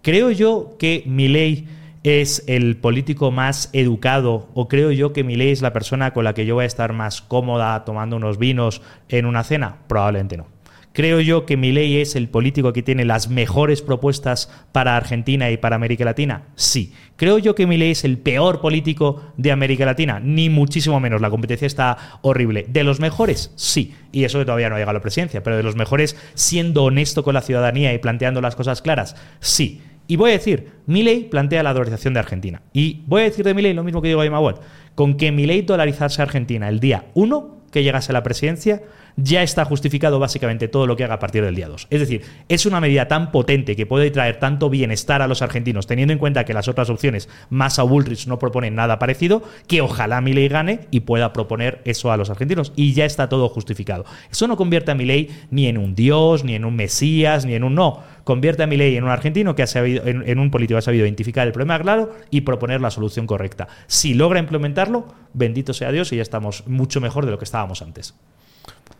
¿Creo 0.03 0.33
yo 0.33 0.75
que 0.81 1.05
Milei 1.07 1.69
es 2.03 2.43
el 2.49 2.77
político 2.77 3.31
más 3.31 3.71
educado 3.73 4.49
o 4.53 4.67
creo 4.67 4.91
yo 4.91 5.13
que 5.13 5.23
Milei 5.23 5.53
es 5.53 5.63
la 5.63 5.73
persona 5.73 6.13
con 6.13 6.25
la 6.25 6.35
que 6.35 6.45
yo 6.45 6.57
voy 6.57 6.65
a 6.65 6.67
estar 6.67 6.93
más 6.93 7.23
cómoda 7.23 7.85
tomando 7.85 8.17
unos 8.17 8.37
vinos 8.37 8.83
en 9.09 9.27
una 9.27 9.45
cena? 9.45 9.77
Probablemente 9.87 10.37
no. 10.37 10.47
Creo 10.93 11.21
yo 11.21 11.47
que 11.47 11.57
Milei 11.57 12.01
es 12.01 12.17
el 12.17 12.29
político 12.29 12.73
que 12.73 12.83
tiene 12.83 13.05
las 13.07 13.29
mejores 13.29 13.81
propuestas 13.81 14.51
para 14.73 14.97
Argentina 14.97 15.51
y 15.51 15.57
para 15.57 15.77
América 15.77 16.05
Latina. 16.05 16.45
Sí. 16.55 16.93
Creo 17.17 17.39
yo 17.39 17.55
que 17.55 17.67
Milei 17.67 17.93
es 17.93 18.05
el 18.05 18.19
peor 18.19 18.61
político 18.61 19.23
de 19.39 19.53
América 19.53 19.87
Latina, 19.87 20.21
ni 20.21 20.51
muchísimo 20.51 21.01
menos. 21.01 21.23
La 21.23 21.31
competencia 21.31 21.67
está 21.67 22.19
horrible. 22.21 22.67
De 22.69 22.85
los 22.85 23.01
mejores, 23.01 23.53
sí. 23.57 23.95
Y 24.13 24.25
eso 24.25 24.45
todavía 24.45 24.69
no 24.69 24.77
llega 24.77 24.91
a 24.91 24.95
la 24.95 25.01
presidencia, 25.01 25.43
pero 25.43 25.57
de 25.57 25.63
los 25.63 25.77
mejores 25.77 26.17
siendo 26.35 26.85
honesto 26.85 27.23
con 27.23 27.35
la 27.35 27.41
ciudadanía 27.41 27.95
y 27.95 27.99
planteando 27.99 28.43
las 28.43 28.55
cosas 28.57 28.83
claras, 28.83 29.17
sí. 29.41 29.81
Y 30.09 30.17
voy 30.17 30.31
a 30.31 30.35
decir, 30.35 30.73
Milei 30.87 31.31
plantea 31.31 31.63
la 31.63 31.73
dolarización 31.73 32.13
de 32.13 32.21
Argentina. 32.21 32.61
Y 32.75 33.03
voy 33.07 33.23
a 33.23 33.25
decir 33.25 33.47
de 33.47 33.55
Milei 33.55 33.73
lo 33.73 33.85
mismo 33.85 34.03
que 34.03 34.09
digo 34.09 34.21
a 34.21 34.27
Imawal. 34.27 34.57
Con 34.95 35.17
que 35.17 35.33
Milei 35.33 35.63
dolarizase 35.63 36.21
a 36.21 36.25
Argentina 36.25 36.69
el 36.69 36.81
día 36.81 37.07
1 37.15 37.63
que 37.73 37.83
llegase 37.83 38.13
a 38.13 38.15
la 38.15 38.23
presidencia, 38.23 38.83
ya 39.17 39.43
está 39.43 39.65
justificado 39.65 40.19
básicamente 40.19 40.69
todo 40.69 40.87
lo 40.87 40.97
que 40.97 41.05
haga 41.05 41.15
a 41.15 41.19
partir 41.19 41.45
del 41.45 41.55
día 41.55 41.69
2. 41.69 41.89
Es 41.91 42.01
decir, 42.01 42.23
es 42.49 42.67
una 42.67 42.81
medida 42.81 43.09
tan 43.09 43.31
potente 43.31 43.77
que 43.77 43.87
puede 43.87 44.11
traer 44.11 44.39
tanto 44.39 44.71
bienestar 44.71 45.23
a 45.23 45.29
los 45.29 45.43
argentinos, 45.43 45.87
teniendo 45.87 46.13
en 46.13 46.19
cuenta 46.19 46.45
que 46.45 46.55
las 46.55 46.69
otras 46.69 46.91
opciones, 46.91 47.29
Massa 47.51 47.85
o 47.85 47.89
Bullrich, 47.89 48.27
no 48.27 48.39
proponen 48.39 48.75
nada 48.75 48.99
parecido, 48.99 49.43
que 49.67 49.81
ojalá 49.81 50.21
Milei 50.21 50.49
gane 50.49 50.81
y 50.91 51.01
pueda 51.01 51.33
proponer 51.33 51.81
eso 51.85 52.13
a 52.13 52.17
los 52.17 52.31
argentinos. 52.31 52.73
Y 52.77 52.93
ya 52.93 53.05
está 53.05 53.29
todo 53.29 53.49
justificado. 53.49 54.05
Eso 54.31 54.47
no 54.47 54.57
convierte 54.57 54.91
a 54.91 54.95
Milei 54.95 55.31
ni 55.51 55.67
en 55.67 55.79
un 55.79 55.95
dios, 55.95 56.45
ni 56.45 56.55
en 56.55 56.65
un 56.65 56.77
mesías, 56.77 57.45
ni 57.45 57.55
en 57.55 57.65
un 57.65 57.75
no. 57.75 58.03
Convierte 58.25 58.63
a 58.63 58.67
Milei 58.67 58.97
en 58.97 59.05
un 59.05 59.11
argentino 59.11 59.55
que 59.55 59.63
ha 59.63 59.67
sabido, 59.67 60.07
en, 60.07 60.29
en 60.29 60.39
un 60.39 60.51
político 60.51 60.77
que 60.77 60.79
ha 60.79 60.83
sabido 60.83 61.05
identificar 61.05 61.47
el 61.47 61.53
problema 61.53 61.79
claro 61.81 62.13
y 62.31 62.43
proponer 62.43 62.81
la 62.81 62.91
solución 62.91 63.27
correcta. 63.27 63.69
Si 63.87 64.15
logra 64.15 64.39
implementarlo, 64.39 65.07
bendito 65.35 65.73
sea 65.73 65.93
Dios 65.93 66.13
y 66.13 66.17
ya 66.17 66.23
estamos 66.23 66.67
mucho 66.67 67.01
mejor 67.01 67.25
de 67.25 67.33
lo 67.33 67.39
que 67.39 67.45
estábamos 67.45 67.83
antes. 67.83 68.15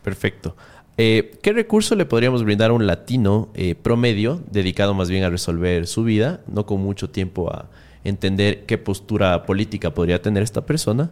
Perfecto. 0.03 0.55
Eh, 0.97 1.39
¿Qué 1.41 1.53
recurso 1.53 1.95
le 1.95 2.05
podríamos 2.05 2.43
brindar 2.43 2.69
a 2.69 2.73
un 2.73 2.85
latino 2.85 3.49
eh, 3.55 3.73
promedio 3.73 4.43
dedicado 4.51 4.93
más 4.93 5.09
bien 5.09 5.23
a 5.23 5.29
resolver 5.29 5.87
su 5.87 6.03
vida, 6.03 6.41
no 6.47 6.67
con 6.67 6.81
mucho 6.81 7.09
tiempo 7.09 7.51
a 7.51 7.67
entender 8.03 8.65
qué 8.65 8.77
postura 8.77 9.45
política 9.45 9.93
podría 9.93 10.21
tener 10.21 10.43
esta 10.43 10.65
persona, 10.65 11.09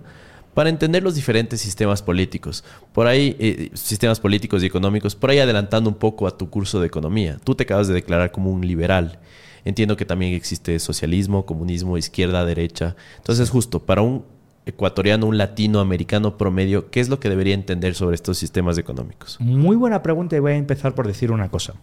para 0.53 0.69
entender 0.69 1.01
los 1.01 1.15
diferentes 1.15 1.61
sistemas 1.61 2.03
políticos? 2.03 2.63
Por 2.93 3.07
ahí, 3.07 3.35
eh, 3.39 3.71
sistemas 3.73 4.19
políticos 4.19 4.61
y 4.61 4.67
económicos, 4.67 5.15
por 5.15 5.31
ahí 5.31 5.39
adelantando 5.39 5.89
un 5.89 5.95
poco 5.95 6.27
a 6.27 6.37
tu 6.37 6.49
curso 6.49 6.79
de 6.79 6.85
economía. 6.85 7.39
Tú 7.43 7.55
te 7.55 7.63
acabas 7.63 7.87
de 7.87 7.95
declarar 7.95 8.31
como 8.31 8.51
un 8.51 8.67
liberal. 8.67 9.17
Entiendo 9.65 9.95
que 9.95 10.05
también 10.05 10.33
existe 10.33 10.77
socialismo, 10.79 11.45
comunismo, 11.45 11.97
izquierda, 11.97 12.45
derecha. 12.45 12.95
Entonces, 13.17 13.49
justo, 13.49 13.79
para 13.79 14.01
un 14.01 14.25
ecuatoriano, 14.65 15.25
un 15.25 15.37
latinoamericano 15.37 16.37
promedio, 16.37 16.89
¿qué 16.89 16.99
es 16.99 17.09
lo 17.09 17.19
que 17.19 17.29
debería 17.29 17.53
entender 17.53 17.95
sobre 17.95 18.15
estos 18.15 18.37
sistemas 18.37 18.77
económicos? 18.77 19.37
Muy 19.39 19.75
buena 19.75 20.03
pregunta 20.03 20.35
y 20.35 20.39
voy 20.39 20.53
a 20.53 20.57
empezar 20.57 20.93
por 20.93 21.07
decir 21.07 21.31
una 21.31 21.49
cosa. 21.49 21.73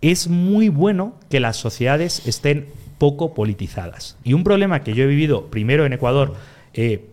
Es 0.00 0.28
muy 0.28 0.68
bueno 0.68 1.14
que 1.28 1.40
las 1.40 1.56
sociedades 1.56 2.26
estén 2.26 2.68
poco 2.98 3.34
politizadas. 3.34 4.16
Y 4.24 4.32
un 4.32 4.44
problema 4.44 4.82
que 4.82 4.94
yo 4.94 5.04
he 5.04 5.06
vivido 5.06 5.46
primero 5.46 5.84
en 5.84 5.92
Ecuador, 5.92 6.34
eh, 6.74 7.06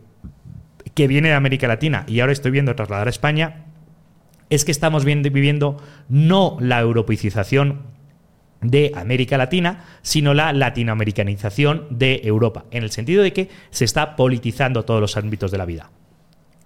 que 0.93 1.07
viene 1.07 1.29
de 1.29 1.35
América 1.35 1.67
Latina 1.67 2.05
y 2.07 2.19
ahora 2.19 2.33
estoy 2.33 2.51
viendo 2.51 2.75
trasladar 2.75 3.07
a 3.07 3.09
España, 3.09 3.65
es 4.49 4.65
que 4.65 4.71
estamos 4.71 5.05
viviendo 5.05 5.77
no 6.07 6.57
la 6.59 6.79
europeicización 6.79 7.81
de 8.61 8.91
América 8.95 9.37
Latina, 9.37 9.85
sino 10.01 10.33
la 10.33 10.51
latinoamericanización 10.53 11.87
de 11.89 12.21
Europa, 12.23 12.65
en 12.71 12.83
el 12.83 12.91
sentido 12.91 13.23
de 13.23 13.33
que 13.33 13.49
se 13.71 13.85
está 13.85 14.15
politizando 14.15 14.83
todos 14.83 15.01
los 15.01 15.17
ámbitos 15.17 15.51
de 15.51 15.57
la 15.57 15.65
vida. 15.65 15.89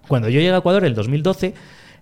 Cuando 0.08 0.28
yo 0.28 0.40
llegué 0.40 0.52
a 0.52 0.58
Ecuador 0.58 0.82
en 0.82 0.88
el 0.88 0.94
2012, 0.94 1.54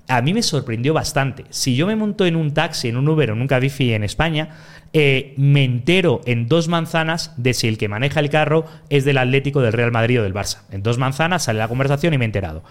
a 0.08 0.20
mí 0.20 0.34
me 0.34 0.42
sorprendió 0.42 0.92
bastante. 0.94 1.44
Si 1.50 1.76
yo 1.76 1.86
me 1.86 1.96
monto 1.96 2.26
en 2.26 2.36
un 2.36 2.52
taxi, 2.52 2.88
en 2.88 2.96
un 2.96 3.08
Uber 3.08 3.30
o 3.30 3.34
en 3.34 3.40
un 3.40 3.46
Cabify 3.46 3.94
en 3.94 4.02
España, 4.02 4.50
eh, 4.92 5.34
me 5.36 5.64
entero 5.64 6.20
en 6.26 6.48
dos 6.48 6.68
manzanas 6.68 7.32
de 7.36 7.54
si 7.54 7.68
el 7.68 7.78
que 7.78 7.88
maneja 7.88 8.20
el 8.20 8.28
carro 8.28 8.66
es 8.90 9.04
del 9.04 9.18
Atlético, 9.18 9.62
del 9.62 9.72
Real 9.72 9.92
Madrid 9.92 10.20
o 10.20 10.22
del 10.22 10.34
Barça. 10.34 10.62
En 10.70 10.82
dos 10.82 10.98
manzanas 10.98 11.44
sale 11.44 11.60
la 11.60 11.68
conversación 11.68 12.12
y 12.14 12.18
me 12.18 12.24
he 12.24 12.26
enterado. 12.26 12.62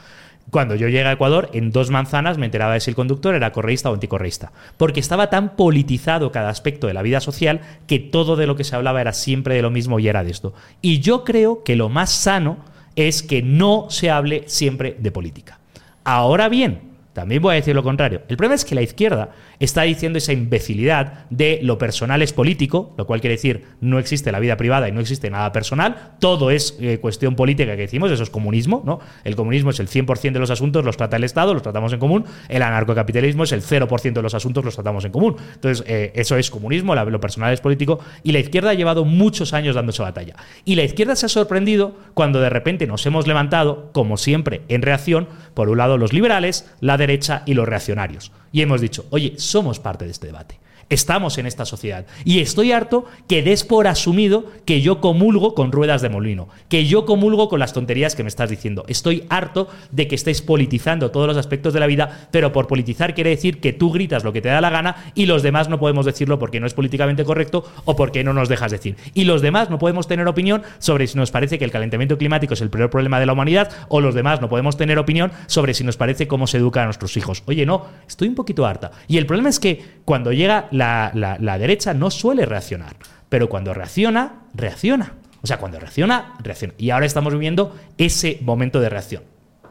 Cuando 0.49 0.75
yo 0.75 0.87
llegué 0.87 1.05
a 1.05 1.13
Ecuador, 1.13 1.49
en 1.53 1.71
dos 1.71 1.91
manzanas 1.91 2.37
me 2.37 2.45
enteraba 2.45 2.73
de 2.73 2.81
si 2.81 2.89
el 2.89 2.95
conductor 2.95 3.35
era 3.35 3.51
correísta 3.51 3.89
o 3.89 3.93
anticorreísta. 3.93 4.51
Porque 4.77 4.99
estaba 4.99 5.29
tan 5.29 5.55
politizado 5.55 6.31
cada 6.31 6.49
aspecto 6.49 6.87
de 6.87 6.93
la 6.93 7.01
vida 7.01 7.21
social 7.21 7.61
que 7.87 7.99
todo 7.99 8.35
de 8.35 8.47
lo 8.47 8.55
que 8.55 8.63
se 8.63 8.75
hablaba 8.75 9.01
era 9.01 9.13
siempre 9.13 9.55
de 9.55 9.61
lo 9.61 9.69
mismo 9.69 9.99
y 9.99 10.07
era 10.07 10.23
de 10.23 10.31
esto. 10.31 10.53
Y 10.81 10.99
yo 10.99 11.23
creo 11.23 11.63
que 11.63 11.75
lo 11.75 11.87
más 11.87 12.11
sano 12.11 12.57
es 12.95 13.23
que 13.23 13.41
no 13.41 13.87
se 13.89 14.09
hable 14.09 14.43
siempre 14.47 14.97
de 14.99 15.11
política. 15.11 15.59
Ahora 16.03 16.49
bien, 16.49 16.90
también 17.13 17.41
voy 17.41 17.53
a 17.53 17.55
decir 17.55 17.75
lo 17.75 17.83
contrario. 17.83 18.21
El 18.29 18.37
problema 18.37 18.55
es 18.55 18.65
que 18.65 18.75
la 18.75 18.81
izquierda 18.81 19.31
está 19.59 19.83
diciendo 19.83 20.17
esa 20.17 20.33
imbecilidad 20.33 21.25
de 21.29 21.59
lo 21.61 21.77
personal 21.77 22.21
es 22.21 22.33
político, 22.33 22.93
lo 22.97 23.05
cual 23.05 23.21
quiere 23.21 23.35
decir 23.35 23.65
no 23.81 23.99
existe 23.99 24.31
la 24.31 24.39
vida 24.39 24.57
privada 24.57 24.87
y 24.87 24.91
no 24.91 25.01
existe 25.01 25.29
nada 25.29 25.51
personal, 25.51 26.13
todo 26.19 26.51
es 26.51 26.77
eh, 26.79 26.99
cuestión 26.99 27.35
política 27.35 27.75
que 27.75 27.81
decimos, 27.81 28.11
eso 28.11 28.23
es 28.23 28.29
comunismo, 28.29 28.81
¿no? 28.85 28.99
El 29.23 29.35
comunismo 29.35 29.71
es 29.71 29.79
el 29.79 29.87
100% 29.87 30.31
de 30.31 30.39
los 30.39 30.51
asuntos, 30.51 30.85
los 30.85 30.97
trata 30.97 31.17
el 31.17 31.23
Estado, 31.23 31.53
los 31.53 31.63
tratamos 31.63 31.91
en 31.93 31.99
común, 31.99 32.25
el 32.49 32.61
anarcocapitalismo 32.61 33.43
es 33.43 33.51
el 33.51 33.61
0% 33.61 34.13
de 34.13 34.21
los 34.21 34.33
asuntos, 34.33 34.63
los 34.63 34.75
tratamos 34.75 35.05
en 35.05 35.11
común. 35.11 35.35
Entonces, 35.53 35.83
eh, 35.87 36.11
eso 36.15 36.37
es 36.37 36.49
comunismo, 36.49 36.95
lo 36.95 37.19
personal 37.19 37.53
es 37.53 37.61
político, 37.61 37.99
y 38.23 38.31
la 38.31 38.39
izquierda 38.39 38.71
ha 38.71 38.73
llevado 38.73 39.05
muchos 39.05 39.53
años 39.53 39.75
dándose 39.75 40.01
batalla. 40.01 40.35
Y 40.65 40.75
la 40.75 40.83
izquierda 40.83 41.15
se 41.15 41.25
ha 41.25 41.29
sorprendido 41.29 41.95
cuando 42.13 42.39
de 42.39 42.49
repente 42.49 42.87
nos 42.87 43.05
hemos 43.05 43.27
levantado, 43.27 43.89
como 43.91 44.17
siempre, 44.17 44.61
en 44.69 44.81
reacción, 44.81 45.27
por 45.53 45.69
un 45.69 45.77
lado 45.77 45.97
los 45.97 46.13
liberales, 46.13 46.71
la 46.79 46.97
derecha 47.01 47.43
y 47.45 47.53
los 47.53 47.67
reaccionarios. 47.67 48.31
Y 48.51 48.61
hemos 48.61 48.81
dicho, 48.81 49.05
oye, 49.09 49.35
somos 49.37 49.79
parte 49.79 50.05
de 50.05 50.11
este 50.11 50.27
debate. 50.27 50.59
Estamos 50.91 51.37
en 51.37 51.45
esta 51.45 51.63
sociedad. 51.63 52.05
Y 52.25 52.41
estoy 52.41 52.73
harto 52.73 53.05
que 53.29 53.41
des 53.41 53.63
por 53.63 53.87
asumido 53.87 54.45
que 54.65 54.81
yo 54.81 54.99
comulgo 54.99 55.55
con 55.55 55.71
ruedas 55.71 56.01
de 56.01 56.09
molino, 56.09 56.49
que 56.67 56.85
yo 56.85 57.05
comulgo 57.05 57.47
con 57.47 57.61
las 57.61 57.71
tonterías 57.71 58.13
que 58.13 58.23
me 58.23 58.27
estás 58.27 58.49
diciendo. 58.49 58.83
Estoy 58.89 59.23
harto 59.29 59.69
de 59.91 60.09
que 60.09 60.15
estés 60.15 60.41
politizando 60.41 61.09
todos 61.09 61.27
los 61.27 61.37
aspectos 61.37 61.73
de 61.73 61.79
la 61.79 61.87
vida, 61.87 62.27
pero 62.31 62.51
por 62.51 62.67
politizar 62.67 63.15
quiere 63.15 63.29
decir 63.29 63.61
que 63.61 63.71
tú 63.71 63.89
gritas 63.91 64.25
lo 64.25 64.33
que 64.33 64.41
te 64.41 64.49
da 64.49 64.59
la 64.59 64.69
gana 64.69 65.13
y 65.15 65.27
los 65.27 65.43
demás 65.43 65.69
no 65.69 65.79
podemos 65.79 66.05
decirlo 66.05 66.39
porque 66.39 66.59
no 66.59 66.67
es 66.67 66.73
políticamente 66.73 67.23
correcto 67.23 67.63
o 67.85 67.95
porque 67.95 68.25
no 68.25 68.33
nos 68.33 68.49
dejas 68.49 68.73
decir. 68.73 68.97
Y 69.13 69.23
los 69.23 69.41
demás 69.41 69.69
no 69.69 69.79
podemos 69.79 70.09
tener 70.09 70.27
opinión 70.27 70.61
sobre 70.79 71.07
si 71.07 71.17
nos 71.17 71.31
parece 71.31 71.57
que 71.57 71.63
el 71.63 71.71
calentamiento 71.71 72.17
climático 72.17 72.53
es 72.53 72.59
el 72.59 72.69
peor 72.69 72.89
problema 72.89 73.17
de 73.21 73.27
la 73.27 73.31
humanidad 73.31 73.71
o 73.87 74.01
los 74.01 74.13
demás 74.13 74.41
no 74.41 74.49
podemos 74.49 74.75
tener 74.75 74.99
opinión 74.99 75.31
sobre 75.47 75.73
si 75.73 75.85
nos 75.85 75.95
parece 75.95 76.27
cómo 76.27 76.47
se 76.47 76.57
educa 76.57 76.81
a 76.81 76.85
nuestros 76.85 77.15
hijos. 77.15 77.43
Oye, 77.45 77.65
no, 77.65 77.85
estoy 78.05 78.27
un 78.27 78.35
poquito 78.35 78.65
harta. 78.65 78.91
Y 79.07 79.17
el 79.17 79.25
problema 79.25 79.47
es 79.47 79.61
que 79.61 80.01
cuando 80.03 80.33
llega 80.33 80.67
la, 80.71 80.80
la 80.81 81.57
derecha 81.57 81.93
no 81.93 82.11
suele 82.11 82.45
reaccionar, 82.45 82.95
pero 83.29 83.47
cuando 83.49 83.73
reacciona, 83.73 84.43
reacciona. 84.53 85.13
O 85.43 85.47
sea, 85.47 85.57
cuando 85.57 85.79
reacciona, 85.79 86.35
reacciona. 86.43 86.73
Y 86.77 86.91
ahora 86.91 87.05
estamos 87.05 87.33
viviendo 87.33 87.75
ese 87.97 88.37
momento 88.41 88.79
de 88.79 88.89
reacción. 88.89 89.23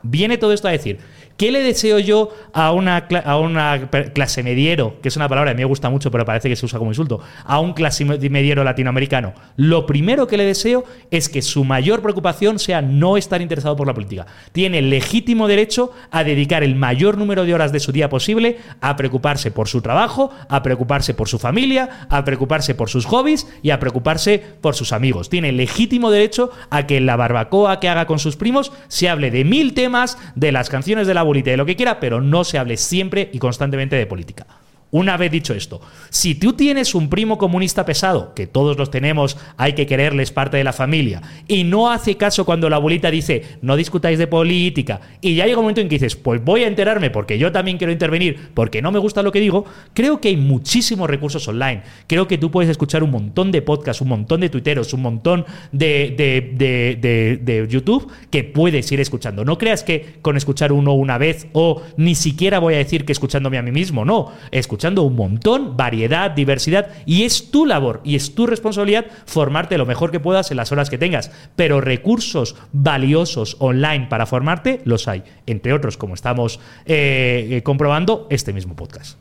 Viene 0.02 0.38
todo 0.38 0.52
esto 0.52 0.66
a 0.66 0.72
decir, 0.72 0.98
¿Qué 1.40 1.50
le 1.50 1.62
deseo 1.62 1.98
yo 1.98 2.28
a 2.52 2.70
una, 2.70 3.08
a 3.24 3.38
una 3.38 3.88
clase 3.88 4.42
mediero, 4.42 5.00
que 5.00 5.08
es 5.08 5.16
una 5.16 5.26
palabra 5.26 5.48
que 5.48 5.52
a 5.52 5.54
mí 5.54 5.62
me 5.62 5.68
gusta 5.68 5.88
mucho, 5.88 6.10
pero 6.10 6.26
parece 6.26 6.50
que 6.50 6.54
se 6.54 6.66
usa 6.66 6.78
como 6.78 6.90
insulto, 6.90 7.18
a 7.46 7.60
un 7.60 7.72
clase 7.72 8.04
mediero 8.04 8.62
latinoamericano? 8.62 9.32
Lo 9.56 9.86
primero 9.86 10.26
que 10.26 10.36
le 10.36 10.44
deseo 10.44 10.84
es 11.10 11.30
que 11.30 11.40
su 11.40 11.64
mayor 11.64 12.02
preocupación 12.02 12.58
sea 12.58 12.82
no 12.82 13.16
estar 13.16 13.40
interesado 13.40 13.74
por 13.74 13.86
la 13.86 13.94
política. 13.94 14.26
Tiene 14.52 14.82
legítimo 14.82 15.48
derecho 15.48 15.92
a 16.10 16.24
dedicar 16.24 16.62
el 16.62 16.74
mayor 16.74 17.16
número 17.16 17.46
de 17.46 17.54
horas 17.54 17.72
de 17.72 17.80
su 17.80 17.90
día 17.90 18.10
posible 18.10 18.58
a 18.82 18.96
preocuparse 18.96 19.50
por 19.50 19.66
su 19.66 19.80
trabajo, 19.80 20.30
a 20.50 20.62
preocuparse 20.62 21.14
por 21.14 21.26
su 21.30 21.38
familia, 21.38 22.06
a 22.10 22.22
preocuparse 22.22 22.74
por 22.74 22.90
sus 22.90 23.06
hobbies 23.06 23.48
y 23.62 23.70
a 23.70 23.80
preocuparse 23.80 24.44
por 24.60 24.74
sus 24.74 24.92
amigos. 24.92 25.30
Tiene 25.30 25.52
legítimo 25.52 26.10
derecho 26.10 26.50
a 26.68 26.86
que 26.86 26.98
en 26.98 27.06
la 27.06 27.16
barbacoa 27.16 27.80
que 27.80 27.88
haga 27.88 28.04
con 28.04 28.18
sus 28.18 28.36
primos 28.36 28.72
se 28.88 29.08
hable 29.08 29.30
de 29.30 29.46
mil 29.46 29.72
temas, 29.72 30.18
de 30.34 30.52
las 30.52 30.68
canciones 30.68 31.06
de 31.06 31.14
la 31.14 31.29
de 31.32 31.56
lo 31.56 31.66
que 31.66 31.76
quiera, 31.76 32.00
pero 32.00 32.20
no 32.20 32.44
se 32.44 32.58
hable 32.58 32.76
siempre 32.76 33.30
y 33.32 33.38
constantemente 33.38 33.96
de 33.96 34.06
política. 34.06 34.46
Una 34.92 35.16
vez 35.16 35.30
dicho 35.30 35.54
esto, 35.54 35.80
si 36.08 36.34
tú 36.34 36.54
tienes 36.54 36.96
un 36.96 37.08
primo 37.08 37.38
comunista 37.38 37.84
pesado, 37.84 38.34
que 38.34 38.48
todos 38.48 38.76
los 38.76 38.90
tenemos, 38.90 39.36
hay 39.56 39.74
que 39.74 39.86
quererles 39.86 40.32
parte 40.32 40.56
de 40.56 40.64
la 40.64 40.72
familia, 40.72 41.22
y 41.46 41.62
no 41.62 41.92
hace 41.92 42.16
caso 42.16 42.44
cuando 42.44 42.68
la 42.68 42.76
abuelita 42.76 43.08
dice, 43.08 43.44
no 43.62 43.76
discutáis 43.76 44.18
de 44.18 44.26
política, 44.26 45.00
y 45.20 45.36
ya 45.36 45.46
llega 45.46 45.58
un 45.58 45.64
momento 45.64 45.80
en 45.80 45.88
que 45.88 45.94
dices, 45.94 46.16
pues 46.16 46.42
voy 46.44 46.64
a 46.64 46.66
enterarme 46.66 47.10
porque 47.10 47.38
yo 47.38 47.52
también 47.52 47.78
quiero 47.78 47.92
intervenir, 47.92 48.50
porque 48.52 48.82
no 48.82 48.90
me 48.90 48.98
gusta 48.98 49.22
lo 49.22 49.30
que 49.30 49.38
digo, 49.38 49.64
creo 49.94 50.20
que 50.20 50.28
hay 50.28 50.36
muchísimos 50.36 51.08
recursos 51.08 51.46
online. 51.46 51.82
Creo 52.08 52.26
que 52.26 52.36
tú 52.36 52.50
puedes 52.50 52.68
escuchar 52.68 53.04
un 53.04 53.12
montón 53.12 53.52
de 53.52 53.62
podcasts, 53.62 54.02
un 54.02 54.08
montón 54.08 54.40
de 54.40 54.48
tuiteros, 54.48 54.92
un 54.92 55.02
montón 55.02 55.46
de, 55.70 56.14
de, 56.16 57.38
de 57.40 57.66
YouTube 57.68 58.10
que 58.30 58.42
puedes 58.42 58.90
ir 58.90 58.98
escuchando. 58.98 59.44
No 59.44 59.56
creas 59.56 59.84
que 59.84 60.16
con 60.20 60.36
escuchar 60.36 60.72
uno 60.72 60.94
una 60.94 61.16
vez, 61.16 61.46
o 61.52 61.82
ni 61.96 62.16
siquiera 62.16 62.58
voy 62.58 62.74
a 62.74 62.78
decir 62.78 63.04
que 63.04 63.12
escuchándome 63.12 63.56
a 63.56 63.62
mí 63.62 63.70
mismo, 63.70 64.04
no, 64.04 64.32
escuchar 64.50 64.79
escuchando 64.80 65.02
un 65.02 65.14
montón, 65.14 65.76
variedad, 65.76 66.30
diversidad, 66.30 66.88
y 67.04 67.24
es 67.24 67.50
tu 67.50 67.66
labor 67.66 68.00
y 68.02 68.16
es 68.16 68.34
tu 68.34 68.46
responsabilidad 68.46 69.04
formarte 69.26 69.76
lo 69.76 69.84
mejor 69.84 70.10
que 70.10 70.20
puedas 70.20 70.50
en 70.50 70.56
las 70.56 70.72
horas 70.72 70.88
que 70.88 70.96
tengas. 70.96 71.30
Pero 71.54 71.82
recursos 71.82 72.56
valiosos 72.72 73.58
online 73.58 74.06
para 74.08 74.24
formarte 74.24 74.80
los 74.86 75.06
hay, 75.06 75.22
entre 75.44 75.74
otros, 75.74 75.98
como 75.98 76.14
estamos 76.14 76.60
eh, 76.86 77.46
eh, 77.50 77.62
comprobando, 77.62 78.26
este 78.30 78.54
mismo 78.54 78.74
podcast. 78.74 79.18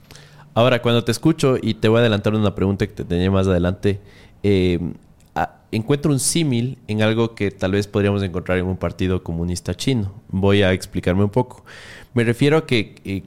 Ahora, 0.53 0.81
cuando 0.81 1.03
te 1.03 1.11
escucho, 1.11 1.57
y 1.61 1.73
te 1.73 1.89
voy 1.89 1.97
a 1.97 1.99
adelantar 2.01 2.33
una 2.35 2.55
pregunta 2.55 2.87
que 2.87 2.93
te 2.93 3.03
tenía 3.03 3.29
más 3.29 3.45
adelante, 3.45 3.99
eh, 4.43 4.79
encuentro 5.73 6.13
un 6.13 6.21
símil 6.21 6.77
en 6.87 7.01
algo 7.01 7.35
que 7.35 7.51
tal 7.51 7.73
vez 7.73 7.85
podríamos 7.85 8.23
encontrar 8.23 8.59
en 8.59 8.65
un 8.65 8.77
partido 8.77 9.23
comunista 9.23 9.75
chino. 9.75 10.13
Voy 10.29 10.61
a 10.61 10.71
explicarme 10.71 11.25
un 11.25 11.31
poco. 11.31 11.65
Me 12.13 12.23
refiero 12.23 12.55
a 12.55 12.65
que 12.65 13.25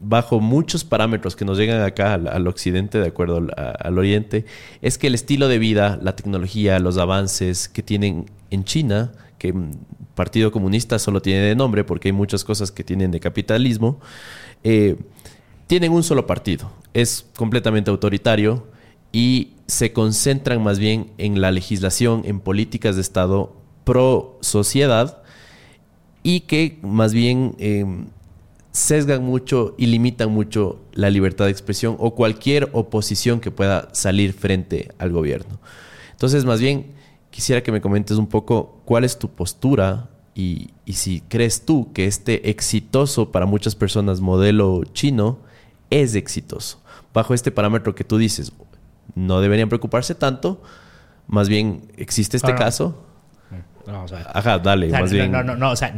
bajo 0.00 0.40
muchos 0.40 0.84
parámetros 0.84 1.36
que 1.36 1.44
nos 1.44 1.58
llegan 1.58 1.82
acá 1.82 2.14
al, 2.14 2.46
occidente, 2.46 2.98
de 2.98 3.08
acuerdo 3.08 3.46
al, 3.56 3.98
oriente, 3.98 4.44
es 4.80 4.98
que 4.98 5.06
el 5.06 5.14
estilo 5.14 5.48
de 5.48 5.58
vida, 5.58 5.98
la 6.02 6.16
tecnología, 6.16 6.78
los 6.78 6.98
avances 6.98 7.68
que 7.68 7.82
tienen 7.82 8.26
en 8.50 8.64
China, 8.64 9.12
que 9.38 9.54
Partido 10.14 10.52
Comunista 10.52 10.98
solo 10.98 11.22
tiene 11.22 11.40
de 11.40 11.54
nombre 11.54 11.84
porque 11.84 12.08
hay 12.08 12.12
muchas 12.12 12.44
cosas 12.44 12.70
que 12.70 12.84
tienen 12.84 13.10
de 13.10 13.20
capitalismo, 13.20 14.00
eh, 14.64 14.96
tienen 15.66 15.92
un 15.92 16.02
solo 16.02 16.26
partido. 16.26 16.70
Es 16.92 17.26
completamente 17.36 17.90
autoritario 17.90 18.66
y 19.12 19.52
se 19.66 19.92
concentran 19.92 20.62
más 20.62 20.78
bien 20.78 21.10
en 21.18 21.40
la 21.40 21.50
legislación, 21.50 22.22
en 22.24 22.40
políticas 22.40 22.96
de 22.96 23.02
Estado 23.02 23.56
pro 23.84 24.38
sociedad 24.40 25.22
y 26.22 26.40
que 26.40 26.78
más 26.82 27.12
bien... 27.12 27.54
Eh, 27.58 27.84
sesgan 28.72 29.22
mucho 29.22 29.74
y 29.78 29.86
limitan 29.86 30.32
mucho 30.32 30.80
la 30.92 31.10
libertad 31.10 31.44
de 31.44 31.50
expresión 31.50 31.96
o 31.98 32.14
cualquier 32.14 32.70
oposición 32.72 33.38
que 33.38 33.50
pueda 33.50 33.94
salir 33.94 34.32
frente 34.32 34.92
al 34.98 35.12
gobierno. 35.12 35.60
Entonces, 36.12 36.44
más 36.44 36.60
bien, 36.60 36.92
quisiera 37.30 37.62
que 37.62 37.70
me 37.70 37.80
comentes 37.80 38.16
un 38.16 38.26
poco 38.26 38.80
cuál 38.84 39.04
es 39.04 39.18
tu 39.18 39.28
postura 39.28 40.08
y, 40.34 40.70
si 40.86 41.20
crees 41.28 41.64
tú 41.66 41.92
que 41.92 42.06
este 42.06 42.50
exitoso 42.50 43.30
para 43.30 43.46
muchas 43.46 43.74
personas 43.74 44.20
modelo 44.20 44.82
chino 44.92 45.38
es 45.90 46.14
exitoso. 46.14 46.80
Bajo 47.12 47.34
este 47.34 47.50
parámetro 47.50 47.94
que 47.94 48.04
tú 48.04 48.16
dices, 48.16 48.52
no 49.14 49.42
deberían 49.42 49.68
preocuparse 49.68 50.14
tanto, 50.14 50.62
más 51.26 51.48
bien 51.48 51.82
existe 51.96 52.38
este 52.38 52.54
caso. 52.54 53.04
No, 53.86 54.06
Ajá, 54.32 54.58
dale, 54.58 54.88
más 54.88 55.12
bien. 55.12 55.32
No, 55.32 55.42
no, 55.42 55.56
no, 55.56 55.72
o 55.72 55.76
sea, 55.76 55.94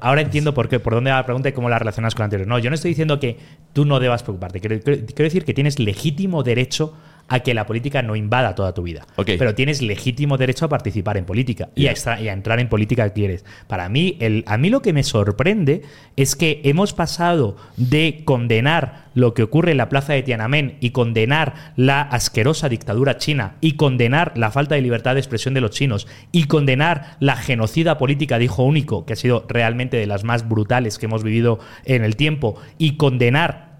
ahora 0.00 0.22
entiendo 0.22 0.54
por 0.54 0.68
qué, 0.68 0.80
por 0.80 0.94
dónde 0.94 1.10
va 1.10 1.18
la 1.18 1.24
pregunta 1.24 1.48
y 1.48 1.52
cómo 1.52 1.68
la 1.68 1.78
relacionas 1.78 2.14
con 2.14 2.22
la 2.22 2.24
anterior. 2.24 2.48
No, 2.48 2.58
yo 2.58 2.68
no 2.70 2.74
estoy 2.74 2.90
diciendo 2.90 3.20
que 3.20 3.38
tú 3.72 3.84
no 3.84 4.00
debas 4.00 4.22
preocuparte. 4.22 4.60
quiero 4.60 5.04
decir 5.16 5.44
que 5.44 5.54
tienes 5.54 5.78
legítimo 5.78 6.42
derecho 6.42 6.94
a 7.32 7.40
que 7.40 7.54
la 7.54 7.64
política 7.64 8.02
no 8.02 8.14
invada 8.14 8.54
toda 8.54 8.74
tu 8.74 8.82
vida. 8.82 9.06
Pero 9.16 9.54
tienes 9.54 9.80
legítimo 9.80 10.36
derecho 10.36 10.66
a 10.66 10.68
participar 10.68 11.16
en 11.16 11.24
política 11.24 11.70
y, 11.74 11.86
a 11.86 12.32
entrar 12.32 12.60
en 12.60 12.68
política 12.68 13.08
que 13.08 13.14
quieres. 13.14 13.46
Para 13.68 13.88
mí, 13.88 14.18
el, 14.20 14.44
a 14.46 14.58
mí 14.58 14.68
lo 14.68 14.82
que 14.82 14.92
me 14.92 15.02
sorprende 15.02 15.80
es 16.16 16.36
que 16.36 16.60
hemos 16.64 16.92
pasado 16.92 17.56
de 17.78 18.20
condenar 18.26 19.06
lo 19.14 19.32
que 19.32 19.44
ocurre 19.44 19.70
en 19.70 19.78
la 19.78 19.88
plaza 19.88 20.12
de 20.12 20.22
Tiananmen 20.22 20.76
y 20.80 20.90
condenar 20.90 21.54
la 21.74 22.02
asquerosa 22.02 22.68
dictadura 22.68 23.16
china 23.16 23.56
y 23.62 23.72
condenar 23.72 24.32
la 24.36 24.50
falta 24.50 24.74
de 24.74 24.82
libertad 24.82 25.14
de 25.14 25.20
expresión 25.20 25.54
de 25.54 25.62
los 25.62 25.70
chinos 25.70 26.06
y 26.32 26.44
condenar 26.44 27.16
la 27.18 27.36
genocida 27.36 27.96
política 27.96 28.38
de 28.38 28.44
hijo 28.44 28.62
único, 28.62 29.06
que 29.06 29.14
ha 29.14 29.16
sido 29.16 29.46
realmente 29.48 29.96
de 29.96 30.06
las 30.06 30.22
más 30.22 30.46
brutales 30.46 30.98
que 30.98 31.06
hemos 31.06 31.22
vivido 31.22 31.60
en 31.86 32.04
el 32.04 32.16
tiempo, 32.16 32.60
y 32.76 32.98
condenar 32.98 33.71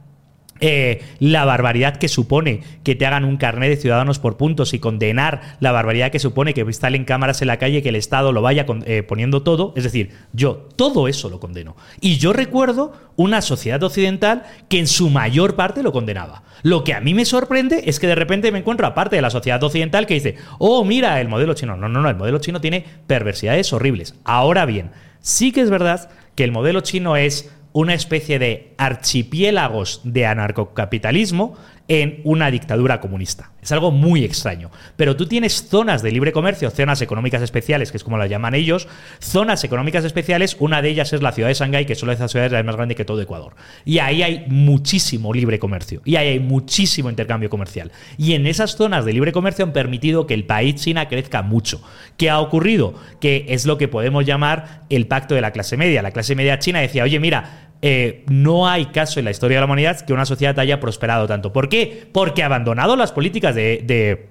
eh, 0.62 1.02
la 1.18 1.44
barbaridad 1.44 1.96
que 1.96 2.06
supone 2.06 2.60
que 2.84 2.94
te 2.94 3.04
hagan 3.04 3.24
un 3.24 3.36
carnet 3.36 3.68
de 3.68 3.76
ciudadanos 3.76 4.20
por 4.20 4.36
puntos 4.36 4.72
y 4.74 4.78
condenar 4.78 5.56
la 5.58 5.72
barbaridad 5.72 6.12
que 6.12 6.20
supone 6.20 6.54
que 6.54 6.60
instalen 6.60 7.04
cámaras 7.04 7.42
en 7.42 7.48
la 7.48 7.58
calle, 7.58 7.82
que 7.82 7.88
el 7.88 7.96
Estado 7.96 8.30
lo 8.30 8.42
vaya 8.42 8.64
eh, 8.86 9.02
poniendo 9.02 9.42
todo. 9.42 9.74
Es 9.76 9.82
decir, 9.82 10.12
yo 10.32 10.68
todo 10.76 11.08
eso 11.08 11.28
lo 11.28 11.40
condeno. 11.40 11.76
Y 12.00 12.18
yo 12.18 12.32
recuerdo 12.32 12.92
una 13.16 13.42
sociedad 13.42 13.82
occidental 13.82 14.44
que 14.68 14.78
en 14.78 14.86
su 14.86 15.10
mayor 15.10 15.56
parte 15.56 15.82
lo 15.82 15.90
condenaba. 15.90 16.44
Lo 16.62 16.84
que 16.84 16.94
a 16.94 17.00
mí 17.00 17.12
me 17.12 17.24
sorprende 17.24 17.82
es 17.86 17.98
que 17.98 18.06
de 18.06 18.14
repente 18.14 18.52
me 18.52 18.58
encuentro 18.58 18.86
a 18.86 18.94
parte 18.94 19.16
de 19.16 19.22
la 19.22 19.30
sociedad 19.30 19.62
occidental 19.64 20.06
que 20.06 20.14
dice, 20.14 20.36
oh, 20.60 20.84
mira, 20.84 21.20
el 21.20 21.28
modelo 21.28 21.54
chino. 21.54 21.76
No, 21.76 21.88
no, 21.88 22.00
no, 22.00 22.08
el 22.08 22.16
modelo 22.16 22.38
chino 22.38 22.60
tiene 22.60 22.84
perversidades 23.08 23.72
horribles. 23.72 24.14
Ahora 24.24 24.64
bien, 24.64 24.90
sí 25.18 25.50
que 25.50 25.60
es 25.60 25.70
verdad 25.70 26.08
que 26.36 26.44
el 26.44 26.52
modelo 26.52 26.82
chino 26.82 27.16
es 27.16 27.50
una 27.72 27.94
especie 27.94 28.38
de 28.38 28.74
archipiélagos 28.76 30.00
de 30.04 30.26
anarcocapitalismo 30.26 31.56
en 31.92 32.22
una 32.24 32.50
dictadura 32.50 33.00
comunista. 33.00 33.50
Es 33.60 33.70
algo 33.70 33.90
muy 33.90 34.24
extraño. 34.24 34.70
Pero 34.96 35.14
tú 35.14 35.26
tienes 35.26 35.68
zonas 35.68 36.02
de 36.02 36.10
libre 36.10 36.32
comercio, 36.32 36.70
zonas 36.70 37.02
económicas 37.02 37.42
especiales, 37.42 37.90
que 37.90 37.98
es 37.98 38.04
como 38.04 38.16
las 38.16 38.30
llaman 38.30 38.54
ellos, 38.54 38.88
zonas 39.20 39.62
económicas 39.62 40.02
especiales, 40.06 40.56
una 40.58 40.80
de 40.80 40.88
ellas 40.88 41.12
es 41.12 41.20
la 41.20 41.32
ciudad 41.32 41.48
de 41.48 41.54
Shanghái, 41.54 41.84
que 41.84 41.94
solo 41.94 42.12
es 42.12 42.18
la 42.18 42.28
ciudad 42.28 42.64
más 42.64 42.76
grande 42.76 42.94
que 42.94 43.04
todo 43.04 43.20
Ecuador. 43.20 43.56
Y 43.84 43.98
ahí 43.98 44.22
hay 44.22 44.46
muchísimo 44.48 45.34
libre 45.34 45.58
comercio, 45.58 46.00
y 46.06 46.16
ahí 46.16 46.28
hay 46.28 46.40
muchísimo 46.40 47.10
intercambio 47.10 47.50
comercial. 47.50 47.92
Y 48.16 48.32
en 48.32 48.46
esas 48.46 48.74
zonas 48.74 49.04
de 49.04 49.12
libre 49.12 49.32
comercio 49.32 49.62
han 49.62 49.74
permitido 49.74 50.26
que 50.26 50.32
el 50.32 50.44
país 50.44 50.76
China 50.76 51.08
crezca 51.08 51.42
mucho. 51.42 51.82
¿Qué 52.16 52.30
ha 52.30 52.40
ocurrido? 52.40 52.94
Que 53.20 53.44
es 53.50 53.66
lo 53.66 53.76
que 53.76 53.88
podemos 53.88 54.24
llamar 54.24 54.84
el 54.88 55.06
pacto 55.08 55.34
de 55.34 55.42
la 55.42 55.50
clase 55.50 55.76
media. 55.76 56.00
La 56.00 56.12
clase 56.12 56.34
media 56.34 56.58
china 56.58 56.80
decía, 56.80 57.04
oye, 57.04 57.20
mira, 57.20 57.72
eh, 57.84 58.24
no 58.28 58.68
hay 58.68 58.86
caso 58.86 59.18
en 59.18 59.24
la 59.24 59.32
historia 59.32 59.56
de 59.56 59.62
la 59.62 59.64
humanidad 59.64 60.00
que 60.02 60.12
una 60.12 60.24
sociedad 60.24 60.56
haya 60.60 60.78
prosperado 60.78 61.26
tanto. 61.26 61.52
¿Por 61.52 61.68
qué? 61.68 61.81
Porque 61.86 62.42
ha 62.42 62.46
abandonado 62.46 62.96
las 62.96 63.12
políticas 63.12 63.54
de, 63.54 63.82
de 63.84 64.26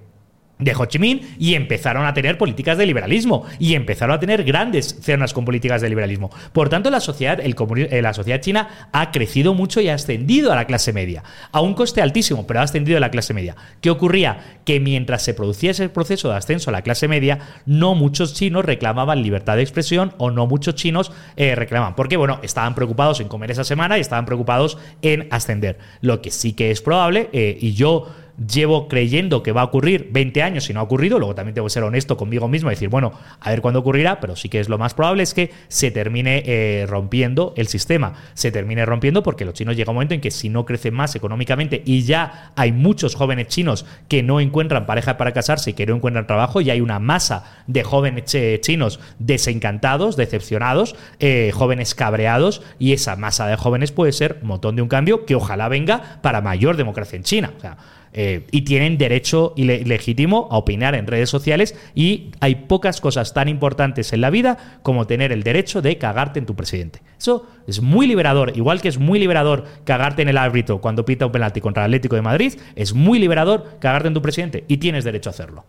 Ho 0.76 0.86
Chi 0.86 1.00
Minh 1.00 1.22
y 1.40 1.56
empezaron 1.56 2.06
a 2.06 2.14
tener 2.14 2.38
políticas 2.38 2.78
de 2.78 2.86
liberalismo 2.86 3.46
y 3.60 3.76
empezaron 3.76 4.16
a 4.16 4.20
tener 4.20 4.44
grandes 4.44 4.98
cenas 5.02 5.34
con 5.34 5.46
políticas 5.46 5.82
de 5.82 5.90
liberalismo. 5.90 6.30
Por 6.54 6.70
tanto, 6.70 6.90
la 6.90 7.00
sociedad, 7.00 7.40
el 7.40 7.56
eh, 7.78 8.02
la 8.02 8.14
sociedad 8.14 8.40
china 8.42 8.90
ha 8.92 9.12
crecido 9.12 9.54
mucho 9.54 9.82
y 9.82 9.90
ha 9.90 9.96
ascendido 9.96 10.52
a 10.52 10.56
la 10.56 10.66
clase 10.66 10.94
media, 10.94 11.24
a 11.52 11.62
un 11.62 11.74
coste 11.74 12.02
altísimo, 12.02 12.46
pero 12.48 12.60
ha 12.60 12.64
ascendido 12.64 12.98
a 12.98 13.02
la 13.02 13.12
clase 13.12 13.34
media. 13.34 13.56
¿Qué 13.82 13.90
ocurría? 13.90 14.60
Que 14.66 14.80
mientras 14.80 15.24
se 15.24 15.34
producía 15.34 15.72
ese 15.72 15.90
proceso 15.90 16.30
de 16.30 16.36
ascenso 16.36 16.70
a 16.70 16.74
la 16.74 16.82
clase 16.82 17.08
media, 17.08 17.40
no 17.66 17.96
muchos 17.96 18.34
chinos 18.34 18.66
reclamaban 18.66 19.22
libertad 19.22 19.56
de 19.56 19.64
expresión 19.64 20.14
o 20.18 20.32
no 20.32 20.48
muchos 20.48 20.76
chinos 20.76 21.12
eh, 21.36 21.56
reclamaban. 21.56 21.96
Porque, 21.96 22.18
bueno, 22.18 22.40
estaban 22.44 22.76
preocupados 22.76 23.20
en 23.20 23.28
comer 23.28 23.52
esa 23.52 23.64
semana 23.64 23.98
y 23.98 24.02
estaban 24.02 24.26
preocupados 24.26 24.78
en 25.02 25.28
ascender. 25.32 25.78
Lo 26.02 26.22
que 26.22 26.32
sí 26.32 26.54
que 26.54 26.72
es 26.72 26.82
probable, 26.82 27.30
eh, 27.34 27.58
y 27.60 27.74
yo 27.74 28.08
llevo 28.48 28.88
creyendo 28.88 29.44
que 29.44 29.52
va 29.52 29.62
a 29.62 29.66
ocurrir 29.66 30.10
20 30.12 30.44
años 30.44 30.70
y 30.70 30.74
no 30.74 30.80
ha 30.80 30.84
ocurrido, 30.84 31.20
luego 31.20 31.36
también 31.36 31.54
tengo 31.54 31.68
que 31.68 31.74
ser 31.74 31.84
honesto 31.84 32.18
conmigo 32.18 32.48
mismo 32.48 32.70
y 32.70 32.76
decir, 32.76 32.90
bueno, 32.90 33.14
a 33.40 33.50
ver 33.50 33.62
cuándo 33.62 33.80
ocurrirá, 33.80 34.20
pero 34.20 34.36
sí 34.36 34.50
que 34.50 34.60
es 34.60 34.70
lo 34.70 34.78
más 34.78 34.94
probable 34.94 35.24
es 35.24 35.34
que 35.34 35.52
se 35.68 35.92
termine 35.92 36.44
eh, 36.46 36.86
rompiendo 36.88 37.54
el 37.58 37.68
sistema, 37.68 38.14
se 38.34 38.52
termine 38.52 38.86
rompiendo 38.86 39.24
porque 39.24 39.46
los 39.46 39.54
chinos 39.54 39.76
llega 39.76 39.92
un 39.92 39.96
momento 39.96 40.14
en 40.14 40.22
que 40.22 40.32
si 40.32 40.50
no 40.50 40.66
crecen 40.66 40.94
más 40.94 41.16
económicamente 41.16 41.82
y 41.86 42.04
ya 42.04 42.52
hay 42.56 42.72
muchos 42.72 43.16
jóvenes 43.16 43.48
chinos 43.48 43.86
que 44.08 44.24
no 44.24 44.40
encuentran 44.40 44.86
pareja 44.86 45.18
para 45.18 45.32
casarse 45.34 45.72
y 45.72 45.74
que 45.74 45.86
no 45.86 45.96
encuentran 45.96 46.28
trabajo 46.28 46.62
y 46.62 46.70
hay 46.70 46.82
una 46.82 47.00
masa 47.00 47.64
de 47.68 47.84
jóvenes 47.84 48.36
chinos 48.62 49.00
desencantados, 49.20 50.16
decepcionados, 50.16 50.96
eh, 51.20 51.52
jóvenes 51.54 51.96
cabreados 51.96 52.62
y 52.80 52.94
esa 52.94 53.16
masa 53.16 53.48
de 53.48 53.56
jóvenes 53.56 53.92
puede 53.92 54.12
ser 54.12 54.40
un 54.42 54.48
montón 54.50 54.76
de 54.76 54.82
un 54.82 54.88
cambio 54.88 55.26
que 55.26 55.36
ojalá 55.36 55.68
venga 55.68 56.20
para 56.22 56.42
mayor 56.42 56.78
democracia 56.78 57.18
en 57.18 57.24
China. 57.24 57.54
O 57.58 57.60
sea, 57.60 57.78
eh, 58.14 58.46
y 58.52 58.62
tienen 58.62 58.98
derecho 58.98 59.54
legítimo 59.56 60.48
a 60.52 60.58
opinar 60.58 60.96
en 60.96 61.08
redes 61.08 61.30
sociales 61.30 61.76
y 61.96 62.32
hay 62.40 62.56
pocas 62.56 63.00
cosas 63.00 63.34
tan 63.34 63.48
importantes 63.48 64.12
en 64.12 64.22
la 64.22 64.30
vida 64.30 64.80
como 64.84 65.08
tener 65.08 65.32
el 65.32 65.44
derecho 65.44 65.82
de 65.82 65.98
cagarte 65.98 66.40
en 66.40 66.46
tu 66.46 66.56
presidente. 66.56 67.02
Eso 67.18 67.48
es 67.68 67.82
muy 67.82 68.08
liberador, 68.08 68.56
igual 68.58 68.82
que 68.82 68.90
es 68.90 68.98
muy 68.98 69.20
liberador 69.20 69.66
cagarte 69.86 70.22
en 70.22 70.30
el 70.30 70.38
árbitro 70.38 70.82
cuando 70.82 71.06
pita 71.06 71.26
un 71.26 71.32
penalti 71.32 71.62
contra 71.62 71.86
el 71.86 71.90
Atlético 71.90 72.16
de 72.16 72.22
Madrid, 72.22 72.54
es 72.76 72.94
muy 72.94 73.20
liberador 73.20 73.78
cagarte 73.80 74.10
en 74.10 74.14
tu 74.14 74.22
presidente 74.22 74.66
y 74.68 74.78
tienes 74.78 75.04
derecho 75.04 75.30
a 75.30 75.32
hacerlo. 75.32 75.64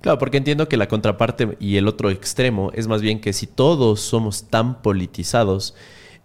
Claro, 0.00 0.18
porque 0.18 0.36
entiendo 0.36 0.68
que 0.68 0.76
la 0.76 0.88
contraparte 0.88 1.56
y 1.58 1.76
el 1.76 1.88
otro 1.88 2.10
extremo 2.10 2.70
es 2.74 2.86
más 2.86 3.00
bien 3.00 3.20
que 3.20 3.32
si 3.32 3.46
todos 3.46 4.00
somos 4.00 4.48
tan 4.50 4.82
politizados, 4.82 5.74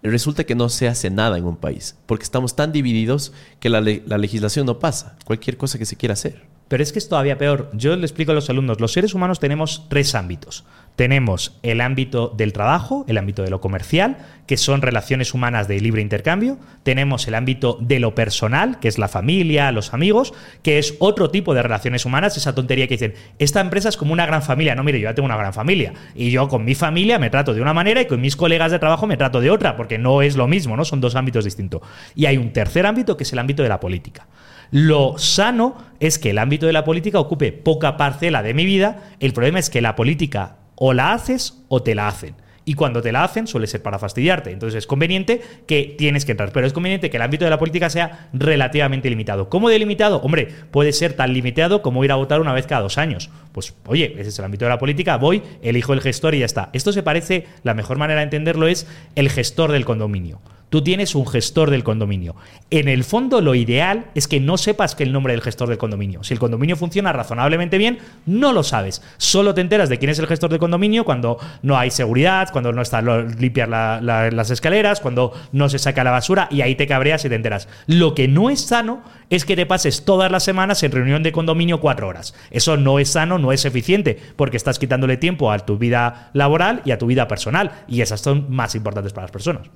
resulta 0.10 0.44
que 0.44 0.56
no 0.56 0.70
se 0.70 0.88
hace 0.88 1.10
nada 1.10 1.38
en 1.38 1.46
un 1.46 1.58
país, 1.58 1.96
porque 2.06 2.24
estamos 2.24 2.56
tan 2.56 2.72
divididos 2.72 3.34
que 3.60 3.70
la, 3.70 3.82
legislación 3.82 4.66
no 4.66 4.80
pasa, 4.80 5.16
cualquier 5.26 5.58
cosa 5.58 5.78
que 5.78 5.86
se 5.86 5.96
quiera 5.96 6.14
hacer. 6.14 6.51
Pero 6.72 6.84
es 6.84 6.94
que 6.94 7.00
es 7.00 7.10
todavía 7.10 7.38
peor. 7.38 7.70
Yo 7.74 7.98
le 7.98 8.06
explico 8.06 8.32
a 8.32 8.34
los 8.34 8.50
alumnos, 8.50 8.80
los 8.80 8.94
seres 8.94 9.14
humanos 9.14 9.42
tenemos 9.42 9.90
tres 9.90 10.16
ámbitos. 10.16 10.64
Tenemos 10.96 11.60
el 11.64 11.82
ámbito 11.82 12.30
del 12.30 12.54
trabajo, 12.54 13.04
el 13.10 13.18
ámbito 13.18 13.44
de 13.44 13.50
lo 13.50 13.60
comercial, 13.60 14.20
que 14.48 14.56
son 14.56 14.82
relaciones 14.82 15.34
humanas 15.34 15.68
de 15.68 15.82
libre 15.82 16.02
intercambio. 16.02 16.58
Tenemos 16.84 17.28
el 17.28 17.36
ámbito 17.36 17.78
de 17.82 18.00
lo 18.00 18.16
personal, 18.16 18.80
que 18.80 18.88
es 18.88 18.98
la 18.98 19.10
familia, 19.10 19.74
los 19.74 19.94
amigos, 19.94 20.34
que 20.64 20.80
es 20.80 20.96
otro 21.00 21.30
tipo 21.30 21.54
de 21.54 21.62
relaciones 21.62 22.06
humanas, 22.06 22.38
esa 22.38 22.56
tontería 22.56 22.88
que 22.88 22.94
dicen, 22.94 23.16
esta 23.38 23.60
empresa 23.60 23.90
es 23.90 23.98
como 23.98 24.14
una 24.14 24.26
gran 24.26 24.42
familia. 24.42 24.74
No, 24.74 24.86
mire, 24.86 25.02
yo 25.02 25.10
ya 25.10 25.14
tengo 25.14 25.26
una 25.26 25.36
gran 25.36 25.54
familia. 25.54 25.92
Y 26.16 26.32
yo 26.32 26.48
con 26.48 26.64
mi 26.64 26.74
familia 26.74 27.20
me 27.20 27.30
trato 27.30 27.54
de 27.54 27.62
una 27.62 27.74
manera 27.74 28.00
y 28.00 28.06
con 28.06 28.22
mis 28.22 28.38
colegas 28.38 28.72
de 28.72 28.80
trabajo 28.80 29.08
me 29.08 29.18
trato 29.18 29.42
de 29.42 29.52
otra, 29.52 29.76
porque 29.76 29.98
no 29.98 30.22
es 30.22 30.38
lo 30.38 30.48
mismo, 30.48 30.78
¿no? 30.78 30.86
Son 30.86 31.02
dos 31.02 31.16
ámbitos 31.16 31.44
distintos. 31.44 31.82
Y 32.16 32.28
hay 32.28 32.38
un 32.38 32.54
tercer 32.54 32.86
ámbito 32.86 33.18
que 33.18 33.24
es 33.24 33.34
el 33.34 33.40
ámbito 33.40 33.62
de 33.62 33.68
la 33.68 33.82
política. 33.82 34.26
Lo 34.72 35.18
sano 35.18 35.76
es 36.00 36.18
que 36.18 36.30
el 36.30 36.38
ámbito 36.38 36.66
de 36.66 36.74
la 36.74 36.86
política 36.86 37.20
ocupe 37.20 37.52
poca 37.52 37.98
parcela 37.98 38.42
de 38.42 38.54
mi 38.54 38.66
vida. 38.66 39.12
El 39.20 39.34
problema 39.34 39.60
es 39.60 39.70
que 39.70 39.82
la 39.82 39.98
política 39.98 40.56
o 40.76 40.94
la 40.94 41.12
haces 41.12 41.62
o 41.68 41.84
te 41.84 41.94
la 41.94 42.08
hacen. 42.08 42.36
Y 42.64 42.76
cuando 42.76 43.02
te 43.02 43.12
la 43.12 43.24
hacen 43.26 43.48
suele 43.48 43.68
ser 43.68 43.82
para 43.82 44.00
fastidiarte. 44.00 44.52
Entonces 44.52 44.78
es 44.78 44.88
conveniente 44.88 45.42
que 45.68 45.96
tienes 45.98 46.24
que 46.24 46.32
entrar. 46.32 46.54
Pero 46.54 46.66
es 46.66 46.72
conveniente 46.72 47.10
que 47.10 47.18
el 47.18 47.24
ámbito 47.24 47.44
de 47.44 47.50
la 47.52 47.60
política 47.60 47.90
sea 47.90 48.30
relativamente 48.32 49.10
limitado. 49.10 49.50
¿Cómo 49.50 49.68
delimitado? 49.68 50.22
Hombre, 50.22 50.48
puede 50.72 50.94
ser 50.94 51.14
tan 51.14 51.34
limitado 51.34 51.82
como 51.82 52.06
ir 52.06 52.12
a 52.14 52.16
votar 52.16 52.40
una 52.40 52.54
vez 52.54 52.66
cada 52.66 52.82
dos 52.82 52.98
años. 52.98 53.30
Pues 53.52 53.74
oye, 53.88 54.14
ese 54.18 54.30
es 54.30 54.40
el 54.40 54.46
ámbito 54.46 54.64
de 54.64 54.70
la 54.70 54.80
política, 54.80 55.18
voy, 55.18 55.44
elijo 55.62 55.92
el 55.92 56.00
gestor 56.00 56.34
y 56.34 56.40
ya 56.40 56.46
está. 56.46 56.70
Esto 56.72 56.94
se 56.94 57.04
parece, 57.04 57.46
la 57.64 57.74
mejor 57.74 57.98
manera 57.98 58.20
de 58.20 58.26
entenderlo 58.26 58.68
es 58.68 58.88
el 59.16 59.30
gestor 59.30 59.74
del 59.74 59.84
condominio 59.84 60.40
tú 60.72 60.82
tienes 60.82 61.16
un 61.16 61.28
gestor 61.28 61.70
del 61.70 61.84
condominio. 61.84 62.36
En 62.72 62.88
el 62.88 63.04
fondo, 63.04 63.42
lo 63.42 63.56
ideal 63.56 64.06
es 64.16 64.30
que 64.30 64.40
no 64.40 64.58
sepas 64.58 64.96
que 64.96 65.04
el 65.04 65.12
nombre 65.12 65.34
del 65.34 65.42
gestor 65.42 65.68
del 65.68 65.78
condominio. 65.78 66.24
Si 66.24 66.34
el 66.34 66.40
condominio 66.40 66.78
funciona 66.78 67.12
razonablemente 67.12 67.78
bien, 67.78 68.00
no 68.26 68.54
lo 68.54 68.64
sabes. 68.64 69.04
Solo 69.18 69.54
te 69.54 69.60
enteras 69.60 69.90
de 69.90 70.00
quién 70.00 70.10
es 70.10 70.20
el 70.20 70.28
gestor 70.28 70.50
del 70.50 70.60
condominio 70.60 71.04
cuando 71.04 71.38
no 71.62 71.78
hay 71.78 71.92
seguridad, 71.92 72.50
cuando 72.54 72.72
no 72.72 72.82
está 72.82 73.02
limpiar 73.02 73.68
las 73.68 74.50
escaleras, 74.50 75.02
cuando 75.02 75.34
no 75.52 75.68
se 75.68 75.78
saca 75.78 76.06
la 76.06 76.12
basura 76.12 76.48
y 76.50 76.62
ahí 76.62 76.76
te 76.76 76.88
cabreas 76.88 77.26
y 77.26 77.30
te 77.30 77.36
enteras. 77.36 77.68
Lo 77.86 78.16
que 78.16 78.30
no 78.30 78.50
es 78.50 78.62
sano 78.62 79.04
es 79.30 79.44
que 79.44 79.58
te 79.58 79.66
pases 79.66 80.06
todas 80.06 80.32
las 80.32 80.44
semanas 80.44 80.82
en 80.84 80.94
reunión 80.94 81.22
de 81.22 81.34
condominio 81.34 81.82
cuatro 81.82 82.08
horas. 82.08 82.34
Eso 82.50 82.78
no 82.78 82.98
es 82.98 83.10
sano, 83.10 83.40
no 83.40 83.52
es 83.52 83.66
eficiente, 83.66 84.18
porque 84.38 84.56
estás 84.56 84.80
quitándole 84.80 85.18
tiempo 85.18 85.52
a 85.52 85.60
tu 85.60 85.78
vida 85.78 86.30
laboral 86.32 86.82
y 86.86 86.92
a 86.92 86.98
tu 86.98 87.08
vida 87.08 87.28
personal. 87.28 87.84
Y 87.90 88.00
esas 88.00 88.22
son 88.22 88.46
más 88.50 88.74
importantes 88.74 89.12
para 89.12 89.26
las 89.26 89.32
personas. 89.32 89.70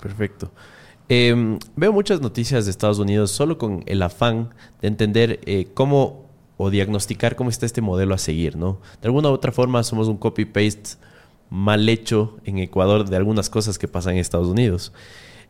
Perfecto. 0.00 0.50
Em, 1.08 1.58
veo 1.74 1.92
muchas 1.92 2.20
noticias 2.20 2.64
de 2.64 2.70
Estados 2.70 2.98
Unidos 2.98 3.30
solo 3.30 3.56
con 3.56 3.82
el 3.86 4.02
afán 4.02 4.50
de 4.80 4.88
entender 4.88 5.40
eh, 5.46 5.68
cómo 5.74 6.26
o 6.58 6.70
diagnosticar 6.70 7.36
cómo 7.36 7.50
está 7.50 7.66
este 7.66 7.80
modelo 7.80 8.14
a 8.14 8.18
seguir, 8.18 8.56
¿no? 8.56 8.80
De 9.00 9.08
alguna 9.08 9.30
u 9.30 9.32
otra 9.32 9.52
forma 9.52 9.82
somos 9.84 10.08
un 10.08 10.18
copy-paste 10.18 10.98
mal 11.50 11.88
hecho 11.88 12.36
en 12.44 12.58
Ecuador 12.58 13.08
de 13.08 13.16
algunas 13.16 13.48
cosas 13.48 13.78
que 13.78 13.88
pasan 13.88 14.14
en 14.14 14.18
Estados 14.20 14.48
Unidos. 14.48 14.92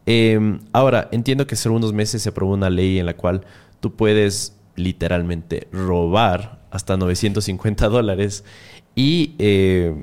Em, 0.06 0.60
ahora, 0.72 1.08
entiendo 1.12 1.46
que 1.46 1.54
hace 1.54 1.68
unos 1.68 1.92
meses 1.92 2.22
se 2.22 2.28
aprobó 2.28 2.54
una 2.54 2.70
ley 2.70 2.98
en 2.98 3.06
la 3.06 3.16
cual 3.16 3.44
tú 3.80 3.94
puedes 3.96 4.54
literalmente 4.76 5.66
robar 5.72 6.60
hasta 6.70 6.96
950 6.96 7.88
dólares 7.88 8.44
y 8.94 9.34
eh, 9.38 9.94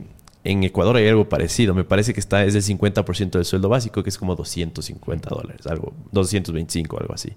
en 0.45 0.63
Ecuador 0.63 0.95
hay 0.95 1.07
algo 1.07 1.27
parecido. 1.27 1.73
Me 1.73 1.83
parece 1.83 2.13
que 2.13 2.19
está 2.19 2.45
es 2.45 2.55
el 2.55 2.61
50% 2.61 3.31
del 3.31 3.45
sueldo 3.45 3.67
básico, 3.67 4.03
que 4.03 4.09
es 4.09 4.17
como 4.17 4.35
250 4.35 5.29
dólares, 5.29 5.67
algo, 5.67 5.93
225, 6.11 6.99
algo 6.99 7.13
así. 7.13 7.33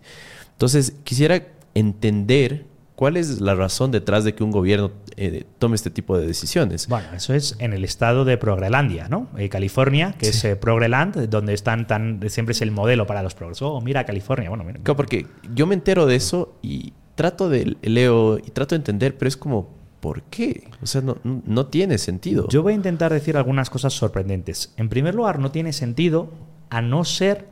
Entonces, 0.53 0.95
quisiera 1.05 1.43
entender 1.75 2.67
cuál 2.95 3.17
es 3.17 3.41
la 3.41 3.55
razón 3.55 3.93
detrás 3.93 4.25
de 4.25 4.35
que 4.35 4.45
un 4.45 4.51
gobierno 4.51 4.91
eh, 5.17 5.45
tome 5.59 5.77
este 5.77 5.89
tipo 5.89 6.19
de 6.19 6.27
decisiones. 6.27 6.87
Bueno, 6.87 7.09
eso 7.15 7.33
es 7.33 7.57
en 7.61 7.73
el 7.73 7.85
estado 7.85 8.27
de 8.27 8.37
Progrelandia, 8.37 9.09
¿no? 9.09 9.29
Eh, 9.39 9.49
California, 9.49 10.15
que 10.19 10.29
es 10.29 10.45
eh, 10.45 10.57
Progreland, 10.57 11.31
donde 11.31 11.55
están 11.55 11.87
tan 11.87 12.21
siempre 12.29 12.53
es 12.53 12.61
el 12.61 12.73
modelo 12.73 13.07
para 13.07 13.23
los 13.23 13.35
progres. 13.35 13.63
Oh, 13.63 13.81
mira 13.81 14.05
California, 14.05 14.51
bueno, 14.51 14.65
mira. 14.65 14.81
Claro, 14.83 14.97
porque 14.97 15.27
yo 15.55 15.67
me 15.67 15.75
entero 15.75 16.05
de 16.05 16.17
eso 16.17 16.59
y 16.61 16.93
trato 17.15 17.49
de 17.49 17.77
leo 17.83 18.39
y 18.39 18.51
trato 18.51 18.75
de 18.75 18.81
entender, 18.81 19.17
pero 19.17 19.29
es 19.29 19.37
como 19.37 19.78
¿Por 20.01 20.23
qué? 20.23 20.69
O 20.83 20.87
sea, 20.87 21.03
no, 21.03 21.67
tiene 21.67 21.99
sentido. 21.99 22.49
Yo 22.49 22.63
voy 22.63 22.73
a 22.73 22.77
intentar 22.77 23.13
decir 23.13 23.37
algunas 23.37 23.69
cosas 23.69 23.93
sorprendentes. 23.93 24.73
En 24.77 24.89
primer 24.89 25.15
lugar, 25.15 25.39
no 25.39 25.51
tiene 25.51 25.73
sentido 25.73 26.31
a 26.71 26.81
no 26.83 27.05
ser 27.05 27.47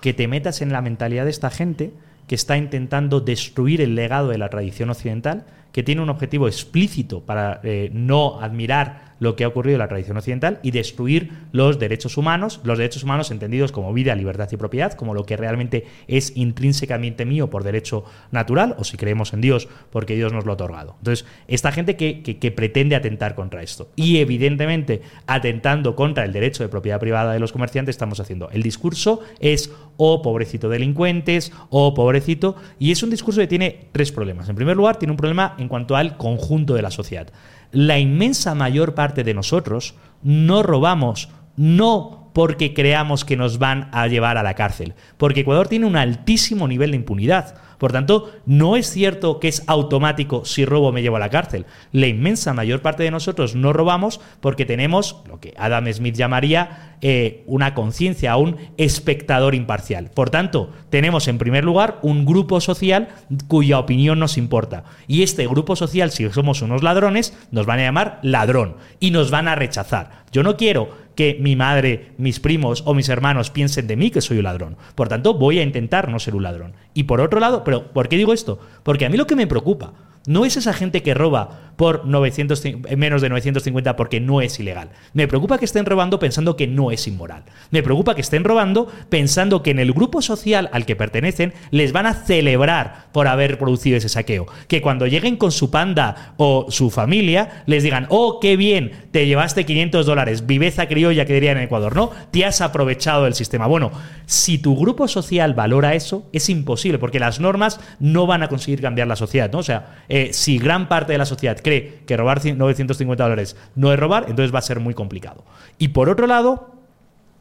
que 0.00 0.14
te 0.14 0.28
metas 0.28 0.62
en 0.62 0.72
la 0.72 0.82
mentalidad 0.82 1.24
de 1.24 1.30
esta 1.30 1.50
gente 1.50 1.92
que 2.26 2.36
está 2.36 2.56
intentando 2.56 3.20
destruir 3.20 3.80
el 3.80 3.96
legado 3.96 4.28
de 4.28 4.38
la 4.38 4.48
tradición 4.48 4.90
occidental, 4.90 5.46
que 5.72 5.82
tiene 5.82 6.00
un 6.00 6.10
objetivo 6.10 6.46
explícito 6.46 7.22
para 7.22 7.60
eh, 7.64 7.90
no 7.92 8.40
admirar 8.40 9.09
lo 9.20 9.36
que 9.36 9.44
ha 9.44 9.48
ocurrido 9.48 9.76
en 9.76 9.80
la 9.80 9.88
tradición 9.88 10.16
occidental 10.16 10.58
y 10.62 10.72
destruir 10.72 11.30
los 11.52 11.78
derechos 11.78 12.16
humanos, 12.16 12.60
los 12.64 12.78
derechos 12.78 13.04
humanos 13.04 13.30
entendidos 13.30 13.70
como 13.70 13.92
vida, 13.92 14.16
libertad 14.16 14.48
y 14.50 14.56
propiedad, 14.56 14.94
como 14.94 15.14
lo 15.14 15.24
que 15.24 15.36
realmente 15.36 15.84
es 16.08 16.36
intrínsecamente 16.36 17.24
mío 17.24 17.48
por 17.48 17.62
derecho 17.62 18.04
natural, 18.32 18.74
o 18.78 18.84
si 18.84 18.96
creemos 18.96 19.32
en 19.32 19.40
Dios, 19.40 19.68
porque 19.90 20.16
Dios 20.16 20.32
nos 20.32 20.44
lo 20.44 20.52
ha 20.52 20.54
otorgado. 20.54 20.96
Entonces, 20.98 21.26
esta 21.46 21.70
gente 21.70 21.96
que, 21.96 22.22
que, 22.22 22.50
pretende 22.50 22.96
atentar 22.96 23.34
contra 23.34 23.62
esto. 23.62 23.90
Y 23.94 24.18
evidentemente, 24.18 25.02
atentando 25.26 25.94
contra 25.94 26.24
el 26.24 26.32
derecho 26.32 26.62
de 26.62 26.68
propiedad 26.68 26.98
privada 26.98 27.32
de 27.32 27.38
los 27.38 27.52
comerciantes, 27.52 27.94
estamos 27.94 28.18
haciendo. 28.18 28.50
El 28.50 28.62
discurso 28.62 29.20
es, 29.38 29.70
oh, 29.96 30.22
pobrecito 30.22 30.68
delincuentes, 30.68 31.52
oh, 31.68 31.94
pobrecito, 31.94 32.56
y 32.78 32.90
es 32.90 33.02
un 33.02 33.10
discurso 33.10 33.40
que 33.40 33.46
tiene 33.46 33.88
tres 33.92 34.10
problemas. 34.10 34.48
En 34.48 34.56
primer 34.56 34.76
lugar, 34.76 34.96
tiene 34.96 35.12
un 35.12 35.18
problema 35.18 35.54
en 35.58 35.68
cuanto 35.68 35.94
al 35.94 36.16
conjunto 36.16 36.74
de 36.74 36.82
la 36.82 36.90
sociedad 36.90 37.28
la 37.72 37.98
inmensa 37.98 38.54
mayor 38.54 38.94
parte 38.94 39.24
de 39.24 39.34
nosotros 39.34 39.94
no 40.22 40.62
robamos, 40.62 41.28
no 41.60 42.30
porque 42.32 42.72
creamos 42.72 43.26
que 43.26 43.36
nos 43.36 43.58
van 43.58 43.90
a 43.92 44.06
llevar 44.06 44.38
a 44.38 44.42
la 44.42 44.54
cárcel, 44.54 44.94
porque 45.18 45.40
Ecuador 45.40 45.68
tiene 45.68 45.84
un 45.84 45.96
altísimo 45.96 46.66
nivel 46.66 46.92
de 46.92 46.96
impunidad. 46.96 47.54
Por 47.76 47.92
tanto, 47.92 48.30
no 48.44 48.76
es 48.76 48.90
cierto 48.90 49.40
que 49.40 49.48
es 49.48 49.62
automático 49.66 50.44
si 50.44 50.66
robo 50.66 50.92
me 50.92 51.00
llevo 51.00 51.16
a 51.16 51.20
la 51.20 51.30
cárcel. 51.30 51.64
La 51.92 52.06
inmensa 52.06 52.52
mayor 52.52 52.82
parte 52.82 53.02
de 53.02 53.10
nosotros 53.10 53.54
no 53.54 53.72
robamos 53.72 54.20
porque 54.40 54.66
tenemos 54.66 55.16
lo 55.26 55.40
que 55.40 55.54
Adam 55.56 55.90
Smith 55.90 56.14
llamaría 56.14 56.96
eh, 57.00 57.42
una 57.46 57.72
conciencia, 57.72 58.36
un 58.36 58.56
espectador 58.76 59.54
imparcial. 59.54 60.10
Por 60.14 60.28
tanto, 60.28 60.72
tenemos 60.90 61.26
en 61.26 61.38
primer 61.38 61.64
lugar 61.64 61.98
un 62.02 62.26
grupo 62.26 62.60
social 62.60 63.08
cuya 63.48 63.78
opinión 63.78 64.18
nos 64.18 64.36
importa. 64.36 64.84
Y 65.06 65.22
este 65.22 65.46
grupo 65.46 65.74
social, 65.74 66.10
si 66.10 66.28
somos 66.28 66.60
unos 66.60 66.82
ladrones, 66.82 67.34
nos 67.50 67.64
van 67.64 67.80
a 67.80 67.84
llamar 67.84 68.18
ladrón 68.22 68.76
y 68.98 69.10
nos 69.10 69.30
van 69.30 69.48
a 69.48 69.54
rechazar. 69.54 70.20
Yo 70.32 70.42
no 70.42 70.58
quiero 70.58 71.09
que 71.20 71.36
mi 71.38 71.54
madre, 71.54 72.12
mis 72.16 72.40
primos 72.40 72.82
o 72.86 72.94
mis 72.94 73.10
hermanos 73.10 73.50
piensen 73.50 73.86
de 73.86 73.94
mí 73.94 74.10
que 74.10 74.22
soy 74.22 74.38
un 74.38 74.44
ladrón. 74.44 74.78
Por 74.94 75.08
tanto, 75.08 75.34
voy 75.34 75.58
a 75.58 75.62
intentar 75.62 76.08
no 76.08 76.18
ser 76.18 76.34
un 76.34 76.44
ladrón. 76.44 76.72
Y 76.94 77.02
por 77.02 77.20
otro 77.20 77.40
lado, 77.40 77.62
pero 77.62 77.92
¿por 77.92 78.08
qué 78.08 78.16
digo 78.16 78.32
esto? 78.32 78.58
Porque 78.82 79.04
a 79.04 79.10
mí 79.10 79.18
lo 79.18 79.26
que 79.26 79.36
me 79.36 79.46
preocupa 79.46 79.92
no 80.26 80.44
es 80.44 80.56
esa 80.56 80.72
gente 80.72 81.02
que 81.02 81.14
roba 81.14 81.70
por 81.80 82.04
900, 82.04 82.62
menos 82.98 83.22
de 83.22 83.30
950 83.30 83.96
porque 83.96 84.20
no 84.20 84.42
es 84.42 84.60
ilegal. 84.60 84.90
Me 85.14 85.26
preocupa 85.26 85.56
que 85.56 85.64
estén 85.64 85.86
robando 85.86 86.18
pensando 86.18 86.54
que 86.54 86.66
no 86.66 86.90
es 86.90 87.06
inmoral. 87.06 87.44
Me 87.70 87.82
preocupa 87.82 88.14
que 88.14 88.20
estén 88.20 88.44
robando 88.44 88.86
pensando 89.08 89.62
que 89.62 89.70
en 89.70 89.78
el 89.78 89.94
grupo 89.94 90.20
social 90.20 90.68
al 90.74 90.84
que 90.84 90.94
pertenecen 90.94 91.54
les 91.70 91.92
van 91.92 92.04
a 92.04 92.12
celebrar 92.12 93.06
por 93.12 93.28
haber 93.28 93.58
producido 93.58 93.96
ese 93.96 94.10
saqueo. 94.10 94.46
Que 94.68 94.82
cuando 94.82 95.06
lleguen 95.06 95.38
con 95.38 95.52
su 95.52 95.70
panda 95.70 96.34
o 96.36 96.66
su 96.68 96.90
familia 96.90 97.62
les 97.64 97.82
digan, 97.82 98.06
oh, 98.10 98.40
qué 98.40 98.58
bien, 98.58 98.92
te 99.10 99.26
llevaste 99.26 99.64
500 99.64 100.04
dólares, 100.04 100.46
viveza 100.46 100.86
criolla 100.86 101.24
que 101.24 101.32
diría 101.32 101.52
en 101.52 101.58
Ecuador, 101.58 101.96
¿no? 101.96 102.10
Te 102.30 102.44
has 102.44 102.60
aprovechado 102.60 103.24
del 103.24 103.32
sistema. 103.32 103.66
Bueno, 103.66 103.90
si 104.26 104.58
tu 104.58 104.76
grupo 104.76 105.08
social 105.08 105.54
valora 105.54 105.94
eso, 105.94 106.28
es 106.34 106.50
imposible 106.50 106.98
porque 106.98 107.18
las 107.18 107.40
normas 107.40 107.80
no 108.00 108.26
van 108.26 108.42
a 108.42 108.48
conseguir 108.48 108.82
cambiar 108.82 109.08
la 109.08 109.16
sociedad, 109.16 109.50
¿no? 109.50 109.60
O 109.60 109.62
sea, 109.62 110.04
eh, 110.10 110.19
si 110.32 110.58
gran 110.58 110.88
parte 110.88 111.12
de 111.12 111.18
la 111.18 111.24
sociedad 111.24 111.58
cree 111.62 112.00
que 112.06 112.16
robar 112.16 112.40
950 112.44 113.22
dólares 113.22 113.56
no 113.74 113.92
es 113.92 113.98
robar, 113.98 114.26
entonces 114.28 114.54
va 114.54 114.58
a 114.58 114.62
ser 114.62 114.80
muy 114.80 114.94
complicado. 114.94 115.44
Y 115.78 115.88
por 115.88 116.08
otro 116.08 116.26
lado, 116.26 116.74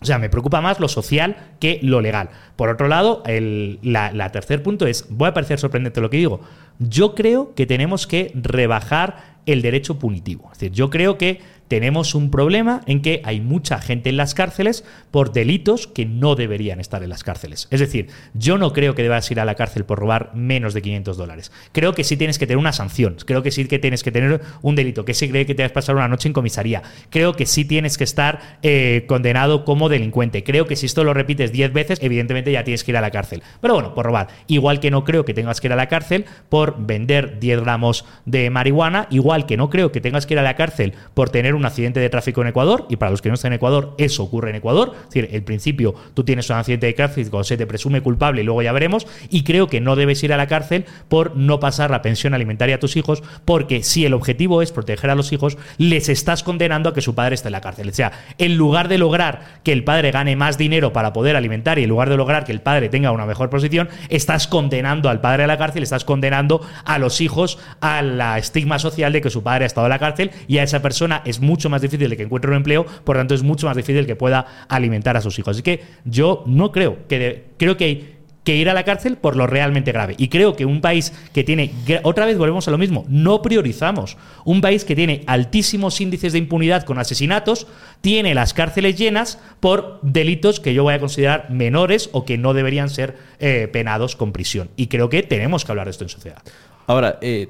o 0.01 0.05
sea, 0.05 0.17
me 0.17 0.29
preocupa 0.29 0.61
más 0.61 0.79
lo 0.79 0.87
social 0.87 1.35
que 1.59 1.79
lo 1.83 2.01
legal. 2.01 2.29
Por 2.55 2.69
otro 2.69 2.87
lado, 2.87 3.21
el 3.25 3.79
la, 3.81 4.31
tercer 4.31 4.63
punto 4.63 4.87
es, 4.87 5.05
voy 5.09 5.27
a 5.27 5.33
parecer 5.33 5.59
sorprendente 5.59 5.99
lo 6.01 6.09
que 6.09 6.17
digo, 6.17 6.41
yo 6.79 7.15
creo 7.15 7.53
que 7.53 7.65
tenemos 7.65 8.07
que 8.07 8.31
rebajar 8.35 9.37
el 9.45 9.61
derecho 9.61 9.99
punitivo. 9.99 10.49
Es 10.51 10.59
decir, 10.59 10.71
yo 10.71 10.89
creo 10.89 11.17
que 11.17 11.41
tenemos 11.69 12.15
un 12.15 12.31
problema 12.31 12.81
en 12.87 13.01
que 13.01 13.21
hay 13.23 13.39
mucha 13.39 13.79
gente 13.79 14.09
en 14.09 14.17
las 14.17 14.33
cárceles 14.33 14.83
por 15.11 15.31
delitos 15.31 15.87
que 15.87 16.05
no 16.05 16.35
deberían 16.35 16.79
estar 16.79 17.01
en 17.03 17.09
las 17.09 17.23
cárceles. 17.23 17.67
Es 17.71 17.79
decir, 17.79 18.07
yo 18.33 18.57
no 18.57 18.73
creo 18.73 18.95
que 18.95 19.03
debas 19.03 19.29
ir 19.31 19.39
a 19.39 19.45
la 19.45 19.55
cárcel 19.55 19.85
por 19.85 19.99
robar 19.99 20.31
menos 20.33 20.73
de 20.73 20.81
500 20.81 21.15
dólares. 21.15 21.51
Creo 21.71 21.93
que 21.93 22.03
sí 22.03 22.17
tienes 22.17 22.39
que 22.39 22.47
tener 22.47 22.57
una 22.57 22.73
sanción. 22.73 23.15
Creo 23.25 23.43
que 23.43 23.51
sí 23.51 23.65
que 23.65 23.79
tienes 23.79 24.03
que 24.03 24.11
tener 24.11 24.41
un 24.61 24.75
delito. 24.75 25.05
Que 25.05 25.13
sí 25.13 25.29
cree 25.29 25.45
que 25.45 25.55
te 25.55 25.61
vas 25.61 25.71
a 25.71 25.73
pasar 25.75 25.95
una 25.95 26.07
noche 26.07 26.27
en 26.27 26.33
comisaría. 26.33 26.81
Creo 27.11 27.35
que 27.35 27.45
sí 27.45 27.65
tienes 27.65 27.97
que 27.97 28.03
estar 28.03 28.57
eh, 28.63 29.05
condenado 29.07 29.63
como 29.63 29.89
delincuente. 29.89 30.43
Creo 30.43 30.65
que 30.65 30.75
si 30.75 30.87
esto 30.87 31.03
lo 31.03 31.13
repites 31.13 31.51
10 31.51 31.71
veces, 31.71 31.99
evidentemente 32.01 32.51
ya 32.51 32.63
tienes 32.63 32.83
que 32.83 32.91
ir 32.91 32.97
a 32.97 33.01
la 33.01 33.11
cárcel. 33.11 33.43
Pero 33.61 33.75
bueno, 33.75 33.93
por 33.93 34.05
robar. 34.05 34.27
Igual 34.47 34.79
que 34.79 34.89
no 34.89 35.03
creo 35.03 35.23
que 35.23 35.35
tengas 35.35 35.61
que 35.61 35.67
ir 35.67 35.73
a 35.73 35.75
la 35.75 35.87
cárcel 35.87 36.25
por 36.49 36.83
vender 36.83 37.39
10 37.39 37.61
gramos 37.61 38.05
de 38.25 38.49
marihuana. 38.49 39.07
Igual 39.11 39.45
que 39.45 39.55
no 39.55 39.69
creo 39.69 39.91
que 39.91 40.01
tengas 40.01 40.25
que 40.25 40.33
ir 40.33 40.39
a 40.39 40.43
la 40.43 40.55
cárcel 40.55 40.93
por 41.13 41.29
tener 41.29 41.53
un 41.59 41.65
accidente 41.65 41.99
de 41.99 42.09
tráfico 42.09 42.41
en 42.41 42.47
Ecuador, 42.47 42.85
y 42.89 42.95
para 42.95 43.11
los 43.11 43.21
que 43.21 43.29
no 43.29 43.35
están 43.35 43.53
en 43.53 43.57
Ecuador, 43.57 43.95
eso 43.97 44.23
ocurre 44.23 44.49
en 44.49 44.55
Ecuador. 44.55 44.93
Es 44.95 45.05
decir, 45.05 45.29
el 45.31 45.43
principio 45.43 45.93
tú 46.13 46.23
tienes 46.23 46.49
un 46.49 46.57
accidente 46.57 46.87
de 46.87 46.93
tráfico, 46.93 47.43
se 47.43 47.57
te 47.57 47.67
presume 47.67 48.01
culpable 48.01 48.41
y 48.41 48.43
luego 48.43 48.61
ya 48.61 48.71
veremos, 48.71 49.07
y 49.29 49.43
creo 49.43 49.67
que 49.67 49.81
no 49.81 49.95
debes 49.95 50.23
ir 50.23 50.33
a 50.33 50.37
la 50.37 50.47
cárcel 50.47 50.85
por 51.07 51.35
no 51.35 51.59
pasar 51.59 51.91
la 51.91 52.01
pensión 52.01 52.33
alimentaria 52.33 52.75
a 52.75 52.79
tus 52.79 52.95
hijos, 52.95 53.23
porque 53.45 53.83
si 53.83 54.05
el 54.05 54.13
objetivo 54.13 54.61
es 54.61 54.71
proteger 54.71 55.09
a 55.09 55.15
los 55.15 55.31
hijos, 55.31 55.57
les 55.77 56.09
estás 56.09 56.43
condenando 56.43 56.89
a 56.89 56.93
que 56.93 57.01
su 57.01 57.15
padre 57.15 57.35
esté 57.35 57.49
en 57.49 57.53
la 57.53 57.61
cárcel. 57.61 57.89
O 57.89 57.93
sea, 57.93 58.11
en 58.37 58.57
lugar 58.57 58.87
de 58.87 58.97
lograr 58.97 59.59
que 59.63 59.71
el 59.71 59.83
padre 59.83 60.11
gane 60.11 60.35
más 60.35 60.57
dinero 60.57 60.93
para 60.93 61.13
poder 61.13 61.35
alimentar 61.35 61.79
y 61.79 61.83
en 61.83 61.89
lugar 61.89 62.09
de 62.09 62.17
lograr 62.17 62.45
que 62.45 62.51
el 62.51 62.61
padre 62.61 62.89
tenga 62.89 63.11
una 63.11 63.25
mejor 63.25 63.49
posición, 63.49 63.89
estás 64.09 64.47
condenando 64.47 65.09
al 65.09 65.21
padre 65.21 65.43
a 65.43 65.47
la 65.47 65.57
cárcel, 65.57 65.83
estás 65.83 66.05
condenando 66.05 66.61
a 66.85 66.97
los 66.99 67.21
hijos 67.21 67.59
a 67.81 68.01
la 68.01 68.37
estigma 68.37 68.79
social 68.79 69.13
de 69.13 69.21
que 69.21 69.29
su 69.29 69.43
padre 69.43 69.65
ha 69.65 69.67
estado 69.67 69.87
en 69.87 69.91
la 69.91 69.99
cárcel 69.99 70.31
y 70.47 70.57
a 70.57 70.63
esa 70.63 70.81
persona 70.81 71.21
es 71.25 71.39
mucho 71.49 71.69
más 71.69 71.81
difícil 71.81 72.09
de 72.09 72.15
que 72.15 72.23
encuentre 72.23 72.51
un 72.51 72.57
empleo, 72.57 72.85
por 73.03 73.17
tanto 73.17 73.33
es 73.33 73.43
mucho 73.43 73.65
más 73.65 73.75
difícil 73.75 74.05
que 74.05 74.15
pueda 74.15 74.45
alimentar 74.69 75.17
a 75.17 75.21
sus 75.21 75.37
hijos. 75.39 75.55
Así 75.55 75.63
que 75.63 75.81
yo 76.05 76.43
no 76.45 76.71
creo 76.71 77.07
que 77.07 77.45
creo 77.57 77.75
que 77.75 77.85
hay 77.85 78.19
que 78.43 78.55
ir 78.55 78.69
a 78.69 78.73
la 78.73 78.83
cárcel 78.83 79.17
por 79.17 79.35
lo 79.35 79.47
realmente 79.47 79.91
grave. 79.91 80.15
Y 80.17 80.29
creo 80.29 80.55
que 80.55 80.65
un 80.65 80.81
país 80.81 81.13
que 81.33 81.43
tiene, 81.43 81.71
otra 82.03 82.25
vez 82.25 82.37
volvemos 82.37 82.67
a 82.67 82.71
lo 82.71 82.77
mismo, 82.77 83.05
no 83.07 83.41
priorizamos. 83.41 84.17
Un 84.45 84.61
país 84.61 84.85
que 84.85 84.95
tiene 84.95 85.23
altísimos 85.27 85.99
índices 86.01 86.33
de 86.33 86.39
impunidad 86.39 86.83
con 86.83 86.97
asesinatos, 86.97 87.67
tiene 88.01 88.33
las 88.33 88.53
cárceles 88.53 88.97
llenas 88.97 89.39
por 89.59 89.99
delitos 90.01 90.59
que 90.59 90.73
yo 90.73 90.83
voy 90.83 90.93
a 90.93 90.99
considerar 90.99 91.51
menores 91.51 92.09
o 92.11 92.25
que 92.25 92.37
no 92.37 92.53
deberían 92.53 92.89
ser 92.89 93.17
eh, 93.39 93.69
penados 93.71 94.15
con 94.15 94.31
prisión. 94.31 94.69
Y 94.75 94.87
creo 94.87 95.09
que 95.09 95.21
tenemos 95.21 95.65
que 95.65 95.71
hablar 95.71 95.85
de 95.85 95.91
esto 95.91 96.05
en 96.05 96.09
sociedad. 96.09 96.41
Ahora, 96.87 97.19
eh, 97.21 97.49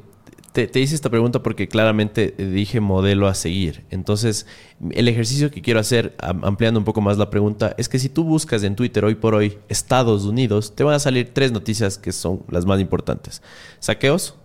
te, 0.51 0.79
hice 0.79 0.95
esta 0.95 1.09
pregunta 1.09 1.43
porque 1.43 1.67
claramente 1.67 2.31
dije 2.37 2.79
modelo 2.79 3.27
a 3.27 3.33
seguir. 3.33 3.85
Entonces, 3.89 4.45
el 4.91 5.07
ejercicio 5.07 5.51
que 5.51 5.61
quiero 5.61 5.79
hacer, 5.79 6.15
ampliando 6.19 6.79
un 6.79 6.85
poco 6.85 7.01
más 7.01 7.17
la 7.17 7.29
pregunta, 7.29 7.75
es 7.77 7.89
que 7.89 7.99
si 7.99 8.09
tú 8.09 8.23
buscas 8.23 8.63
en 8.63 8.75
Twitter 8.75 9.05
hoy 9.05 9.15
por 9.15 9.35
hoy 9.35 9.57
Estados 9.67 10.25
Unidos, 10.25 10.75
te 10.75 10.83
van 10.83 10.95
a 10.95 10.99
salir 10.99 11.31
tres 11.33 11.51
noticias 11.51 11.97
que 11.97 12.11
son 12.11 12.43
las 12.49 12.65
más 12.65 12.79
importantes. 12.79 13.41
Saqueos, 13.79 14.35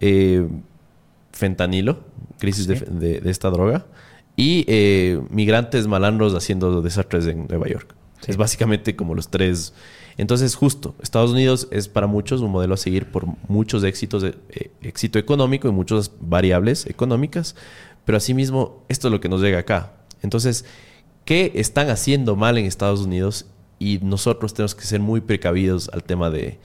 eh, 0.00 0.46
fentanilo, 1.32 2.00
crisis 2.38 2.66
de, 2.66 3.20
esta 3.24 3.50
droga, 3.50 3.86
y 4.36 4.64
eh, 4.68 5.20
migrantes 5.30 5.86
malandros 5.86 6.34
haciendo 6.34 6.82
desastres 6.82 7.26
en 7.26 7.46
Nueva 7.48 7.68
York. 7.68 7.94
Es 8.26 8.36
básicamente 8.36 8.96
como 8.96 9.14
los 9.14 9.28
tres 9.28 9.72
entonces, 10.18 10.54
justo, 10.54 10.94
Estados 11.02 11.32
Unidos 11.32 11.68
es 11.70 11.88
para 11.88 12.06
muchos 12.06 12.40
un 12.40 12.50
modelo 12.50 12.74
a 12.74 12.78
seguir 12.78 13.06
por 13.06 13.26
muchos 13.48 13.84
éxitos, 13.84 14.22
de, 14.22 14.34
eh, 14.50 14.70
éxito 14.82 15.18
económico 15.18 15.68
y 15.68 15.72
muchas 15.72 16.10
variables 16.20 16.86
económicas, 16.86 17.54
pero 18.04 18.16
asimismo, 18.16 18.82
esto 18.88 19.08
es 19.08 19.12
lo 19.12 19.20
que 19.20 19.28
nos 19.28 19.42
llega 19.42 19.58
acá. 19.58 19.92
Entonces, 20.22 20.64
¿qué 21.24 21.52
están 21.56 21.90
haciendo 21.90 22.34
mal 22.34 22.56
en 22.56 22.64
Estados 22.64 23.00
Unidos? 23.00 23.46
Y 23.78 23.98
nosotros 24.02 24.54
tenemos 24.54 24.74
que 24.74 24.84
ser 24.84 25.00
muy 25.00 25.20
precavidos 25.20 25.90
al 25.92 26.02
tema 26.02 26.30
de, 26.30 26.58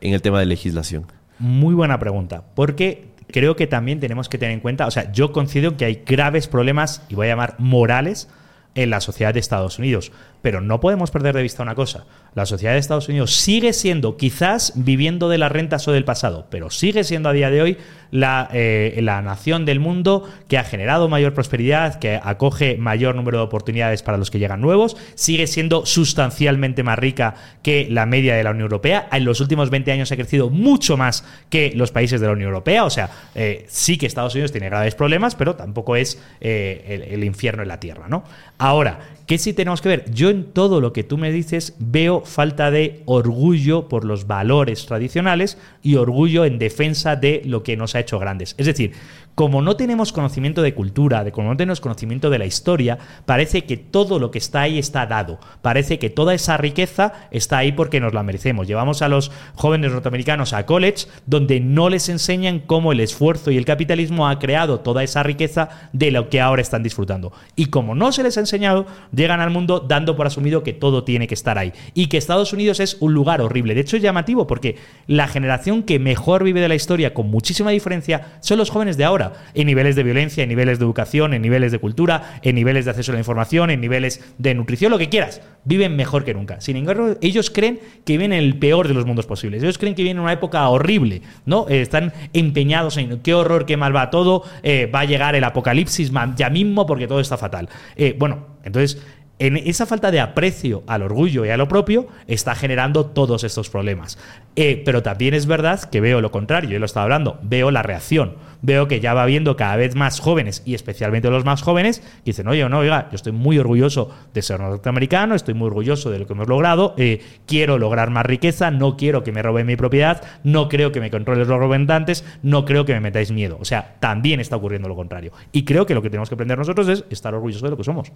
en 0.00 0.14
el 0.14 0.22
tema 0.22 0.40
de 0.40 0.46
legislación. 0.46 1.04
Muy 1.38 1.74
buena 1.74 1.98
pregunta, 1.98 2.44
porque 2.54 3.10
creo 3.30 3.54
que 3.54 3.66
también 3.66 4.00
tenemos 4.00 4.30
que 4.30 4.38
tener 4.38 4.54
en 4.54 4.60
cuenta, 4.60 4.86
o 4.86 4.90
sea, 4.90 5.12
yo 5.12 5.32
considero 5.32 5.76
que 5.76 5.84
hay 5.84 6.02
graves 6.06 6.48
problemas, 6.48 7.02
y 7.10 7.16
voy 7.16 7.26
a 7.26 7.30
llamar 7.30 7.56
morales, 7.58 8.28
en 8.74 8.90
la 8.90 9.00
sociedad 9.00 9.34
de 9.34 9.40
Estados 9.40 9.78
Unidos. 9.78 10.12
Pero 10.42 10.60
no 10.60 10.80
podemos 10.80 11.10
perder 11.10 11.34
de 11.34 11.42
vista 11.42 11.62
una 11.62 11.74
cosa. 11.74 12.04
La 12.34 12.46
sociedad 12.46 12.74
de 12.74 12.78
Estados 12.78 13.08
Unidos 13.08 13.34
sigue 13.34 13.72
siendo, 13.72 14.16
quizás 14.16 14.72
viviendo 14.76 15.28
de 15.28 15.38
las 15.38 15.50
rentas 15.50 15.88
o 15.88 15.92
del 15.92 16.04
pasado, 16.04 16.46
pero 16.50 16.70
sigue 16.70 17.02
siendo 17.02 17.28
a 17.28 17.32
día 17.32 17.50
de 17.50 17.62
hoy 17.62 17.78
la, 18.10 18.48
eh, 18.52 18.98
la 19.02 19.20
nación 19.22 19.64
del 19.64 19.80
mundo 19.80 20.28
que 20.48 20.58
ha 20.58 20.64
generado 20.64 21.08
mayor 21.08 21.34
prosperidad, 21.34 21.98
que 21.98 22.20
acoge 22.22 22.76
mayor 22.76 23.14
número 23.14 23.38
de 23.38 23.44
oportunidades 23.44 24.02
para 24.02 24.18
los 24.18 24.30
que 24.30 24.38
llegan 24.38 24.60
nuevos, 24.60 24.96
sigue 25.14 25.46
siendo 25.46 25.84
sustancialmente 25.86 26.82
más 26.82 26.98
rica 26.98 27.34
que 27.62 27.88
la 27.90 28.06
media 28.06 28.36
de 28.36 28.44
la 28.44 28.50
Unión 28.50 28.64
Europea. 28.64 29.08
En 29.10 29.24
los 29.24 29.40
últimos 29.40 29.70
20 29.70 29.92
años 29.92 30.12
ha 30.12 30.16
crecido 30.16 30.50
mucho 30.50 30.96
más 30.96 31.24
que 31.50 31.72
los 31.74 31.90
países 31.90 32.20
de 32.20 32.26
la 32.26 32.32
Unión 32.32 32.48
Europea. 32.48 32.84
O 32.84 32.90
sea, 32.90 33.10
eh, 33.34 33.66
sí 33.68 33.98
que 33.98 34.06
Estados 34.06 34.34
Unidos 34.34 34.52
tiene 34.52 34.68
graves 34.68 34.94
problemas, 34.94 35.34
pero 35.34 35.56
tampoco 35.56 35.96
es 35.96 36.22
eh, 36.40 36.84
el, 36.88 37.02
el 37.14 37.24
infierno 37.24 37.62
en 37.62 37.68
la 37.68 37.80
tierra, 37.80 38.06
¿no? 38.08 38.24
Ahora, 38.58 39.00
¿Qué 39.28 39.36
sí 39.36 39.52
tenemos 39.52 39.82
que 39.82 39.90
ver? 39.90 40.10
Yo 40.10 40.30
en 40.30 40.54
todo 40.54 40.80
lo 40.80 40.94
que 40.94 41.04
tú 41.04 41.18
me 41.18 41.30
dices 41.30 41.74
veo 41.78 42.22
falta 42.24 42.70
de 42.70 43.02
orgullo 43.04 43.86
por 43.86 44.06
los 44.06 44.26
valores 44.26 44.86
tradicionales 44.86 45.58
y 45.82 45.96
orgullo 45.96 46.46
en 46.46 46.58
defensa 46.58 47.14
de 47.14 47.42
lo 47.44 47.62
que 47.62 47.76
nos 47.76 47.94
ha 47.94 48.00
hecho 48.00 48.18
grandes. 48.18 48.54
Es 48.56 48.64
decir, 48.64 48.92
como 49.38 49.62
no 49.62 49.76
tenemos 49.76 50.12
conocimiento 50.12 50.62
de 50.62 50.74
cultura, 50.74 51.22
de 51.22 51.30
como 51.30 51.50
no 51.50 51.56
tenemos 51.56 51.80
conocimiento 51.80 52.28
de 52.28 52.40
la 52.40 52.46
historia, 52.46 52.98
parece 53.24 53.62
que 53.66 53.76
todo 53.76 54.18
lo 54.18 54.32
que 54.32 54.38
está 54.38 54.62
ahí 54.62 54.80
está 54.80 55.06
dado. 55.06 55.38
Parece 55.62 56.00
que 56.00 56.10
toda 56.10 56.34
esa 56.34 56.56
riqueza 56.56 57.12
está 57.30 57.58
ahí 57.58 57.70
porque 57.70 58.00
nos 58.00 58.12
la 58.12 58.24
merecemos. 58.24 58.66
Llevamos 58.66 59.00
a 59.00 59.06
los 59.06 59.30
jóvenes 59.54 59.92
norteamericanos 59.92 60.54
a 60.54 60.66
college 60.66 61.06
donde 61.26 61.60
no 61.60 61.88
les 61.88 62.08
enseñan 62.08 62.58
cómo 62.58 62.90
el 62.90 62.98
esfuerzo 62.98 63.52
y 63.52 63.56
el 63.56 63.64
capitalismo 63.64 64.26
ha 64.26 64.40
creado 64.40 64.80
toda 64.80 65.04
esa 65.04 65.22
riqueza 65.22 65.68
de 65.92 66.10
lo 66.10 66.30
que 66.30 66.40
ahora 66.40 66.60
están 66.60 66.82
disfrutando. 66.82 67.32
Y 67.54 67.66
como 67.66 67.94
no 67.94 68.10
se 68.10 68.24
les 68.24 68.36
ha 68.38 68.40
enseñado, 68.40 68.86
llegan 69.14 69.38
al 69.38 69.50
mundo 69.50 69.78
dando 69.78 70.16
por 70.16 70.26
asumido 70.26 70.64
que 70.64 70.72
todo 70.72 71.04
tiene 71.04 71.28
que 71.28 71.34
estar 71.34 71.58
ahí. 71.58 71.72
Y 71.94 72.08
que 72.08 72.18
Estados 72.18 72.52
Unidos 72.52 72.80
es 72.80 72.96
un 72.98 73.14
lugar 73.14 73.40
horrible. 73.40 73.76
De 73.76 73.82
hecho, 73.82 73.96
es 73.96 74.02
llamativo 74.02 74.48
porque 74.48 74.78
la 75.06 75.28
generación 75.28 75.84
que 75.84 76.00
mejor 76.00 76.42
vive 76.42 76.60
de 76.60 76.68
la 76.68 76.74
historia 76.74 77.14
con 77.14 77.30
muchísima 77.30 77.70
diferencia 77.70 78.38
son 78.40 78.58
los 78.58 78.70
jóvenes 78.70 78.96
de 78.96 79.04
ahora. 79.04 79.27
En 79.54 79.66
niveles 79.66 79.96
de 79.96 80.02
violencia, 80.02 80.42
en 80.42 80.48
niveles 80.48 80.78
de 80.78 80.84
educación, 80.84 81.34
en 81.34 81.42
niveles 81.42 81.72
de 81.72 81.78
cultura, 81.78 82.40
en 82.42 82.54
niveles 82.54 82.84
de 82.84 82.90
acceso 82.90 83.12
a 83.12 83.14
la 83.14 83.20
información, 83.20 83.70
en 83.70 83.80
niveles 83.80 84.24
de 84.38 84.54
nutrición, 84.54 84.90
lo 84.90 84.98
que 84.98 85.08
quieras. 85.08 85.40
Viven 85.64 85.96
mejor 85.96 86.24
que 86.24 86.34
nunca. 86.34 86.60
Sin 86.60 86.76
embargo, 86.76 87.16
ellos 87.20 87.50
creen 87.50 87.80
que 88.04 88.14
viven 88.14 88.32
en 88.32 88.38
el 88.38 88.58
peor 88.58 88.88
de 88.88 88.94
los 88.94 89.06
mundos 89.06 89.26
posibles. 89.26 89.62
Ellos 89.62 89.78
creen 89.78 89.94
que 89.94 90.02
viven 90.02 90.18
en 90.18 90.22
una 90.22 90.32
época 90.32 90.66
horrible, 90.68 91.22
¿no? 91.46 91.66
Eh, 91.68 91.82
están 91.82 92.12
empeñados 92.32 92.96
en 92.96 93.20
qué 93.20 93.34
horror, 93.34 93.66
qué 93.66 93.76
mal 93.76 93.94
va 93.94 94.10
todo, 94.10 94.44
eh, 94.62 94.86
va 94.86 95.00
a 95.00 95.04
llegar 95.04 95.34
el 95.34 95.44
apocalipsis 95.44 96.10
ya 96.36 96.50
mismo 96.50 96.86
porque 96.86 97.06
todo 97.06 97.20
está 97.20 97.36
fatal. 97.36 97.68
Eh, 97.96 98.14
bueno, 98.18 98.46
entonces 98.64 99.02
en 99.38 99.56
esa 99.56 99.86
falta 99.86 100.10
de 100.10 100.20
aprecio 100.20 100.82
al 100.86 101.02
orgullo 101.02 101.44
y 101.44 101.50
a 101.50 101.56
lo 101.56 101.68
propio 101.68 102.08
está 102.26 102.54
generando 102.54 103.06
todos 103.06 103.44
estos 103.44 103.70
problemas. 103.70 104.18
Eh, 104.56 104.82
pero 104.84 105.02
también 105.02 105.34
es 105.34 105.46
verdad 105.46 105.80
que 105.88 106.00
veo 106.00 106.20
lo 106.20 106.32
contrario, 106.32 106.70
yo 106.70 106.78
lo 106.78 106.86
estaba 106.86 107.04
hablando, 107.04 107.38
veo 107.42 107.70
la 107.70 107.82
reacción, 107.82 108.34
veo 108.62 108.88
que 108.88 109.00
ya 109.00 109.14
va 109.14 109.24
viendo 109.26 109.56
cada 109.56 109.76
vez 109.76 109.94
más 109.94 110.18
jóvenes 110.18 110.62
y 110.64 110.74
especialmente 110.74 111.30
los 111.30 111.44
más 111.44 111.62
jóvenes 111.62 112.00
que 112.00 112.32
dicen, 112.32 112.48
oye, 112.48 112.68
no, 112.68 112.78
oiga, 112.78 113.08
yo 113.10 113.16
estoy 113.16 113.32
muy 113.32 113.58
orgulloso 113.58 114.10
de 114.34 114.42
ser 114.42 114.60
norteamericano, 114.60 115.34
estoy 115.34 115.54
muy 115.54 115.68
orgulloso 115.68 116.10
de 116.10 116.18
lo 116.18 116.26
que 116.26 116.32
hemos 116.32 116.48
logrado, 116.48 116.94
eh, 116.96 117.22
quiero 117.46 117.78
lograr 117.78 118.10
más 118.10 118.26
riqueza, 118.26 118.70
no 118.72 118.96
quiero 118.96 119.22
que 119.22 119.30
me 119.30 119.42
roben 119.42 119.66
mi 119.66 119.76
propiedad, 119.76 120.22
no 120.42 120.68
creo 120.68 120.90
que 120.90 121.00
me 121.00 121.10
controlen 121.10 121.46
los 121.46 121.60
reventantes, 121.60 122.24
no 122.42 122.64
creo 122.64 122.84
que 122.84 122.94
me 122.94 123.00
metáis 123.00 123.30
miedo. 123.30 123.58
O 123.60 123.64
sea, 123.64 123.96
también 124.00 124.40
está 124.40 124.56
ocurriendo 124.56 124.88
lo 124.88 124.96
contrario. 124.96 125.32
Y 125.52 125.64
creo 125.64 125.86
que 125.86 125.94
lo 125.94 126.02
que 126.02 126.10
tenemos 126.10 126.28
que 126.28 126.34
aprender 126.34 126.58
nosotros 126.58 126.88
es 126.88 127.04
estar 127.10 127.34
orgullosos 127.34 127.62
de 127.62 127.70
lo 127.70 127.76
que 127.76 127.84
somos. 127.84 128.10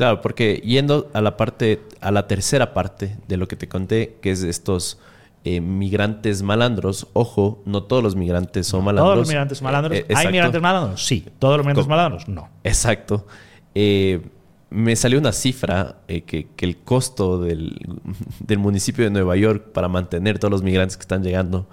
Claro, 0.00 0.22
porque 0.22 0.62
yendo 0.64 1.10
a 1.12 1.20
la 1.20 1.36
parte, 1.36 1.82
a 2.00 2.10
la 2.10 2.26
tercera 2.26 2.72
parte 2.72 3.18
de 3.28 3.36
lo 3.36 3.48
que 3.48 3.54
te 3.54 3.68
conté, 3.68 4.16
que 4.22 4.30
es 4.30 4.42
estos 4.42 4.98
eh, 5.44 5.60
migrantes 5.60 6.40
malandros, 6.40 7.08
ojo, 7.12 7.60
no 7.66 7.82
todos 7.82 8.02
los 8.02 8.16
migrantes 8.16 8.66
son 8.66 8.82
malandros. 8.82 9.04
¿Todos 9.04 9.18
los 9.18 9.28
migrantes 9.28 9.58
son 9.58 9.66
malandros? 9.66 9.98
Eh, 9.98 10.06
¿Hay 10.14 10.28
migrantes 10.28 10.62
malandros? 10.62 11.04
Sí. 11.04 11.26
¿Todos 11.38 11.58
los 11.58 11.66
migrantes 11.66 11.86
malandros? 11.86 12.28
No. 12.28 12.48
Exacto. 12.64 13.26
Eh, 13.74 14.22
me 14.70 14.96
salió 14.96 15.18
una 15.18 15.32
cifra 15.32 15.98
que, 16.06 16.48
el 16.56 16.78
costo 16.78 17.38
del, 17.38 17.78
del, 18.38 18.58
municipio 18.58 19.04
de 19.04 19.10
Nueva 19.10 19.36
York 19.36 19.66
para 19.74 19.88
mantener 19.88 20.38
todos 20.38 20.50
los 20.50 20.62
migrantes 20.62 20.96
que 20.96 21.02
están 21.02 21.22
llegando 21.22 21.68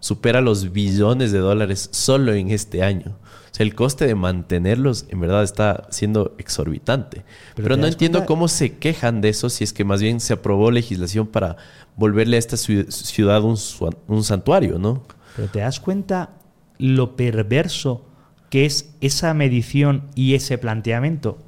supera 0.00 0.40
los 0.40 0.72
billones 0.72 1.32
de 1.32 1.38
dólares 1.38 1.88
solo 1.92 2.32
en 2.32 2.50
este 2.50 2.82
año 2.82 3.16
el 3.58 3.74
coste 3.74 4.06
de 4.06 4.14
mantenerlos 4.14 5.06
en 5.08 5.20
verdad 5.20 5.42
está 5.42 5.86
siendo 5.90 6.34
exorbitante. 6.38 7.24
Pero, 7.56 7.76
no 7.76 7.86
entiendo 7.86 8.24
cómo 8.24 8.48
se 8.48 8.78
quejan 8.78 9.20
de 9.20 9.30
eso 9.30 9.50
si 9.50 9.64
es 9.64 9.72
que 9.72 9.84
más 9.84 10.00
bien 10.00 10.20
se 10.20 10.32
aprobó 10.32 10.70
legislación 10.70 11.26
para 11.26 11.56
volverle 11.96 12.36
a 12.36 12.38
esta 12.38 12.56
ciudad 12.56 13.42
un, 13.42 13.58
un 14.06 14.24
santuario, 14.24 14.78
¿no? 14.78 15.02
Pero 15.36 15.48
te 15.48 15.58
das 15.58 15.80
cuenta 15.80 16.30
lo 16.78 17.16
perverso 17.16 18.04
que 18.50 18.64
es 18.64 18.94
esa 19.00 19.34
medición 19.34 20.04
y 20.14 20.34
ese 20.34 20.56
planteamiento. 20.56 21.38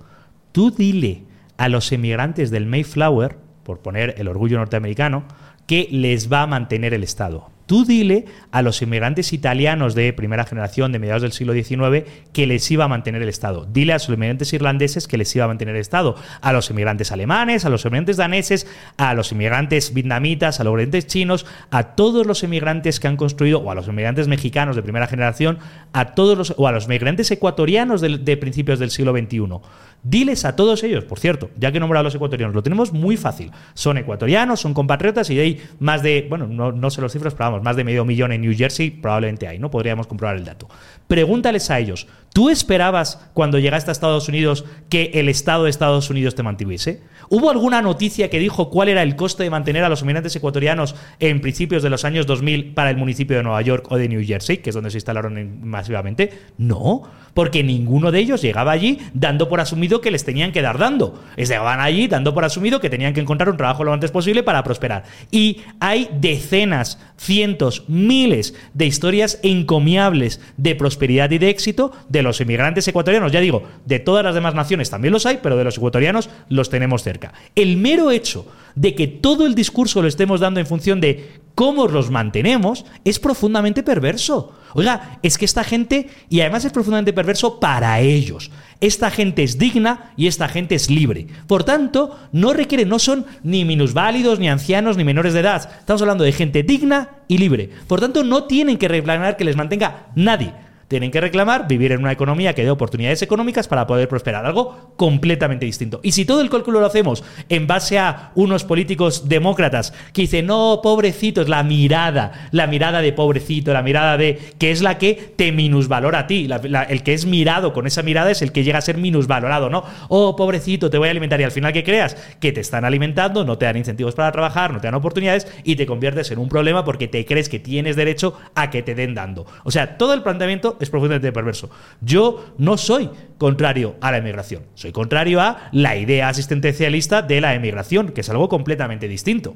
Tú 0.52 0.72
dile 0.72 1.24
a 1.56 1.68
los 1.68 1.92
emigrantes 1.92 2.50
del 2.50 2.66
Mayflower, 2.66 3.38
por 3.62 3.78
poner 3.78 4.16
el 4.18 4.26
orgullo 4.26 4.58
norteamericano, 4.58 5.24
que 5.66 5.88
les 5.92 6.30
va 6.30 6.42
a 6.42 6.46
mantener 6.46 6.92
el 6.92 7.04
Estado. 7.04 7.50
Tú 7.70 7.84
dile 7.84 8.24
a 8.50 8.62
los 8.62 8.82
inmigrantes 8.82 9.32
italianos 9.32 9.94
de 9.94 10.12
primera 10.12 10.44
generación 10.44 10.90
de 10.90 10.98
mediados 10.98 11.22
del 11.22 11.30
siglo 11.30 11.52
XIX 11.52 12.04
que 12.32 12.44
les 12.48 12.68
iba 12.68 12.86
a 12.86 12.88
mantener 12.88 13.22
el 13.22 13.28
Estado. 13.28 13.64
Dile 13.64 13.92
a 13.92 13.94
los 13.94 14.08
inmigrantes 14.08 14.52
irlandeses 14.52 15.06
que 15.06 15.16
les 15.16 15.36
iba 15.36 15.44
a 15.44 15.46
mantener 15.46 15.76
el 15.76 15.80
Estado. 15.80 16.16
A 16.40 16.52
los 16.52 16.68
inmigrantes 16.68 17.12
alemanes, 17.12 17.64
a 17.64 17.68
los 17.68 17.84
inmigrantes 17.84 18.16
daneses, 18.16 18.66
a 18.96 19.14
los 19.14 19.30
inmigrantes 19.30 19.94
vietnamitas, 19.94 20.58
a 20.58 20.64
los 20.64 20.72
inmigrantes 20.72 21.06
chinos, 21.06 21.46
a 21.70 21.94
todos 21.94 22.26
los 22.26 22.42
inmigrantes 22.42 22.98
que 22.98 23.06
han 23.06 23.16
construido, 23.16 23.60
o 23.60 23.70
a 23.70 23.76
los 23.76 23.86
inmigrantes 23.86 24.26
mexicanos 24.26 24.74
de 24.74 24.82
primera 24.82 25.06
generación, 25.06 25.60
a 25.92 26.16
todos 26.16 26.36
los, 26.36 26.54
o 26.56 26.66
a 26.66 26.72
los 26.72 26.86
inmigrantes 26.86 27.30
ecuatorianos 27.30 28.00
de 28.00 28.36
principios 28.36 28.80
del 28.80 28.90
siglo 28.90 29.12
XXI. 29.12 29.60
Diles 30.02 30.46
a 30.46 30.56
todos 30.56 30.82
ellos, 30.82 31.04
por 31.04 31.18
cierto, 31.18 31.50
ya 31.58 31.70
que 31.70 31.76
he 31.76 31.80
nombrado 31.80 32.00
a 32.00 32.04
los 32.04 32.14
ecuatorianos, 32.14 32.54
lo 32.54 32.62
tenemos 32.62 32.92
muy 32.92 33.18
fácil. 33.18 33.50
Son 33.74 33.98
ecuatorianos, 33.98 34.60
son 34.60 34.72
compatriotas 34.72 35.28
y 35.28 35.38
hay 35.38 35.62
más 35.78 36.02
de, 36.02 36.26
bueno, 36.28 36.46
no, 36.46 36.90
sé 36.90 37.02
los 37.02 37.12
cifras, 37.12 37.34
pero 37.34 37.50
vamos, 37.50 37.62
más 37.62 37.76
de 37.76 37.84
medio 37.84 38.06
millón 38.06 38.32
en 38.32 38.40
New 38.40 38.56
Jersey, 38.56 38.90
probablemente 38.90 39.46
hay, 39.46 39.58
¿no? 39.58 39.70
Podríamos 39.70 40.06
comprobar 40.06 40.36
el 40.36 40.44
dato. 40.44 40.68
Pregúntales 41.06 41.70
a 41.70 41.78
ellos, 41.78 42.06
¿tú 42.32 42.48
esperabas 42.48 43.28
cuando 43.34 43.58
llegaste 43.58 43.90
a 43.90 43.92
Estados 43.92 44.28
Unidos 44.28 44.64
que 44.88 45.10
el 45.14 45.28
Estado 45.28 45.64
de 45.64 45.70
Estados 45.70 46.08
Unidos 46.08 46.34
te 46.34 46.42
mantuviese? 46.42 47.02
¿Hubo 47.32 47.48
alguna 47.48 47.80
noticia 47.80 48.28
que 48.28 48.40
dijo 48.40 48.70
cuál 48.70 48.88
era 48.88 49.04
el 49.04 49.14
coste 49.14 49.44
de 49.44 49.50
mantener 49.50 49.84
a 49.84 49.88
los 49.88 50.02
inmigrantes 50.02 50.34
ecuatorianos 50.34 50.96
en 51.20 51.40
principios 51.40 51.80
de 51.80 51.88
los 51.88 52.04
años 52.04 52.26
2000 52.26 52.74
para 52.74 52.90
el 52.90 52.96
municipio 52.96 53.36
de 53.36 53.44
Nueva 53.44 53.62
York 53.62 53.86
o 53.88 53.96
de 53.96 54.08
New 54.08 54.20
Jersey, 54.26 54.56
que 54.56 54.70
es 54.70 54.74
donde 54.74 54.90
se 54.90 54.96
instalaron 54.96 55.60
masivamente? 55.62 56.32
No, 56.58 57.04
porque 57.32 57.62
ninguno 57.62 58.10
de 58.10 58.18
ellos 58.18 58.42
llegaba 58.42 58.72
allí 58.72 58.98
dando 59.14 59.48
por 59.48 59.60
asumido 59.60 60.00
que 60.00 60.10
les 60.10 60.24
tenían 60.24 60.50
que 60.50 60.60
dar 60.60 60.76
dando. 60.78 61.22
Llegaban 61.36 61.78
allí 61.78 62.08
dando 62.08 62.34
por 62.34 62.44
asumido 62.44 62.80
que 62.80 62.90
tenían 62.90 63.14
que 63.14 63.20
encontrar 63.20 63.48
un 63.48 63.56
trabajo 63.56 63.84
lo 63.84 63.92
antes 63.92 64.10
posible 64.10 64.42
para 64.42 64.64
prosperar. 64.64 65.04
Y 65.30 65.60
hay 65.78 66.10
decenas, 66.20 66.98
cientos, 67.16 67.84
miles 67.86 68.56
de 68.74 68.86
historias 68.86 69.38
encomiables 69.44 70.40
de 70.56 70.74
prosperidad 70.74 71.30
y 71.30 71.38
de 71.38 71.50
éxito 71.50 71.92
de 72.08 72.24
los 72.24 72.40
inmigrantes 72.40 72.88
ecuatorianos. 72.88 73.30
Ya 73.30 73.38
digo, 73.38 73.62
de 73.84 74.00
todas 74.00 74.24
las 74.24 74.34
demás 74.34 74.56
naciones 74.56 74.90
también 74.90 75.12
los 75.12 75.26
hay, 75.26 75.38
pero 75.40 75.56
de 75.56 75.62
los 75.62 75.76
ecuatorianos 75.76 76.28
los 76.48 76.70
tenemos 76.70 77.04
cerca. 77.04 77.19
El 77.54 77.76
mero 77.76 78.10
hecho 78.10 78.46
de 78.74 78.94
que 78.94 79.06
todo 79.06 79.46
el 79.46 79.54
discurso 79.54 80.02
lo 80.02 80.08
estemos 80.08 80.40
dando 80.40 80.60
en 80.60 80.66
función 80.66 81.00
de 81.00 81.40
cómo 81.54 81.86
los 81.86 82.10
mantenemos 82.10 82.86
es 83.04 83.18
profundamente 83.18 83.82
perverso. 83.82 84.54
Oiga, 84.72 85.18
es 85.22 85.36
que 85.36 85.44
esta 85.44 85.64
gente, 85.64 86.08
y 86.28 86.40
además 86.40 86.64
es 86.64 86.72
profundamente 86.72 87.12
perverso 87.12 87.60
para 87.60 88.00
ellos. 88.00 88.50
Esta 88.80 89.10
gente 89.10 89.42
es 89.42 89.58
digna 89.58 90.12
y 90.16 90.26
esta 90.26 90.48
gente 90.48 90.76
es 90.76 90.88
libre. 90.88 91.26
Por 91.46 91.64
tanto, 91.64 92.16
no 92.32 92.52
requieren, 92.52 92.88
no 92.88 92.98
son 92.98 93.26
ni 93.42 93.64
minusválidos, 93.64 94.38
ni 94.38 94.48
ancianos, 94.48 94.96
ni 94.96 95.04
menores 95.04 95.34
de 95.34 95.40
edad. 95.40 95.70
Estamos 95.80 96.00
hablando 96.00 96.24
de 96.24 96.32
gente 96.32 96.62
digna 96.62 97.10
y 97.28 97.38
libre. 97.38 97.68
Por 97.86 98.00
tanto, 98.00 98.24
no 98.24 98.44
tienen 98.44 98.78
que 98.78 98.88
reclamar 98.88 99.36
que 99.36 99.44
les 99.44 99.56
mantenga 99.56 100.06
nadie 100.14 100.54
tienen 100.90 101.12
que 101.12 101.20
reclamar 101.20 101.68
vivir 101.68 101.92
en 101.92 102.00
una 102.00 102.10
economía 102.10 102.52
que 102.52 102.64
dé 102.64 102.70
oportunidades 102.70 103.22
económicas 103.22 103.68
para 103.68 103.86
poder 103.86 104.08
prosperar, 104.08 104.44
algo 104.44 104.92
completamente 104.96 105.64
distinto. 105.64 106.00
Y 106.02 106.10
si 106.10 106.24
todo 106.24 106.40
el 106.40 106.50
cálculo 106.50 106.80
lo 106.80 106.86
hacemos 106.86 107.22
en 107.48 107.68
base 107.68 108.00
a 108.00 108.32
unos 108.34 108.64
políticos 108.64 109.28
demócratas 109.28 109.94
que 110.12 110.22
dicen, 110.22 110.46
no, 110.46 110.80
pobrecito, 110.82 111.42
es 111.42 111.48
la 111.48 111.62
mirada, 111.62 112.48
la 112.50 112.66
mirada 112.66 113.02
de 113.02 113.12
pobrecito, 113.12 113.72
la 113.72 113.84
mirada 113.84 114.16
de 114.16 114.36
que 114.58 114.72
es 114.72 114.82
la 114.82 114.98
que 114.98 115.14
te 115.36 115.52
minusvalora 115.52 116.18
a 116.18 116.26
ti, 116.26 116.48
el 116.88 117.02
que 117.04 117.14
es 117.14 117.24
mirado 117.24 117.72
con 117.72 117.86
esa 117.86 118.02
mirada 118.02 118.32
es 118.32 118.42
el 118.42 118.50
que 118.50 118.64
llega 118.64 118.78
a 118.78 118.82
ser 118.82 118.98
minusvalorado, 118.98 119.70
¿no? 119.70 119.84
Oh, 120.08 120.34
pobrecito, 120.34 120.90
te 120.90 120.98
voy 120.98 121.06
a 121.06 121.12
alimentar 121.12 121.40
y 121.40 121.44
al 121.44 121.52
final 121.52 121.72
que 121.72 121.84
creas 121.84 122.16
que 122.40 122.50
te 122.50 122.60
están 122.60 122.84
alimentando, 122.84 123.44
no 123.44 123.58
te 123.58 123.66
dan 123.66 123.76
incentivos 123.76 124.16
para 124.16 124.32
trabajar, 124.32 124.72
no 124.72 124.80
te 124.80 124.88
dan 124.88 124.94
oportunidades 124.96 125.46
y 125.62 125.76
te 125.76 125.86
conviertes 125.86 126.32
en 126.32 126.40
un 126.40 126.48
problema 126.48 126.84
porque 126.84 127.06
te 127.06 127.24
crees 127.24 127.48
que 127.48 127.60
tienes 127.60 127.94
derecho 127.94 128.36
a 128.56 128.70
que 128.70 128.82
te 128.82 128.96
den 128.96 129.14
dando. 129.14 129.46
O 129.62 129.70
sea, 129.70 129.96
todo 129.96 130.14
el 130.14 130.24
planteamiento 130.24 130.78
es 130.80 130.90
profundamente 130.90 131.30
perverso. 131.32 131.70
Yo 132.00 132.54
no 132.58 132.76
soy 132.76 133.10
contrario 133.38 133.96
a 134.00 134.10
la 134.10 134.18
emigración, 134.18 134.64
soy 134.74 134.92
contrario 134.92 135.40
a 135.40 135.68
la 135.72 135.96
idea 135.96 136.28
asistencialista 136.28 137.22
de 137.22 137.40
la 137.40 137.54
emigración, 137.54 138.08
que 138.08 138.22
es 138.22 138.30
algo 138.30 138.48
completamente 138.48 139.06
distinto. 139.06 139.54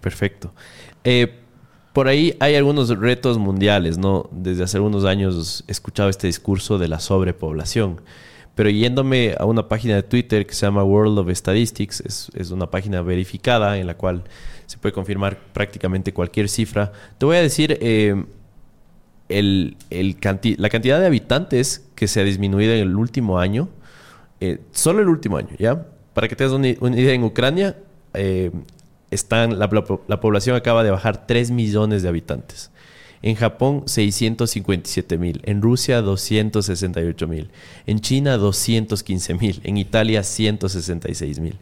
Perfecto. 0.00 0.52
Eh, 1.04 1.40
por 1.92 2.06
ahí 2.08 2.36
hay 2.38 2.54
algunos 2.54 2.88
retos 2.90 3.38
mundiales, 3.38 3.98
¿no? 3.98 4.28
Desde 4.30 4.62
hace 4.62 4.76
algunos 4.76 5.04
años 5.04 5.64
he 5.66 5.72
escuchado 5.72 6.08
este 6.08 6.26
discurso 6.26 6.78
de 6.78 6.88
la 6.88 7.00
sobrepoblación. 7.00 8.00
Pero 8.54 8.70
yéndome 8.70 9.36
a 9.38 9.44
una 9.44 9.68
página 9.68 9.94
de 9.94 10.02
Twitter 10.02 10.44
que 10.44 10.52
se 10.52 10.66
llama 10.66 10.82
World 10.82 11.18
of 11.18 11.30
Statistics, 11.30 12.30
es, 12.34 12.50
una 12.50 12.68
página 12.68 13.02
verificada 13.02 13.78
en 13.78 13.86
la 13.86 13.96
cual 13.96 14.24
se 14.66 14.78
puede 14.78 14.92
confirmar 14.92 15.38
prácticamente 15.52 16.12
cualquier 16.12 16.48
cifra. 16.48 16.92
Te 17.18 17.26
voy 17.26 17.36
a 17.36 17.42
decir 17.42 17.78
eh, 17.80 18.24
el, 19.28 19.76
la 19.90 20.68
cantidad 20.68 21.00
de 21.00 21.06
habitantes 21.06 21.86
que 21.94 22.08
se 22.08 22.20
ha 22.20 22.24
disminuido 22.24 22.72
en 22.72 22.80
el 22.80 22.96
último 22.96 23.38
año, 23.38 23.68
eh, 24.40 24.60
solo 24.72 25.00
el 25.02 25.08
último 25.08 25.36
año, 25.36 25.50
¿ya? 25.58 25.86
Para 26.14 26.28
que 26.28 26.36
tengas 26.36 26.52
una, 26.52 26.68
idea, 26.68 27.12
en 27.12 27.24
Ucrania 27.24 27.76
eh, 28.14 28.50
están, 29.10 29.58
la, 29.58 29.68
población 29.68 30.56
acaba 30.56 30.82
de 30.82 30.90
bajar 30.90 31.26
3 31.26 31.50
millones 31.50 32.02
de 32.02 32.08
habitantes. 32.08 32.70
En 33.20 33.34
Japón, 33.34 33.82
657 33.86 35.18
mil. 35.18 35.40
En 35.44 35.60
Rusia, 35.60 36.02
268 36.02 37.26
mil. 37.26 37.50
En 37.86 38.00
China, 38.00 38.36
215 38.36 39.34
mil. 39.34 39.60
En 39.64 39.76
Italia, 39.76 40.22
166 40.22 41.40
mil. 41.40 41.56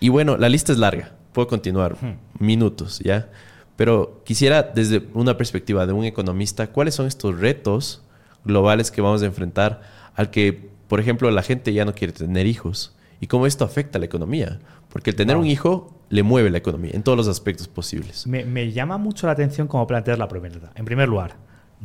Y 0.00 0.08
bueno, 0.08 0.38
la 0.38 0.48
lista 0.48 0.72
es 0.72 0.78
larga. 0.78 1.12
Puedo 1.34 1.48
continuar. 1.48 1.96
Minutos, 2.38 3.00
¿ya? 3.00 3.28
Pero 3.76 4.22
quisiera, 4.24 4.62
desde 4.62 5.08
una 5.14 5.36
perspectiva 5.36 5.86
de 5.86 5.92
un 5.92 6.04
economista, 6.04 6.68
¿cuáles 6.68 6.94
son 6.94 7.06
estos 7.06 7.38
retos 7.38 8.02
globales 8.44 8.90
que 8.90 9.00
vamos 9.00 9.22
a 9.22 9.26
enfrentar 9.26 9.82
al 10.14 10.30
que, 10.30 10.70
por 10.88 11.00
ejemplo, 11.00 11.30
la 11.30 11.42
gente 11.42 11.72
ya 11.72 11.84
no 11.84 11.94
quiere 11.94 12.12
tener 12.12 12.46
hijos? 12.46 12.94
¿Y 13.20 13.28
cómo 13.28 13.46
esto 13.46 13.64
afecta 13.64 13.98
a 13.98 14.00
la 14.00 14.06
economía? 14.06 14.58
Porque 14.88 15.10
el 15.10 15.16
tener 15.16 15.36
un 15.36 15.46
hijo 15.46 15.96
le 16.08 16.22
mueve 16.22 16.50
la 16.50 16.58
economía 16.58 16.90
en 16.92 17.02
todos 17.02 17.16
los 17.16 17.28
aspectos 17.28 17.68
posibles. 17.68 18.26
Me, 18.26 18.72
llama 18.72 18.98
mucho 18.98 19.26
la 19.26 19.32
atención 19.32 19.68
cómo 19.68 19.86
planteas 19.86 20.18
la 20.18 20.28
pregunta. 20.28 20.72
En 20.74 20.84
primer 20.84 21.08
lugar, 21.08 21.36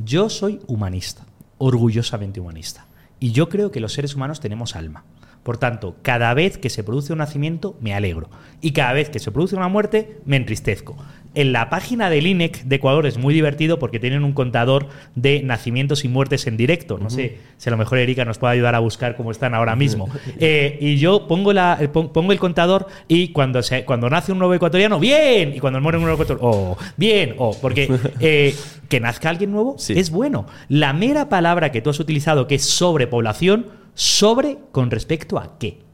yo 0.03 0.29
soy 0.29 0.59
humanista. 0.67 1.25
orgullosamente 1.59 2.39
humanista. 2.39 2.87
Y 3.19 3.31
yo 3.31 3.49
creo 3.49 3.71
que 3.71 3.79
los 3.79 3.93
seres 3.93 4.15
humanos 4.15 4.39
tenemos 4.39 4.75
alma. 4.75 5.05
Por 5.43 5.57
tanto, 5.57 5.95
cada 6.01 6.33
vez 6.33 6.57
que 6.57 6.69
se 6.69 6.83
produce 6.83 7.13
un 7.13 7.19
nacimiento, 7.19 7.77
me 7.79 7.93
alegro. 7.93 8.29
Y 8.59 8.71
cada 8.71 8.93
vez 8.93 9.09
que 9.09 9.19
se 9.19 9.31
produce 9.31 9.55
una 9.55 9.69
muerte, 9.69 10.19
me 10.25 10.35
entristezco. 10.35 10.97
En 11.37 11.53
la 11.53 11.69
página 11.69 12.09
del 12.09 12.25
INEC 12.25 12.63
de 12.63 12.77
Ecuador 12.77 13.05
es 13.05 13.19
muy 13.19 13.31
divertido 13.31 13.77
porque 13.77 13.99
tienen 13.99 14.23
un 14.23 14.33
contador 14.33 14.87
de 15.13 15.43
nacimientos 15.43 16.03
y 16.03 16.07
muertes 16.07 16.47
en 16.47 16.57
directo. 16.57 16.97
No 16.97 17.11
sé 17.11 17.37
si 17.57 17.69
a 17.69 17.71
lo 17.71 17.77
mejor 17.77 17.99
Erika 17.99 18.25
nos 18.25 18.39
puede 18.39 18.53
ayudar 18.53 18.73
a 18.73 18.79
buscar 18.79 19.15
cómo 19.15 19.29
están 19.29 19.53
ahora 19.53 19.75
mismo. 19.75 20.09
Eh, 20.39 20.79
y 20.81 20.97
yo 20.97 21.27
pongo, 21.27 21.53
la, 21.53 21.77
eh, 21.79 21.89
pongo 21.89 22.31
el 22.31 22.39
contador 22.39 22.87
y 23.07 23.27
cuando, 23.33 23.61
se, 23.61 23.85
cuando 23.85 24.09
nace 24.09 24.31
un 24.31 24.39
nuevo 24.39 24.55
ecuatoriano, 24.55 24.99
¡bien! 24.99 25.53
Y 25.55 25.59
cuando 25.59 25.79
muere 25.79 25.99
un 25.99 26.05
nuevo 26.05 26.15
ecuatoriano, 26.15 26.49
¡oh! 26.49 26.77
¡bien! 26.97 27.35
¡oh! 27.37 27.55
Porque 27.61 27.87
eh, 28.19 28.55
que 28.89 28.99
nazca 28.99 29.29
alguien 29.29 29.51
nuevo 29.51 29.75
es 29.89 30.09
bueno. 30.09 30.47
La 30.69 30.91
mera 30.93 31.29
palabra 31.29 31.71
que 31.71 31.81
tú 31.81 31.91
has 31.91 31.99
utilizado, 31.99 32.47
que 32.47 32.55
es 32.55 32.65
sobrepoblación, 32.65 33.67
¿sobre 33.93 34.57
con 34.71 34.89
respecto 34.89 35.37
a 35.37 35.59
qué? 35.59 35.86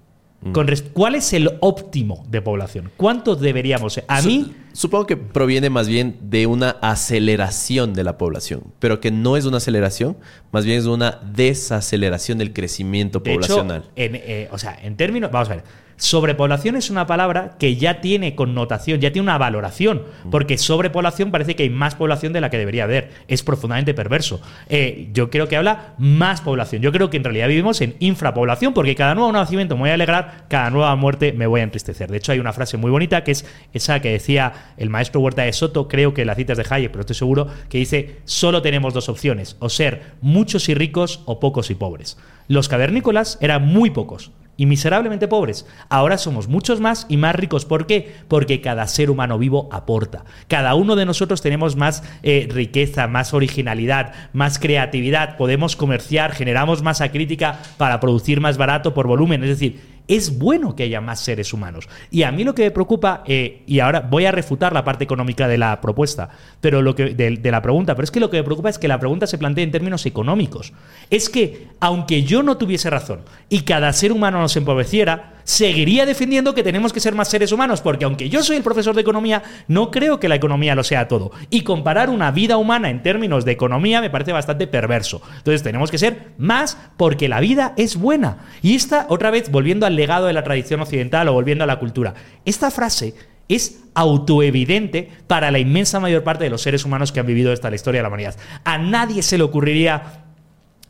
Con 0.51 0.67
¿Cuál 0.93 1.15
es 1.15 1.33
el 1.33 1.49
óptimo 1.61 2.25
de 2.29 2.41
población? 2.41 2.91
¿Cuántos 2.97 3.39
deberíamos 3.39 3.93
ser? 3.93 4.05
A 4.07 4.21
mí... 4.21 4.53
Supongo 4.73 5.05
que 5.05 5.17
proviene 5.17 5.69
más 5.69 5.87
bien 5.87 6.17
de 6.19 6.47
una 6.47 6.71
aceleración 6.81 7.93
de 7.93 8.03
la 8.03 8.17
población, 8.17 8.63
pero 8.79 8.99
que 8.99 9.11
no 9.11 9.37
es 9.37 9.45
una 9.45 9.57
aceleración, 9.57 10.17
más 10.51 10.65
bien 10.65 10.79
es 10.79 10.87
una 10.87 11.19
desaceleración 11.31 12.39
del 12.39 12.53
crecimiento 12.53 13.21
poblacional. 13.21 13.91
en, 13.95 14.47
o 14.51 14.57
sea, 14.57 14.75
en 14.81 14.97
términos... 14.97 15.29
Vamos 15.31 15.49
a 15.49 15.55
ver 15.57 15.63
Sobrepoblación 15.97 16.75
es 16.75 16.89
una 16.89 17.07
palabra 17.07 17.55
que 17.59 17.75
ya 17.75 18.01
tiene 18.01 18.35
connotación, 18.35 18.99
ya 18.99 19.11
tiene 19.11 19.23
una 19.23 19.37
valoración, 19.37 20.03
porque 20.31 20.57
sobrepoblación 20.57 21.31
parece 21.31 21.55
que 21.55 21.63
hay 21.63 21.69
más 21.69 21.95
población 21.95 22.33
de 22.33 22.41
la 22.41 22.49
que 22.49 22.57
debería 22.57 22.85
haber. 22.85 23.11
Es 23.27 23.43
profundamente 23.43 23.93
perverso. 23.93 24.41
Eh, 24.69 25.09
yo 25.13 25.29
creo 25.29 25.47
que 25.47 25.55
habla 25.55 25.93
más 25.97 26.41
población. 26.41 26.81
Yo 26.81 26.91
creo 26.91 27.09
que 27.09 27.17
en 27.17 27.23
realidad 27.23 27.47
vivimos 27.47 27.81
en 27.81 27.95
infrapoblación, 27.99 28.73
porque 28.73 28.95
cada 28.95 29.15
nuevo 29.15 29.31
nacimiento 29.31 29.75
me 29.75 29.81
voy 29.81 29.89
a 29.91 29.93
alegrar, 29.93 30.45
cada 30.49 30.69
nueva 30.69 30.95
muerte 30.95 31.31
me 31.33 31.47
voy 31.47 31.61
a 31.61 31.63
entristecer. 31.63 32.09
De 32.09 32.17
hecho, 32.17 32.31
hay 32.31 32.39
una 32.39 32.53
frase 32.53 32.77
muy 32.77 32.91
bonita 32.91 33.23
que 33.23 33.31
es 33.31 33.45
esa 33.73 34.01
que 34.01 34.11
decía 34.11 34.73
el 34.77 34.89
maestro 34.89 35.21
Huerta 35.21 35.43
de 35.43 35.53
Soto, 35.53 35.87
creo 35.87 36.13
que 36.13 36.25
la 36.25 36.35
citas 36.35 36.57
de 36.57 36.65
Hayek, 36.69 36.91
pero 36.91 37.01
estoy 37.01 37.15
seguro, 37.15 37.47
que 37.69 37.77
dice: 37.77 38.17
solo 38.25 38.61
tenemos 38.61 38.93
dos 38.93 39.09
opciones, 39.09 39.55
o 39.59 39.69
ser 39.69 40.13
muchos 40.21 40.69
y 40.69 40.73
ricos 40.73 41.21
o 41.25 41.39
pocos 41.39 41.69
y 41.69 41.75
pobres. 41.75 42.17
Los 42.47 42.67
cavernícolas 42.67 43.37
eran 43.41 43.65
muy 43.65 43.89
pocos 43.89 44.31
y 44.57 44.65
miserablemente 44.65 45.27
pobres. 45.27 45.65
Ahora 45.89 46.17
somos 46.17 46.47
muchos 46.47 46.79
más 46.79 47.05
y 47.09 47.17
más 47.17 47.35
ricos. 47.35 47.65
¿Por 47.65 47.87
qué? 47.87 48.15
Porque 48.27 48.61
cada 48.61 48.87
ser 48.87 49.09
humano 49.09 49.37
vivo 49.37 49.69
aporta. 49.71 50.25
Cada 50.47 50.75
uno 50.75 50.95
de 50.95 51.05
nosotros 51.05 51.41
tenemos 51.41 51.75
más 51.75 52.03
eh, 52.21 52.47
riqueza, 52.51 53.07
más 53.07 53.33
originalidad, 53.33 54.13
más 54.33 54.59
creatividad. 54.59 55.37
Podemos 55.37 55.75
comerciar, 55.75 56.33
generamos 56.33 56.81
masa 56.83 57.11
crítica 57.11 57.59
para 57.77 57.99
producir 57.99 58.41
más 58.41 58.57
barato 58.57 58.93
por 58.93 59.07
volumen. 59.07 59.43
Es 59.43 59.49
decir, 59.49 59.92
es 60.07 60.37
bueno 60.37 60.75
que 60.75 60.83
haya 60.83 61.01
más 61.01 61.19
seres 61.19 61.53
humanos. 61.53 61.87
Y 62.11 62.23
a 62.23 62.31
mí 62.31 62.43
lo 62.43 62.53
que 62.53 62.63
me 62.63 62.71
preocupa, 62.71 63.23
eh, 63.25 63.63
y 63.65 63.79
ahora 63.79 64.01
voy 64.01 64.25
a 64.25 64.31
refutar 64.31 64.73
la 64.73 64.83
parte 64.83 65.03
económica 65.03 65.47
de 65.47 65.57
la 65.57 65.79
propuesta, 65.81 66.29
pero 66.59 66.81
lo 66.81 66.95
que, 66.95 67.13
de, 67.13 67.51
la 67.51 67.61
pregunta, 67.61 67.95
pero 67.95 68.03
es 68.03 68.11
que 68.11 68.19
lo 68.19 68.29
que 68.29 68.37
me 68.37 68.43
preocupa 68.43 68.69
es 68.69 68.77
que 68.77 68.87
la 68.87 68.99
pregunta 68.99 69.27
se 69.27 69.37
plantea 69.37 69.63
en 69.63 69.71
términos 69.71 70.05
económicos. 70.05 70.73
Es 71.09 71.29
que, 71.29 71.67
aunque 71.79 72.23
yo 72.23 72.43
no 72.43 72.57
tuviese 72.57 72.89
razón 72.89 73.21
y 73.49 73.61
cada 73.61 73.93
ser 73.93 74.11
humano 74.11 74.39
nos 74.39 74.55
empobreciera, 74.57 75.41
seguiría 75.43 76.05
defendiendo 76.05 76.53
que 76.53 76.63
tenemos 76.63 76.93
que 76.93 76.99
ser 76.99 77.15
más 77.15 77.29
seres 77.29 77.51
humanos, 77.51 77.81
porque 77.81 78.05
aunque 78.05 78.29
yo 78.29 78.43
soy 78.43 78.57
el 78.57 78.63
profesor 78.63 78.95
de 78.95 79.01
economía, 79.01 79.43
no 79.67 79.91
creo 79.91 80.19
que 80.19 80.29
la 80.29 80.35
economía 80.35 80.75
lo 80.75 80.83
sea 80.83 81.07
todo. 81.07 81.31
Y 81.49 81.61
comparar 81.61 82.09
una 82.09 82.31
vida 82.31 82.57
humana 82.57 82.89
en 82.89 83.03
términos 83.03 83.45
de 83.45 83.51
economía 83.51 84.01
me 84.01 84.09
parece 84.09 84.31
bastante 84.31 84.67
perverso. 84.67 85.21
Entonces 85.37 85.63
tenemos 85.63 85.91
que 85.91 85.97
ser 85.97 86.33
más 86.37 86.77
porque 86.97 87.29
la 87.29 87.39
vida 87.39 87.73
es 87.77 87.95
buena. 87.95 88.37
Y 88.61 88.75
esta, 88.75 89.07
otra 89.09 89.31
vez, 89.31 89.51
volviendo 89.51 89.85
al 89.85 89.95
legado 89.95 90.27
de 90.27 90.33
la 90.33 90.43
tradición 90.43 90.81
occidental 90.81 91.27
o 91.27 91.33
volviendo 91.33 91.63
a 91.63 91.67
la 91.67 91.79
cultura, 91.79 92.13
esta 92.45 92.71
frase 92.71 93.13
es 93.49 93.83
autoevidente 93.93 95.09
para 95.27 95.51
la 95.51 95.59
inmensa 95.59 95.99
mayor 95.99 96.23
parte 96.23 96.45
de 96.45 96.49
los 96.49 96.61
seres 96.61 96.85
humanos 96.85 97.11
que 97.11 97.19
han 97.19 97.25
vivido 97.25 97.51
esta 97.51 97.69
la 97.69 97.75
historia 97.75 97.99
de 97.99 98.03
la 98.03 98.07
humanidad. 98.07 98.35
A 98.63 98.77
nadie 98.77 99.21
se 99.21 99.37
le 99.37 99.43
ocurriría 99.43 100.22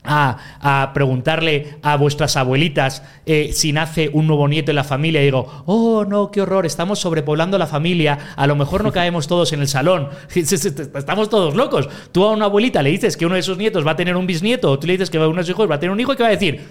a, 0.03 0.91
preguntarle 0.93 1.77
a 1.81 1.95
vuestras 1.97 2.35
abuelitas 2.37 3.03
eh, 3.25 3.51
si 3.53 3.71
nace 3.71 4.09
un 4.13 4.27
nuevo 4.27 4.47
nieto 4.47 4.71
en 4.71 4.75
la 4.75 4.83
familia 4.83 5.21
y 5.21 5.25
digo, 5.25 5.63
oh 5.65 6.05
no, 6.05 6.31
qué 6.31 6.41
horror, 6.41 6.65
estamos 6.65 6.99
sobrepoblando 6.99 7.57
la 7.57 7.67
familia, 7.67 8.33
a 8.35 8.47
lo 8.47 8.55
mejor 8.55 8.83
no 8.83 8.91
caemos 8.93 9.27
todos 9.27 9.53
en 9.53 9.61
el 9.61 9.67
salón, 9.67 10.09
estamos 10.35 11.29
todos 11.29 11.55
locos. 11.55 11.89
Tú 12.11 12.23
a 12.25 12.31
una 12.31 12.45
abuelita 12.45 12.81
le 12.81 12.91
dices 12.91 13.17
que 13.17 13.25
uno 13.25 13.35
de 13.35 13.43
sus 13.43 13.57
nietos 13.57 13.85
va 13.85 13.91
a 13.91 13.95
tener 13.95 14.15
un 14.15 14.27
bisnieto, 14.27 14.71
o 14.71 14.79
tú 14.79 14.87
le 14.87 14.93
dices 14.93 15.09
que 15.09 15.19
uno 15.19 15.37
de 15.37 15.43
sus 15.43 15.51
hijos 15.51 15.69
va 15.69 15.75
a 15.75 15.79
tener 15.79 15.91
un 15.91 15.99
hijo 15.99 16.13
y 16.13 16.15
que 16.15 16.23
va 16.23 16.29
a 16.29 16.33
decir, 16.33 16.61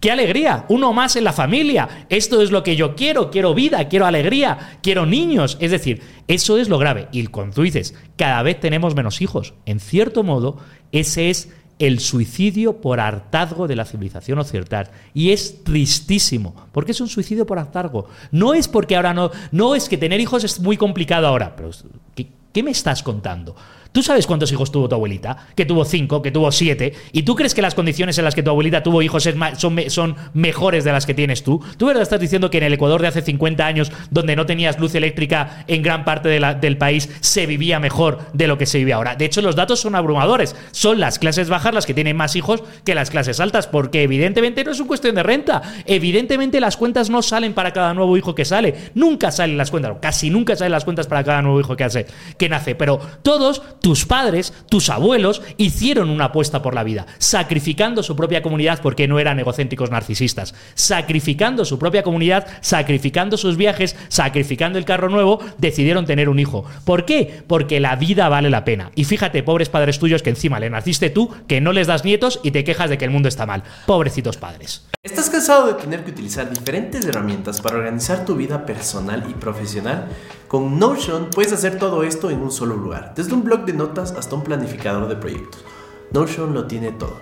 ¡Qué 0.00 0.10
alegría! 0.10 0.64
Uno 0.70 0.94
más 0.94 1.14
en 1.16 1.24
la 1.24 1.34
familia. 1.34 2.06
Esto 2.08 2.40
es 2.40 2.50
lo 2.50 2.62
que 2.62 2.74
yo 2.74 2.96
quiero. 2.96 3.30
Quiero 3.30 3.52
vida, 3.52 3.86
quiero 3.88 4.06
alegría, 4.06 4.78
quiero 4.82 5.04
niños. 5.04 5.58
Es 5.60 5.72
decir, 5.72 6.00
eso 6.26 6.56
es 6.56 6.70
lo 6.70 6.78
grave. 6.78 7.08
Y 7.12 7.26
cuando 7.26 7.56
tú 7.56 7.62
dices, 7.62 7.94
cada 8.16 8.42
vez 8.42 8.58
tenemos 8.58 8.94
menos 8.94 9.20
hijos, 9.20 9.52
en 9.66 9.78
cierto 9.78 10.22
modo, 10.22 10.56
ese 10.90 11.28
es 11.28 11.52
el 11.80 11.98
suicidio 11.98 12.80
por 12.80 13.00
hartazgo 13.00 13.66
de 13.66 13.74
la 13.74 13.84
civilización 13.84 14.38
occidental. 14.38 14.90
Y 15.14 15.32
es 15.32 15.64
tristísimo, 15.64 16.54
porque 16.70 16.92
es 16.92 17.00
un 17.00 17.08
suicidio 17.08 17.46
por 17.46 17.58
hartazgo. 17.58 18.08
No 18.30 18.54
es 18.54 18.68
porque 18.68 18.94
ahora 18.94 19.14
no, 19.14 19.30
no 19.50 19.74
es 19.74 19.88
que 19.88 19.98
tener 19.98 20.20
hijos 20.20 20.44
es 20.44 20.60
muy 20.60 20.76
complicado 20.76 21.26
ahora, 21.26 21.56
pero 21.56 21.70
qué 22.14 22.62
me 22.62 22.70
estás 22.70 23.02
contando? 23.02 23.56
¿Tú 23.92 24.02
sabes 24.02 24.26
cuántos 24.26 24.52
hijos 24.52 24.70
tuvo 24.70 24.88
tu 24.88 24.94
abuelita? 24.94 25.36
Que 25.56 25.64
tuvo 25.64 25.84
cinco, 25.84 26.22
que 26.22 26.30
tuvo 26.30 26.52
siete. 26.52 26.92
¿Y 27.12 27.22
tú 27.24 27.34
crees 27.34 27.54
que 27.54 27.62
las 27.62 27.74
condiciones 27.74 28.16
en 28.18 28.24
las 28.24 28.36
que 28.36 28.42
tu 28.42 28.50
abuelita 28.50 28.84
tuvo 28.84 29.02
hijos 29.02 29.28
son, 29.56 29.76
son 29.88 30.16
mejores 30.32 30.84
de 30.84 30.92
las 30.92 31.06
que 31.06 31.14
tienes 31.14 31.42
tú? 31.42 31.60
¿Tú 31.76 31.86
verdad 31.86 32.02
estás 32.02 32.20
diciendo 32.20 32.50
que 32.50 32.58
en 32.58 32.64
el 32.64 32.72
Ecuador 32.72 33.02
de 33.02 33.08
hace 33.08 33.22
50 33.22 33.66
años, 33.66 33.90
donde 34.10 34.36
no 34.36 34.46
tenías 34.46 34.78
luz 34.78 34.94
eléctrica 34.94 35.64
en 35.66 35.82
gran 35.82 36.04
parte 36.04 36.28
del 36.28 36.78
país, 36.78 37.08
se 37.20 37.46
vivía 37.46 37.80
mejor 37.80 38.20
de 38.32 38.46
lo 38.46 38.58
que 38.58 38.66
se 38.66 38.78
vive 38.78 38.92
ahora? 38.92 39.16
De 39.16 39.24
hecho, 39.24 39.42
los 39.42 39.56
datos 39.56 39.80
son 39.80 39.96
abrumadores. 39.96 40.54
Son 40.70 41.00
las 41.00 41.18
clases 41.18 41.48
bajas 41.48 41.74
las 41.74 41.86
que 41.86 41.94
tienen 41.94 42.16
más 42.16 42.36
hijos 42.36 42.62
que 42.84 42.94
las 42.94 43.10
clases 43.10 43.40
altas, 43.40 43.66
porque 43.66 44.04
evidentemente 44.04 44.62
no 44.62 44.70
es 44.70 44.78
una 44.78 44.88
cuestión 44.88 45.16
de 45.16 45.24
renta. 45.24 45.62
Evidentemente 45.86 46.60
las 46.60 46.76
cuentas 46.76 47.10
no 47.10 47.22
salen 47.22 47.54
para 47.54 47.72
cada 47.72 47.92
nuevo 47.94 48.16
hijo 48.16 48.36
que 48.36 48.44
sale. 48.44 48.90
Nunca 48.94 49.32
salen 49.32 49.58
las 49.58 49.72
cuentas, 49.72 49.96
casi 50.00 50.30
nunca 50.30 50.54
salen 50.54 50.72
las 50.72 50.84
cuentas 50.84 51.08
para 51.08 51.24
cada 51.24 51.42
nuevo 51.42 51.58
hijo 51.58 51.76
que, 51.76 51.84
hace, 51.84 52.06
que 52.38 52.48
nace. 52.48 52.76
Pero 52.76 53.00
todos 53.22 53.62
tus 53.80 54.06
padres, 54.06 54.52
tus 54.68 54.90
abuelos, 54.90 55.42
hicieron 55.56 56.10
una 56.10 56.26
apuesta 56.26 56.62
por 56.62 56.74
la 56.74 56.84
vida, 56.84 57.06
sacrificando 57.18 58.02
su 58.02 58.16
propia 58.16 58.42
comunidad 58.42 58.80
porque 58.82 59.08
no 59.08 59.18
eran 59.18 59.38
egocéntricos 59.38 59.90
narcisistas, 59.90 60.54
sacrificando 60.74 61.64
su 61.64 61.78
propia 61.78 62.02
comunidad, 62.02 62.46
sacrificando 62.60 63.36
sus 63.36 63.56
viajes, 63.56 63.96
sacrificando 64.08 64.78
el 64.78 64.84
carro 64.84 65.08
nuevo, 65.08 65.40
decidieron 65.58 66.06
tener 66.06 66.28
un 66.28 66.38
hijo. 66.38 66.64
¿Por 66.84 67.04
qué? 67.04 67.42
Porque 67.46 67.80
la 67.80 67.96
vida 67.96 68.28
vale 68.28 68.50
la 68.50 68.64
pena. 68.64 68.90
Y 68.94 69.04
fíjate, 69.04 69.42
pobres 69.42 69.68
padres 69.68 69.98
tuyos 69.98 70.22
que 70.22 70.30
encima 70.30 70.60
le 70.60 70.70
naciste 70.70 71.10
tú, 71.10 71.30
que 71.46 71.60
no 71.60 71.72
les 71.72 71.86
das 71.86 72.04
nietos 72.04 72.40
y 72.42 72.50
te 72.50 72.64
quejas 72.64 72.90
de 72.90 72.98
que 72.98 73.04
el 73.04 73.10
mundo 73.10 73.28
está 73.28 73.46
mal. 73.46 73.62
Pobrecitos 73.86 74.36
padres. 74.36 74.84
¿Estás 75.02 75.30
cansado 75.30 75.66
de 75.66 75.74
tener 75.74 76.04
que 76.04 76.10
utilizar 76.10 76.50
diferentes 76.50 77.04
herramientas 77.06 77.60
para 77.60 77.76
organizar 77.76 78.24
tu 78.24 78.36
vida 78.36 78.66
personal 78.66 79.24
y 79.28 79.32
profesional? 79.32 80.08
Con 80.50 80.80
Notion 80.80 81.28
puedes 81.32 81.52
hacer 81.52 81.78
todo 81.78 82.02
esto 82.02 82.28
en 82.28 82.42
un 82.42 82.50
solo 82.50 82.74
lugar, 82.74 83.12
desde 83.14 83.34
un 83.34 83.44
blog 83.44 83.64
de 83.66 83.72
notas 83.72 84.10
hasta 84.18 84.34
un 84.34 84.42
planificador 84.42 85.06
de 85.06 85.14
proyectos. 85.14 85.64
Notion 86.10 86.54
lo 86.54 86.66
tiene 86.66 86.90
todo. 86.90 87.16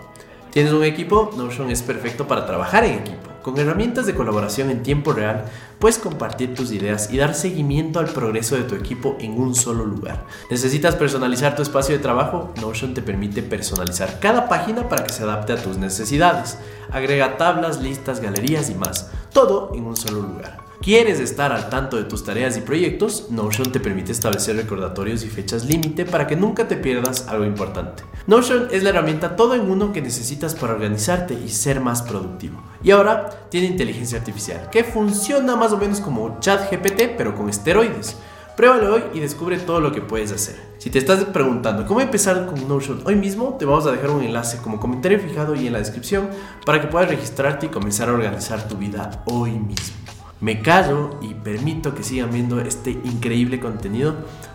¿Tienes 0.50 0.72
un 0.72 0.82
equipo? 0.82 1.30
Notion 1.36 1.68
es 1.68 1.82
perfecto 1.82 2.26
para 2.26 2.46
trabajar 2.46 2.84
en 2.84 3.00
equipo. 3.00 3.28
Con 3.42 3.58
herramientas 3.58 4.06
de 4.06 4.14
colaboración 4.14 4.70
en 4.70 4.82
tiempo 4.82 5.12
real, 5.12 5.44
puedes 5.78 5.98
compartir 5.98 6.54
tus 6.54 6.72
ideas 6.72 7.12
y 7.12 7.18
dar 7.18 7.34
seguimiento 7.34 7.98
al 7.98 8.06
progreso 8.06 8.56
de 8.56 8.62
tu 8.62 8.74
equipo 8.74 9.18
en 9.20 9.38
un 9.38 9.54
solo 9.54 9.84
lugar. 9.84 10.24
¿Necesitas 10.50 10.94
personalizar 10.94 11.54
tu 11.54 11.60
espacio 11.60 11.94
de 11.94 12.02
trabajo? 12.02 12.54
Notion 12.62 12.94
te 12.94 13.02
permite 13.02 13.42
personalizar 13.42 14.20
cada 14.20 14.48
página 14.48 14.88
para 14.88 15.04
que 15.04 15.12
se 15.12 15.24
adapte 15.24 15.52
a 15.52 15.62
tus 15.62 15.76
necesidades. 15.76 16.56
Agrega 16.90 17.36
tablas, 17.36 17.82
listas, 17.82 18.20
galerías 18.22 18.70
y 18.70 18.74
más. 18.74 19.10
Todo 19.34 19.72
en 19.74 19.84
un 19.84 19.98
solo 19.98 20.22
lugar. 20.22 20.67
¿Quieres 20.80 21.18
estar 21.18 21.52
al 21.52 21.70
tanto 21.70 21.96
de 21.96 22.04
tus 22.04 22.22
tareas 22.22 22.56
y 22.56 22.60
proyectos? 22.60 23.30
Notion 23.30 23.72
te 23.72 23.80
permite 23.80 24.12
establecer 24.12 24.54
recordatorios 24.54 25.24
y 25.24 25.28
fechas 25.28 25.64
límite 25.64 26.04
para 26.04 26.28
que 26.28 26.36
nunca 26.36 26.68
te 26.68 26.76
pierdas 26.76 27.26
algo 27.26 27.44
importante. 27.44 28.04
Notion 28.28 28.68
es 28.70 28.84
la 28.84 28.90
herramienta 28.90 29.34
todo 29.34 29.54
en 29.54 29.68
uno 29.68 29.92
que 29.92 30.00
necesitas 30.00 30.54
para 30.54 30.74
organizarte 30.74 31.34
y 31.34 31.48
ser 31.48 31.80
más 31.80 32.02
productivo. 32.02 32.62
Y 32.84 32.92
ahora 32.92 33.48
tiene 33.50 33.66
inteligencia 33.66 34.18
artificial, 34.18 34.70
que 34.70 34.84
funciona 34.84 35.56
más 35.56 35.72
o 35.72 35.78
menos 35.78 36.00
como 36.00 36.38
ChatGPT 36.38 37.16
pero 37.16 37.34
con 37.34 37.50
esteroides. 37.50 38.16
Pruébalo 38.56 38.94
hoy 38.94 39.02
y 39.14 39.20
descubre 39.20 39.58
todo 39.58 39.80
lo 39.80 39.90
que 39.90 40.00
puedes 40.00 40.30
hacer. 40.30 40.56
Si 40.78 40.90
te 40.90 41.00
estás 41.00 41.24
preguntando 41.24 41.86
cómo 41.86 42.00
empezar 42.00 42.46
con 42.46 42.68
Notion 42.68 43.02
hoy 43.04 43.16
mismo, 43.16 43.56
te 43.58 43.64
vamos 43.64 43.86
a 43.86 43.90
dejar 43.90 44.10
un 44.10 44.22
enlace 44.22 44.58
como 44.58 44.78
comentario 44.78 45.18
fijado 45.18 45.56
y 45.56 45.66
en 45.66 45.72
la 45.72 45.80
descripción 45.80 46.28
para 46.64 46.80
que 46.80 46.86
puedas 46.86 47.08
registrarte 47.08 47.66
y 47.66 47.68
comenzar 47.68 48.08
a 48.08 48.12
organizar 48.12 48.68
tu 48.68 48.76
vida 48.76 49.24
hoy 49.26 49.50
mismo. 49.50 49.97
Me 50.40 50.62
callo 50.62 51.18
y 51.20 51.34
permito 51.34 51.96
que 51.96 52.04
sigan 52.04 52.30
viendo 52.30 52.60
este 52.60 52.92
increíble 52.92 53.58
contenido, 53.58 54.14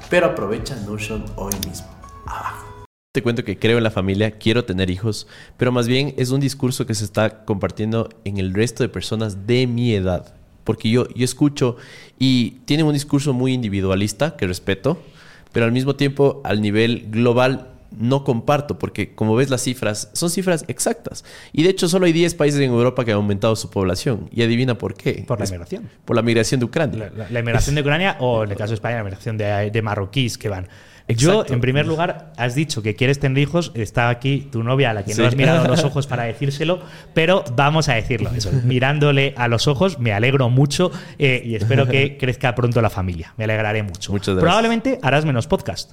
pero 0.09 0.27
aprovecha 0.27 0.77
Notion 0.87 1.25
hoy 1.35 1.51
mismo. 1.67 1.87
Abajo. 2.25 2.85
Te 3.13 3.21
cuento 3.21 3.43
que 3.43 3.59
creo 3.59 3.77
en 3.77 3.83
la 3.83 3.91
familia, 3.91 4.31
quiero 4.31 4.63
tener 4.63 4.89
hijos, 4.89 5.27
pero 5.57 5.73
más 5.73 5.89
bien 5.89 6.13
es 6.17 6.31
un 6.31 6.39
discurso 6.39 6.85
que 6.85 6.95
se 6.95 7.03
está 7.03 7.43
compartiendo 7.43 8.07
en 8.23 8.37
el 8.37 8.53
resto 8.53 8.81
de 8.81 8.89
personas 8.89 9.45
de 9.45 9.67
mi 9.67 9.93
edad. 9.93 10.33
Porque 10.63 10.89
yo, 10.89 11.09
yo 11.09 11.25
escucho 11.25 11.75
y 12.17 12.51
tienen 12.65 12.85
un 12.85 12.93
discurso 12.93 13.33
muy 13.33 13.51
individualista 13.51 14.37
que 14.37 14.47
respeto, 14.47 15.03
pero 15.51 15.65
al 15.65 15.73
mismo 15.73 15.97
tiempo 15.97 16.41
al 16.45 16.61
nivel 16.61 17.07
global 17.11 17.72
no 17.97 18.23
comparto, 18.23 18.79
porque 18.79 19.13
como 19.15 19.35
ves 19.35 19.49
las 19.49 19.61
cifras, 19.61 20.09
son 20.13 20.29
cifras 20.29 20.65
exactas. 20.67 21.23
Y 21.51 21.63
de 21.63 21.69
hecho 21.69 21.87
solo 21.87 22.05
hay 22.05 22.13
10 22.13 22.35
países 22.35 22.59
en 22.59 22.71
Europa 22.71 23.05
que 23.05 23.11
han 23.11 23.17
aumentado 23.17 23.55
su 23.55 23.69
población. 23.69 24.29
Y 24.31 24.43
adivina 24.43 24.77
por 24.77 24.95
qué. 24.95 25.23
Por 25.27 25.39
la 25.39 25.45
inmigración. 25.45 25.89
Por 26.05 26.15
la 26.15 26.21
migración 26.21 26.59
de 26.59 26.65
Ucrania. 26.65 27.11
La, 27.29 27.39
inmigración 27.39 27.75
de 27.75 27.81
Ucrania 27.81 28.17
o 28.19 28.43
en 28.43 28.51
el 28.51 28.57
caso 28.57 28.69
de 28.69 28.75
España, 28.75 28.97
la 28.97 29.03
migración 29.03 29.37
de, 29.37 29.81
marroquíes 29.81 30.37
que 30.37 30.49
van. 30.49 30.67
Yo, 31.07 31.45
en 31.47 31.59
primer 31.59 31.85
lugar, 31.85 32.31
has 32.37 32.55
dicho 32.55 32.81
que 32.81 32.95
quieres 32.95 33.19
tener 33.19 33.37
hijos. 33.37 33.71
Está 33.75 34.09
aquí 34.09 34.47
tu 34.51 34.63
novia 34.63 34.91
a 34.91 34.93
la 34.93 35.03
que 35.03 35.13
no 35.15 35.25
has 35.25 35.35
mirado 35.35 35.67
los 35.67 35.83
ojos 35.83 36.07
para 36.07 36.23
decírselo, 36.23 36.81
pero 37.13 37.43
vamos 37.55 37.89
a 37.89 37.95
decirlo. 37.95 38.31
mirándole 38.63 39.33
a 39.37 39.47
los 39.47 39.67
ojos, 39.67 39.99
me 39.99 40.13
alegro 40.13 40.49
mucho 40.49 40.91
eh, 41.19 41.41
y 41.43 41.55
espero 41.55 41.87
que 41.87 42.17
crezca 42.19 42.55
pronto 42.55 42.81
la 42.81 42.89
familia. 42.89 43.33
Me 43.37 43.43
alegraré 43.43 43.83
mucho. 43.83 44.13
Probablemente 44.13 44.99
harás 45.01 45.25
menos 45.25 45.47
podcast. 45.47 45.91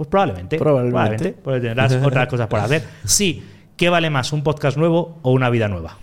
Pues 0.00 0.08
probablemente. 0.08 0.56
Probablemente. 0.56 1.34
Porque 1.44 1.60
tendrás 1.60 1.92
otras 2.02 2.26
cosas 2.26 2.46
por 2.46 2.58
hacer. 2.58 2.82
Sí. 3.04 3.44
¿Qué 3.76 3.90
vale 3.90 4.08
más, 4.08 4.32
un 4.32 4.42
podcast 4.42 4.78
nuevo 4.78 5.18
o 5.20 5.30
una 5.30 5.50
vida 5.50 5.68
nueva? 5.68 5.98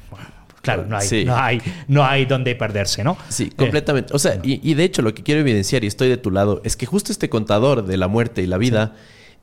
claro, 0.62 0.86
no 0.86 0.98
hay, 0.98 1.26
no 1.26 1.36
hay, 1.36 1.62
no 1.88 2.06
hay 2.06 2.26
donde 2.26 2.54
perderse, 2.54 3.04
¿no? 3.04 3.18
Sí, 3.30 3.46
eh, 3.46 3.56
completamente. 3.56 4.14
O 4.14 4.20
sea, 4.20 4.40
y, 4.44 4.72
de 4.76 4.84
hecho 4.84 5.02
lo 5.02 5.16
que 5.16 5.24
quiero 5.24 5.42
evidenciar, 5.42 5.84
y 5.84 5.88
estoy 5.88 6.10
de 6.10 6.18
tu 6.18 6.30
lado, 6.30 6.62
es 6.64 6.78
que 6.78 6.86
justo 6.86 7.12
este 7.12 7.28
contador 7.28 7.88
de 7.88 7.98
la 7.98 8.08
muerte 8.08 8.44
y 8.44 8.46
la 8.46 8.60
vida 8.60 8.94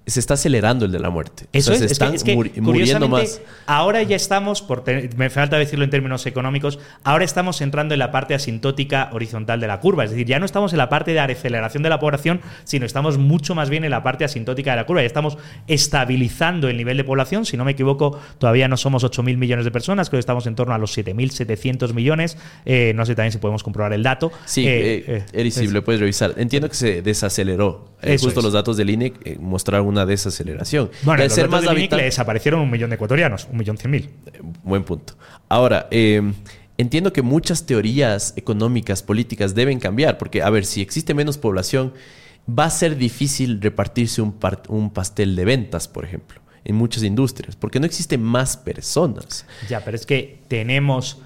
se 0.07 0.21
está 0.21 0.35
acelerando 0.35 0.85
el 0.85 0.93
de 0.93 0.99
la 0.99 1.11
muerte. 1.11 1.47
Eso 1.53 1.73
es, 1.73 1.79
se 1.79 1.87
están 1.87 2.15
muriendo 2.61 3.09
más. 3.09 3.41
Ahora 3.67 4.03
ya 4.03 4.17
estamos, 4.17 4.61
por 4.61 4.85
me 5.17 5.31
falta 5.31 5.57
decirlo 5.57 5.85
en 5.85 5.91
términos 5.91 6.27
económicos, 6.27 6.79
ahora 7.05 7.25
estamos 7.25 7.61
entrando 7.63 7.95
en 7.95 8.01
la 8.01 8.11
parte 8.11 8.35
asintótica 8.35 9.09
horizontal 9.13 9.61
de 9.61 9.67
la 9.67 9.81
curva. 9.81 10.05
Es 10.05 10.11
decir, 10.11 10.27
ya 10.27 10.39
no 10.39 10.45
estamos 10.45 10.73
en 10.73 10.79
la 10.79 10.91
parte 10.91 11.13
de 11.13 11.21
aceleración 11.21 11.83
de 11.83 11.89
la 11.89 11.99
población, 11.99 12.41
sino 12.65 12.85
estamos 12.85 13.17
mucho 13.17 13.55
más 13.55 13.71
bien 13.71 13.85
en 13.85 13.91
la 13.91 14.03
parte 14.03 14.25
asintótica 14.25 14.73
de 14.73 14.77
la 14.77 14.87
curva. 14.87 15.01
Ya 15.01 15.07
estamos 15.07 15.39
estabilizando 15.69 16.69
el 16.69 16.77
nivel 16.77 16.99
de 16.99 17.05
población. 17.05 17.47
Si 17.47 17.57
no 17.57 17.65
me 17.65 17.73
equivoco, 17.73 18.21
todavía 18.39 18.69
no 18.69 18.77
somos 18.77 19.05
8.000 19.05 19.39
millones 19.39 19.65
de 19.65 19.71
personas, 19.71 20.11
creo 20.11 20.19
que 20.19 20.21
estamos 20.21 20.47
en 20.47 20.55
torno 20.55 20.75
a 20.75 20.79
los 20.79 20.97
7.700 20.97 21.95
millones. 21.95 22.37
Eh, 22.67 22.93
no 22.95 23.07
sé 23.07 23.15
también 23.15 23.33
si 23.33 23.39
podemos 23.39 23.63
comprobar 23.63 23.95
el 23.95 24.03
dato. 24.03 24.33
Sí, 24.45 24.67
eh, 24.67 25.05
eh, 25.07 25.25
eh 25.33 25.69
lo 25.71 25.83
puedes 25.83 26.01
revisar. 26.01 26.35
Entiendo 26.37 26.69
que 26.69 26.75
se 26.75 27.01
desaceleró. 27.01 27.89
justo 28.21 28.43
los 28.43 28.53
datos 28.53 28.77
del 28.77 28.91
INE 28.91 29.15
mostraron 29.41 29.94
una 29.95 30.07
desaceleración. 30.07 30.91
Bueno, 31.03 31.23
de 31.23 31.31
ser 31.31 31.49
más 31.49 31.63
de 31.63 31.89
desaparecieron 31.89 32.61
un 32.61 32.71
millón 32.71 32.91
de 32.91 32.97
ecuatorianos, 32.97 33.49
un 33.51 33.57
millón 33.57 33.79
cien 33.79 33.91
mil. 33.91 34.11
Eh, 34.27 34.41
buen 34.63 34.85
punto. 34.85 35.15
Ahora, 35.49 35.89
eh, 35.91 36.21
entiendo 36.77 37.13
que 37.13 37.23
muchas 37.23 37.67
teorías 37.67 38.35
económicas, 38.37 39.03
políticas 39.03 39.55
deben 39.55 39.79
cambiar, 39.79 40.19
porque, 40.19 40.43
a 40.43 40.51
ver, 40.51 40.65
si 40.65 40.81
existe 40.81 41.15
menos 41.15 41.39
población, 41.39 41.93
va 42.47 42.65
a 42.67 42.71
ser 42.71 42.97
difícil 42.97 43.61
repartirse 43.61 44.21
un, 44.21 44.37
un 44.69 44.91
pastel 44.91 45.37
de 45.37 45.45
ventas, 45.45 45.89
por 45.89 46.05
ejemplo, 46.05 46.41
en 46.65 46.75
muchas 46.77 47.03
industrias, 47.03 47.57
porque 47.57 47.81
no 47.81 47.87
existen 47.87 48.23
más 48.23 48.57
personas. 48.57 49.47
Ya, 49.69 49.85
pero 49.85 49.97
es 49.97 50.05
que 50.07 50.41
tenemos 50.49 51.19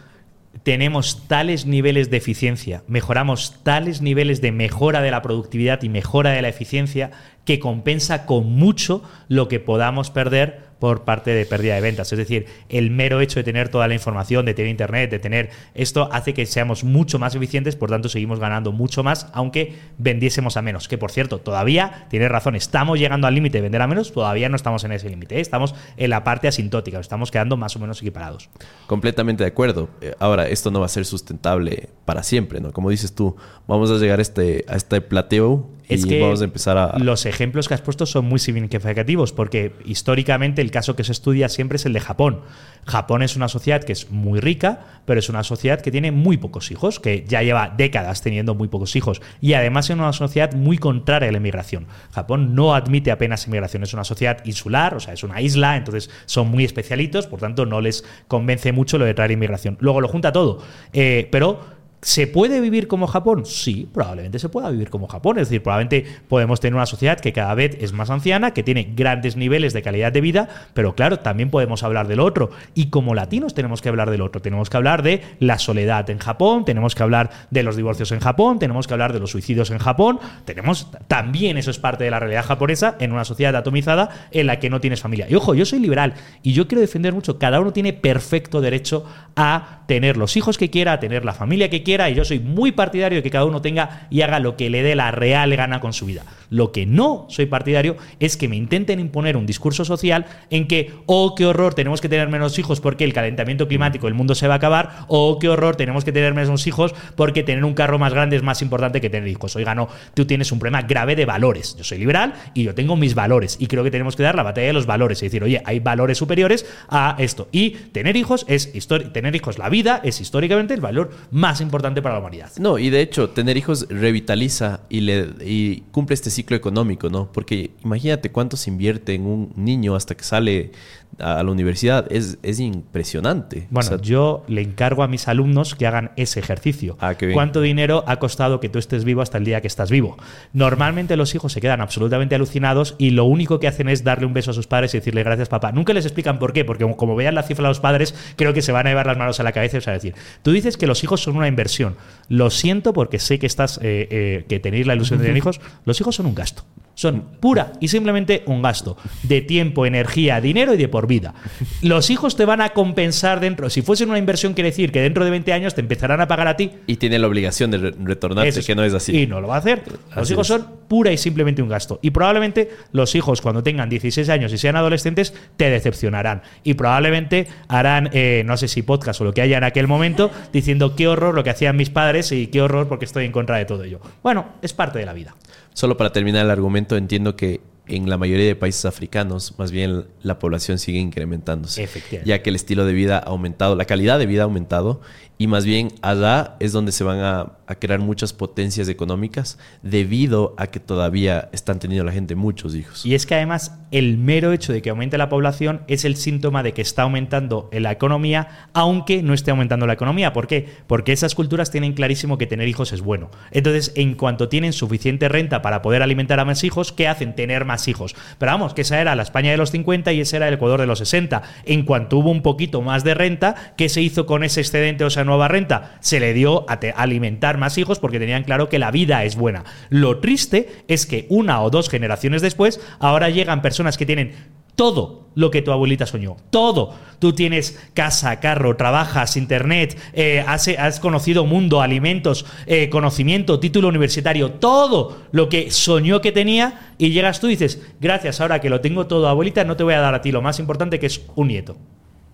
tenemos 0.62 1.26
tales 1.28 1.66
niveles 1.66 2.10
de 2.10 2.16
eficiencia, 2.16 2.82
mejoramos 2.86 3.62
tales 3.62 4.02
niveles 4.02 4.40
de 4.40 4.52
mejora 4.52 5.02
de 5.02 5.10
la 5.10 5.22
productividad 5.22 5.82
y 5.82 5.88
mejora 5.88 6.30
de 6.30 6.42
la 6.42 6.48
eficiencia 6.48 7.10
que 7.44 7.58
compensa 7.58 8.26
con 8.26 8.52
mucho 8.52 9.02
lo 9.28 9.48
que 9.48 9.60
podamos 9.60 10.10
perder 10.10 10.67
por 10.78 11.04
parte 11.04 11.30
de 11.30 11.46
pérdida 11.46 11.74
de 11.74 11.80
ventas. 11.80 12.12
Es 12.12 12.18
decir, 12.18 12.46
el 12.68 12.90
mero 12.90 13.20
hecho 13.20 13.40
de 13.40 13.44
tener 13.44 13.68
toda 13.68 13.88
la 13.88 13.94
información, 13.94 14.46
de 14.46 14.54
tener 14.54 14.70
internet, 14.70 15.10
de 15.10 15.18
tener 15.18 15.50
esto, 15.74 16.08
hace 16.12 16.34
que 16.34 16.46
seamos 16.46 16.84
mucho 16.84 17.18
más 17.18 17.34
eficientes, 17.34 17.76
por 17.76 17.90
tanto 17.90 18.08
seguimos 18.08 18.40
ganando 18.40 18.72
mucho 18.72 19.02
más, 19.02 19.28
aunque 19.32 19.74
vendiésemos 19.98 20.56
a 20.56 20.62
menos. 20.62 20.88
Que 20.88 20.98
por 20.98 21.10
cierto, 21.10 21.38
todavía, 21.38 22.06
tienes 22.10 22.30
razón, 22.30 22.54
estamos 22.54 22.98
llegando 22.98 23.26
al 23.26 23.34
límite 23.34 23.58
de 23.58 23.62
vender 23.62 23.82
a 23.82 23.86
menos, 23.86 24.12
todavía 24.12 24.48
no 24.48 24.56
estamos 24.56 24.84
en 24.84 24.92
ese 24.92 25.08
límite, 25.08 25.36
¿eh? 25.36 25.40
estamos 25.40 25.74
en 25.96 26.10
la 26.10 26.24
parte 26.24 26.48
asintótica, 26.48 27.00
estamos 27.00 27.30
quedando 27.30 27.56
más 27.56 27.76
o 27.76 27.78
menos 27.78 28.00
equiparados. 28.00 28.48
Completamente 28.86 29.44
de 29.44 29.48
acuerdo. 29.48 29.88
Eh, 30.00 30.14
ahora, 30.18 30.48
esto 30.48 30.70
no 30.70 30.80
va 30.80 30.86
a 30.86 30.90
ser 30.90 31.04
sustentable 31.04 31.88
para 32.04 32.22
siempre, 32.22 32.60
¿no? 32.60 32.72
Como 32.72 32.90
dices 32.90 33.14
tú, 33.14 33.36
vamos 33.66 33.90
a 33.90 33.94
llegar 33.94 34.20
este, 34.20 34.64
a 34.68 34.76
este 34.76 35.00
plateo 35.00 35.77
es 35.88 36.06
que 36.06 36.20
vamos 36.20 36.40
a 36.40 36.44
empezar 36.44 36.76
a... 36.76 36.98
los 36.98 37.26
ejemplos 37.26 37.68
que 37.68 37.74
has 37.74 37.80
puesto 37.80 38.06
son 38.06 38.26
muy 38.26 38.38
significativos 38.38 39.32
porque 39.32 39.72
históricamente 39.84 40.62
el 40.62 40.70
caso 40.70 40.96
que 40.96 41.04
se 41.04 41.12
estudia 41.12 41.48
siempre 41.48 41.76
es 41.76 41.86
el 41.86 41.92
de 41.92 42.00
Japón. 42.00 42.40
Japón 42.86 43.22
es 43.22 43.36
una 43.36 43.48
sociedad 43.48 43.82
que 43.82 43.92
es 43.92 44.10
muy 44.10 44.40
rica, 44.40 44.80
pero 45.04 45.20
es 45.20 45.28
una 45.28 45.44
sociedad 45.44 45.80
que 45.80 45.90
tiene 45.90 46.10
muy 46.10 46.36
pocos 46.36 46.70
hijos, 46.70 47.00
que 47.00 47.24
ya 47.26 47.42
lleva 47.42 47.74
décadas 47.76 48.22
teniendo 48.22 48.54
muy 48.54 48.68
pocos 48.68 48.96
hijos 48.96 49.20
y 49.40 49.54
además 49.54 49.90
es 49.90 49.96
una 49.96 50.12
sociedad 50.12 50.52
muy 50.52 50.78
contraria 50.78 51.28
a 51.28 51.32
la 51.32 51.38
inmigración. 51.38 51.86
Japón 52.12 52.54
no 52.54 52.74
admite 52.74 53.10
apenas 53.10 53.46
inmigración, 53.46 53.82
es 53.82 53.94
una 53.94 54.04
sociedad 54.04 54.44
insular, 54.44 54.94
o 54.94 55.00
sea, 55.00 55.14
es 55.14 55.22
una 55.22 55.40
isla, 55.40 55.76
entonces 55.76 56.10
son 56.26 56.48
muy 56.48 56.64
especialitos, 56.64 57.26
por 57.26 57.40
tanto 57.40 57.66
no 57.66 57.80
les 57.80 58.04
convence 58.26 58.72
mucho 58.72 58.98
lo 58.98 59.04
de 59.04 59.14
traer 59.14 59.32
inmigración. 59.32 59.76
Luego 59.80 60.00
lo 60.00 60.08
junta 60.08 60.32
todo, 60.32 60.62
eh, 60.92 61.28
pero 61.30 61.77
¿Se 62.00 62.28
puede 62.28 62.60
vivir 62.60 62.86
como 62.86 63.08
Japón? 63.08 63.44
Sí, 63.44 63.88
probablemente 63.92 64.38
se 64.38 64.48
pueda 64.48 64.70
vivir 64.70 64.88
como 64.88 65.08
Japón. 65.08 65.38
Es 65.38 65.48
decir, 65.48 65.64
probablemente 65.64 66.06
podemos 66.28 66.60
tener 66.60 66.76
una 66.76 66.86
sociedad 66.86 67.18
que 67.18 67.32
cada 67.32 67.52
vez 67.54 67.76
es 67.80 67.92
más 67.92 68.08
anciana, 68.08 68.52
que 68.52 68.62
tiene 68.62 68.92
grandes 68.94 69.36
niveles 69.36 69.72
de 69.72 69.82
calidad 69.82 70.12
de 70.12 70.20
vida, 70.20 70.48
pero 70.74 70.94
claro, 70.94 71.18
también 71.18 71.50
podemos 71.50 71.82
hablar 71.82 72.06
del 72.06 72.20
otro. 72.20 72.50
Y 72.74 72.90
como 72.90 73.16
latinos 73.16 73.52
tenemos 73.52 73.82
que 73.82 73.88
hablar 73.88 74.10
del 74.10 74.20
otro. 74.20 74.40
Tenemos 74.40 74.70
que 74.70 74.76
hablar 74.76 75.02
de 75.02 75.22
la 75.40 75.58
soledad 75.58 76.08
en 76.08 76.18
Japón, 76.18 76.64
tenemos 76.64 76.94
que 76.94 77.02
hablar 77.02 77.30
de 77.50 77.64
los 77.64 77.76
divorcios 77.76 78.12
en 78.12 78.20
Japón, 78.20 78.60
tenemos 78.60 78.86
que 78.86 78.94
hablar 78.94 79.12
de 79.12 79.18
los 79.18 79.32
suicidios 79.32 79.72
en 79.72 79.78
Japón. 79.78 80.20
Tenemos 80.44 80.92
también, 81.08 81.58
eso 81.58 81.72
es 81.72 81.80
parte 81.80 82.04
de 82.04 82.12
la 82.12 82.20
realidad 82.20 82.44
japonesa, 82.44 82.96
en 83.00 83.10
una 83.10 83.24
sociedad 83.24 83.56
atomizada 83.56 84.28
en 84.30 84.46
la 84.46 84.60
que 84.60 84.70
no 84.70 84.80
tienes 84.80 85.00
familia. 85.00 85.26
Y 85.28 85.34
ojo, 85.34 85.52
yo 85.52 85.64
soy 85.64 85.80
liberal 85.80 86.14
y 86.44 86.52
yo 86.52 86.68
quiero 86.68 86.80
defender 86.80 87.12
mucho, 87.12 87.40
cada 87.40 87.58
uno 87.58 87.72
tiene 87.72 87.92
perfecto 87.92 88.60
derecho 88.60 89.04
a 89.34 89.82
tener 89.88 90.16
los 90.16 90.36
hijos 90.36 90.58
que 90.58 90.70
quiera, 90.70 90.92
a 90.92 91.00
tener 91.00 91.24
la 91.24 91.32
familia 91.32 91.70
que 91.70 91.82
quiera 91.82 91.87
y 91.88 92.14
yo 92.14 92.24
soy 92.24 92.38
muy 92.38 92.72
partidario 92.72 93.16
de 93.16 93.22
que 93.22 93.30
cada 93.30 93.46
uno 93.46 93.62
tenga 93.62 94.06
y 94.10 94.20
haga 94.20 94.40
lo 94.40 94.56
que 94.56 94.68
le 94.68 94.82
dé 94.82 94.94
la 94.94 95.10
real 95.10 95.56
gana 95.56 95.80
con 95.80 95.94
su 95.94 96.04
vida. 96.04 96.24
Lo 96.50 96.70
que 96.70 96.84
no 96.84 97.26
soy 97.30 97.46
partidario 97.46 97.96
es 98.20 98.36
que 98.36 98.48
me 98.48 98.56
intenten 98.56 99.00
imponer 99.00 99.36
un 99.36 99.46
discurso 99.46 99.84
social 99.84 100.26
en 100.50 100.68
que, 100.68 100.92
oh, 101.06 101.34
qué 101.34 101.46
horror, 101.46 101.74
tenemos 101.74 102.00
que 102.00 102.08
tener 102.08 102.28
menos 102.28 102.58
hijos 102.58 102.80
porque 102.80 103.04
el 103.04 103.12
calentamiento 103.12 103.68
climático, 103.68 104.06
el 104.06 104.14
mundo 104.14 104.34
se 104.34 104.48
va 104.48 104.54
a 104.54 104.56
acabar, 104.58 105.06
oh, 105.08 105.38
qué 105.38 105.48
horror, 105.48 105.76
tenemos 105.76 106.04
que 106.04 106.12
tener 106.12 106.34
menos 106.34 106.66
hijos 106.66 106.94
porque 107.16 107.42
tener 107.42 107.64
un 107.64 107.74
carro 107.74 107.98
más 107.98 108.12
grande 108.12 108.36
es 108.36 108.42
más 108.42 108.60
importante 108.60 109.00
que 109.00 109.08
tener 109.08 109.28
hijos. 109.28 109.56
Oiga, 109.56 109.74
no, 109.74 109.88
tú 110.14 110.26
tienes 110.26 110.52
un 110.52 110.58
problema 110.58 110.82
grave 110.82 111.16
de 111.16 111.24
valores. 111.24 111.74
Yo 111.76 111.84
soy 111.84 111.98
liberal 111.98 112.34
y 112.52 112.64
yo 112.64 112.74
tengo 112.74 112.96
mis 112.96 113.14
valores 113.14 113.56
y 113.58 113.66
creo 113.66 113.82
que 113.82 113.90
tenemos 113.90 114.14
que 114.14 114.22
dar 114.22 114.34
la 114.34 114.42
batalla 114.42 114.66
de 114.66 114.72
los 114.74 114.86
valores 114.86 115.22
y 115.22 115.26
decir, 115.26 115.42
oye, 115.42 115.62
hay 115.64 115.80
valores 115.80 116.18
superiores 116.18 116.66
a 116.88 117.16
esto. 117.18 117.48
Y 117.50 117.70
tener 117.70 118.16
hijos 118.16 118.44
es 118.46 118.72
tener 119.12 119.34
hijos, 119.34 119.58
la 119.58 119.68
vida 119.68 120.00
es 120.04 120.20
históricamente 120.20 120.74
el 120.74 120.80
valor 120.80 121.10
más 121.30 121.60
importante 121.60 121.77
para 121.82 122.14
la 122.14 122.20
humanidad. 122.20 122.50
No, 122.58 122.78
y 122.78 122.90
de 122.90 123.00
hecho, 123.00 123.30
tener 123.30 123.56
hijos 123.56 123.86
revitaliza 123.88 124.80
y, 124.88 125.00
le, 125.00 125.28
y 125.44 125.82
cumple 125.92 126.14
este 126.14 126.30
ciclo 126.30 126.56
económico, 126.56 127.08
¿no? 127.08 127.30
Porque 127.32 127.70
imagínate 127.84 128.30
cuánto 128.30 128.56
se 128.56 128.70
invierte 128.70 129.14
en 129.14 129.26
un 129.26 129.52
niño 129.56 129.94
hasta 129.94 130.16
que 130.16 130.24
sale 130.24 130.72
a 131.18 131.42
la 131.42 131.50
universidad. 131.50 132.06
Es, 132.10 132.38
es 132.42 132.60
impresionante. 132.60 133.66
Bueno, 133.70 134.00
yo 134.00 134.44
le 134.48 134.62
encargo 134.62 135.02
a 135.02 135.08
mis 135.08 135.28
alumnos 135.28 135.74
que 135.74 135.86
hagan 135.86 136.12
ese 136.16 136.40
ejercicio. 136.40 136.96
Ah, 137.00 137.14
¿Cuánto 137.32 137.60
dinero 137.60 138.04
ha 138.06 138.18
costado 138.18 138.60
que 138.60 138.68
tú 138.68 138.78
estés 138.78 139.04
vivo 139.04 139.22
hasta 139.22 139.38
el 139.38 139.44
día 139.44 139.60
que 139.60 139.66
estás 139.66 139.90
vivo? 139.90 140.16
Normalmente 140.52 141.16
los 141.16 141.34
hijos 141.34 141.52
se 141.52 141.60
quedan 141.60 141.80
absolutamente 141.80 142.34
alucinados 142.34 142.94
y 142.98 143.10
lo 143.10 143.24
único 143.24 143.58
que 143.60 143.68
hacen 143.68 143.88
es 143.88 144.04
darle 144.04 144.26
un 144.26 144.34
beso 144.34 144.50
a 144.50 144.54
sus 144.54 144.66
padres 144.66 144.94
y 144.94 144.98
decirle 144.98 145.22
gracias 145.22 145.48
papá. 145.48 145.72
Nunca 145.72 145.92
les 145.92 146.04
explican 146.04 146.38
por 146.38 146.52
qué, 146.52 146.64
porque 146.64 146.88
como 146.96 147.16
vean 147.16 147.34
la 147.34 147.42
cifra 147.42 147.64
de 147.64 147.70
los 147.70 147.80
padres, 147.80 148.14
creo 148.36 148.52
que 148.52 148.62
se 148.62 148.72
van 148.72 148.86
a 148.86 148.90
llevar 148.90 149.06
las 149.06 149.16
manos 149.16 149.40
a 149.40 149.42
la 149.42 149.52
cabeza 149.52 149.78
y 149.78 149.80
van 149.80 149.90
a 149.90 149.92
decir, 149.94 150.14
tú 150.42 150.52
dices 150.52 150.76
que 150.76 150.86
los 150.86 151.02
hijos 151.04 151.22
son 151.22 151.36
una 151.36 151.48
inversión. 151.48 151.96
Lo 152.28 152.50
siento 152.50 152.92
porque 152.92 153.18
sé 153.18 153.38
que 153.38 153.46
estás, 153.46 153.78
eh, 153.82 154.08
eh, 154.10 154.44
que 154.48 154.60
tenéis 154.60 154.86
la 154.86 154.94
ilusión 154.94 155.18
de 155.18 155.24
tener 155.24 155.36
hijos. 155.38 155.60
Los 155.84 156.00
hijos 156.00 156.14
son 156.14 156.26
un 156.26 156.34
gasto 156.34 156.64
son 156.98 157.22
pura 157.38 157.74
y 157.78 157.86
simplemente 157.86 158.42
un 158.46 158.60
gasto 158.60 158.96
de 159.22 159.40
tiempo, 159.40 159.86
energía, 159.86 160.40
dinero 160.40 160.74
y 160.74 160.76
de 160.76 160.88
por 160.88 161.06
vida. 161.06 161.32
Los 161.80 162.10
hijos 162.10 162.34
te 162.34 162.44
van 162.44 162.60
a 162.60 162.70
compensar 162.70 163.38
dentro. 163.38 163.70
Si 163.70 163.82
fuese 163.82 164.02
una 164.04 164.18
inversión, 164.18 164.52
quiere 164.52 164.70
decir 164.70 164.90
que 164.90 165.00
dentro 165.00 165.24
de 165.24 165.30
20 165.30 165.52
años 165.52 165.76
te 165.76 165.80
empezarán 165.80 166.20
a 166.20 166.26
pagar 166.26 166.48
a 166.48 166.56
ti. 166.56 166.72
Y 166.88 166.96
tiene 166.96 167.20
la 167.20 167.28
obligación 167.28 167.70
de 167.70 167.92
retornarte, 168.02 168.64
que 168.64 168.74
no 168.74 168.82
es 168.82 168.94
así. 168.94 169.16
Y 169.16 169.26
no 169.28 169.40
lo 169.40 169.46
va 169.46 169.54
a 169.54 169.58
hacer. 169.58 169.84
Los 170.16 170.28
hijos 170.28 170.48
son 170.48 170.66
pura 170.88 171.12
y 171.12 171.18
simplemente 171.18 171.62
un 171.62 171.68
gasto. 171.68 172.00
Y 172.02 172.10
probablemente 172.10 172.68
los 172.90 173.14
hijos, 173.14 173.40
cuando 173.42 173.62
tengan 173.62 173.88
16 173.88 174.28
años 174.28 174.52
y 174.52 174.58
sean 174.58 174.74
adolescentes, 174.74 175.34
te 175.56 175.70
decepcionarán. 175.70 176.42
Y 176.64 176.74
probablemente 176.74 177.46
harán, 177.68 178.10
eh, 178.12 178.42
no 178.44 178.56
sé 178.56 178.66
si 178.66 178.82
podcast 178.82 179.20
o 179.20 179.24
lo 179.24 179.32
que 179.32 179.42
haya 179.42 179.58
en 179.58 179.64
aquel 179.64 179.86
momento, 179.86 180.32
diciendo 180.52 180.96
qué 180.96 181.06
horror 181.06 181.36
lo 181.36 181.44
que 181.44 181.50
hacían 181.50 181.76
mis 181.76 181.90
padres 181.90 182.32
y 182.32 182.48
qué 182.48 182.60
horror 182.60 182.88
porque 182.88 183.04
estoy 183.04 183.24
en 183.24 183.30
contra 183.30 183.56
de 183.56 183.66
todo 183.66 183.84
ello. 183.84 184.00
Bueno, 184.20 184.46
es 184.62 184.72
parte 184.72 184.98
de 184.98 185.06
la 185.06 185.12
vida. 185.12 185.36
Solo 185.78 185.96
para 185.96 186.10
terminar 186.10 186.44
el 186.44 186.50
argumento, 186.50 186.96
entiendo 186.96 187.36
que 187.36 187.60
en 187.86 188.10
la 188.10 188.18
mayoría 188.18 188.46
de 188.46 188.56
países 188.56 188.84
africanos, 188.84 189.54
más 189.58 189.70
bien 189.70 190.06
la 190.22 190.40
población 190.40 190.80
sigue 190.80 190.98
incrementándose. 190.98 191.88
Ya 192.24 192.42
que 192.42 192.50
el 192.50 192.56
estilo 192.56 192.84
de 192.84 192.92
vida 192.92 193.18
ha 193.18 193.28
aumentado, 193.28 193.76
la 193.76 193.84
calidad 193.84 194.18
de 194.18 194.26
vida 194.26 194.42
ha 194.42 194.46
aumentado 194.46 195.00
y 195.38 195.46
más 195.46 195.64
bien 195.64 195.92
allá 196.02 196.56
es 196.60 196.72
donde 196.72 196.92
se 196.92 197.04
van 197.04 197.20
a, 197.20 197.52
a, 197.66 197.74
crear 197.76 198.00
muchas 198.00 198.32
potencias 198.32 198.88
económicas 198.88 199.58
debido 199.82 200.54
a 200.58 200.66
que 200.66 200.80
todavía 200.80 201.48
están 201.52 201.78
teniendo 201.78 202.04
la 202.04 202.12
gente 202.12 202.34
muchos 202.34 202.74
hijos. 202.74 203.06
Y 203.06 203.14
es 203.14 203.24
que 203.24 203.36
además 203.36 203.78
el 203.90 204.18
mero 204.18 204.52
hecho 204.52 204.72
de 204.72 204.82
que 204.82 204.90
aumente 204.90 205.16
la 205.16 205.28
población 205.28 205.82
es 205.86 206.04
el 206.04 206.16
síntoma 206.16 206.62
de 206.62 206.72
que 206.72 206.82
está 206.82 207.02
aumentando 207.02 207.70
la 207.72 207.92
economía, 207.92 208.68
aunque 208.72 209.22
no 209.22 209.32
esté 209.32 209.50
aumentando 209.50 209.86
la 209.86 209.92
economía. 209.92 210.32
¿Por 210.32 210.46
qué? 210.46 210.68
Porque 210.86 211.12
esas 211.12 211.34
culturas 211.34 211.70
tienen 211.70 211.92
clarísimo 211.92 212.36
que 212.36 212.46
tener 212.46 212.68
hijos 212.68 212.92
es 212.92 213.00
bueno. 213.00 213.30
Entonces, 213.50 213.92
en 213.94 214.14
cuanto 214.14 214.48
tienen 214.48 214.72
suficiente 214.72 215.28
renta 215.28 215.62
para 215.62 215.82
poder 215.82 216.02
alimentar 216.02 216.40
a 216.40 216.44
más 216.44 216.64
hijos, 216.64 216.92
¿qué 216.92 217.08
hacen? 217.08 217.34
Tener 217.34 217.64
más 217.64 217.88
hijos. 217.88 218.14
Pero 218.38 218.52
vamos, 218.52 218.74
que 218.74 218.82
esa 218.82 219.00
era 219.00 219.14
la 219.14 219.22
España 219.22 219.50
de 219.50 219.56
los 219.56 219.70
50 219.70 220.12
y 220.12 220.20
ese 220.20 220.36
era 220.36 220.48
el 220.48 220.54
Ecuador 220.54 220.80
de 220.80 220.86
los 220.86 220.98
60. 220.98 221.42
En 221.64 221.84
cuanto 221.84 222.18
hubo 222.18 222.30
un 222.30 222.42
poquito 222.42 222.82
más 222.82 223.04
de 223.04 223.14
renta, 223.14 223.74
¿qué 223.76 223.88
se 223.88 224.02
hizo 224.02 224.26
con 224.26 224.44
ese 224.44 224.60
excedente 224.60 225.04
nueva 225.28 225.46
renta? 225.46 225.96
Se 226.00 226.18
le 226.18 226.34
dio 226.34 226.68
a 226.68 226.78
alimentar 226.96 227.58
más 227.58 227.78
hijos 227.78 228.00
porque 228.00 228.18
tenían 228.18 228.42
claro 228.42 228.68
que 228.68 228.80
la 228.80 228.90
vida 228.90 229.22
es 229.22 229.36
buena. 229.36 229.62
Lo 229.88 230.18
triste 230.18 230.68
es 230.88 231.06
que 231.06 231.26
una 231.28 231.62
o 231.62 231.70
dos 231.70 231.88
generaciones 231.88 232.42
después, 232.42 232.80
ahora 232.98 233.30
llegan 233.30 233.62
personas 233.62 233.96
que 233.96 234.06
tienen 234.06 234.34
todo 234.78 235.26
lo 235.34 235.50
que 235.50 235.60
tu 235.60 235.72
abuelita 235.72 236.06
soñó. 236.06 236.36
Todo. 236.50 236.94
Tú 237.18 237.32
tienes 237.32 237.80
casa, 237.94 238.38
carro, 238.38 238.76
trabajas, 238.76 239.36
internet, 239.36 239.98
eh, 240.12 240.44
has, 240.46 241.00
conocido 241.00 241.44
mundo, 241.46 241.82
alimentos, 241.82 242.46
eh, 242.66 242.88
conocimiento, 242.88 243.58
título 243.58 243.88
universitario, 243.88 244.52
todo 244.52 245.18
lo 245.32 245.48
que 245.48 245.72
soñó 245.72 246.20
que 246.20 246.30
tenía 246.30 246.94
y 246.96 247.10
llegas 247.10 247.40
tú 247.40 247.48
y 247.48 247.56
dices, 247.56 247.82
gracias, 248.00 248.40
ahora 248.40 248.60
que 248.60 248.70
lo 248.70 248.80
tengo 248.80 249.08
todo, 249.08 249.28
abuelita, 249.28 249.64
no 249.64 249.76
te 249.76 249.82
voy 249.82 249.94
a 249.94 250.00
dar 250.00 250.14
a 250.14 250.22
ti 250.22 250.30
lo 250.30 250.42
más 250.42 250.60
importante 250.60 251.00
que 251.00 251.06
es 251.06 251.22
un 251.34 251.48
nieto. 251.48 251.76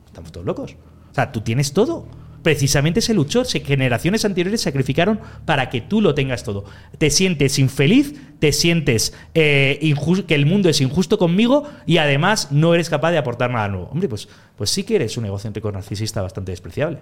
Estamos 0.04 0.30
todos 0.30 0.44
locos. 0.44 0.76
O 1.10 1.14
sea, 1.14 1.32
tú 1.32 1.40
tienes 1.40 1.72
todo 1.72 2.06
precisamente 2.44 3.00
se 3.00 3.14
luchó, 3.14 3.44
se, 3.44 3.60
generaciones 3.60 4.24
anteriores 4.24 4.60
sacrificaron 4.60 5.18
para 5.46 5.70
que 5.70 5.80
tú 5.80 6.00
lo 6.00 6.14
tengas 6.14 6.44
todo. 6.44 6.64
Te 6.98 7.10
sientes 7.10 7.58
infeliz, 7.58 8.14
te 8.38 8.52
sientes 8.52 9.14
eh, 9.34 9.94
que 10.28 10.34
el 10.36 10.46
mundo 10.46 10.68
es 10.68 10.80
injusto 10.80 11.18
conmigo 11.18 11.64
y 11.86 11.96
además 11.96 12.52
no 12.52 12.74
eres 12.74 12.90
capaz 12.90 13.10
de 13.10 13.18
aportar 13.18 13.50
nada 13.50 13.66
nuevo. 13.68 13.88
Hombre, 13.90 14.08
pues, 14.08 14.28
pues 14.56 14.70
sí 14.70 14.84
que 14.84 14.96
eres 14.96 15.16
un 15.16 15.24
egocéntrico 15.24 15.72
narcisista 15.72 16.22
bastante 16.22 16.52
despreciable. 16.52 16.98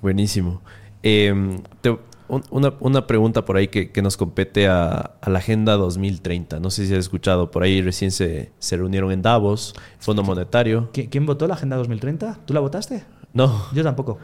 Buenísimo. 0.00 0.62
Eh, 1.02 1.58
te, 1.80 1.98
una, 2.28 2.74
una, 2.80 3.06
pregunta 3.06 3.44
por 3.44 3.56
ahí 3.56 3.68
que, 3.68 3.90
que 3.90 4.02
nos 4.02 4.16
compete 4.16 4.68
a, 4.68 5.14
a, 5.20 5.30
la 5.30 5.40
Agenda 5.40 5.74
2030. 5.74 6.60
No 6.60 6.70
sé 6.70 6.86
si 6.86 6.92
has 6.92 7.00
escuchado, 7.00 7.50
por 7.50 7.64
ahí 7.64 7.82
recién 7.82 8.12
se, 8.12 8.52
se 8.58 8.76
reunieron 8.76 9.10
en 9.10 9.22
Davos, 9.22 9.74
Fondo 9.98 10.22
Monetario. 10.22 10.90
¿Quién 10.92 11.26
votó 11.26 11.48
la 11.48 11.54
Agenda 11.54 11.76
2030? 11.76 12.40
¿Tú 12.44 12.54
la 12.54 12.60
votaste? 12.60 13.04
No. 13.38 13.66
Yo 13.72 13.84
tampoco. 13.84 14.18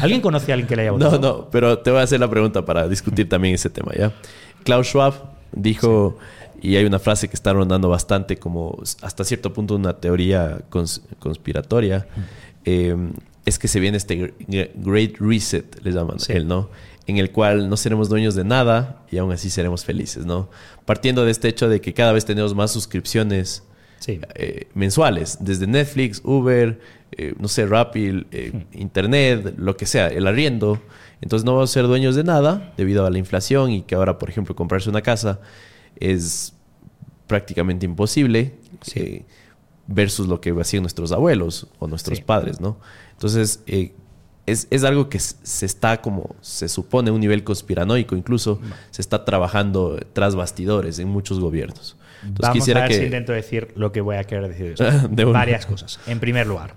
¿Alguien 0.00 0.20
conoce 0.20 0.52
a 0.52 0.54
alguien 0.54 0.68
que 0.68 0.76
le 0.76 0.82
haya 0.82 0.90
votado? 0.92 1.18
No, 1.18 1.18
no, 1.18 1.50
pero 1.50 1.80
te 1.80 1.90
voy 1.90 1.98
a 1.98 2.04
hacer 2.04 2.20
la 2.20 2.30
pregunta 2.30 2.64
para 2.64 2.86
discutir 2.86 3.28
también 3.28 3.54
ese 3.54 3.70
tema, 3.70 3.92
¿ya? 3.98 4.12
Klaus 4.62 4.86
Schwab 4.86 5.14
dijo, 5.50 6.18
sí. 6.62 6.68
y 6.68 6.76
hay 6.76 6.84
una 6.84 7.00
frase 7.00 7.26
que 7.28 7.34
está 7.34 7.52
rondando 7.52 7.88
bastante 7.88 8.36
como 8.36 8.78
hasta 9.02 9.24
cierto 9.24 9.52
punto 9.52 9.74
una 9.74 9.94
teoría 9.94 10.60
cons 10.70 11.02
conspiratoria, 11.18 12.06
eh, 12.64 12.96
es 13.44 13.58
que 13.58 13.66
se 13.66 13.80
viene 13.80 13.96
este 13.96 14.32
Great 14.76 15.16
Reset, 15.18 15.80
le 15.82 15.90
llaman 15.90 16.20
sí. 16.20 16.32
él, 16.32 16.46
¿no? 16.46 16.70
En 17.08 17.18
el 17.18 17.32
cual 17.32 17.68
no 17.68 17.76
seremos 17.76 18.08
dueños 18.08 18.36
de 18.36 18.44
nada 18.44 19.02
y 19.10 19.18
aún 19.18 19.32
así 19.32 19.50
seremos 19.50 19.84
felices, 19.84 20.24
¿no? 20.24 20.50
Partiendo 20.84 21.24
de 21.24 21.32
este 21.32 21.48
hecho 21.48 21.68
de 21.68 21.80
que 21.80 21.94
cada 21.94 22.12
vez 22.12 22.24
tenemos 22.24 22.54
más 22.54 22.70
suscripciones 22.70 23.64
sí. 23.98 24.20
eh, 24.34 24.68
mensuales, 24.74 25.38
desde 25.40 25.66
Netflix, 25.66 26.20
Uber, 26.24 26.78
eh, 27.16 27.34
no 27.38 27.48
sé, 27.48 27.66
Rappi, 27.66 28.26
eh, 28.30 28.52
hmm. 28.52 28.78
Internet, 28.80 29.54
lo 29.56 29.76
que 29.76 29.86
sea, 29.86 30.08
el 30.08 30.26
arriendo. 30.26 30.80
Entonces 31.20 31.44
no 31.44 31.54
vamos 31.54 31.70
a 31.70 31.72
ser 31.72 31.86
dueños 31.86 32.14
de 32.14 32.24
nada 32.24 32.72
debido 32.76 33.06
a 33.06 33.10
la 33.10 33.18
inflación 33.18 33.70
y 33.70 33.82
que 33.82 33.94
ahora, 33.94 34.18
por 34.18 34.28
ejemplo, 34.28 34.54
comprarse 34.54 34.90
una 34.90 35.00
casa 35.02 35.40
es 35.98 36.54
prácticamente 37.26 37.86
imposible 37.86 38.54
Sí. 38.82 39.00
eh, 39.00 39.24
versus 39.86 40.28
lo 40.28 40.40
que 40.40 40.50
hacían 40.60 40.82
nuestros 40.82 41.12
abuelos 41.12 41.68
o 41.78 41.86
nuestros 41.86 42.18
Sí. 42.18 42.24
padres, 42.24 42.60
¿no? 42.60 42.78
Entonces 43.12 43.62
es, 44.46 44.68
es 44.70 44.84
algo 44.84 45.08
que 45.08 45.18
se 45.18 45.66
está 45.66 46.00
como, 46.02 46.36
se 46.40 46.68
supone, 46.68 47.10
a 47.10 47.12
un 47.12 47.20
nivel 47.20 47.44
conspiranoico 47.44 48.14
incluso, 48.16 48.60
se 48.90 49.00
está 49.00 49.24
trabajando 49.24 49.98
tras 50.12 50.34
bastidores 50.34 50.98
en 50.98 51.08
muchos 51.08 51.40
gobiernos. 51.40 51.96
Entonces 52.22 52.42
Vamos 52.42 52.54
quisiera 52.54 52.80
a 52.80 52.82
ver 52.84 52.90
que... 52.92 52.98
si 52.98 53.04
intento 53.04 53.32
decir 53.32 53.72
lo 53.76 53.92
que 53.92 54.00
voy 54.00 54.16
a 54.16 54.24
querer 54.24 54.48
decir. 54.48 54.74
de. 55.10 55.24
Varias 55.24 55.66
cosas. 55.66 55.98
En 56.06 56.18
primer 56.20 56.46
lugar, 56.46 56.74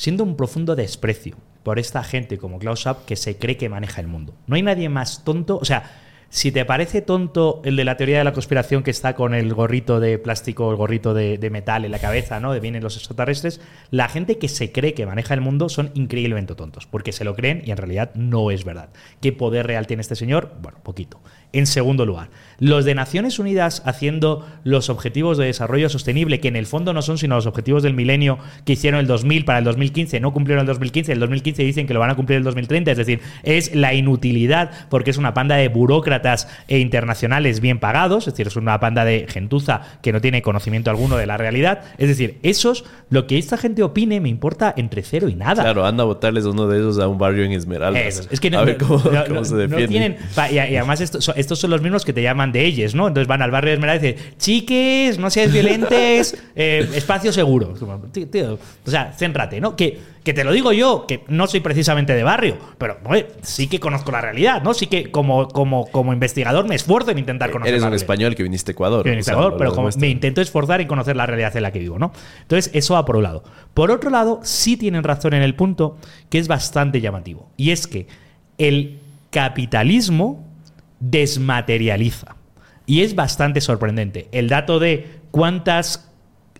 siendo 0.00 0.24
un 0.24 0.34
profundo 0.34 0.76
desprecio 0.76 1.36
por 1.62 1.78
esta 1.78 2.02
gente 2.02 2.38
como 2.38 2.58
Klaus 2.58 2.80
Schwab 2.80 3.04
que 3.04 3.16
se 3.16 3.36
cree 3.36 3.58
que 3.58 3.68
maneja 3.68 4.00
el 4.00 4.06
mundo. 4.06 4.34
No 4.46 4.56
hay 4.56 4.62
nadie 4.62 4.88
más 4.88 5.24
tonto. 5.24 5.58
O 5.58 5.66
sea, 5.66 5.90
si 6.30 6.50
te 6.52 6.64
parece 6.64 7.02
tonto 7.02 7.60
el 7.66 7.76
de 7.76 7.84
la 7.84 7.98
teoría 7.98 8.16
de 8.16 8.24
la 8.24 8.32
conspiración 8.32 8.82
que 8.82 8.90
está 8.90 9.14
con 9.14 9.34
el 9.34 9.52
gorrito 9.52 10.00
de 10.00 10.16
plástico, 10.16 10.70
el 10.70 10.78
gorrito 10.78 11.12
de, 11.12 11.36
de 11.36 11.50
metal 11.50 11.84
en 11.84 11.90
la 11.90 11.98
cabeza, 11.98 12.40
¿no? 12.40 12.54
De 12.54 12.60
vienen 12.60 12.82
los 12.82 12.96
extraterrestres, 12.96 13.60
la 13.90 14.08
gente 14.08 14.38
que 14.38 14.48
se 14.48 14.72
cree 14.72 14.94
que 14.94 15.04
maneja 15.04 15.34
el 15.34 15.42
mundo 15.42 15.68
son 15.68 15.90
increíblemente 15.92 16.54
tontos, 16.54 16.86
porque 16.86 17.12
se 17.12 17.24
lo 17.24 17.36
creen 17.36 17.60
y 17.66 17.70
en 17.70 17.76
realidad 17.76 18.10
no 18.14 18.50
es 18.50 18.64
verdad. 18.64 18.88
¿Qué 19.20 19.34
poder 19.34 19.66
real 19.66 19.86
tiene 19.86 20.00
este 20.00 20.16
señor? 20.16 20.54
Bueno, 20.62 20.78
poquito. 20.82 21.20
En 21.52 21.66
segundo 21.66 22.06
lugar, 22.06 22.28
los 22.60 22.84
de 22.84 22.94
Naciones 22.94 23.38
Unidas 23.38 23.82
haciendo 23.86 24.46
los 24.64 24.88
objetivos 24.90 25.38
de 25.38 25.46
desarrollo 25.46 25.88
sostenible, 25.88 26.38
que 26.40 26.48
en 26.48 26.56
el 26.56 26.66
fondo 26.66 26.92
no 26.92 27.02
son 27.02 27.18
sino 27.18 27.34
los 27.34 27.46
objetivos 27.46 27.82
del 27.82 27.94
milenio 27.94 28.38
que 28.64 28.74
hicieron 28.74 29.00
el 29.00 29.06
2000 29.06 29.44
para 29.44 29.58
el 29.58 29.64
2015, 29.64 30.20
no 30.20 30.32
cumplieron 30.32 30.60
el 30.60 30.66
2015, 30.66 31.10
el 31.12 31.18
2015 31.20 31.62
dicen 31.64 31.86
que 31.86 31.94
lo 31.94 32.00
van 32.00 32.10
a 32.10 32.14
cumplir 32.16 32.36
el 32.36 32.44
2030, 32.44 32.90
es 32.92 32.98
decir, 32.98 33.20
es 33.42 33.74
la 33.74 33.94
inutilidad 33.94 34.70
porque 34.90 35.10
es 35.10 35.16
una 35.16 35.34
panda 35.34 35.56
de 35.56 35.68
burócratas 35.68 36.46
e 36.68 36.78
internacionales 36.78 37.60
bien 37.60 37.78
pagados, 37.80 38.28
es 38.28 38.34
decir, 38.34 38.46
es 38.46 38.56
una 38.56 38.78
panda 38.78 39.04
de 39.04 39.26
gentuza 39.28 39.80
que 40.02 40.12
no 40.12 40.20
tiene 40.20 40.42
conocimiento 40.42 40.90
alguno 40.90 41.16
de 41.16 41.26
la 41.26 41.36
realidad, 41.36 41.80
es 41.98 42.08
decir, 42.08 42.38
esos, 42.42 42.84
lo 43.08 43.26
que 43.26 43.38
esta 43.38 43.56
gente 43.56 43.82
opine 43.82 44.20
me 44.20 44.28
importa 44.28 44.72
entre 44.76 45.02
cero 45.02 45.28
y 45.28 45.34
nada. 45.34 45.62
Claro, 45.62 45.86
anda 45.86 46.02
a 46.02 46.06
votarles 46.06 46.44
uno 46.44 46.66
de 46.68 46.78
esos 46.78 46.98
a 46.98 47.08
un 47.08 47.18
barrio 47.18 47.42
en 47.44 47.52
Esmeraldas. 47.52 48.28
Es 48.30 48.38
que 48.38 48.50
no, 48.50 48.58
a 48.58 48.64
ver 48.64 48.76
cómo, 48.76 48.96
no- 49.10 49.24
cómo 49.24 49.34
no- 49.40 49.44
se 49.44 49.56
defienden. 49.56 49.88
tienen. 49.88 50.16
y, 50.52 50.58
además, 50.76 51.00
estos 51.00 51.24
son, 51.24 51.34
estos 51.40 51.58
son 51.58 51.70
los 51.70 51.82
mismos 51.82 52.04
que 52.04 52.12
te 52.12 52.22
llaman 52.22 52.52
de 52.52 52.64
ellos, 52.64 52.94
¿no? 52.94 53.08
Entonces 53.08 53.26
van 53.26 53.42
al 53.42 53.50
barrio 53.50 53.70
de 53.70 53.74
Esmeralda 53.74 54.06
y 54.06 54.12
dicen, 54.12 54.34
chiques, 54.38 55.18
no 55.18 55.30
seas 55.30 55.52
violentes, 55.52 56.36
eh, 56.54 56.88
espacio 56.94 57.32
seguro. 57.32 57.74
Tío, 58.12 58.28
tío, 58.28 58.58
o 58.86 58.90
sea, 58.90 59.12
céntrate, 59.12 59.60
¿no? 59.60 59.76
Que, 59.76 59.98
que 60.22 60.34
te 60.34 60.44
lo 60.44 60.52
digo 60.52 60.72
yo, 60.72 61.06
que 61.06 61.24
no 61.28 61.46
soy 61.46 61.60
precisamente 61.60 62.14
de 62.14 62.22
barrio, 62.22 62.58
pero 62.78 62.98
oye, 63.04 63.26
sí 63.42 63.66
que 63.68 63.80
conozco 63.80 64.12
la 64.12 64.20
realidad, 64.20 64.62
¿no? 64.62 64.74
Sí 64.74 64.86
que 64.86 65.10
como, 65.10 65.48
como, 65.48 65.86
como 65.90 66.12
investigador 66.12 66.68
me 66.68 66.74
esfuerzo 66.74 67.10
en 67.10 67.18
intentar 67.18 67.50
conocer 67.50 67.74
Eres 67.74 67.84
un 67.84 67.94
español 67.94 68.34
que 68.34 68.42
viniste 68.42 68.70
a 68.70 68.72
Ecuador. 68.72 69.04
Que 69.04 69.18
o 69.18 69.22
sea, 69.22 69.36
pero 69.56 69.74
como 69.74 69.88
me 69.98 70.08
intento 70.08 70.40
esforzar 70.40 70.80
en 70.80 70.88
conocer 70.88 71.16
la 71.16 71.26
realidad 71.26 71.56
en 71.56 71.62
la 71.62 71.72
que 71.72 71.78
vivo, 71.78 71.98
¿no? 71.98 72.12
Entonces, 72.42 72.70
eso 72.74 72.94
va 72.94 73.04
por 73.04 73.16
un 73.16 73.22
lado. 73.22 73.44
Por 73.74 73.90
otro 73.90 74.10
lado, 74.10 74.40
sí 74.42 74.76
tienen 74.76 75.04
razón 75.04 75.34
en 75.34 75.42
el 75.42 75.54
punto 75.54 75.96
que 76.28 76.38
es 76.38 76.48
bastante 76.48 77.00
llamativo. 77.00 77.48
Y 77.56 77.70
es 77.70 77.86
que 77.86 78.06
el 78.58 78.98
capitalismo 79.30 80.49
desmaterializa. 81.00 82.36
Y 82.86 83.02
es 83.02 83.14
bastante 83.14 83.60
sorprendente. 83.60 84.28
El 84.32 84.48
dato 84.48 84.78
de 84.78 85.20
cuántas 85.30 86.10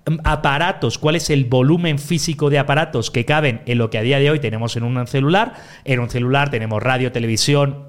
mm, 0.07 0.17
aparatos, 0.25 0.99
cuál 0.99 1.17
es 1.17 1.31
el 1.31 1.45
volumen 1.45 1.99
físico 1.99 2.51
de 2.51 2.59
aparatos 2.59 3.11
que 3.11 3.25
caben 3.25 3.63
en 3.67 3.79
lo 3.79 3.91
que 3.91 3.99
a 3.99 4.03
día 4.03 4.19
de 4.19 4.31
hoy 4.31 4.41
tenemos 4.41 4.77
en 4.77 4.83
un 4.85 5.07
celular. 5.07 5.55
En 5.85 6.01
un 6.01 6.11
celular 6.11 6.51
tenemos 6.51 6.83
radio, 6.83 7.13
televisión, 7.13 7.85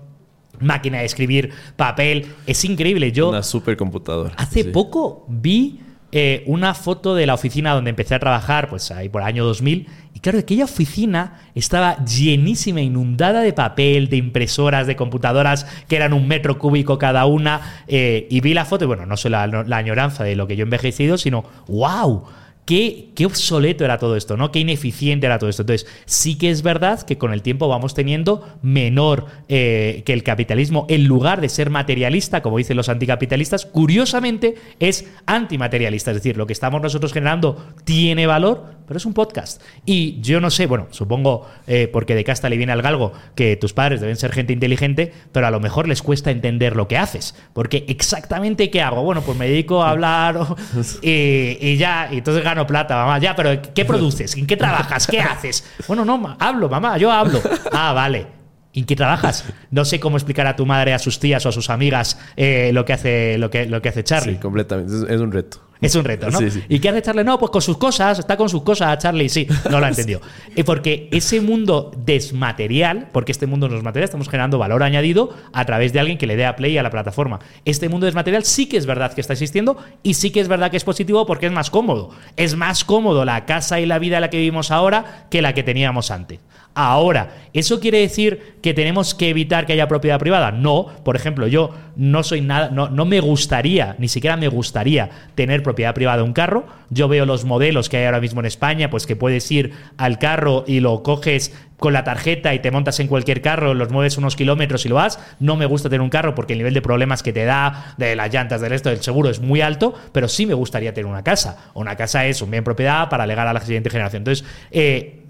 máquina 0.60 0.99
de 0.99 1.06
escribir, 1.06 1.52
papel. 1.76 2.28
Es 2.45 2.64
increíble. 2.65 3.11
Yo 3.11 3.30
Una 3.30 3.44
supercomputadora. 3.44 4.34
Hace 4.38 4.64
Sí. 4.64 4.69
poco 4.69 5.26
vi 5.28 5.80
eh, 6.11 6.43
una 6.45 6.73
foto 6.73 7.15
de 7.15 7.25
la 7.25 7.33
oficina 7.33 7.73
donde 7.73 7.89
empecé 7.89 8.15
a 8.15 8.19
trabajar, 8.19 8.67
pues 8.69 8.91
ahí 8.91 9.09
por 9.09 9.21
el 9.21 9.27
año 9.27 9.45
2000, 9.45 9.88
y 10.13 10.19
claro, 10.19 10.39
aquella 10.39 10.65
oficina 10.65 11.39
estaba 11.55 12.03
llenísima, 12.03 12.81
inundada 12.81 13.41
de 13.41 13.53
papel, 13.53 14.09
de 14.09 14.17
impresoras, 14.17 14.88
de 14.88 14.95
computadoras 14.95 15.65
que 15.88 15.95
eran 15.95 16.13
un 16.13 16.27
metro 16.27 16.57
cúbico 16.59 16.97
cada 16.97 17.25
una, 17.25 17.83
eh, 17.88 18.27
y 18.29 18.41
vi 18.41 18.53
la 18.53 18.65
foto, 18.65 18.85
y 18.85 18.88
bueno, 18.88 19.05
no 19.05 19.15
solo 19.15 19.45
la, 19.45 19.63
la 19.63 19.77
añoranza 19.77 20.23
de 20.23 20.35
lo 20.35 20.47
que 20.47 20.55
yo 20.55 20.63
he 20.63 20.65
envejecido, 20.65 21.17
sino, 21.17 21.45
wow. 21.67 22.23
Qué, 22.65 23.11
obsoleto 23.25 23.85
era 23.85 23.97
todo 23.97 24.15
esto, 24.15 24.38
¿no? 24.38 24.51
Qué 24.51 24.59
ineficiente 24.59 25.25
era 25.25 25.39
todo 25.39 25.49
esto. 25.49 25.63
Entonces, 25.63 25.88
sí 26.05 26.38
que 26.38 26.49
es 26.49 26.63
verdad 26.63 27.01
que 27.01 27.17
con 27.17 27.33
el 27.33 27.41
tiempo 27.41 27.67
vamos 27.67 27.93
teniendo 27.93 28.47
menor 28.61 29.25
eh, 29.49 30.03
que 30.05 30.13
el 30.13 30.23
capitalismo, 30.23 30.85
en 30.89 31.05
lugar 31.05 31.41
de 31.41 31.49
ser 31.49 31.69
materialista, 31.69 32.41
como 32.41 32.57
dicen 32.57 32.77
los 32.77 32.89
anticapitalistas, 32.89 33.65
curiosamente 33.65 34.55
es 34.79 35.07
antimaterialista. 35.25 36.11
Es 36.11 36.17
decir, 36.17 36.38
lo 36.38 36.47
que 36.47 36.53
estamos 36.53 36.81
nosotros 36.81 37.13
generando 37.13 37.73
tiene 37.83 38.27
valor, 38.27 38.81
pero 38.91 38.97
es 38.97 39.05
un 39.05 39.13
podcast. 39.13 39.61
Y 39.85 40.19
yo 40.19 40.41
no 40.41 40.49
sé, 40.49 40.65
bueno, 40.65 40.88
supongo, 40.91 41.47
eh, 41.65 41.89
porque 41.91 42.13
de 42.13 42.25
casta 42.25 42.49
le 42.49 42.57
viene 42.57 42.73
al 42.73 42.81
galgo, 42.81 43.13
que 43.35 43.55
tus 43.55 43.71
padres 43.71 44.01
deben 44.01 44.17
ser 44.17 44.33
gente 44.33 44.51
inteligente, 44.51 45.13
pero 45.31 45.47
a 45.47 45.51
lo 45.51 45.59
mejor 45.59 45.88
les 45.88 46.01
cuesta 46.01 46.29
entender 46.29 46.75
lo 46.75 46.89
que 46.89 46.97
haces. 46.97 47.35
Porque 47.53 47.85
exactamente 47.88 48.69
qué 48.69 48.81
hago. 48.81 49.01
Bueno, 49.03 49.21
pues 49.21 49.38
me 49.38 49.47
dedico 49.47 49.81
a 49.81 49.91
hablar 49.91 50.39
y, 51.01 51.77
ya, 51.77 52.09
y 52.11 52.17
entonces 52.17 52.43
gano 52.52 52.68
plata, 52.68 52.95
mamá. 52.95 53.19
Ya, 53.19 53.36
pero 53.36 53.61
¿qué 53.73 53.86
produces? 53.86 54.36
¿En 54.36 54.45
qué 54.45 54.57
trabajas? 54.57 55.07
¿Qué 55.07 55.19
haces? 55.19 55.64
Bueno, 55.88 56.06
no, 56.06 56.36
hablo, 56.40 56.69
mamá, 56.69 56.98
yo 56.98 57.11
hablo. 57.11 57.41
Ah, 57.72 57.94
vale. 57.94 58.28
¿En 58.73 58.86
qué 58.86 58.95
trabajas? 58.95 59.45
No 59.69 59.86
sé 59.86 59.99
cómo 59.99 60.18
explicar 60.18 60.48
a 60.48 60.56
tu 60.56 60.65
madre, 60.65 60.94
a 60.94 60.99
sus 60.99 61.19
tías 61.19 61.45
o 61.45 61.49
a 61.49 61.52
sus 61.52 61.69
amigas 61.69 62.18
eh, 62.38 62.72
lo, 62.73 62.86
que 62.86 62.94
hace, 62.94 63.38
lo, 63.38 63.49
que, 63.49 63.65
lo 63.65 63.82
que 63.82 63.90
hace 63.90 64.03
Charlie. 64.03 64.36
Sí, 64.36 64.40
completamente. 64.40 65.14
Es 65.14 65.19
un 65.19 65.32
reto. 65.32 65.61
Es 65.81 65.95
un 65.95 66.05
reto, 66.05 66.29
¿no? 66.29 66.37
Sí, 66.37 66.51
sí. 66.51 66.63
¿Y 66.69 66.79
qué 66.79 66.89
hace 66.89 67.01
Charlie? 67.01 67.23
No, 67.23 67.39
pues 67.39 67.51
con 67.51 67.61
sus 67.61 67.77
cosas, 67.77 68.19
está 68.19 68.37
con 68.37 68.47
sus 68.49 68.61
cosas, 68.61 68.97
Charlie, 68.99 69.29
sí, 69.29 69.47
no 69.69 69.79
lo 69.79 69.85
ha 69.87 69.89
entendido. 69.89 70.21
Y 70.55 70.61
porque 70.71 71.09
ese 71.11 71.41
mundo 71.41 71.91
desmaterial, 71.97 73.09
porque 73.11 73.31
este 73.31 73.47
mundo 73.47 73.67
no 73.67 73.77
es 73.77 73.83
material, 73.83 74.05
estamos 74.05 74.29
generando 74.29 74.59
valor 74.59 74.83
añadido 74.83 75.35
a 75.51 75.65
través 75.65 75.91
de 75.91 75.99
alguien 75.99 76.19
que 76.19 76.27
le 76.27 76.35
dé 76.35 76.45
a 76.45 76.55
play 76.55 76.77
a 76.77 76.83
la 76.83 76.91
plataforma. 76.91 77.39
Este 77.65 77.89
mundo 77.89 78.05
desmaterial 78.05 78.45
sí 78.45 78.67
que 78.67 78.77
es 78.77 78.85
verdad 78.85 79.13
que 79.13 79.21
está 79.21 79.33
existiendo 79.33 79.77
y 80.03 80.13
sí 80.13 80.29
que 80.29 80.39
es 80.39 80.47
verdad 80.47 80.69
que 80.69 80.77
es 80.77 80.83
positivo 80.83 81.25
porque 81.25 81.47
es 81.47 81.51
más 81.51 81.71
cómodo. 81.71 82.11
Es 82.37 82.55
más 82.55 82.83
cómodo 82.83 83.25
la 83.25 83.45
casa 83.45 83.79
y 83.79 83.87
la 83.87 83.97
vida 83.97 84.17
en 84.17 84.21
la 84.21 84.29
que 84.29 84.37
vivimos 84.37 84.69
ahora 84.69 85.25
que 85.31 85.41
la 85.41 85.53
que 85.53 85.63
teníamos 85.63 86.11
antes. 86.11 86.39
Ahora, 86.73 87.31
¿eso 87.53 87.81
quiere 87.81 87.99
decir 87.99 88.56
que 88.61 88.73
tenemos 88.73 89.14
que 89.14 89.30
evitar 89.30 89.65
que 89.65 89.73
haya 89.73 89.89
propiedad 89.89 90.19
privada? 90.19 90.52
No, 90.52 90.88
por 91.03 91.18
ejemplo, 91.18 91.48
yo 91.48 91.72
no 91.98 92.23
soy 92.23 92.39
nada, 92.39 92.69
no, 92.69 92.89
no 92.89 93.03
me 93.03 93.19
gustaría, 93.19 93.95
ni 93.99 94.07
siquiera 94.07 94.38
me 94.38 94.48
gustaría 94.48 95.10
tener 95.35 95.64
propiedad 95.64 95.93
privada 95.93 96.18
de 96.18 96.23
un 96.23 96.31
carro. 96.31 96.65
Yo 96.89 97.10
veo 97.10 97.26
los 97.26 97.43
modelos 97.43 97.89
que 97.89 97.98
hay 97.98 98.06
ahora 98.06 98.22
mismo 98.22 98.39
en 98.39 98.45
España, 98.45 98.89
pues 98.89 99.06
que 99.06 99.18
puedes 99.18 99.52
ir 99.52 99.73
al 99.98 100.18
carro 100.18 100.64
y 100.65 100.80
lo 100.80 101.03
coges 101.03 101.53
con 101.81 101.93
la 101.93 102.03
tarjeta 102.03 102.53
y 102.53 102.59
te 102.59 102.69
montas 102.69 102.99
en 102.99 103.07
cualquier 103.07 103.41
carro, 103.41 103.73
los 103.73 103.89
mueves 103.89 104.15
unos 104.15 104.35
kilómetros 104.35 104.85
y 104.85 104.89
lo 104.89 104.95
vas. 104.95 105.17
No 105.39 105.55
me 105.55 105.65
gusta 105.65 105.89
tener 105.89 106.01
un 106.01 106.11
carro 106.11 106.35
porque 106.35 106.53
el 106.53 106.59
nivel 106.59 106.75
de 106.75 106.81
problemas 106.83 107.23
que 107.23 107.33
te 107.33 107.43
da 107.43 107.95
de 107.97 108.15
las 108.15 108.31
llantas, 108.31 108.61
del 108.61 108.73
esto, 108.73 108.89
del 108.89 109.01
seguro 109.01 109.31
es 109.31 109.39
muy 109.39 109.61
alto, 109.61 109.95
pero 110.11 110.27
sí 110.27 110.45
me 110.45 110.53
gustaría 110.53 110.93
tener 110.93 111.09
una 111.09 111.23
casa. 111.23 111.71
Una 111.73 111.95
casa 111.95 112.27
es 112.27 112.39
un 112.43 112.51
bien 112.51 112.63
propiedad 112.63 113.09
para 113.09 113.25
legar 113.25 113.47
a 113.47 113.53
la 113.53 113.61
siguiente 113.61 113.89
generación. 113.89 114.19
Entonces, 114.19 114.45
eh, 114.69 115.23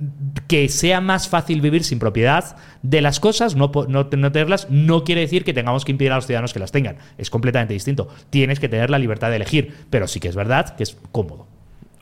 que 0.49 0.67
sea 0.67 0.99
más 0.99 1.29
fácil 1.29 1.61
vivir 1.61 1.85
sin 1.85 1.99
propiedad 1.99 2.57
de 2.81 2.99
las 2.99 3.21
cosas, 3.21 3.55
no, 3.55 3.71
no, 3.87 4.09
no 4.11 4.31
tenerlas, 4.33 4.69
no 4.69 5.05
quiere 5.05 5.21
decir 5.21 5.45
que 5.45 5.53
tengamos 5.53 5.85
que 5.85 5.93
impedir 5.93 6.11
a 6.11 6.15
los 6.15 6.25
ciudadanos 6.25 6.51
que 6.51 6.59
las 6.59 6.73
tengan. 6.73 6.97
Es 7.17 7.29
completamente 7.29 7.73
distinto. 7.73 8.09
Tienes 8.29 8.59
que 8.59 8.67
tener 8.67 8.89
la 8.89 8.99
libertad 8.99 9.29
de 9.29 9.37
elegir, 9.37 9.73
pero 9.89 10.05
sí 10.05 10.19
que 10.19 10.27
es 10.27 10.35
verdad 10.35 10.75
que 10.75 10.83
es 10.83 10.97
cómodo. 11.13 11.47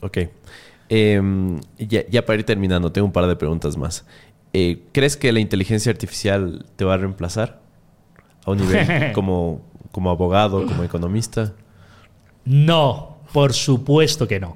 Ok. 0.01 0.17
Em, 0.91 1.59
ya, 1.77 2.03
ya, 2.09 2.26
para 2.26 2.39
ir 2.39 2.45
terminando, 2.45 2.91
tengo 2.91 3.05
un 3.05 3.13
par 3.13 3.27
de 3.27 3.35
preguntas 3.35 3.77
más. 3.77 4.05
Eh, 4.53 4.84
¿Crees 4.91 5.17
que 5.17 5.31
la 5.31 5.39
inteligencia 5.39 5.91
artificial 5.91 6.65
te 6.76 6.85
va 6.85 6.95
a 6.95 6.97
reemplazar 6.97 7.61
a 8.45 8.51
un 8.51 8.57
nivel 8.57 9.11
como, 9.13 9.61
como 9.91 10.09
abogado, 10.09 10.65
como 10.65 10.84
economista? 10.84 11.53
No, 12.45 13.17
por 13.34 13.53
supuesto 13.53 14.27
que 14.27 14.39
no. 14.39 14.55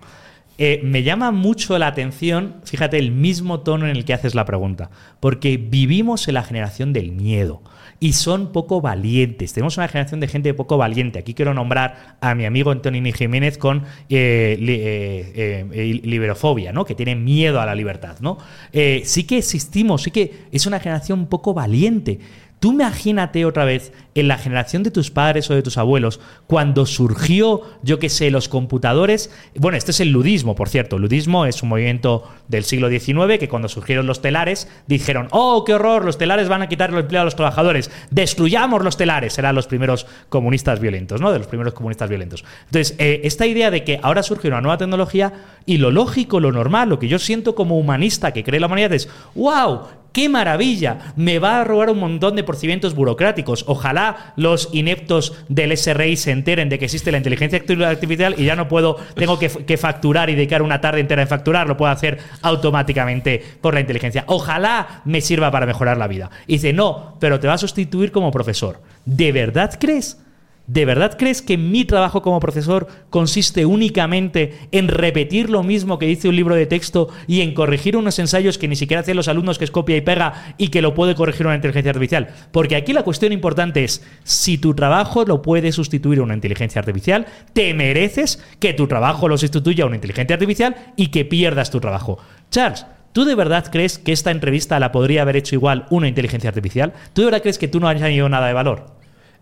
Eh, 0.58 0.82
me 0.84 1.04
llama 1.04 1.32
mucho 1.32 1.78
la 1.80 1.88
atención, 1.88 2.56
fíjate, 2.64 3.00
el 3.00 3.12
mismo 3.12 3.62
tono 3.62 3.86
en 3.86 3.96
el 3.96 4.06
que 4.06 4.14
haces 4.14 4.36
la 4.36 4.46
pregunta, 4.46 4.92
porque 5.20 5.58
vivimos 5.58 6.28
en 6.28 6.36
la 6.36 6.44
generación 6.44 6.94
del 6.94 7.12
miedo 7.12 7.62
y 8.04 8.12
son 8.12 8.52
poco 8.52 8.82
valientes. 8.82 9.54
Tenemos 9.54 9.78
una 9.78 9.88
generación 9.88 10.20
de 10.20 10.28
gente 10.28 10.54
poco 10.54 10.76
valiente. 10.76 11.20
Aquí 11.20 11.34
quiero 11.34 11.54
nombrar 11.54 12.18
a 12.20 12.36
mi 12.36 12.44
amigo 12.44 12.70
Antonini 12.70 13.14
Jiménez 13.14 13.58
con 13.58 13.84
eh, 14.10 14.58
eh, 14.60 15.66
eh, 15.72 16.02
liberofobia, 16.04 16.74
¿no? 16.74 16.84
que 16.84 16.96
tiene 16.96 17.16
miedo 17.16 17.62
a 17.62 17.66
la 17.66 17.74
libertad. 17.74 18.18
¿no? 18.20 18.40
sí 18.74 19.24
que 19.24 19.38
existimos, 19.38 20.02
sí 20.02 20.12
que 20.12 20.48
es 20.52 20.66
una 20.66 20.82
generación 20.82 21.28
poco 21.28 21.54
valiente. 21.54 22.20
Tú 22.64 22.72
imagínate 22.72 23.44
otra 23.44 23.66
vez 23.66 23.92
en 24.16 24.30
la 24.30 24.38
generación 24.38 24.84
de 24.84 24.92
tus 24.92 25.12
padres 25.12 25.52
o 25.52 25.54
de 25.54 25.62
tus 25.62 25.78
abuelos, 25.78 26.22
cuando 26.48 26.86
surgió, 26.86 27.64
yo 27.82 28.00
qué 28.00 28.08
sé, 28.08 28.32
los 28.32 28.48
computadores. 28.48 29.30
Bueno, 29.56 29.78
este 29.78 29.92
es 29.92 30.00
el 30.00 30.12
ludismo, 30.12 30.56
por 30.56 30.70
cierto. 30.70 30.96
El 30.96 31.02
ludismo 31.02 31.46
es 31.46 31.62
un 31.62 31.68
movimiento 31.68 32.24
del 32.48 32.64
siglo 32.64 32.88
XIX 32.88 33.38
que 33.38 33.50
cuando 33.50 33.68
surgieron 33.68 34.08
los 34.08 34.22
telares 34.22 34.70
dijeron, 34.88 35.28
oh, 35.32 35.66
qué 35.66 35.74
horror, 35.74 36.06
los 36.06 36.18
telares 36.18 36.48
van 36.48 36.62
a 36.62 36.70
quitar 36.70 36.92
el 36.92 37.00
empleo 37.00 37.20
a 37.20 37.26
los 37.26 37.36
trabajadores, 37.36 37.92
destruyamos 38.12 38.82
los 38.82 38.96
telares. 38.96 39.38
Eran 39.38 39.56
los 39.56 39.68
primeros 39.68 40.08
comunistas 40.30 40.80
violentos, 40.80 41.20
¿no? 41.20 41.34
De 41.34 41.40
los 41.40 41.48
primeros 41.48 41.74
comunistas 41.74 42.08
violentos. 42.08 42.46
Entonces, 42.68 42.96
eh, 42.98 43.20
esta 43.26 43.46
idea 43.46 43.72
de 43.72 43.84
que 43.84 44.00
ahora 44.02 44.24
surge 44.24 44.48
una 44.48 44.62
nueva 44.62 44.78
tecnología 44.78 45.34
y 45.66 45.80
lo 45.80 45.92
lógico, 45.92 46.40
lo 46.40 46.54
normal, 46.54 46.88
lo 46.88 46.98
que 46.98 47.10
yo 47.10 47.20
siento 47.20 47.56
como 47.56 47.78
humanista 47.78 48.32
que 48.32 48.46
cree 48.46 48.62
la 48.62 48.68
humanidad 48.68 48.94
es, 48.94 49.10
wow, 49.36 49.82
¡Qué 50.14 50.30
maravilla! 50.30 51.14
Me 51.16 51.40
va 51.40 51.60
a 51.60 51.64
robar 51.64 51.90
un 51.90 51.98
montón 51.98 52.36
de 52.36 52.44
procedimientos 52.44 52.94
burocráticos. 52.94 53.66
Ojalá 53.68 54.34
los 54.36 54.70
ineptos 54.72 55.34
del 55.50 55.76
SRI 55.76 56.18
se 56.18 56.30
enteren 56.30 56.70
de 56.70 56.78
que 56.78 56.86
existe 56.86 57.12
la 57.12 57.18
inteligencia 57.18 57.60
artificial 57.88 58.36
y 58.38 58.46
ya 58.46 58.56
no 58.56 58.68
puedo, 58.68 58.96
tengo 59.16 59.40
que, 59.40 59.78
facturar 59.78 60.30
y 60.30 60.36
dedicar 60.36 60.62
una 60.62 60.80
tarde 60.80 61.00
entera 61.00 61.24
en 61.24 61.28
facturar, 61.28 61.68
lo 61.68 61.78
puedo 61.78 61.92
hacer 61.92 62.20
automáticamente 62.44 63.44
por 63.60 63.74
la 63.74 63.80
inteligencia. 63.80 64.24
Ojalá 64.28 65.02
me 65.04 65.20
sirva 65.20 65.50
para 65.50 65.66
mejorar 65.66 65.98
la 65.98 66.08
vida. 66.08 66.30
Y 66.46 66.54
dice, 66.54 66.74
no, 66.74 67.18
pero 67.20 67.40
te 67.40 67.48
va 67.48 67.54
a 67.54 67.58
sustituir 67.58 68.12
como 68.12 68.30
profesor. 68.30 68.82
¿De 69.06 69.32
verdad 69.32 69.76
crees? 69.80 70.23
¿De 70.66 70.86
verdad 70.86 71.18
crees 71.18 71.42
que 71.42 71.58
mi 71.58 71.84
trabajo 71.84 72.22
como 72.22 72.40
profesor 72.40 72.88
consiste 73.10 73.66
únicamente 73.66 74.54
en 74.72 74.88
repetir 74.88 75.50
lo 75.50 75.62
mismo 75.62 76.00
que 76.00 76.06
dice 76.06 76.30
un 76.30 76.38
libro 76.38 76.56
de 76.56 76.66
texto 76.66 77.10
y 77.28 77.42
en 77.42 77.54
corregir 77.54 77.98
unos 77.98 78.18
ensayos 78.18 78.58
que 78.58 78.70
ni 78.70 78.78
siquiera 78.78 79.02
hacen 79.02 79.18
los 79.18 79.28
alumnos, 79.28 79.58
que 79.58 79.66
es 79.66 79.72
copia 79.72 79.98
y 79.98 80.02
pega 80.02 80.56
y 80.58 80.70
que 80.70 80.82
lo 80.82 80.94
puede 80.94 81.16
corregir 81.16 81.46
una 81.48 81.56
inteligencia 81.56 81.90
artificial? 81.90 82.30
Porque 82.54 82.78
aquí 82.78 82.94
la 82.94 83.04
cuestión 83.04 83.34
importante 83.34 83.84
es, 83.84 84.06
si 84.24 84.58
tu 84.58 84.74
trabajo 84.74 85.26
lo 85.26 85.42
puede 85.42 85.74
sustituir 85.74 86.22
una 86.22 86.34
inteligencia 86.34 86.80
artificial, 86.80 87.26
te 87.52 87.74
mereces 87.74 88.42
que 88.60 88.74
tu 88.74 88.88
trabajo 88.88 89.28
lo 89.28 89.38
sustituya 89.38 89.86
una 89.86 89.96
inteligencia 89.96 90.36
artificial 90.36 90.94
y 90.96 91.08
que 91.08 91.26
pierdas 91.26 91.72
tu 91.72 91.82
trabajo. 91.82 92.20
Charles, 92.52 92.86
¿Tú 93.12 93.26
de 93.26 93.36
verdad 93.36 93.68
crees 93.72 94.00
que 94.00 94.12
esta 94.12 94.32
entrevista 94.32 94.80
la 94.80 94.92
podría 94.92 95.22
haber 95.22 95.36
hecho 95.36 95.54
igual 95.54 95.86
una 95.92 96.08
inteligencia 96.08 96.50
artificial? 96.50 96.94
¿Tú 97.14 97.22
de 97.22 97.26
verdad 97.26 97.44
crees 97.44 97.60
que 97.60 97.68
tú 97.68 97.80
no 97.80 97.88
has 97.88 97.98
añadido 97.98 98.28
nada 98.28 98.48
de 98.48 98.54
valor? 98.54 98.88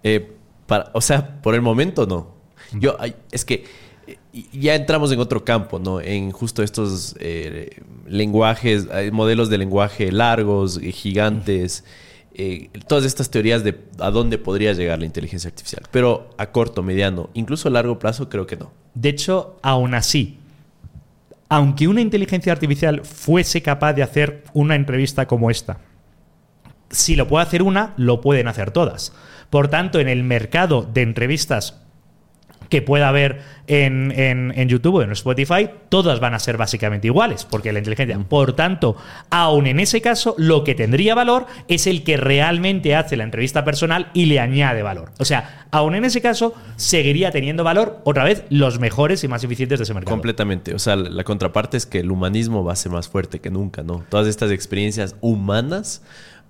Eh, 0.04 0.41
o 0.94 1.02
sea, 1.02 1.42
por 1.42 1.56
el 1.56 1.62
momento 1.62 2.06
no. 2.06 2.34
Yo, 2.74 2.98
es 3.32 3.46
que 3.46 3.66
eh, 4.08 4.18
ya 4.54 4.76
entramos 4.76 5.12
en 5.12 5.20
otro 5.20 5.44
campo, 5.44 5.80
¿no? 5.80 6.00
En 6.02 6.32
justo 6.32 6.64
estos 6.64 7.16
eh, 7.20 7.82
lenguajes, 8.08 8.88
modelos 9.12 9.50
de 9.50 9.58
lenguaje 9.58 10.12
largos, 10.12 10.80
gigantes, 10.80 11.84
eh, 12.34 12.70
todas 12.88 13.04
estas 13.04 13.30
teorías 13.30 13.64
de 13.64 13.78
a 14.00 14.10
dónde 14.10 14.38
podría 14.38 14.72
llegar 14.72 15.00
la 15.00 15.06
inteligencia 15.06 15.50
artificial. 15.50 15.84
Pero 15.92 16.30
a 16.38 16.52
corto, 16.52 16.82
mediano, 16.82 17.30
incluso 17.34 17.68
a 17.68 17.72
largo 17.72 18.00
plazo, 18.00 18.30
creo 18.30 18.48
que 18.48 18.56
no. 18.56 18.72
De 18.94 19.10
hecho, 19.10 19.58
aún 19.62 19.94
así, 19.94 20.40
aunque 21.50 21.88
una 21.88 22.00
inteligencia 22.00 22.54
artificial 22.54 23.04
fuese 23.04 23.62
capaz 23.62 23.94
de 23.94 24.04
hacer 24.04 24.46
una 24.54 24.76
entrevista 24.76 25.28
como 25.28 25.52
esta, 25.52 25.80
si 26.90 27.16
lo 27.16 27.28
puede 27.28 27.44
hacer 27.44 27.64
una, 27.64 27.94
lo 27.98 28.22
pueden 28.22 28.48
hacer 28.48 28.72
todas. 28.72 29.12
Por 29.52 29.68
tanto, 29.68 30.00
en 30.00 30.08
el 30.08 30.24
mercado 30.24 30.90
de 30.92 31.04
entrevistas 31.04 31.82
que 32.72 32.82
pueda 32.82 33.10
haber 33.10 33.42
en, 33.68 34.68
YouTube 34.70 34.96
o 34.96 35.02
en 35.02 35.12
Spotify, 35.12 35.70
todas 35.90 36.22
van 36.22 36.34
a 36.34 36.40
ser 36.40 36.56
básicamente 36.56 37.08
iguales, 37.08 37.46
porque 37.46 37.74
la 37.74 37.80
inteligencia. 37.80 38.18
Por 38.18 38.54
tanto, 38.54 38.96
aún 39.30 39.68
en 39.68 39.82
ese 39.82 40.02
caso, 40.02 40.36
lo 40.38 40.64
que 40.64 40.74
tendría 40.74 41.14
valor 41.14 41.48
es 41.68 41.86
el 41.86 42.04
que 42.04 42.16
realmente 42.16 42.96
hace 42.96 43.18
la 43.18 43.26
entrevista 43.26 43.66
personal 43.66 44.10
y 44.14 44.26
le 44.26 44.40
añade 44.40 44.84
valor. 44.84 45.12
O 45.20 45.26
sea, 45.26 45.68
aún 45.70 45.96
en 45.96 46.06
ese 46.06 46.22
caso, 46.22 46.56
seguiría 46.78 47.30
teniendo 47.32 47.66
valor, 47.66 48.00
otra 48.06 48.24
vez, 48.24 48.46
los 48.50 48.80
mejores 48.80 49.22
y 49.26 49.28
más 49.28 49.44
eficientes 49.44 49.78
de 49.80 49.84
ese 49.84 49.94
mercado. 49.94 50.16
Completamente. 50.16 50.74
O 50.74 50.80
sea, 50.80 50.96
la 50.96 51.26
contraparte 51.26 51.76
es 51.76 51.86
que 51.86 52.00
el 52.00 52.10
humanismo 52.10 52.64
va 52.64 52.72
a 52.72 52.78
ser 52.78 52.94
más 52.94 53.10
fuerte 53.10 53.40
que 53.42 53.52
nunca, 53.52 53.84
¿no? 53.84 54.06
Todas 54.08 54.28
estas 54.28 54.50
experiencias 54.50 55.18
humanas 55.20 56.04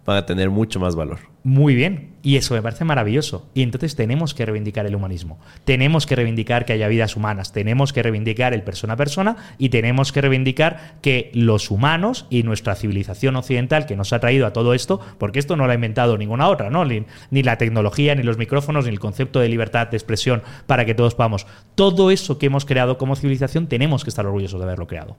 van 0.05 0.17
a 0.17 0.25
tener 0.25 0.49
mucho 0.49 0.79
más 0.79 0.95
valor. 0.95 1.19
Muy 1.43 1.73
bien, 1.73 2.11
y 2.21 2.37
eso 2.37 2.53
me 2.53 2.61
parece 2.61 2.85
maravilloso. 2.85 3.47
Y 3.53 3.63
entonces 3.63 3.95
tenemos 3.95 4.33
que 4.33 4.45
reivindicar 4.45 4.85
el 4.85 4.95
humanismo, 4.95 5.39
tenemos 5.65 6.05
que 6.05 6.15
reivindicar 6.15 6.65
que 6.65 6.73
haya 6.73 6.87
vidas 6.87 7.15
humanas, 7.15 7.51
tenemos 7.51 7.93
que 7.93 8.03
reivindicar 8.03 8.53
el 8.53 8.61
persona 8.63 8.93
a 8.93 8.97
persona 8.97 9.37
y 9.57 9.69
tenemos 9.69 10.11
que 10.11 10.21
reivindicar 10.21 10.95
que 11.01 11.31
los 11.33 11.71
humanos 11.71 12.27
y 12.29 12.43
nuestra 12.43 12.75
civilización 12.75 13.35
occidental 13.35 13.85
que 13.85 13.95
nos 13.95 14.13
ha 14.13 14.19
traído 14.19 14.45
a 14.45 14.53
todo 14.53 14.73
esto, 14.73 14.99
porque 15.17 15.39
esto 15.39 15.55
no 15.55 15.65
lo 15.65 15.71
ha 15.71 15.75
inventado 15.75 16.17
ninguna 16.17 16.47
otra, 16.47 16.69
¿no? 16.69 16.85
Ni, 16.85 17.05
la 17.43 17.57
tecnología, 17.57 18.13
ni 18.13 18.23
los 18.23 18.37
micrófonos, 18.37 18.85
ni 18.85 18.91
el 18.91 18.99
concepto 18.99 19.39
de 19.39 19.49
libertad 19.49 19.87
de 19.87 19.97
expresión 19.97 20.43
para 20.67 20.85
que 20.85 20.93
todos 20.93 21.15
podamos. 21.15 21.47
Todo 21.75 22.11
eso 22.11 22.37
que 22.37 22.45
hemos 22.47 22.65
creado 22.65 22.97
como 22.97 23.15
civilización 23.15 23.67
tenemos 23.67 24.03
que 24.03 24.09
estar 24.09 24.25
orgullosos 24.25 24.59
de 24.59 24.65
haberlo 24.65 24.85
creado. 24.85 25.17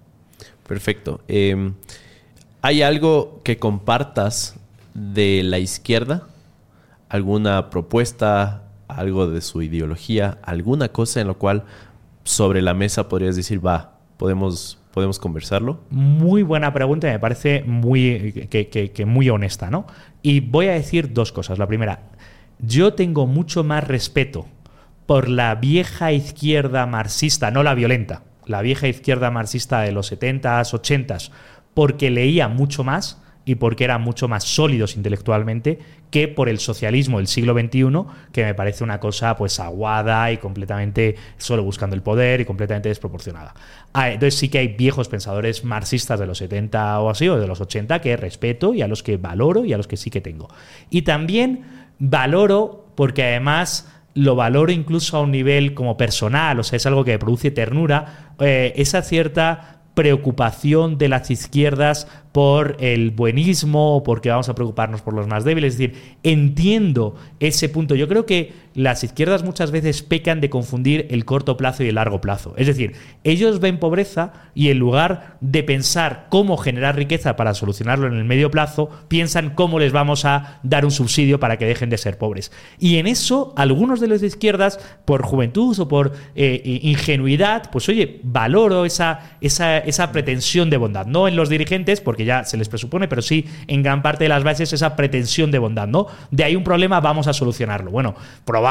Perfecto. 0.66 1.20
Em, 1.26 1.74
¿Hay 2.62 2.82
algo 2.82 3.40
que 3.42 3.58
compartas 3.58 4.56
de 4.94 5.42
la 5.42 5.58
izquierda, 5.58 6.26
alguna 7.08 7.70
propuesta, 7.70 8.64
algo 8.88 9.28
de 9.28 9.40
su 9.40 9.62
ideología, 9.62 10.38
alguna 10.42 10.88
cosa 10.88 11.20
en 11.20 11.26
lo 11.28 11.38
cual 11.38 11.64
sobre 12.24 12.62
la 12.62 12.74
mesa 12.74 13.08
podrías 13.08 13.36
decir, 13.36 13.64
va, 13.64 13.98
podemos 14.16 14.78
podemos 14.92 15.18
conversarlo? 15.18 15.80
Muy 15.90 16.42
buena 16.42 16.72
pregunta 16.72 17.08
y 17.08 17.12
me 17.12 17.18
parece 17.18 17.64
muy, 17.66 18.46
que, 18.50 18.68
que 18.68 19.06
muy 19.06 19.30
honesta, 19.30 19.70
¿no? 19.70 19.86
Y 20.20 20.40
voy 20.40 20.66
a 20.66 20.72
decir 20.72 21.12
dos 21.12 21.32
cosas. 21.32 21.58
La 21.58 21.66
primera, 21.66 22.10
yo 22.58 22.94
tengo 22.94 23.26
mucho 23.26 23.64
más 23.64 23.86
respeto 23.88 24.46
por 25.06 25.28
la 25.28 25.54
vieja 25.54 26.12
izquierda 26.12 26.86
marxista, 26.86 27.50
no 27.50 27.62
la 27.62 27.74
violenta, 27.74 28.22
la 28.46 28.62
vieja 28.62 28.86
izquierda 28.86 29.30
marxista 29.30 29.80
de 29.80 29.92
los 29.92 30.12
70s, 30.12 30.72
80s, 30.72 31.30
porque 31.74 32.10
leía 32.10 32.48
mucho 32.48 32.84
más 32.84 33.21
y 33.44 33.56
porque 33.56 33.84
eran 33.84 34.02
mucho 34.02 34.28
más 34.28 34.44
sólidos 34.44 34.96
intelectualmente 34.96 35.78
que 36.10 36.28
por 36.28 36.48
el 36.48 36.58
socialismo 36.58 37.18
del 37.18 37.26
siglo 37.26 37.54
XXI, 37.54 38.04
que 38.32 38.44
me 38.44 38.54
parece 38.54 38.84
una 38.84 39.00
cosa 39.00 39.36
pues 39.36 39.58
aguada 39.58 40.30
y 40.30 40.36
completamente 40.36 41.16
solo 41.38 41.64
buscando 41.64 41.96
el 41.96 42.02
poder 42.02 42.40
y 42.40 42.44
completamente 42.44 42.88
desproporcionada. 42.88 43.54
Ah, 43.92 44.10
entonces 44.10 44.38
sí 44.38 44.48
que 44.48 44.58
hay 44.58 44.68
viejos 44.68 45.08
pensadores 45.08 45.64
marxistas 45.64 46.20
de 46.20 46.26
los 46.26 46.38
70 46.38 47.00
o 47.00 47.10
así, 47.10 47.28
o 47.28 47.38
de 47.38 47.46
los 47.46 47.60
80, 47.60 48.00
que 48.00 48.16
respeto 48.16 48.74
y 48.74 48.82
a 48.82 48.88
los 48.88 49.02
que 49.02 49.16
valoro 49.16 49.64
y 49.64 49.72
a 49.72 49.76
los 49.76 49.88
que 49.88 49.96
sí 49.96 50.10
que 50.10 50.20
tengo. 50.20 50.48
Y 50.90 51.02
también 51.02 51.64
valoro 51.98 52.86
porque 52.94 53.24
además 53.24 53.88
lo 54.14 54.36
valoro 54.36 54.70
incluso 54.72 55.16
a 55.16 55.22
un 55.22 55.30
nivel 55.30 55.74
como 55.74 55.96
personal, 55.96 56.60
o 56.60 56.62
sea, 56.62 56.76
es 56.76 56.86
algo 56.86 57.04
que 57.04 57.18
produce 57.18 57.50
ternura, 57.50 58.34
eh, 58.38 58.72
esa 58.76 59.02
cierta 59.02 59.81
preocupación 59.94 60.96
de 60.96 61.08
las 61.08 61.30
izquierdas 61.30 62.08
por 62.32 62.76
el 62.80 63.10
buenismo 63.10 64.02
porque 64.04 64.30
vamos 64.30 64.48
a 64.48 64.54
preocuparnos 64.54 65.02
por 65.02 65.14
los 65.14 65.26
más 65.26 65.44
débiles. 65.44 65.74
Es 65.74 65.78
decir, 65.78 66.16
entiendo 66.22 67.16
ese 67.40 67.68
punto. 67.68 67.94
Yo 67.94 68.08
creo 68.08 68.24
que 68.24 68.52
las 68.74 69.04
izquierdas 69.04 69.42
muchas 69.42 69.70
veces 69.70 70.02
pecan 70.02 70.40
de 70.40 70.50
confundir 70.50 71.06
el 71.10 71.24
corto 71.24 71.56
plazo 71.56 71.84
y 71.84 71.88
el 71.88 71.96
largo 71.96 72.20
plazo. 72.20 72.54
Es 72.56 72.66
decir, 72.66 72.94
ellos 73.24 73.60
ven 73.60 73.78
pobreza 73.78 74.32
y 74.54 74.70
en 74.70 74.78
lugar 74.78 75.36
de 75.40 75.62
pensar 75.62 76.26
cómo 76.28 76.56
generar 76.56 76.96
riqueza 76.96 77.36
para 77.36 77.54
solucionarlo 77.54 78.06
en 78.06 78.14
el 78.14 78.24
medio 78.24 78.50
plazo, 78.50 78.90
piensan 79.08 79.50
cómo 79.50 79.78
les 79.78 79.92
vamos 79.92 80.24
a 80.24 80.60
dar 80.62 80.84
un 80.84 80.90
subsidio 80.90 81.40
para 81.40 81.58
que 81.58 81.66
dejen 81.66 81.90
de 81.90 81.98
ser 81.98 82.18
pobres. 82.18 82.52
Y 82.78 82.96
en 82.96 83.06
eso, 83.06 83.52
algunos 83.56 84.00
de 84.00 84.08
los 84.08 84.20
de 84.20 84.26
izquierdas, 84.26 84.78
por 85.04 85.22
juventud 85.22 85.78
o 85.78 85.88
por 85.88 86.12
eh, 86.34 86.80
ingenuidad, 86.82 87.70
pues 87.70 87.88
oye, 87.88 88.20
valoro 88.22 88.84
esa, 88.84 89.36
esa, 89.40 89.78
esa 89.78 90.12
pretensión 90.12 90.70
de 90.70 90.76
bondad. 90.76 91.06
No 91.06 91.28
en 91.28 91.36
los 91.36 91.48
dirigentes, 91.48 92.00
porque 92.00 92.24
ya 92.24 92.44
se 92.44 92.56
les 92.56 92.68
presupone, 92.68 93.08
pero 93.08 93.22
sí 93.22 93.46
en 93.66 93.82
gran 93.82 94.02
parte 94.02 94.24
de 94.24 94.28
las 94.28 94.44
bases 94.44 94.72
esa 94.72 94.96
pretensión 94.96 95.50
de 95.50 95.58
bondad, 95.58 95.88
¿no? 95.88 96.06
De 96.30 96.44
ahí 96.44 96.56
un 96.56 96.64
problema, 96.64 97.00
vamos 97.00 97.26
a 97.26 97.32
solucionarlo. 97.32 97.90
Bueno, 97.90 98.14
probablemente 98.44 98.61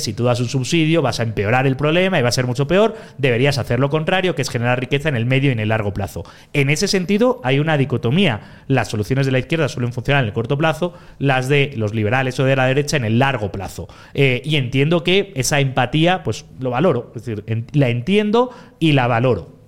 si 0.00 0.12
tú 0.12 0.24
das 0.24 0.40
un 0.40 0.48
subsidio 0.48 1.02
vas 1.02 1.20
a 1.20 1.22
empeorar 1.22 1.66
el 1.66 1.76
problema 1.76 2.18
y 2.18 2.22
va 2.22 2.28
a 2.28 2.32
ser 2.32 2.46
mucho 2.46 2.66
peor, 2.66 2.96
deberías 3.18 3.58
hacer 3.58 3.80
lo 3.80 3.90
contrario, 3.90 4.34
que 4.34 4.42
es 4.42 4.50
generar 4.50 4.80
riqueza 4.80 5.08
en 5.08 5.16
el 5.16 5.26
medio 5.26 5.50
y 5.50 5.52
en 5.52 5.60
el 5.60 5.68
largo 5.68 5.92
plazo. 5.92 6.24
En 6.52 6.70
ese 6.70 6.88
sentido, 6.88 7.40
hay 7.44 7.58
una 7.58 7.76
dicotomía. 7.76 8.64
Las 8.66 8.88
soluciones 8.88 9.26
de 9.26 9.32
la 9.32 9.38
izquierda 9.38 9.68
suelen 9.68 9.92
funcionar 9.92 10.22
en 10.22 10.28
el 10.28 10.34
corto 10.34 10.58
plazo, 10.58 10.94
las 11.18 11.48
de 11.48 11.72
los 11.76 11.94
liberales 11.94 12.38
o 12.40 12.44
de 12.44 12.56
la 12.56 12.66
derecha 12.66 12.96
en 12.96 13.04
el 13.04 13.18
largo 13.18 13.52
plazo. 13.52 13.88
Eh, 14.14 14.42
y 14.44 14.56
entiendo 14.56 15.04
que 15.04 15.32
esa 15.34 15.60
empatía, 15.60 16.22
pues 16.22 16.44
lo 16.60 16.70
valoro, 16.70 17.12
es 17.14 17.24
decir, 17.24 17.44
la 17.72 17.88
entiendo 17.88 18.50
y 18.78 18.92
la 18.92 19.06
valoro. 19.06 19.58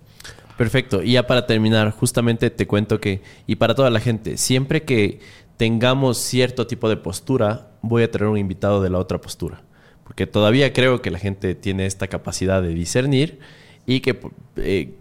Perfecto. 0.61 1.03
Y 1.03 1.13
ya 1.13 1.27
para 1.27 1.47
terminar, 1.47 1.91
justamente 1.91 2.51
te 2.51 2.67
cuento 2.67 3.01
que, 3.01 3.23
y 3.47 3.57
para 3.57 3.75
toda 3.75 3.89
la 3.89 3.99
gente, 3.99 4.37
siempre 4.37 4.83
que 4.83 5.21
tengamos 5.61 6.17
cierto 6.17 6.67
tipo 6.67 6.89
de 6.89 6.97
postura, 6.97 7.69
voy 7.83 8.03
a 8.03 8.11
traer 8.11 8.31
un 8.31 8.39
invitado 8.39 8.81
de 8.81 8.89
la 8.89 8.97
otra 8.97 9.21
postura. 9.21 9.61
Porque 10.05 10.27
todavía 10.27 10.73
creo 10.73 11.03
que 11.03 11.11
la 11.11 11.19
gente 11.19 11.55
tiene 11.55 11.85
esta 11.85 12.09
capacidad 12.09 12.63
de 12.63 12.71
discernir 12.71 13.41
y 13.85 14.01
que 14.01 14.19
eh, 14.57 14.95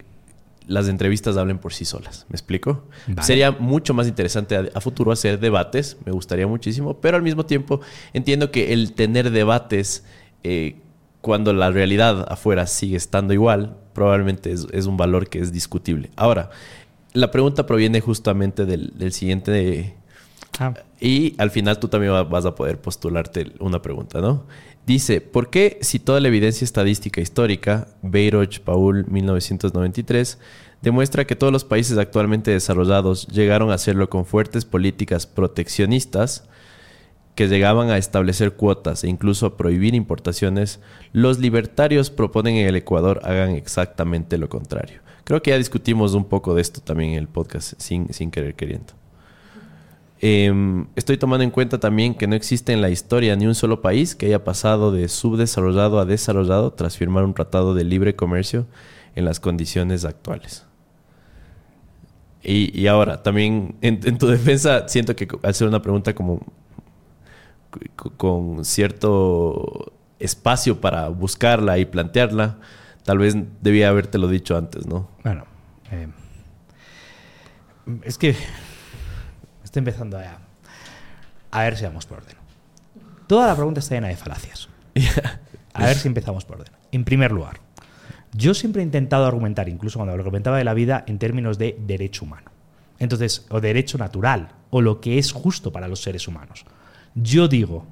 las 0.68 0.90
entrevistas 0.90 1.38
hablen 1.38 1.60
por 1.60 1.72
sí 1.72 1.86
solas. 1.86 2.26
¿Me 2.28 2.34
explico? 2.34 2.84
Sería 3.22 3.52
mucho 3.52 3.94
más 3.94 4.06
interesante 4.10 4.70
a, 4.74 4.82
futuro 4.82 5.14
hacer 5.14 5.40
debates, 5.40 5.96
me 6.06 6.12
gustaría 6.12 6.46
muchísimo, 6.46 6.96
pero 6.96 7.16
al 7.16 7.24
mismo 7.24 7.46
tiempo 7.46 7.80
entiendo 8.12 8.52
que 8.52 8.74
el 8.74 8.92
tener 8.92 9.32
debates 9.32 10.04
eh, 10.44 10.76
cuando 11.22 11.54
la 11.54 11.72
realidad 11.72 12.26
afuera 12.30 12.68
sigue 12.68 12.98
estando 12.98 13.34
igual, 13.34 13.78
probablemente 13.94 14.52
es, 14.52 14.86
un 14.88 14.98
valor 14.98 15.30
que 15.30 15.40
es 15.40 15.54
discutible. 15.54 16.10
Ahora, 16.18 16.50
la 17.14 17.32
pregunta 17.32 17.66
proviene 17.66 18.02
justamente 18.02 18.66
del, 18.66 19.14
siguiente... 19.14 19.96
Ah. 20.60 20.74
Y 21.00 21.36
al 21.38 21.52
final 21.52 21.80
tú 21.80 21.88
también 21.88 22.14
vas 22.30 22.46
a 22.46 22.56
poder 22.56 22.80
postularte 22.80 23.54
una 23.60 23.82
pregunta, 23.82 24.22
¿no? 24.22 24.46
Dice, 24.86 25.22
¿por 25.22 25.50
qué 25.50 25.78
si 25.82 26.00
toda 26.00 26.20
la 26.20 26.30
evidencia 26.30 26.66
estadística 26.66 27.22
histórica, 27.22 27.88
Beiroch, 28.02 28.60
Paul, 28.60 29.06
1993, 29.08 30.40
demuestra 30.82 31.26
que 31.26 31.36
todos 31.36 31.54
los 31.54 31.64
países 31.64 31.98
actualmente 31.98 32.52
desarrollados 32.52 33.28
llegaron 33.28 33.72
a 33.72 33.76
hacerlo 33.76 34.10
con 34.10 34.26
fuertes 34.26 34.66
políticas 34.66 35.28
proteccionistas, 35.28 36.50
que 37.36 37.48
llegaban 37.48 37.90
a 37.90 37.98
establecer 37.98 38.54
cuotas 38.54 39.06
e 39.06 39.08
incluso 39.08 39.46
a 39.46 39.56
prohibir 39.56 39.96
importaciones, 39.96 40.82
los 41.14 41.40
libertarios 41.40 42.10
proponen 42.10 42.58
en 42.58 42.68
el 42.68 42.76
Ecuador 42.76 43.22
hagan 43.24 43.52
exactamente 43.52 44.38
lo 44.38 44.50
contrario. 44.50 45.00
Creo 45.24 45.42
que 45.42 45.52
ya 45.52 45.58
discutimos 45.58 46.16
un 46.16 46.26
poco 46.26 46.54
de 46.54 46.62
esto 46.62 46.82
también 46.82 47.12
en 47.12 47.20
el 47.20 47.28
podcast, 47.30 47.76
sin, 47.78 48.12
sin 48.12 48.30
querer 48.30 48.56
queriendo. 48.56 48.94
Em, 50.22 50.88
estoy 50.98 51.18
tomando 51.18 51.46
en 51.46 51.50
cuenta 51.50 51.80
también 51.80 52.14
que 52.14 52.28
no 52.28 52.36
existe 52.36 52.74
en 52.74 52.82
la 52.82 52.90
historia 52.90 53.38
ni 53.38 53.46
un 53.48 53.56
solo 53.56 53.82
país 53.82 54.16
que 54.16 54.26
haya 54.26 54.44
pasado 54.44 54.92
de 54.92 55.08
subdesarrollado 55.08 55.98
a 56.00 56.06
desarrollado 56.06 56.74
tras 56.74 56.98
firmar 56.98 57.24
un 57.24 57.34
tratado 57.34 57.74
de 57.74 57.86
libre 57.86 58.16
comercio 58.16 58.68
en 59.16 59.24
las 59.24 59.40
condiciones 59.40 60.04
actuales. 60.04 60.66
Y, 62.42 62.88
ahora, 62.88 63.22
también 63.22 63.76
en, 63.82 64.18
tu 64.18 64.28
defensa, 64.28 64.88
siento 64.88 65.16
que 65.16 65.28
ser 65.54 65.68
una 65.68 65.82
pregunta 65.82 66.14
como 66.14 66.42
con 68.18 68.66
cierto 68.66 69.94
espacio 70.20 70.82
para 70.82 71.08
buscarla 71.10 71.78
y 71.78 71.86
plantearla, 71.86 72.58
tal 73.04 73.20
vez 73.20 73.36
debía 73.62 73.90
habértelo 73.90 74.28
dicho 74.28 74.58
antes, 74.58 74.88
¿no? 74.88 75.10
Bueno, 75.24 75.46
eh, 75.92 76.08
es 78.04 78.18
que 78.18 78.36
estoy 79.70 79.82
empezando 79.82 80.18
a, 80.18 80.40
a 81.52 81.64
ver 81.64 81.78
si 81.78 81.84
vamos 81.84 82.08
por 82.08 82.18
orden. 82.18 82.36
Toda 83.28 83.46
la 83.46 83.56
pregunta 83.56 83.82
está 83.82 83.94
llena 83.94 84.08
de 84.08 84.18
falacias. 84.18 84.68
A 85.74 85.86
ver 85.86 85.96
si 85.96 86.08
empezamos 86.08 86.44
por 86.44 86.58
orden. 86.58 86.74
En 86.92 87.06
primer 87.06 87.32
lugar, 87.32 87.60
yo 88.34 88.56
siempre 88.56 88.82
he 88.82 88.86
intentado 88.86 89.28
argumentar, 89.28 89.70
incluso 89.70 90.00
cuando 90.00 90.16
argumentaba 90.16 90.58
de 90.58 90.64
la 90.64 90.74
vida, 90.74 91.04
en 91.06 91.20
términos 91.20 91.60
de 91.60 91.78
derecho 91.86 92.26
humano. 92.26 92.50
Entonces, 92.98 93.46
o 93.50 93.62
derecho 93.62 94.00
natural, 94.00 94.50
o 94.72 94.82
lo 94.82 95.00
que 95.00 95.20
es 95.20 95.32
justo 95.32 95.72
para 95.72 95.88
los 95.88 96.02
seres 96.02 96.28
humanos. 96.28 96.66
Yo 97.14 97.48
digo, 97.48 97.86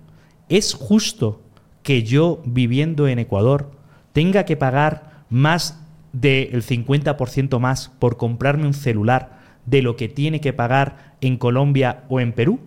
¿es 0.49 0.73
justo 0.73 1.43
que 1.83 2.01
yo 2.01 2.41
viviendo 2.43 3.07
en 3.07 3.19
Ecuador 3.19 3.71
tenga 4.11 4.43
que 4.45 4.57
pagar 4.57 5.23
más 5.29 5.79
del 6.11 6.63
50% 6.63 7.59
más 7.59 7.89
por 7.99 8.17
comprarme 8.17 8.65
un 8.65 8.73
celular 8.73 9.37
de 9.67 9.83
lo 9.83 9.95
que 9.95 10.09
tiene 10.09 10.41
que 10.41 10.53
pagar 10.53 11.06
en 11.21 11.37
Colombia 11.37 12.03
o 12.09 12.19
en 12.19 12.33
Perú 12.33 12.59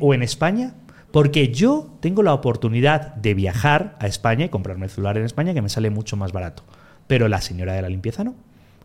o 0.00 0.14
en 0.14 0.22
España? 0.22 0.74
Porque 1.10 1.48
yo 1.48 1.90
tengo 2.00 2.22
la 2.22 2.34
oportunidad 2.34 3.14
de 3.14 3.34
viajar 3.34 3.96
a 4.00 4.06
España 4.06 4.44
y 4.44 4.48
comprarme 4.48 4.86
el 4.86 4.90
celular 4.90 5.16
en 5.16 5.24
España 5.24 5.54
que 5.54 5.62
me 5.62 5.68
sale 5.68 5.90
mucho 5.90 6.16
más 6.16 6.32
barato. 6.32 6.62
Pero 7.06 7.28
la 7.28 7.40
señora 7.40 7.72
de 7.72 7.82
la 7.82 7.88
limpieza 7.88 8.24
no. 8.24 8.34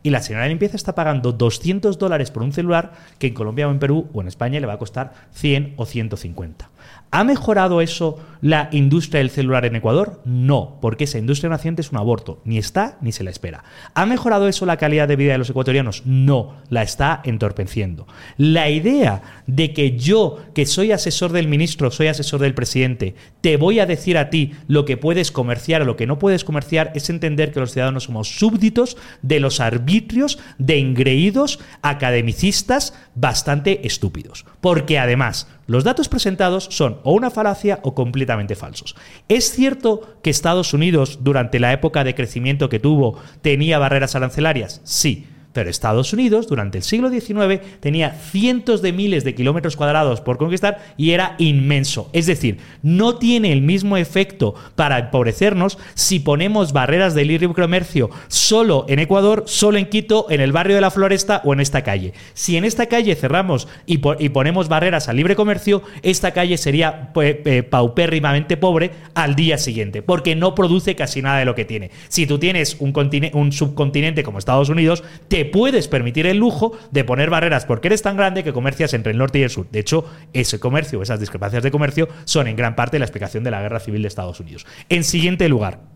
Y 0.04 0.10
la 0.10 0.22
señora 0.22 0.44
de 0.44 0.50
limpieza 0.50 0.78
está 0.78 0.96
pagando 0.96 1.32
200 1.32 2.00
dólares 2.00 2.32
por 2.32 2.44
un 2.44 2.54
celular 2.54 2.94
que 3.20 3.28
en 3.28 3.34
Colombia 3.34 3.68
o 3.68 3.72
en 3.72 3.80
Perú 3.80 4.10
o 4.14 4.22
en 4.22 4.28
España 4.28 4.60
le 4.60 4.66
va 4.66 4.74
a 4.74 4.80
costar 4.80 5.14
100 5.34 5.76
o 5.78 5.86
150. 5.86 6.71
¿Ha 7.14 7.26
mejorado 7.26 7.82
eso 7.82 8.20
la 8.40 8.70
industria 8.72 9.20
del 9.20 9.30
celular 9.30 9.66
en 9.66 9.76
Ecuador? 9.76 10.22
No, 10.24 10.78
porque 10.82 11.04
esa 11.04 11.20
industria 11.20 11.50
naciente 11.50 11.82
es 11.82 11.92
un 11.92 11.98
aborto. 11.98 12.42
Ni 12.46 12.58
está 12.58 12.98
ni 13.02 13.12
se 13.12 13.26
la 13.26 13.30
espera. 13.30 13.66
¿Ha 13.94 14.06
mejorado 14.06 14.48
eso 14.48 14.66
la 14.66 14.78
calidad 14.78 15.10
de 15.10 15.18
vida 15.18 15.34
de 15.34 15.38
los 15.38 15.50
ecuatorianos? 15.50 16.04
No, 16.06 16.56
la 16.70 16.84
está 16.84 17.22
entorpeciendo. 17.26 18.08
La 18.38 18.70
idea 18.70 19.44
de 19.46 19.74
que 19.74 19.98
yo, 19.98 20.40
que 20.56 20.66
soy 20.66 20.94
asesor 20.94 21.34
del 21.34 21.50
ministro, 21.50 21.92
soy 21.92 22.08
asesor 22.08 22.40
del 22.40 22.54
presidente, 22.54 23.16
te 23.42 23.58
voy 23.58 23.82
a 23.82 23.86
decir 23.86 24.18
a 24.18 24.30
ti 24.30 24.54
lo 24.68 24.86
que 24.86 24.96
puedes 24.96 25.32
comerciar 25.32 25.82
o 25.82 25.86
lo 25.86 25.98
que 25.98 26.08
no 26.08 26.18
puedes 26.18 26.46
comerciar 26.46 26.94
es 26.96 27.10
entender 27.10 27.52
que 27.52 27.60
los 27.60 27.74
ciudadanos 27.74 28.06
somos 28.06 28.30
súbditos 28.40 28.96
de 29.22 29.42
los 29.42 29.60
arbitrios 29.60 30.40
de 30.58 30.80
engreídos 30.80 31.60
academicistas 31.82 32.94
bastante 33.16 33.86
estúpidos. 33.86 34.46
Porque 34.62 34.98
además, 34.98 35.48
los 35.68 35.84
datos 35.84 36.10
presentados 36.10 36.68
son 36.72 37.00
o 37.04 37.14
una 37.14 37.30
falacia 37.30 37.80
o 37.84 37.96
completamente 37.96 38.56
falsos. 38.56 38.96
¿Es 39.28 39.52
cierto 39.52 40.18
que 40.22 40.30
Estados 40.30 40.74
Unidos, 40.74 41.20
durante 41.22 41.60
la 41.60 41.72
época 41.74 42.04
de 42.04 42.16
crecimiento 42.16 42.70
que 42.70 42.80
tuvo, 42.80 43.18
tenía 43.42 43.80
barreras 43.80 44.16
arancelarias? 44.16 44.82
Sí. 44.84 45.28
Pero 45.54 45.70
Estados 45.70 46.14
Unidos, 46.14 46.48
durante 46.48 46.78
el 46.78 46.84
siglo 46.84 47.10
XIX, 47.10 47.60
tenía 47.80 48.12
cientos 48.12 48.82
de 48.82 48.94
miles 48.94 49.24
de 49.24 49.36
kilómetros 49.36 49.76
cuadrados 49.76 50.22
por 50.22 50.38
conquistar 50.38 50.80
y 50.96 51.12
era 51.12 51.36
inmenso. 51.38 52.10
Es 52.14 52.26
decir, 52.26 52.60
no 52.82 53.16
tiene 53.16 53.52
el 53.52 53.62
mismo 53.62 53.98
efecto 53.98 54.56
para 54.76 55.00
empobrecernos 55.00 55.78
si 55.94 56.20
ponemos 56.20 56.72
barreras 56.72 57.14
de 57.14 57.26
libre 57.26 57.42
comercio 57.50 58.10
solo 58.28 58.86
en 58.88 59.00
Ecuador, 59.00 59.44
solo 59.48 59.78
en 59.78 59.88
Quito, 59.88 60.28
en 60.30 60.42
el 60.42 60.52
barrio 60.52 60.76
de 60.76 60.82
la 60.82 60.92
Floresta 60.92 61.42
o 61.44 61.54
en 61.54 61.60
esta 61.60 61.84
calle. 61.84 62.14
Si 62.34 62.58
en 62.58 62.66
esta 62.66 62.86
calle 62.88 63.16
cerramos 63.16 63.68
y, 63.86 63.98
ponemos 63.98 64.68
barreras 64.68 65.10
al 65.10 65.18
libre 65.18 65.36
comercio, 65.36 65.82
esta 66.04 66.32
calle 66.32 66.58
sería 66.58 67.12
pues, 67.14 67.38
eh, 67.46 67.64
paupérrimamente 67.64 68.58
pobre 68.58 68.92
al 69.14 69.36
día 69.36 69.58
siguiente, 69.58 70.02
porque 70.02 70.36
no 70.36 70.56
produce 70.56 70.96
casi 70.96 71.22
nada 71.22 71.40
de 71.40 71.46
lo 71.46 71.56
que 71.56 71.66
tiene. 71.66 71.92
Si 72.10 72.28
tú 72.28 72.38
tienes 72.38 72.78
un, 72.80 72.94
un 73.34 73.52
subcontinente 73.52 74.24
como 74.24 74.38
Estados 74.38 74.70
Unidos, 74.70 75.04
te 75.28 75.41
puedes 75.46 75.88
permitir 75.88 76.26
el 76.28 76.38
lujo 76.38 76.78
de 76.92 77.04
poner 77.04 77.30
barreras 77.30 77.66
porque 77.66 77.88
eres 77.88 78.02
tan 78.02 78.18
grande 78.18 78.44
que 78.44 78.54
comercias 78.54 78.94
entre 78.94 79.12
el 79.12 79.18
norte 79.18 79.40
y 79.40 79.44
el 79.44 79.50
sur. 79.50 79.68
De 79.72 79.80
hecho, 79.80 80.06
ese 80.34 80.60
comercio, 80.60 81.02
esas 81.02 81.20
discrepancias 81.20 81.64
de 81.64 81.72
comercio, 81.72 82.08
son 82.26 82.48
en 82.48 82.56
gran 82.56 82.76
parte 82.76 83.00
la 83.00 83.06
explicación 83.06 83.44
de 83.44 83.52
la 83.52 83.62
guerra 83.62 83.80
civil 83.80 84.02
de 84.02 84.08
Estados 84.08 84.40
Unidos. 84.40 84.66
En 84.90 85.04
siguiente 85.04 85.48
lugar, 85.50 85.91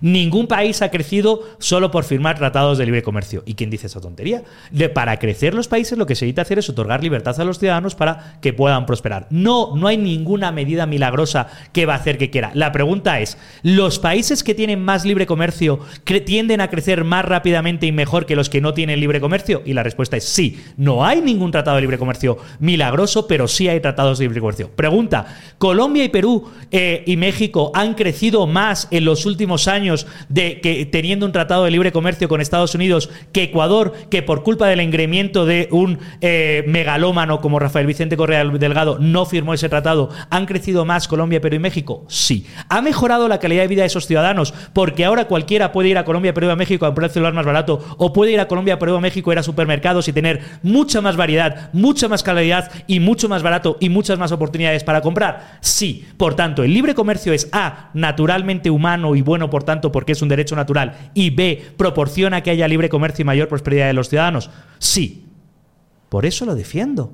Ningún 0.00 0.46
país 0.46 0.82
ha 0.82 0.90
crecido 0.90 1.42
solo 1.58 1.90
por 1.90 2.04
firmar 2.04 2.38
tratados 2.38 2.78
de 2.78 2.84
libre 2.84 3.02
comercio. 3.02 3.42
¿Y 3.46 3.54
quién 3.54 3.70
dice 3.70 3.86
esa 3.86 4.00
tontería? 4.00 4.42
De, 4.70 4.88
para 4.88 5.18
crecer 5.18 5.54
los 5.54 5.68
países 5.68 5.98
lo 5.98 6.06
que 6.06 6.14
se 6.14 6.24
necesita 6.24 6.42
hacer 6.42 6.58
es 6.58 6.68
otorgar 6.68 7.02
libertad 7.02 7.38
a 7.40 7.44
los 7.44 7.58
ciudadanos 7.58 7.94
para 7.94 8.38
que 8.40 8.52
puedan 8.52 8.86
prosperar. 8.86 9.26
No, 9.30 9.76
no 9.76 9.86
hay 9.86 9.96
ninguna 9.96 10.52
medida 10.52 10.86
milagrosa 10.86 11.48
que 11.72 11.86
va 11.86 11.94
a 11.94 11.96
hacer 11.96 12.18
que 12.18 12.30
quiera. 12.30 12.50
La 12.54 12.72
pregunta 12.72 13.20
es, 13.20 13.38
¿los 13.62 13.98
países 13.98 14.42
que 14.42 14.54
tienen 14.54 14.82
más 14.82 15.04
libre 15.04 15.26
comercio 15.26 15.80
tienden 16.24 16.60
a 16.60 16.68
crecer 16.68 17.04
más 17.04 17.24
rápidamente 17.24 17.86
y 17.86 17.92
mejor 17.92 18.26
que 18.26 18.36
los 18.36 18.50
que 18.50 18.60
no 18.60 18.74
tienen 18.74 19.00
libre 19.00 19.20
comercio? 19.20 19.62
Y 19.64 19.72
la 19.72 19.82
respuesta 19.82 20.16
es 20.16 20.24
sí. 20.24 20.62
No 20.76 21.04
hay 21.04 21.20
ningún 21.20 21.50
tratado 21.50 21.76
de 21.76 21.82
libre 21.82 21.98
comercio 21.98 22.38
milagroso, 22.58 23.26
pero 23.26 23.48
sí 23.48 23.68
hay 23.68 23.80
tratados 23.80 24.18
de 24.18 24.24
libre 24.26 24.40
comercio. 24.40 24.70
Pregunta, 24.70 25.26
¿Colombia 25.58 26.04
y 26.04 26.08
Perú 26.08 26.50
eh, 26.70 27.04
y 27.06 27.16
México 27.16 27.72
han 27.74 27.94
crecido 27.94 28.46
más 28.46 28.88
en 28.90 29.04
los 29.04 29.26
últimos 29.26 29.68
años? 29.68 29.79
De 30.28 30.60
que 30.60 30.86
teniendo 30.86 31.26
un 31.26 31.32
tratado 31.32 31.64
de 31.64 31.70
libre 31.70 31.92
comercio 31.92 32.28
con 32.28 32.40
Estados 32.40 32.74
Unidos 32.74 33.10
que 33.32 33.44
Ecuador, 33.44 33.92
que 34.10 34.22
por 34.22 34.42
culpa 34.42 34.66
del 34.68 34.80
engreimiento 34.80 35.46
de 35.46 35.68
un 35.70 35.98
eh, 36.20 36.64
megalómano 36.66 37.40
como 37.40 37.58
Rafael 37.58 37.86
Vicente 37.86 38.16
Correa 38.16 38.44
Delgado 38.44 38.98
no 39.00 39.26
firmó 39.26 39.54
ese 39.54 39.68
tratado, 39.68 40.10
han 40.30 40.46
crecido 40.46 40.84
más 40.84 41.08
Colombia, 41.08 41.40
Perú 41.40 41.56
y 41.56 41.60
México? 41.60 42.04
Sí. 42.08 42.46
¿Ha 42.68 42.80
mejorado 42.82 43.28
la 43.28 43.38
calidad 43.38 43.62
de 43.62 43.68
vida 43.68 43.82
de 43.82 43.86
esos 43.86 44.06
ciudadanos? 44.06 44.54
Porque 44.72 45.04
ahora 45.04 45.26
cualquiera 45.26 45.72
puede 45.72 45.88
ir 45.88 45.98
a 45.98 46.04
Colombia, 46.04 46.34
Perú 46.34 46.50
y 46.50 46.56
México 46.56 46.86
a 46.86 46.88
comprar 46.88 47.08
el 47.08 47.14
celular 47.14 47.32
más 47.32 47.46
barato 47.46 47.84
o 47.98 48.12
puede 48.12 48.32
ir 48.32 48.40
a 48.40 48.48
Colombia, 48.48 48.78
Perú 48.78 48.96
y 48.96 49.00
México, 49.00 49.32
ir 49.32 49.38
a 49.38 49.42
supermercados 49.42 50.08
y 50.08 50.12
tener 50.12 50.40
mucha 50.62 51.00
más 51.00 51.16
variedad, 51.16 51.70
mucha 51.72 52.08
más 52.08 52.22
calidad 52.22 52.70
y 52.86 53.00
mucho 53.00 53.28
más 53.28 53.42
barato 53.42 53.76
y 53.80 53.88
muchas 53.88 54.18
más 54.18 54.32
oportunidades 54.32 54.84
para 54.84 55.00
comprar. 55.00 55.58
Sí. 55.60 56.06
Por 56.16 56.34
tanto, 56.34 56.62
el 56.62 56.74
libre 56.74 56.94
comercio 56.94 57.32
es 57.32 57.48
A, 57.52 57.90
naturalmente 57.94 58.70
humano 58.70 59.14
y 59.14 59.22
bueno, 59.22 59.50
tanto, 59.64 59.92
porque 59.92 60.12
es 60.12 60.22
un 60.22 60.28
derecho 60.28 60.56
natural, 60.56 61.10
y 61.14 61.30
B, 61.30 61.62
proporciona 61.76 62.42
que 62.42 62.50
haya 62.50 62.68
libre 62.68 62.88
comercio 62.88 63.22
y 63.22 63.26
mayor 63.26 63.48
prosperidad 63.48 63.86
de 63.86 63.92
los 63.92 64.08
ciudadanos? 64.08 64.50
Sí. 64.78 65.26
Por 66.08 66.26
eso 66.26 66.44
lo 66.44 66.54
defiendo. 66.54 67.12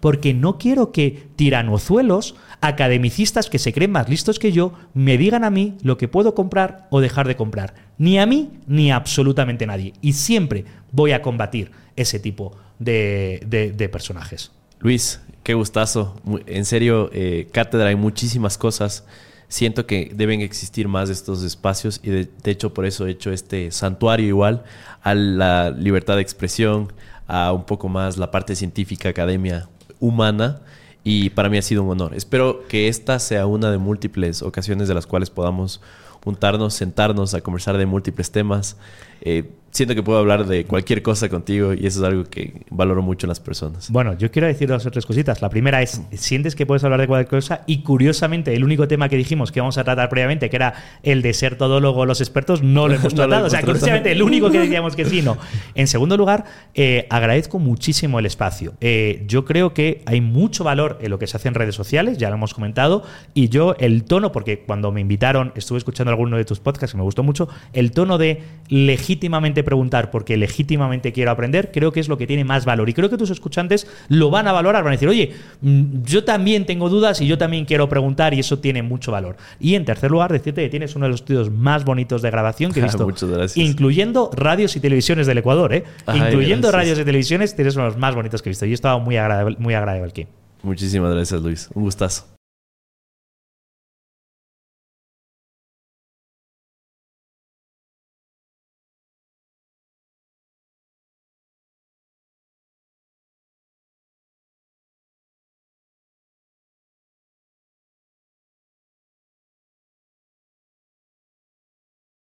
Porque 0.00 0.34
no 0.34 0.58
quiero 0.58 0.92
que 0.92 1.28
tiranozuelos, 1.34 2.34
academicistas 2.60 3.48
que 3.48 3.58
se 3.58 3.72
creen 3.72 3.90
más 3.90 4.08
listos 4.08 4.38
que 4.38 4.52
yo, 4.52 4.74
me 4.92 5.16
digan 5.16 5.44
a 5.44 5.50
mí 5.50 5.78
lo 5.82 5.96
que 5.96 6.08
puedo 6.08 6.34
comprar 6.34 6.86
o 6.90 7.00
dejar 7.00 7.26
de 7.26 7.36
comprar. 7.36 7.74
Ni 7.96 8.18
a 8.18 8.26
mí, 8.26 8.50
ni 8.66 8.92
absolutamente 8.92 9.66
nadie. 9.66 9.94
Y 10.02 10.12
siempre 10.12 10.66
voy 10.92 11.12
a 11.12 11.22
combatir 11.22 11.70
ese 11.96 12.20
tipo 12.20 12.54
de, 12.78 13.88
personajes. 13.90 14.52
Luis, 14.80 15.22
qué 15.42 15.54
gustazo. 15.54 16.20
En 16.46 16.66
serio, 16.66 17.08
eh, 17.14 17.48
cátedra, 17.50 17.88
hay 17.88 17.96
muchísimas 17.96 18.58
cosas 18.58 19.06
siento 19.48 19.86
que 19.86 20.10
deben 20.14 20.40
existir 20.40 20.88
más 20.88 21.10
estos 21.10 21.42
espacios 21.42 22.00
y 22.02 22.10
de, 22.10 22.28
hecho 22.44 22.74
por 22.74 22.86
eso 22.86 23.06
he 23.06 23.10
hecho 23.10 23.30
este 23.30 23.70
santuario 23.70 24.26
igual 24.26 24.64
a 25.02 25.14
la 25.14 25.70
libertad 25.70 26.16
de 26.16 26.22
expresión, 26.22 26.92
a 27.26 27.52
un 27.52 27.64
poco 27.64 27.88
más 27.88 28.16
la 28.16 28.30
parte 28.30 28.56
científica, 28.56 29.08
academia 29.08 29.68
humana 30.00 30.60
y 31.02 31.30
para 31.30 31.48
mí 31.48 31.58
ha 31.58 31.62
sido 31.62 31.82
un 31.82 31.90
honor. 31.90 32.14
Espero 32.14 32.66
que 32.68 32.88
esta 32.88 33.18
sea 33.18 33.46
una 33.46 33.70
de 33.70 33.78
múltiples 33.78 34.42
ocasiones 34.42 34.88
de 34.88 34.94
las 34.94 35.06
cuales 35.06 35.30
podamos 35.30 35.80
juntarnos, 36.24 36.74
sentarnos 36.74 37.34
a 37.34 37.42
conversar 37.42 37.76
de 37.76 37.86
múltiples 37.86 38.30
temas. 38.30 38.76
Eh, 39.20 39.50
siento 39.74 39.96
que 39.96 40.04
puedo 40.04 40.20
hablar 40.20 40.46
de 40.46 40.64
cualquier 40.66 41.02
cosa 41.02 41.28
contigo 41.28 41.74
y 41.74 41.84
eso 41.86 41.98
es 41.98 42.04
algo 42.04 42.24
que 42.24 42.62
valoro 42.70 43.02
mucho 43.02 43.26
en 43.26 43.30
las 43.30 43.40
personas. 43.40 43.90
Bueno, 43.90 44.16
yo 44.16 44.30
quiero 44.30 44.46
decir 44.46 44.68
dos 44.68 44.86
o 44.86 44.90
tres 44.92 45.04
cositas. 45.04 45.42
La 45.42 45.50
primera 45.50 45.82
es, 45.82 46.00
sientes 46.12 46.54
que 46.54 46.64
puedes 46.64 46.84
hablar 46.84 47.00
de 47.00 47.08
cualquier 47.08 47.28
cosa 47.28 47.62
y 47.66 47.82
curiosamente 47.82 48.54
el 48.54 48.62
único 48.62 48.86
tema 48.86 49.08
que 49.08 49.16
dijimos 49.16 49.50
que 49.50 49.58
vamos 49.60 49.76
a 49.76 49.82
tratar 49.82 50.08
previamente, 50.08 50.48
que 50.48 50.54
era 50.54 50.74
el 51.02 51.22
de 51.22 51.34
ser 51.34 51.58
todólogo 51.58 52.06
los 52.06 52.20
expertos, 52.20 52.62
no 52.62 52.86
lo 52.86 52.94
hemos 52.98 53.14
tratado. 53.14 53.46
o 53.46 53.50
sea, 53.50 53.62
curiosamente 53.62 54.12
el 54.12 54.22
único 54.22 54.48
que 54.48 54.60
decíamos 54.60 54.94
que 54.94 55.04
sí, 55.06 55.22
no. 55.22 55.38
En 55.74 55.88
segundo 55.88 56.16
lugar, 56.16 56.44
eh, 56.74 57.08
agradezco 57.10 57.58
muchísimo 57.58 58.20
el 58.20 58.26
espacio. 58.26 58.74
Eh, 58.80 59.24
yo 59.26 59.44
creo 59.44 59.74
que 59.74 60.02
hay 60.06 60.20
mucho 60.20 60.62
valor 60.62 60.98
en 61.02 61.10
lo 61.10 61.18
que 61.18 61.26
se 61.26 61.36
hace 61.36 61.48
en 61.48 61.54
redes 61.54 61.74
sociales, 61.74 62.16
ya 62.16 62.28
lo 62.28 62.36
hemos 62.36 62.54
comentado, 62.54 63.02
y 63.34 63.48
yo 63.48 63.74
el 63.80 64.04
tono, 64.04 64.30
porque 64.30 64.60
cuando 64.60 64.92
me 64.92 65.00
invitaron, 65.00 65.52
estuve 65.56 65.78
escuchando 65.78 66.12
alguno 66.12 66.36
de 66.36 66.44
tus 66.44 66.60
podcasts 66.60 66.92
que 66.92 66.98
me 66.98 67.02
gustó 67.02 67.24
mucho, 67.24 67.48
el 67.72 67.90
tono 67.90 68.18
de 68.18 68.40
legítimamente 68.68 69.63
preguntar 69.64 70.10
porque 70.10 70.36
legítimamente 70.36 71.12
quiero 71.12 71.30
aprender, 71.30 71.70
creo 71.72 71.92
que 71.92 72.00
es 72.00 72.08
lo 72.08 72.18
que 72.18 72.26
tiene 72.26 72.44
más 72.44 72.64
valor. 72.64 72.88
Y 72.88 72.94
creo 72.94 73.10
que 73.10 73.16
tus 73.16 73.30
escuchantes 73.30 73.86
lo 74.08 74.30
van 74.30 74.46
a 74.46 74.52
valorar, 74.52 74.84
van 74.84 74.92
a 74.92 74.96
decir, 74.96 75.08
oye, 75.08 75.32
mm, 75.60 76.02
yo 76.04 76.24
también 76.24 76.66
tengo 76.66 76.88
dudas 76.88 77.20
y 77.20 77.26
yo 77.26 77.38
también 77.38 77.64
quiero 77.64 77.88
preguntar 77.88 78.34
y 78.34 78.40
eso 78.40 78.58
tiene 78.58 78.82
mucho 78.82 79.12
valor. 79.12 79.36
Y 79.58 79.74
en 79.74 79.84
tercer 79.84 80.10
lugar, 80.10 80.32
decirte 80.32 80.62
que 80.62 80.68
tienes 80.68 80.94
uno 80.96 81.06
de 81.06 81.10
los 81.10 81.20
estudios 81.20 81.50
más 81.50 81.84
bonitos 81.84 82.22
de 82.22 82.30
grabación 82.30 82.72
que 82.72 82.80
he 82.80 82.82
visto, 82.84 83.08
incluyendo 83.56 84.30
radios 84.34 84.76
y 84.76 84.80
televisiones 84.80 85.26
del 85.26 85.38
Ecuador, 85.38 85.74
¿eh? 85.74 85.84
incluyendo 86.12 86.70
radios 86.70 86.98
y 86.98 87.04
televisiones, 87.04 87.56
tienes 87.56 87.74
uno 87.74 87.84
de 87.84 87.90
los 87.90 87.98
más 87.98 88.14
bonitos 88.14 88.42
que 88.42 88.50
he 88.50 88.52
visto. 88.52 88.66
Y 88.66 88.70
he 88.70 88.74
estado 88.74 89.00
muy 89.00 89.16
agradable, 89.16 89.56
muy 89.58 89.74
agradable 89.74 90.10
aquí. 90.10 90.26
Muchísimas 90.62 91.12
gracias, 91.12 91.40
Luis. 91.42 91.68
Un 91.74 91.82
gustazo. 91.82 92.33